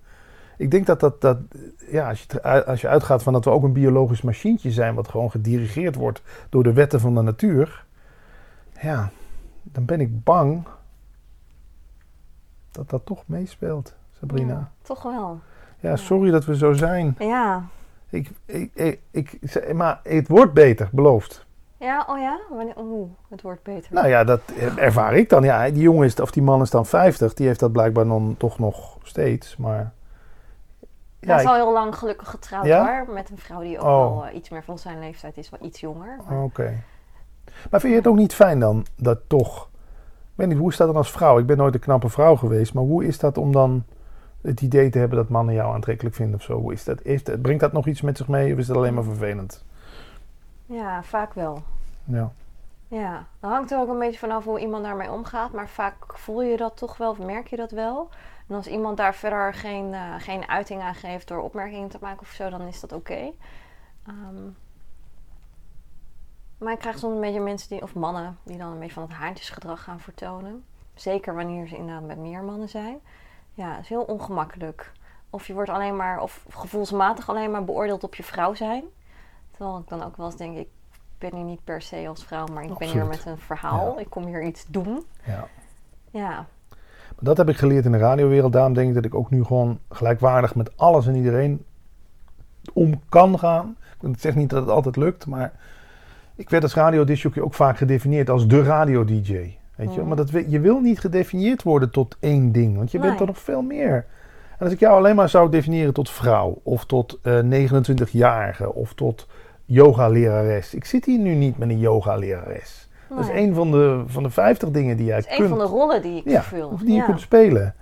Ik 0.58 0.70
denk 0.70 0.86
dat 0.86 1.00
dat, 1.00 1.20
dat 1.20 1.38
ja, 1.90 2.08
als 2.08 2.26
je, 2.28 2.64
als 2.64 2.80
je 2.80 2.88
uitgaat 2.88 3.22
van 3.22 3.32
dat 3.32 3.44
we 3.44 3.50
ook 3.50 3.62
een 3.62 3.72
biologisch 3.72 4.22
machientje 4.22 4.70
zijn, 4.70 4.94
wat 4.94 5.08
gewoon 5.08 5.30
gedirigeerd 5.30 5.94
wordt 5.94 6.22
door 6.48 6.62
de 6.62 6.72
wetten 6.72 7.00
van 7.00 7.14
de 7.14 7.22
natuur. 7.22 7.84
Ja, 8.80 9.10
dan 9.62 9.84
ben 9.84 10.00
ik 10.00 10.24
bang 10.24 10.66
dat 12.70 12.90
dat 12.90 13.06
toch 13.06 13.22
meespeelt, 13.26 13.94
Sabrina. 14.20 14.52
Ja, 14.52 14.70
toch 14.82 15.02
wel. 15.02 15.40
Ja, 15.80 15.96
sorry 15.96 16.30
dat 16.30 16.44
we 16.44 16.56
zo 16.56 16.72
zijn. 16.72 17.14
Ja. 17.18 17.66
Ik, 18.10 18.30
ik, 18.44 18.70
ik, 18.74 19.00
ik, 19.10 19.72
maar 19.74 20.00
het 20.02 20.28
wordt 20.28 20.52
beter, 20.52 20.88
beloofd. 20.92 21.46
Ja, 21.76 22.04
oh 22.08 22.18
ja? 22.18 22.40
Wanneer, 22.50 22.74
oeh, 22.78 23.10
het 23.28 23.42
wordt 23.42 23.62
beter. 23.62 23.94
Nou 23.94 24.08
ja, 24.08 24.24
dat 24.24 24.40
ervaar 24.76 25.16
ik 25.16 25.28
dan. 25.28 25.42
Ja, 25.42 25.70
die 25.70 25.82
jongen 25.82 26.06
is, 26.06 26.20
of 26.20 26.30
die 26.30 26.42
man 26.42 26.62
is 26.62 26.70
dan 26.70 26.86
50. 26.86 27.34
Die 27.34 27.46
heeft 27.46 27.60
dat 27.60 27.72
blijkbaar 27.72 28.06
dan 28.06 28.34
toch 28.38 28.58
nog 28.58 28.98
steeds. 29.02 29.56
Maar 29.56 29.92
Hij 31.20 31.36
is 31.36 31.42
ik- 31.42 31.48
al 31.48 31.54
heel 31.54 31.72
lang 31.72 31.96
gelukkig 31.96 32.30
getrouwd 32.30 32.64
Ja? 32.66 32.86
hoor. 33.04 33.14
Met 33.14 33.30
een 33.30 33.38
vrouw 33.38 33.60
die 33.60 33.78
ook 33.78 33.84
Oh. 33.86 34.14
wel 34.16 34.26
eh, 34.26 34.34
iets 34.34 34.48
meer 34.48 34.62
van 34.64 34.78
zijn 34.78 34.98
leeftijd 34.98 35.36
is. 35.36 35.50
Wel 35.50 35.60
iets 35.68 35.80
jonger. 35.80 36.18
maar- 36.28 36.42
Oké. 36.42 36.82
Maar 37.70 37.80
vind 37.80 37.92
je 37.92 37.98
het 37.98 38.08
ook 38.08 38.16
niet 38.16 38.34
fijn 38.34 38.60
dan 38.60 38.86
dat 38.96 39.18
toch... 39.26 39.68
Ik 40.20 40.44
weet 40.44 40.48
niet, 40.48 40.58
hoe 40.58 40.70
is 40.70 40.76
dat 40.76 40.86
dan 40.86 40.96
als 40.96 41.10
vrouw? 41.10 41.38
Ik 41.38 41.46
ben 41.46 41.56
nooit 41.56 41.74
een 41.74 41.80
knappe 41.80 42.08
vrouw 42.08 42.36
geweest. 42.36 42.74
Maar 42.74 42.82
hoe 42.84 43.04
is 43.04 43.18
dat 43.18 43.38
om 43.38 43.52
dan 43.52 43.84
het 44.42 44.60
idee 44.60 44.90
te 44.90 44.98
hebben 44.98 45.18
dat 45.18 45.28
mannen 45.28 45.54
jou 45.54 45.74
aantrekkelijk 45.74 46.14
vinden 46.16 46.34
of 46.34 46.42
zo? 46.42 46.60
Hoe 46.60 46.72
is 46.72 46.84
dat? 46.84 47.00
Heeft, 47.02 47.26
het- 47.26 47.42
brengt 47.42 47.60
dat 47.60 47.72
nog 47.72 47.86
iets 47.86 48.00
met 48.00 48.16
zich 48.16 48.28
mee 48.28 48.52
of 48.52 48.58
is 48.58 48.66
dat 48.66 48.76
alleen 48.76 48.94
maar 48.94 49.04
vervelend? 49.04 49.64
Ja, 50.66 51.02
vaak 51.02 51.34
wel. 51.34 51.62
Ja. 52.04 52.30
Ja, 52.88 53.26
dan 53.40 53.50
hangt 53.50 53.70
er 53.70 53.78
ook 53.78 53.88
een 53.88 53.98
beetje 53.98 54.18
vanaf 54.18 54.44
hoe 54.44 54.60
iemand 54.60 54.84
daarmee 54.84 55.10
omgaat. 55.10 55.52
Maar 55.52 55.68
vaak 55.68 55.94
voel 56.06 56.42
je 56.42 56.56
dat 56.56 56.76
toch 56.76 56.96
wel 56.96 57.10
of 57.10 57.18
merk 57.18 57.46
je 57.46 57.56
dat 57.56 57.70
wel. 57.70 58.08
En 58.48 58.54
als 58.54 58.66
iemand 58.66 58.96
daar 58.96 59.14
verder 59.14 59.54
geen, 59.54 59.94
eh, 59.94 60.14
geen 60.18 60.48
uiting 60.48 60.82
aan 60.82 60.94
geeft 60.94 61.28
door 61.28 61.40
opmerkingen 61.40 61.88
te 61.88 61.98
maken 62.00 62.20
of 62.20 62.28
zo, 62.28 62.50
dan 62.50 62.60
is 62.60 62.80
dat 62.80 62.92
oké. 62.92 63.30
Ehm, 64.06 64.48
maar 66.58 66.72
ik 66.72 66.78
krijg 66.78 66.98
soms 66.98 67.14
een 67.14 67.20
beetje 67.20 67.40
mensen 67.40 67.68
die, 67.68 67.82
of 67.82 67.94
mannen, 67.94 68.38
die 68.42 68.58
dan 68.58 68.72
een 68.72 68.78
beetje 68.78 68.92
van 68.94 69.02
het 69.02 69.12
haantjesgedrag 69.12 69.82
gaan 69.82 70.00
vertonen. 70.00 70.64
Zeker 70.94 71.34
wanneer 71.34 71.68
ze 71.68 71.76
inderdaad 71.76 72.06
met 72.06 72.18
meer 72.18 72.42
mannen 72.42 72.68
zijn. 72.68 73.00
Ja, 73.52 73.78
is 73.78 73.88
heel 73.88 74.02
ongemakkelijk. 74.02 74.92
Of 75.30 75.46
je 75.46 75.54
wordt 75.54 75.70
alleen 75.70 75.96
maar, 75.96 76.20
of 76.20 76.44
gevoelsmatig 76.48 77.28
alleen 77.28 77.50
maar 77.50 77.64
beoordeeld 77.64 78.04
op 78.04 78.14
je 78.14 78.22
vrouw 78.22 78.54
zijn. 78.54 78.84
Terwijl 79.50 79.78
ik 79.78 79.88
dan 79.88 80.02
ook 80.02 80.16
wel 80.16 80.26
eens 80.26 80.36
denk, 80.36 80.56
ik 80.56 80.68
ben 81.18 81.34
hier 81.34 81.44
niet 81.44 81.64
per 81.64 81.82
se 81.82 82.08
als 82.08 82.24
vrouw, 82.24 82.46
maar 82.46 82.64
ik 82.64 82.78
ben 82.78 82.88
hier 82.88 83.06
met 83.06 83.24
een 83.24 83.38
verhaal. 83.38 83.94
Ja. 83.94 84.00
Ik 84.00 84.10
kom 84.10 84.26
hier 84.26 84.42
iets 84.42 84.64
doen. 84.66 85.06
Ja. 85.24 85.48
Ja, 86.10 86.46
Maar 87.18 87.34
dat 87.34 87.36
heb 87.36 87.48
ik 87.48 87.56
geleerd 87.56 87.84
in 87.84 87.92
de 87.92 87.98
radiowereld. 87.98 88.52
Daarom 88.52 88.74
denk 88.74 88.88
ik 88.88 88.94
dat 88.94 89.04
ik 89.04 89.14
ook 89.14 89.30
nu 89.30 89.44
gewoon 89.44 89.78
gelijkwaardig 89.90 90.54
met 90.54 90.76
alles 90.76 91.06
en 91.06 91.14
iedereen 91.14 91.64
om 92.72 93.00
kan 93.08 93.38
gaan. 93.38 93.76
Ik 94.00 94.18
zeg 94.18 94.34
niet 94.34 94.50
dat 94.50 94.60
het 94.60 94.70
altijd 94.70 94.96
lukt, 94.96 95.26
maar 95.26 95.52
ik 96.34 96.50
werd 96.50 96.62
als 96.62 96.74
radiodisjockey 96.74 97.42
ook 97.42 97.54
vaak 97.54 97.76
gedefinieerd 97.76 98.30
als 98.30 98.46
de 98.46 98.62
radio-dj. 98.62 99.56
Weet 99.74 99.94
je? 99.94 100.00
Mm. 100.00 100.06
Maar 100.06 100.16
dat, 100.16 100.30
je 100.48 100.60
wil 100.60 100.80
niet 100.80 101.00
gedefinieerd 101.00 101.62
worden 101.62 101.90
tot 101.90 102.16
één 102.20 102.52
ding, 102.52 102.76
want 102.76 102.90
je 102.90 102.98
bent 102.98 103.20
er 103.20 103.26
nog 103.26 103.38
veel 103.38 103.62
meer. 103.62 104.06
En 104.58 104.64
als 104.64 104.72
ik 104.72 104.80
jou 104.80 104.96
alleen 104.96 105.16
maar 105.16 105.28
zou 105.28 105.50
definiëren 105.50 105.92
tot 105.92 106.10
vrouw, 106.10 106.60
of 106.62 106.84
tot 106.84 107.18
eh 107.22 107.40
29-jarige, 107.68 108.74
of 108.74 108.94
tot 108.94 109.26
yoga-lerares. 109.64 110.74
Ik 110.74 110.84
zit 110.84 111.04
hier 111.04 111.18
nu 111.18 111.34
niet 111.34 111.58
met 111.58 111.68
een 111.68 111.78
yoga-lerares. 111.78 112.87
Dat 113.08 113.18
is 113.18 113.28
een 113.28 113.54
van 113.54 113.70
de, 113.70 114.02
van 114.06 114.22
de 114.22 114.30
50 114.30 114.70
dingen 114.70 114.96
die 114.96 115.06
jij 115.06 115.18
is 115.18 115.26
kunt 115.26 115.40
een 115.40 115.48
van 115.48 115.58
de 115.58 115.64
rollen 115.64 116.02
die 116.02 116.16
ik 116.16 116.24
ja, 116.24 116.42
vervul. 116.42 116.68
of 116.68 116.80
die 116.80 116.94
je 116.94 117.04
kunt 117.04 117.20
spelen. 117.20 117.74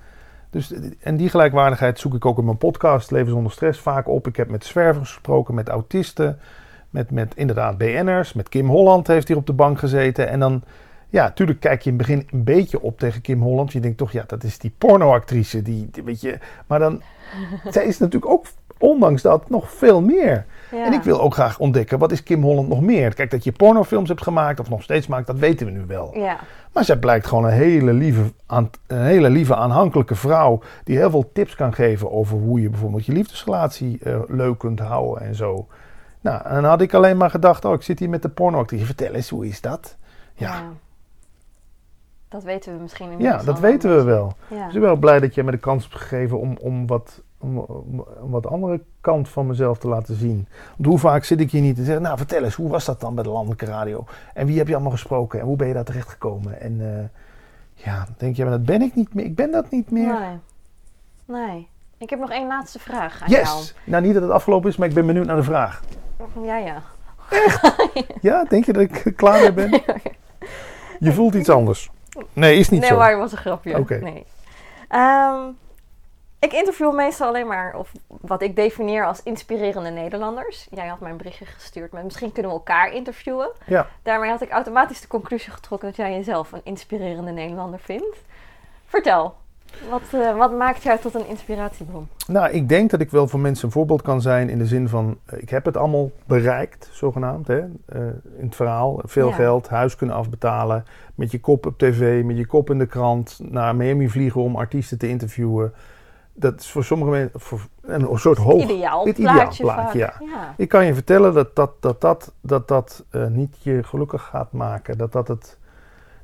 Dus, 0.51 0.72
en 1.01 1.16
die 1.16 1.29
gelijkwaardigheid 1.29 1.99
zoek 1.99 2.14
ik 2.14 2.27
ook 2.27 2.39
in 2.39 2.45
mijn 2.45 2.59
podcast 2.59 3.11
Leven 3.11 3.33
zonder 3.33 3.53
stress 3.53 3.81
vaak 3.81 4.09
op. 4.09 4.27
Ik 4.27 4.37
heb 4.37 4.51
met 4.51 4.64
zwervers 4.64 5.09
gesproken, 5.09 5.55
met 5.55 5.68
autisten, 5.68 6.39
met, 6.91 7.11
met 7.11 7.35
inderdaad 7.37 7.79
BN'ers. 7.79 8.33
Met 8.33 8.49
Kim 8.49 8.68
Holland 8.68 9.07
heeft 9.07 9.29
hier 9.29 9.37
op 9.37 9.47
de 9.47 9.53
bank 9.53 9.79
gezeten. 9.79 10.29
En 10.29 10.41
dan, 10.41 10.62
ja, 11.09 11.22
natuurlijk 11.22 11.61
kijk 11.61 11.83
je 11.83 11.91
in 11.91 11.97
het 11.97 12.07
begin 12.07 12.29
een 12.31 12.45
beetje 12.45 12.81
op 12.81 12.99
tegen 12.99 13.20
Kim 13.20 13.43
Holland. 13.43 13.72
Je 13.72 13.81
denkt 13.81 13.99
toch, 13.99 14.12
ja, 14.12 14.24
dat 14.27 14.45
is 14.45 14.59
die 14.59 14.74
pornoactrice. 14.79 15.62
Die, 15.62 15.89
die 15.91 16.03
weet 16.03 16.20
je, 16.20 16.39
maar 16.66 16.79
dan, 16.79 17.03
zij 17.70 17.85
is 17.85 17.99
natuurlijk 17.99 18.33
ook, 18.33 18.47
ondanks 18.79 19.22
dat, 19.22 19.51
nog 19.51 19.70
veel 19.70 20.01
meer. 20.01 20.47
Ja. 20.72 20.85
En 20.87 20.93
ik 20.93 21.03
wil 21.03 21.20
ook 21.20 21.35
graag 21.35 21.59
ontdekken, 21.59 21.99
wat 21.99 22.12
is 22.12 22.22
Kim 22.22 22.43
Holland 22.43 22.68
nog 22.68 22.81
meer? 22.81 23.14
Kijk, 23.14 23.31
dat 23.31 23.45
je 23.45 23.53
pornofilms 23.53 24.09
hebt 24.09 24.22
gemaakt 24.22 24.61
of 24.61 24.68
nog 24.70 24.83
steeds 24.83 25.07
maakt, 25.07 25.27
dat 25.27 25.39
weten 25.39 25.66
we 25.66 25.72
nu 25.72 25.85
wel. 25.87 26.11
Ja, 26.16 26.39
Maar 26.72 26.85
zij 26.85 26.97
blijkt 26.99 27.27
gewoon 27.27 27.45
een 27.45 27.51
hele, 27.51 27.93
lieve, 27.93 28.33
aan- 28.47 28.70
een 28.87 29.03
hele 29.05 29.31
lieve, 29.31 29.55
aanhankelijke 29.57 30.14
vrouw. 30.14 30.61
Die 30.85 30.97
heel 30.97 31.11
veel 31.11 31.31
tips 31.33 31.55
kan 31.55 31.74
geven 31.74 32.12
over 32.12 32.39
hoe 32.39 32.61
je 32.61 32.70
bijvoorbeeld 32.70 33.07
je 33.07 33.12
liefdesrelatie 33.12 33.99
eh, 34.03 34.18
leuk 34.29 34.59
kunt 34.59 34.81
houden 34.81 35.27
en 35.27 35.35
zo. 35.35 35.66
Nou, 36.20 36.43
en 36.45 36.55
dan 36.55 36.64
had 36.64 36.81
ik 36.81 36.95
alleen 36.95 37.16
maar 37.16 37.31
gedacht: 37.31 37.64
oh, 37.64 37.72
ik 37.74 37.83
zit 37.83 37.99
hier 37.99 38.09
met 38.11 38.22
de 38.22 38.29
pornoactrice. 38.29 38.85
Vertel 38.87 39.12
eens, 39.14 39.29
hoe 39.29 39.47
is 39.47 39.61
dat? 39.61 39.97
Ja, 40.35 40.62
Dat 42.29 42.43
weten 42.45 42.77
we 42.77 42.83
misschien 42.83 43.07
ja, 43.07 43.12
inmiddels 43.12 43.45
dat 43.45 43.59
weten 43.61 43.97
we 43.97 44.03
wel. 44.03 44.33
Ja. 44.49 44.57
Dus 44.64 44.74
ik 44.74 44.81
ben 44.81 44.89
wel 44.89 44.97
blij 44.97 45.20
dat 45.20 45.35
je 45.35 45.43
me 45.43 45.51
de 45.51 45.57
kans 45.59 45.83
hebt 45.85 45.97
gegeven 45.97 46.39
om, 46.41 46.57
om, 46.61 46.87
wat, 46.87 47.22
om, 47.39 47.64
wat 48.20 48.47
andere 48.47 48.80
kant 49.01 49.28
van 49.28 49.47
mezelf 49.47 49.78
te 49.78 49.89
laten 49.89 50.16
zien. 50.16 50.49
Want 50.76 50.89
hoe 50.89 50.99
vaak 50.99 51.24
zit 51.24 51.41
ik 51.41 51.51
hier 51.51 51.61
niet 51.61 51.76
te 51.76 51.84
zeggen: 51.84 52.03
Nou, 52.03 52.16
vertel 52.16 52.43
eens, 52.43 52.55
hoe 52.55 52.70
was 52.70 52.84
dat 52.84 53.01
dan 53.01 53.14
bij 53.14 53.24
de 53.24 53.30
landelijke 53.30 53.64
radio? 53.64 54.05
En 54.34 54.47
wie 54.47 54.59
heb 54.59 54.68
je 54.68 54.74
allemaal 54.74 54.93
gesproken? 54.93 55.41
En 55.41 55.47
hoe 55.47 55.57
ben 55.57 55.68
je 55.68 55.74
daar 55.74 55.84
terecht 55.84 56.09
gekomen? 56.09 56.61
En 56.61 56.80
eh, 56.80 57.05
ja, 57.84 58.05
dan 58.05 58.14
denk 58.16 58.37
je, 58.37 58.43
maar 58.43 58.53
dat 58.53 58.64
ben 58.64 58.82
ik 58.82 58.95
niet 58.95 59.14
meer. 59.14 59.24
Ik 59.24 59.34
ben 59.34 59.51
dat 59.51 59.70
niet 59.70 59.91
meer. 59.91 60.14
Nee. 60.18 60.39
Nee. 61.45 61.68
Ik 61.99 62.11
heb 62.11 62.18
nog 62.18 62.30
één 62.30 62.47
laatste 62.47 62.78
vraag 62.78 63.22
aan 63.22 63.30
jou. 63.30 63.43
Yes! 63.43 63.74
Nou, 63.84 64.03
niet 64.03 64.14
dat 64.14 64.22
het 64.22 64.32
afgelopen 64.32 64.70
is, 64.70 64.76
maar 64.76 64.89
ik 64.89 64.95
ben 64.95 65.07
benieuwd 65.07 65.26
naar 65.26 65.37
de 65.37 65.43
vraag. 65.43 65.82
Ja, 66.43 66.57
ja. 66.57 66.82
Ja, 68.20 68.45
denk 68.45 68.64
je 68.64 68.72
dat 68.72 68.82
ik 68.82 69.12
klaar 69.16 69.41
mee 69.41 69.53
ben? 69.53 69.70
Je 70.99 71.12
voelt 71.12 71.34
iets 71.34 71.49
anders. 71.49 71.91
Nee, 72.32 72.59
is 72.59 72.68
niet 72.68 72.80
nee, 72.80 72.89
zo. 72.89 72.97
maar 72.97 73.11
het 73.11 73.18
was 73.18 73.32
een 73.32 73.39
grapje. 73.39 73.78
Oké. 73.78 73.99
Nee. 73.99 74.26
Ehm, 74.89 75.51
ik 76.39 76.53
interview 76.53 76.95
meestal 76.95 77.28
alleen 77.28 77.47
maar, 77.47 77.74
of 77.76 77.93
wat 78.07 78.43
ik 78.43 78.57
definieer 78.57 79.07
als 79.07 79.22
inspirerende 79.22 79.91
Nederlanders. 79.91 80.66
Jij 80.70 80.87
had 80.87 81.01
mij 81.01 81.11
een 81.11 81.16
berichtje 81.16 81.45
gestuurd 81.45 81.93
met 81.93 82.05
misschien 82.05 82.32
kunnen 82.32 82.53
we 82.53 82.59
elkaar 82.59 82.93
interviewen. 82.93 83.51
Ja. 83.66 83.87
Daarmee 84.03 84.30
had 84.30 84.43
ik 84.43 84.51
automatisch 84.51 85.01
de 85.01 85.09
conclusie 85.09 85.53
getrokken 85.53 85.89
dat 85.89 85.97
jij 85.97 86.12
jezelf 86.12 86.53
een 86.53 86.61
inspirerende 86.64 87.30
Nederlander 87.30 87.78
vindt. 87.80 88.16
Vertel, 88.87 89.34
wat, 89.91 90.03
eh, 90.12 90.37
wat 90.37 90.53
maakt 90.53 90.82
jou 90.82 90.99
tot 90.99 91.14
een 91.14 91.26
inspiratiebron? 91.26 92.09
Nou, 92.26 92.51
ik 92.51 92.68
denk 92.68 92.91
dat 92.91 93.01
ik 93.01 93.11
wel 93.11 93.28
voor 93.28 93.41
mensen 93.41 93.66
een 93.66 93.72
voorbeeld 93.72 94.03
kan 94.03 94.20
zijn 94.20 94.49
in 94.49 94.59
de 94.59 94.66
zin 94.66 94.89
van, 94.89 95.18
eh, 95.24 95.43
ik 95.43 95.51
heb 95.51 95.64
het 95.64 95.76
allemaal 95.76 96.11
bereikt, 96.26 96.89
zogenaamd, 96.93 97.47
hè? 97.47 97.59
eh, 97.59 98.01
in 98.39 98.45
het 98.45 98.57
verhaal. 98.57 99.01
Veel 99.05 99.28
Ja. 99.28 99.34
geld, 99.34 99.68
huis 99.68 99.97
kunnen 99.97 100.16
afbetalen, 100.16 100.84
met 101.14 101.30
je 101.30 101.41
kop 101.41 101.66
op 101.66 101.78
tv, 101.78 102.24
met 102.24 102.37
je 102.37 102.47
kop 102.47 102.70
in 102.70 102.78
de 102.78 102.87
krant, 102.87 103.39
naar 103.43 103.76
Miami 103.76 104.09
vliegen 104.09 104.41
om 104.41 104.57
artiesten 104.57 104.99
te 104.99 105.09
interviewen. 105.09 105.72
Dat 106.39 106.61
is 106.61 106.70
voor 106.70 106.84
sommige 106.84 107.11
mensen 107.11 107.41
voor 107.41 107.61
een 107.82 108.18
soort 108.18 108.39
hoog... 108.39 108.62
Ideaal 108.62 109.07
het 109.07 109.16
plaatje, 109.61 109.99
ja. 109.99 110.55
Ik 110.57 110.68
kan 110.68 110.87
je 110.87 110.95
vertellen 110.95 111.34
dat 111.34 111.57
dat, 111.57 111.72
dat, 111.80 112.01
dat, 112.01 112.32
dat, 112.41 112.68
dat 112.68 113.05
eh, 113.11 113.26
niet 113.26 113.57
je 113.59 113.82
gelukkig 113.82 114.22
gaat 114.22 114.53
maken. 114.53 114.99
Dat, 114.99 115.12
dat, 115.12 115.28
het, 115.28 115.59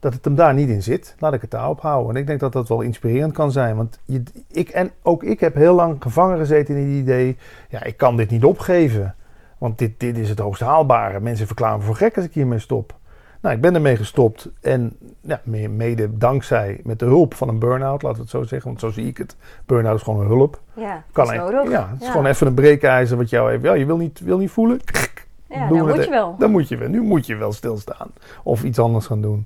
dat 0.00 0.12
het 0.12 0.24
hem 0.24 0.34
daar 0.34 0.54
niet 0.54 0.68
in 0.68 0.82
zit. 0.82 1.14
Laat 1.18 1.32
ik 1.32 1.40
het 1.40 1.50
daarop 1.50 1.80
houden. 1.80 2.14
En 2.14 2.20
ik 2.20 2.26
denk 2.26 2.40
dat 2.40 2.52
dat 2.52 2.68
wel 2.68 2.80
inspirerend 2.80 3.32
kan 3.32 3.52
zijn. 3.52 3.76
Want 3.76 3.98
je, 4.04 4.22
ik, 4.48 4.68
en 4.68 4.90
ook 5.02 5.22
ik 5.22 5.40
heb 5.40 5.54
heel 5.54 5.74
lang 5.74 6.02
gevangen 6.02 6.38
gezeten 6.38 6.76
in 6.76 6.88
het 6.88 7.02
idee... 7.02 7.36
Ja, 7.68 7.82
ik 7.82 7.96
kan 7.96 8.16
dit 8.16 8.30
niet 8.30 8.44
opgeven. 8.44 9.14
Want 9.58 9.78
dit, 9.78 10.00
dit 10.00 10.18
is 10.18 10.28
het 10.28 10.38
hoogst 10.38 10.62
haalbare. 10.62 11.20
Mensen 11.20 11.46
verklaren 11.46 11.78
me 11.78 11.84
voor 11.84 11.96
gek 11.96 12.16
als 12.16 12.24
ik 12.24 12.34
hiermee 12.34 12.58
stop. 12.58 12.94
Nou, 13.42 13.54
ik 13.54 13.60
ben 13.60 13.74
ermee 13.74 13.96
gestopt. 13.96 14.48
En 14.60 14.96
ja, 15.20 15.40
me- 15.44 15.68
mede 15.68 16.18
dankzij 16.18 16.80
met 16.84 16.98
de 16.98 17.04
hulp 17.04 17.34
van 17.34 17.48
een 17.48 17.58
burn-out, 17.58 18.02
laten 18.02 18.16
we 18.16 18.22
het 18.22 18.30
zo 18.30 18.42
zeggen. 18.42 18.68
Want 18.68 18.80
zo 18.80 18.90
zie 18.90 19.06
ik 19.06 19.16
het. 19.16 19.36
Burn-out 19.66 19.96
is 19.96 20.02
gewoon 20.02 20.20
een 20.20 20.26
hulp. 20.26 20.60
Ja, 20.74 21.04
Kan 21.12 21.32
is 21.32 21.38
nodig. 21.38 21.70
Ja, 21.70 21.88
het 21.90 22.00
is 22.00 22.06
Ja. 22.06 22.12
gewoon 22.12 22.26
even 22.26 22.46
een 22.46 22.54
breekijzer 22.54 23.16
wat 23.16 23.30
jou 23.30 23.50
even... 23.50 23.68
Ja, 23.68 23.74
je 23.74 23.86
wil 23.86 23.96
niet, 23.96 24.20
wil 24.20 24.38
niet 24.38 24.50
voelen? 24.50 24.80
Ja, 25.48 25.68
we 25.68 25.74
moet 25.74 26.04
je 26.04 26.10
wel. 26.10 26.36
Dan 26.38 26.50
moet 26.50 26.68
je 26.68 26.76
wel. 26.76 26.88
Nu 26.88 27.00
moet 27.02 27.26
je 27.26 27.36
wel 27.36 27.52
stilstaan. 27.52 28.10
Of 28.42 28.64
iets 28.64 28.78
anders 28.78 29.06
gaan 29.06 29.20
doen. 29.20 29.44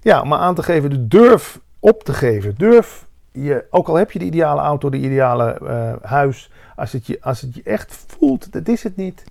Ja, 0.00 0.24
maar 0.24 0.38
aan 0.38 0.54
te 0.54 0.62
geven, 0.62 0.90
dus 0.90 0.98
durf 1.02 1.60
op 1.80 2.02
te 2.04 2.12
geven. 2.12 2.54
Durf 2.56 3.06
je, 3.32 3.64
ook 3.70 3.88
al 3.88 3.94
heb 3.94 4.10
je 4.10 4.18
de 4.18 4.24
ideale 4.24 4.60
auto, 4.60 4.90
de 4.90 4.96
ideale 4.96 5.52
eh, 5.52 5.92
huis. 6.10 6.50
Als 6.76 6.92
het, 6.92 7.06
je, 7.06 7.18
als 7.20 7.40
het 7.40 7.54
je 7.54 7.62
echt 7.64 8.04
voelt, 8.18 8.52
dat 8.52 8.68
is 8.68 8.82
het 8.82 8.96
niet. 8.96 9.24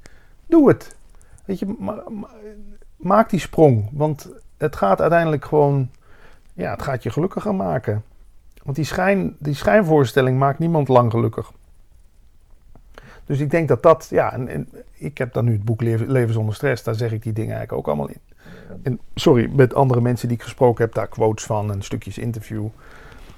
Doe 0.47 0.68
het. 0.68 0.95
Weet 1.45 1.59
je, 1.59 1.76
ma- 1.80 2.03
ma- 2.09 2.30
maak 3.02 3.30
die 3.30 3.39
sprong. 3.39 3.89
Want 3.91 4.30
het 4.58 4.76
gaat 4.76 5.02
uiteindelijk 5.02 5.45
gewoon, 5.45 5.89
ja, 6.54 6.72
het 6.72 6.82
gaat 6.82 7.04
je 7.04 7.10
gelukkiger 7.10 7.56
maken. 7.56 8.04
Want 8.64 8.76
die, 8.76 8.86
schijn, 8.86 9.36
die 9.39 9.54
schijnvoorstelling 9.54 10.39
maakt 10.39 10.60
niemand 10.60 10.88
lang 10.88 11.12
gelukkig. 11.12 11.52
Dus 13.26 13.39
ik 13.39 13.52
denk 13.52 13.68
dat 13.68 13.84
dat, 13.84 14.08
ja, 14.10 14.34
en, 14.34 14.70
ik 14.93 15.18
heb 15.18 15.34
dan 15.34 15.45
nu 15.45 15.52
het 15.52 15.64
boek 15.64 15.82
Leven, 15.82 16.12
Leven 16.12 16.34
zonder 16.34 16.56
stress, 16.56 16.84
daar 16.84 16.95
zeg 16.95 17.12
ik 17.12 17.24
die 17.24 17.34
dingen 17.34 17.56
eigenlijk 17.56 17.80
ook 17.80 17.88
allemaal 17.88 18.10
in. 18.10 18.20
En 18.84 18.99
sorry, 19.16 19.49
met 19.54 19.74
andere 19.74 20.02
mensen 20.02 20.28
die 20.28 20.38
ik 20.38 20.43
gesproken 20.43 20.86
heb, 20.86 20.93
daar 20.93 21.08
quotes 21.08 21.45
van 21.45 21.72
en 21.72 21.82
stukjes 21.82 22.18
interview. 22.18 22.68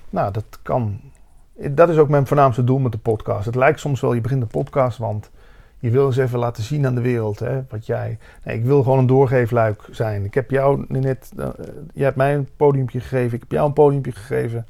Nou, 0.10 0.32
dat 0.32 0.60
kan. 0.62 1.00
Dat 1.72 1.90
is 1.90 1.98
ook 1.98 2.10
mijn 2.10 2.28
voornaamste 2.28 2.64
doel 2.64 2.80
met 2.80 2.92
de 2.92 2.98
podcast. 2.98 3.46
Het 3.46 3.56
lijkt 3.56 3.80
soms 3.80 4.02
wel, 4.02 4.14
je 4.14 4.22
begint 4.22 4.42
een 4.42 4.48
podcast, 4.48 4.98
want 4.98 5.30
je 5.84 5.90
wil 5.90 6.06
eens 6.06 6.18
even 6.18 6.40
laten 6.40 6.64
zien 6.64 6.86
aan 6.86 6.96
de 6.96 7.02
wereld 7.02 7.40
hè, 7.40 7.62
wat 7.70 7.86
jij. 7.86 8.18
Nee, 8.44 8.58
ik 8.58 8.66
wil 8.66 8.84
gewoon 8.84 9.00
een 9.00 9.06
doorgeefluik 9.06 9.82
zijn. 9.92 10.26
Ik 10.26 10.34
heb 10.34 10.50
jou 10.50 10.86
net, 10.88 11.32
uh, 11.38 11.48
jij 11.94 12.04
hebt 12.04 12.18
mij 12.18 12.36
een 12.36 12.48
podiumpje 12.58 13.00
gegeven, 13.00 13.34
ik 13.34 13.40
heb 13.40 13.52
jou 13.52 13.68
een 13.68 13.74
podiumpje 13.74 14.12
gegeven. 14.12 14.68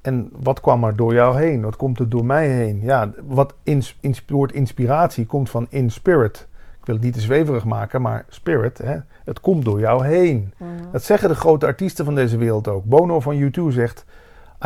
En 0.00 0.30
wat 0.32 0.60
kwam 0.60 0.84
er 0.84 0.96
door 0.96 1.14
jou 1.14 1.38
heen? 1.38 1.62
Wat 1.62 1.76
komt 1.76 1.98
er 1.98 2.08
door 2.08 2.24
mij 2.24 2.48
heen? 2.48 2.80
Ja, 2.82 3.10
wat 3.26 3.54
ins, 3.62 3.98
ins, 4.00 4.18
het 4.18 4.30
woord 4.30 4.52
inspiratie 4.52 5.26
komt 5.26 5.50
van 5.50 5.66
in 5.70 5.90
spirit. 5.90 6.46
Ik 6.78 6.86
wil 6.86 6.94
het 6.94 7.04
niet 7.04 7.14
te 7.14 7.20
zweverig 7.20 7.64
maken, 7.64 8.02
maar 8.02 8.24
spirit, 8.28 8.78
hè, 8.78 8.96
het 9.24 9.40
komt 9.40 9.64
door 9.64 9.80
jou 9.80 10.06
heen. 10.06 10.52
Mhm. 10.56 10.70
Dat 10.92 11.02
zeggen 11.02 11.28
de 11.28 11.34
grote 11.34 11.66
artiesten 11.66 12.04
van 12.04 12.14
deze 12.14 12.36
wereld 12.36 12.68
ook. 12.68 12.84
Bono 12.84 13.20
van 13.20 13.52
U2 13.52 13.62
zegt: 13.68 14.04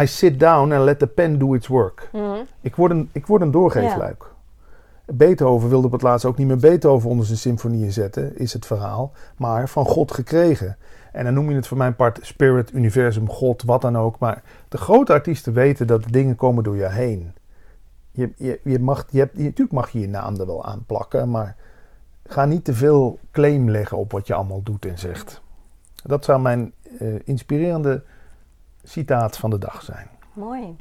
I 0.01 0.07
sit 0.07 0.41
down 0.41 0.72
and 0.72 0.85
let 0.85 0.99
the 0.99 1.07
pen 1.07 1.39
do 1.39 1.55
its 1.55 1.66
work. 1.66 2.09
Mhm. 2.12 2.37
Ik 2.61 2.77
word 2.77 2.91
een, 2.91 3.09
ik 3.12 3.27
word 3.27 3.43
een 3.43 3.51
doorgeefluik. 3.51 4.35
Beethoven 5.12 5.68
wilde 5.68 5.86
op 5.86 5.92
het 5.92 6.02
laatst 6.02 6.24
ook 6.24 6.36
niet 6.36 6.46
meer 6.46 6.57
Beethoven 6.57 7.11
onder 7.11 7.26
zijn 7.26 7.38
symfonieën 7.38 7.92
zetten, 7.92 8.38
is 8.38 8.52
het 8.52 8.66
verhaal, 8.66 9.12
maar 9.36 9.68
van 9.68 9.84
God 9.84 10.12
gekregen. 10.12 10.76
En 11.12 11.24
dan 11.24 11.34
noem 11.34 11.50
je 11.50 11.57
het 11.57 11.66
voor 11.66 11.76
mijn 11.76 11.96
part 11.96 12.18
spirit, 12.22 12.72
universum, 12.72 13.28
God, 13.28 13.62
wat 13.62 13.80
dan 13.80 13.98
ook. 13.98 14.18
Maar 14.18 14.42
de 14.68 14.78
grote 14.78 15.12
artiesten 15.12 15.52
weten 15.52 15.86
dat 15.86 16.04
dingen 16.11 16.36
komen 16.36 16.64
door 16.64 16.76
je 16.76 16.88
heen. 16.88 17.32
Je, 18.11 18.32
je, 18.36 18.61
je 18.64 18.78
mag, 18.78 19.07
je 19.11 19.18
hebt, 19.18 19.36
je, 19.36 19.42
natuurlijk 19.42 19.72
mag 19.72 19.90
je 19.90 20.00
je 20.00 20.09
naam 20.09 20.36
er 20.36 20.46
wel 20.46 20.64
aan 20.64 20.84
plakken, 20.86 21.30
maar 21.30 21.57
ga 22.26 22.44
niet 22.44 22.64
te 22.64 22.74
veel 22.74 23.18
claim 23.30 23.70
leggen 23.70 23.96
op 23.96 24.12
wat 24.12 24.26
je 24.26 24.34
allemaal 24.34 24.62
doet 24.62 24.86
en 24.86 24.98
zegt. 24.98 25.42
Dat 26.04 26.24
zou 26.24 26.40
mijn 26.40 26.72
uh, 27.00 27.14
inspirerende 27.24 28.02
citaat 28.82 29.36
van 29.36 29.50
de 29.50 29.59
dag 29.59 29.82
zijn. 29.82 30.09
Mooi. 30.32 30.76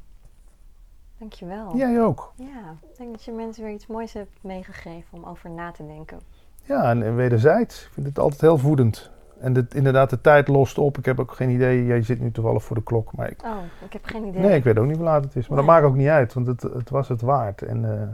Dankjewel. 1.30 1.78
Jij 1.78 2.02
ook. 2.02 2.34
Ja, 2.36 2.76
ik 2.90 2.98
denk 2.98 3.12
dat 3.12 3.24
je 3.24 3.32
mensen 3.32 3.64
weer 3.64 3.74
iets 3.74 3.88
moois 3.88 4.14
hebt 4.14 4.38
meegegeven 4.42 5.08
om 5.18 5.26
over 5.26 5.50
na 5.50 5.72
te 5.72 5.86
denken. 5.88 6.20
Ja, 6.62 6.90
en, 6.90 7.04
en 7.04 7.16
wederzijds. 7.16 7.84
Ik 7.86 7.90
vind 7.92 8.06
het 8.06 8.20
altijd 8.20 8.42
heel 8.42 8.58
voedend. 8.58 9.10
En 9.40 9.54
de, 9.54 9.66
inderdaad, 9.74 10.10
de 10.10 10.22
tijd 10.22 10.48
lost 10.48 10.78
op. 10.78 10.98
Ik 10.98 11.06
heb 11.06 11.20
ook 11.20 11.32
geen 11.32 11.50
idee. 11.50 11.86
Jij 11.86 12.02
zit 12.02 12.20
nu 12.20 12.32
toevallig 12.32 12.64
voor 12.64 12.76
de 12.76 12.84
klok. 12.84 13.16
Maar 13.16 13.30
ik, 13.30 13.44
Oh, 13.46 13.58
ik 13.86 13.94
heb 13.94 14.06
geen 14.06 14.26
idee. 14.26 14.42
nee, 14.42 14.56
ik 14.58 14.64
weet 14.64 14.78
ook 14.78 14.86
niet 14.86 14.96
hoe 14.96 15.06
laat 15.06 15.24
het 15.24 15.36
is. 15.36 15.48
Maar 15.48 15.58
dat 15.58 15.66
maakt 15.68 15.86
ook 15.86 15.96
niet 15.96 16.08
uit, 16.08 16.34
want 16.34 16.48
het, 16.48 16.62
het 16.62 16.90
was 16.90 17.08
het 17.08 17.22
waard. 17.22 17.62
En 17.62 18.02
eh, 18.02 18.08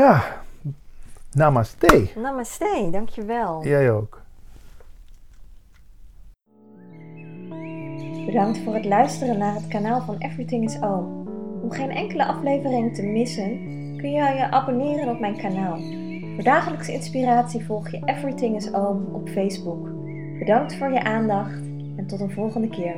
ja, 0.00 0.22
Namaste. 1.32 2.10
Namaste, 2.16 2.88
dankjewel. 2.92 3.64
Jij 3.64 3.90
ook. 3.92 4.20
Bedankt 8.26 8.58
voor 8.58 8.74
het 8.74 8.84
luisteren 8.84 9.38
naar 9.38 9.54
het 9.54 9.68
kanaal 9.68 10.00
van 10.00 10.16
Everything 10.18 10.64
is 10.64 10.80
Oom. 10.82 11.19
Om 11.70 11.76
geen 11.76 11.90
enkele 11.90 12.24
aflevering 12.24 12.94
te 12.94 13.02
missen, 13.02 13.48
kun 13.96 14.10
je 14.10 14.34
je 14.34 14.50
abonneren 14.50 15.08
op 15.08 15.20
mijn 15.20 15.36
kanaal. 15.36 15.78
Voor 16.34 16.44
dagelijkse 16.44 16.92
inspiratie 16.92 17.64
volg 17.64 17.90
je 17.90 18.02
Everything 18.04 18.56
is 18.56 18.74
Oom 18.74 19.04
op 19.12 19.28
Facebook. 19.28 19.88
Bedankt 20.38 20.74
voor 20.74 20.92
je 20.92 21.02
aandacht 21.02 21.60
en 21.96 22.06
tot 22.06 22.20
een 22.20 22.30
volgende 22.30 22.68
keer. 22.68 22.94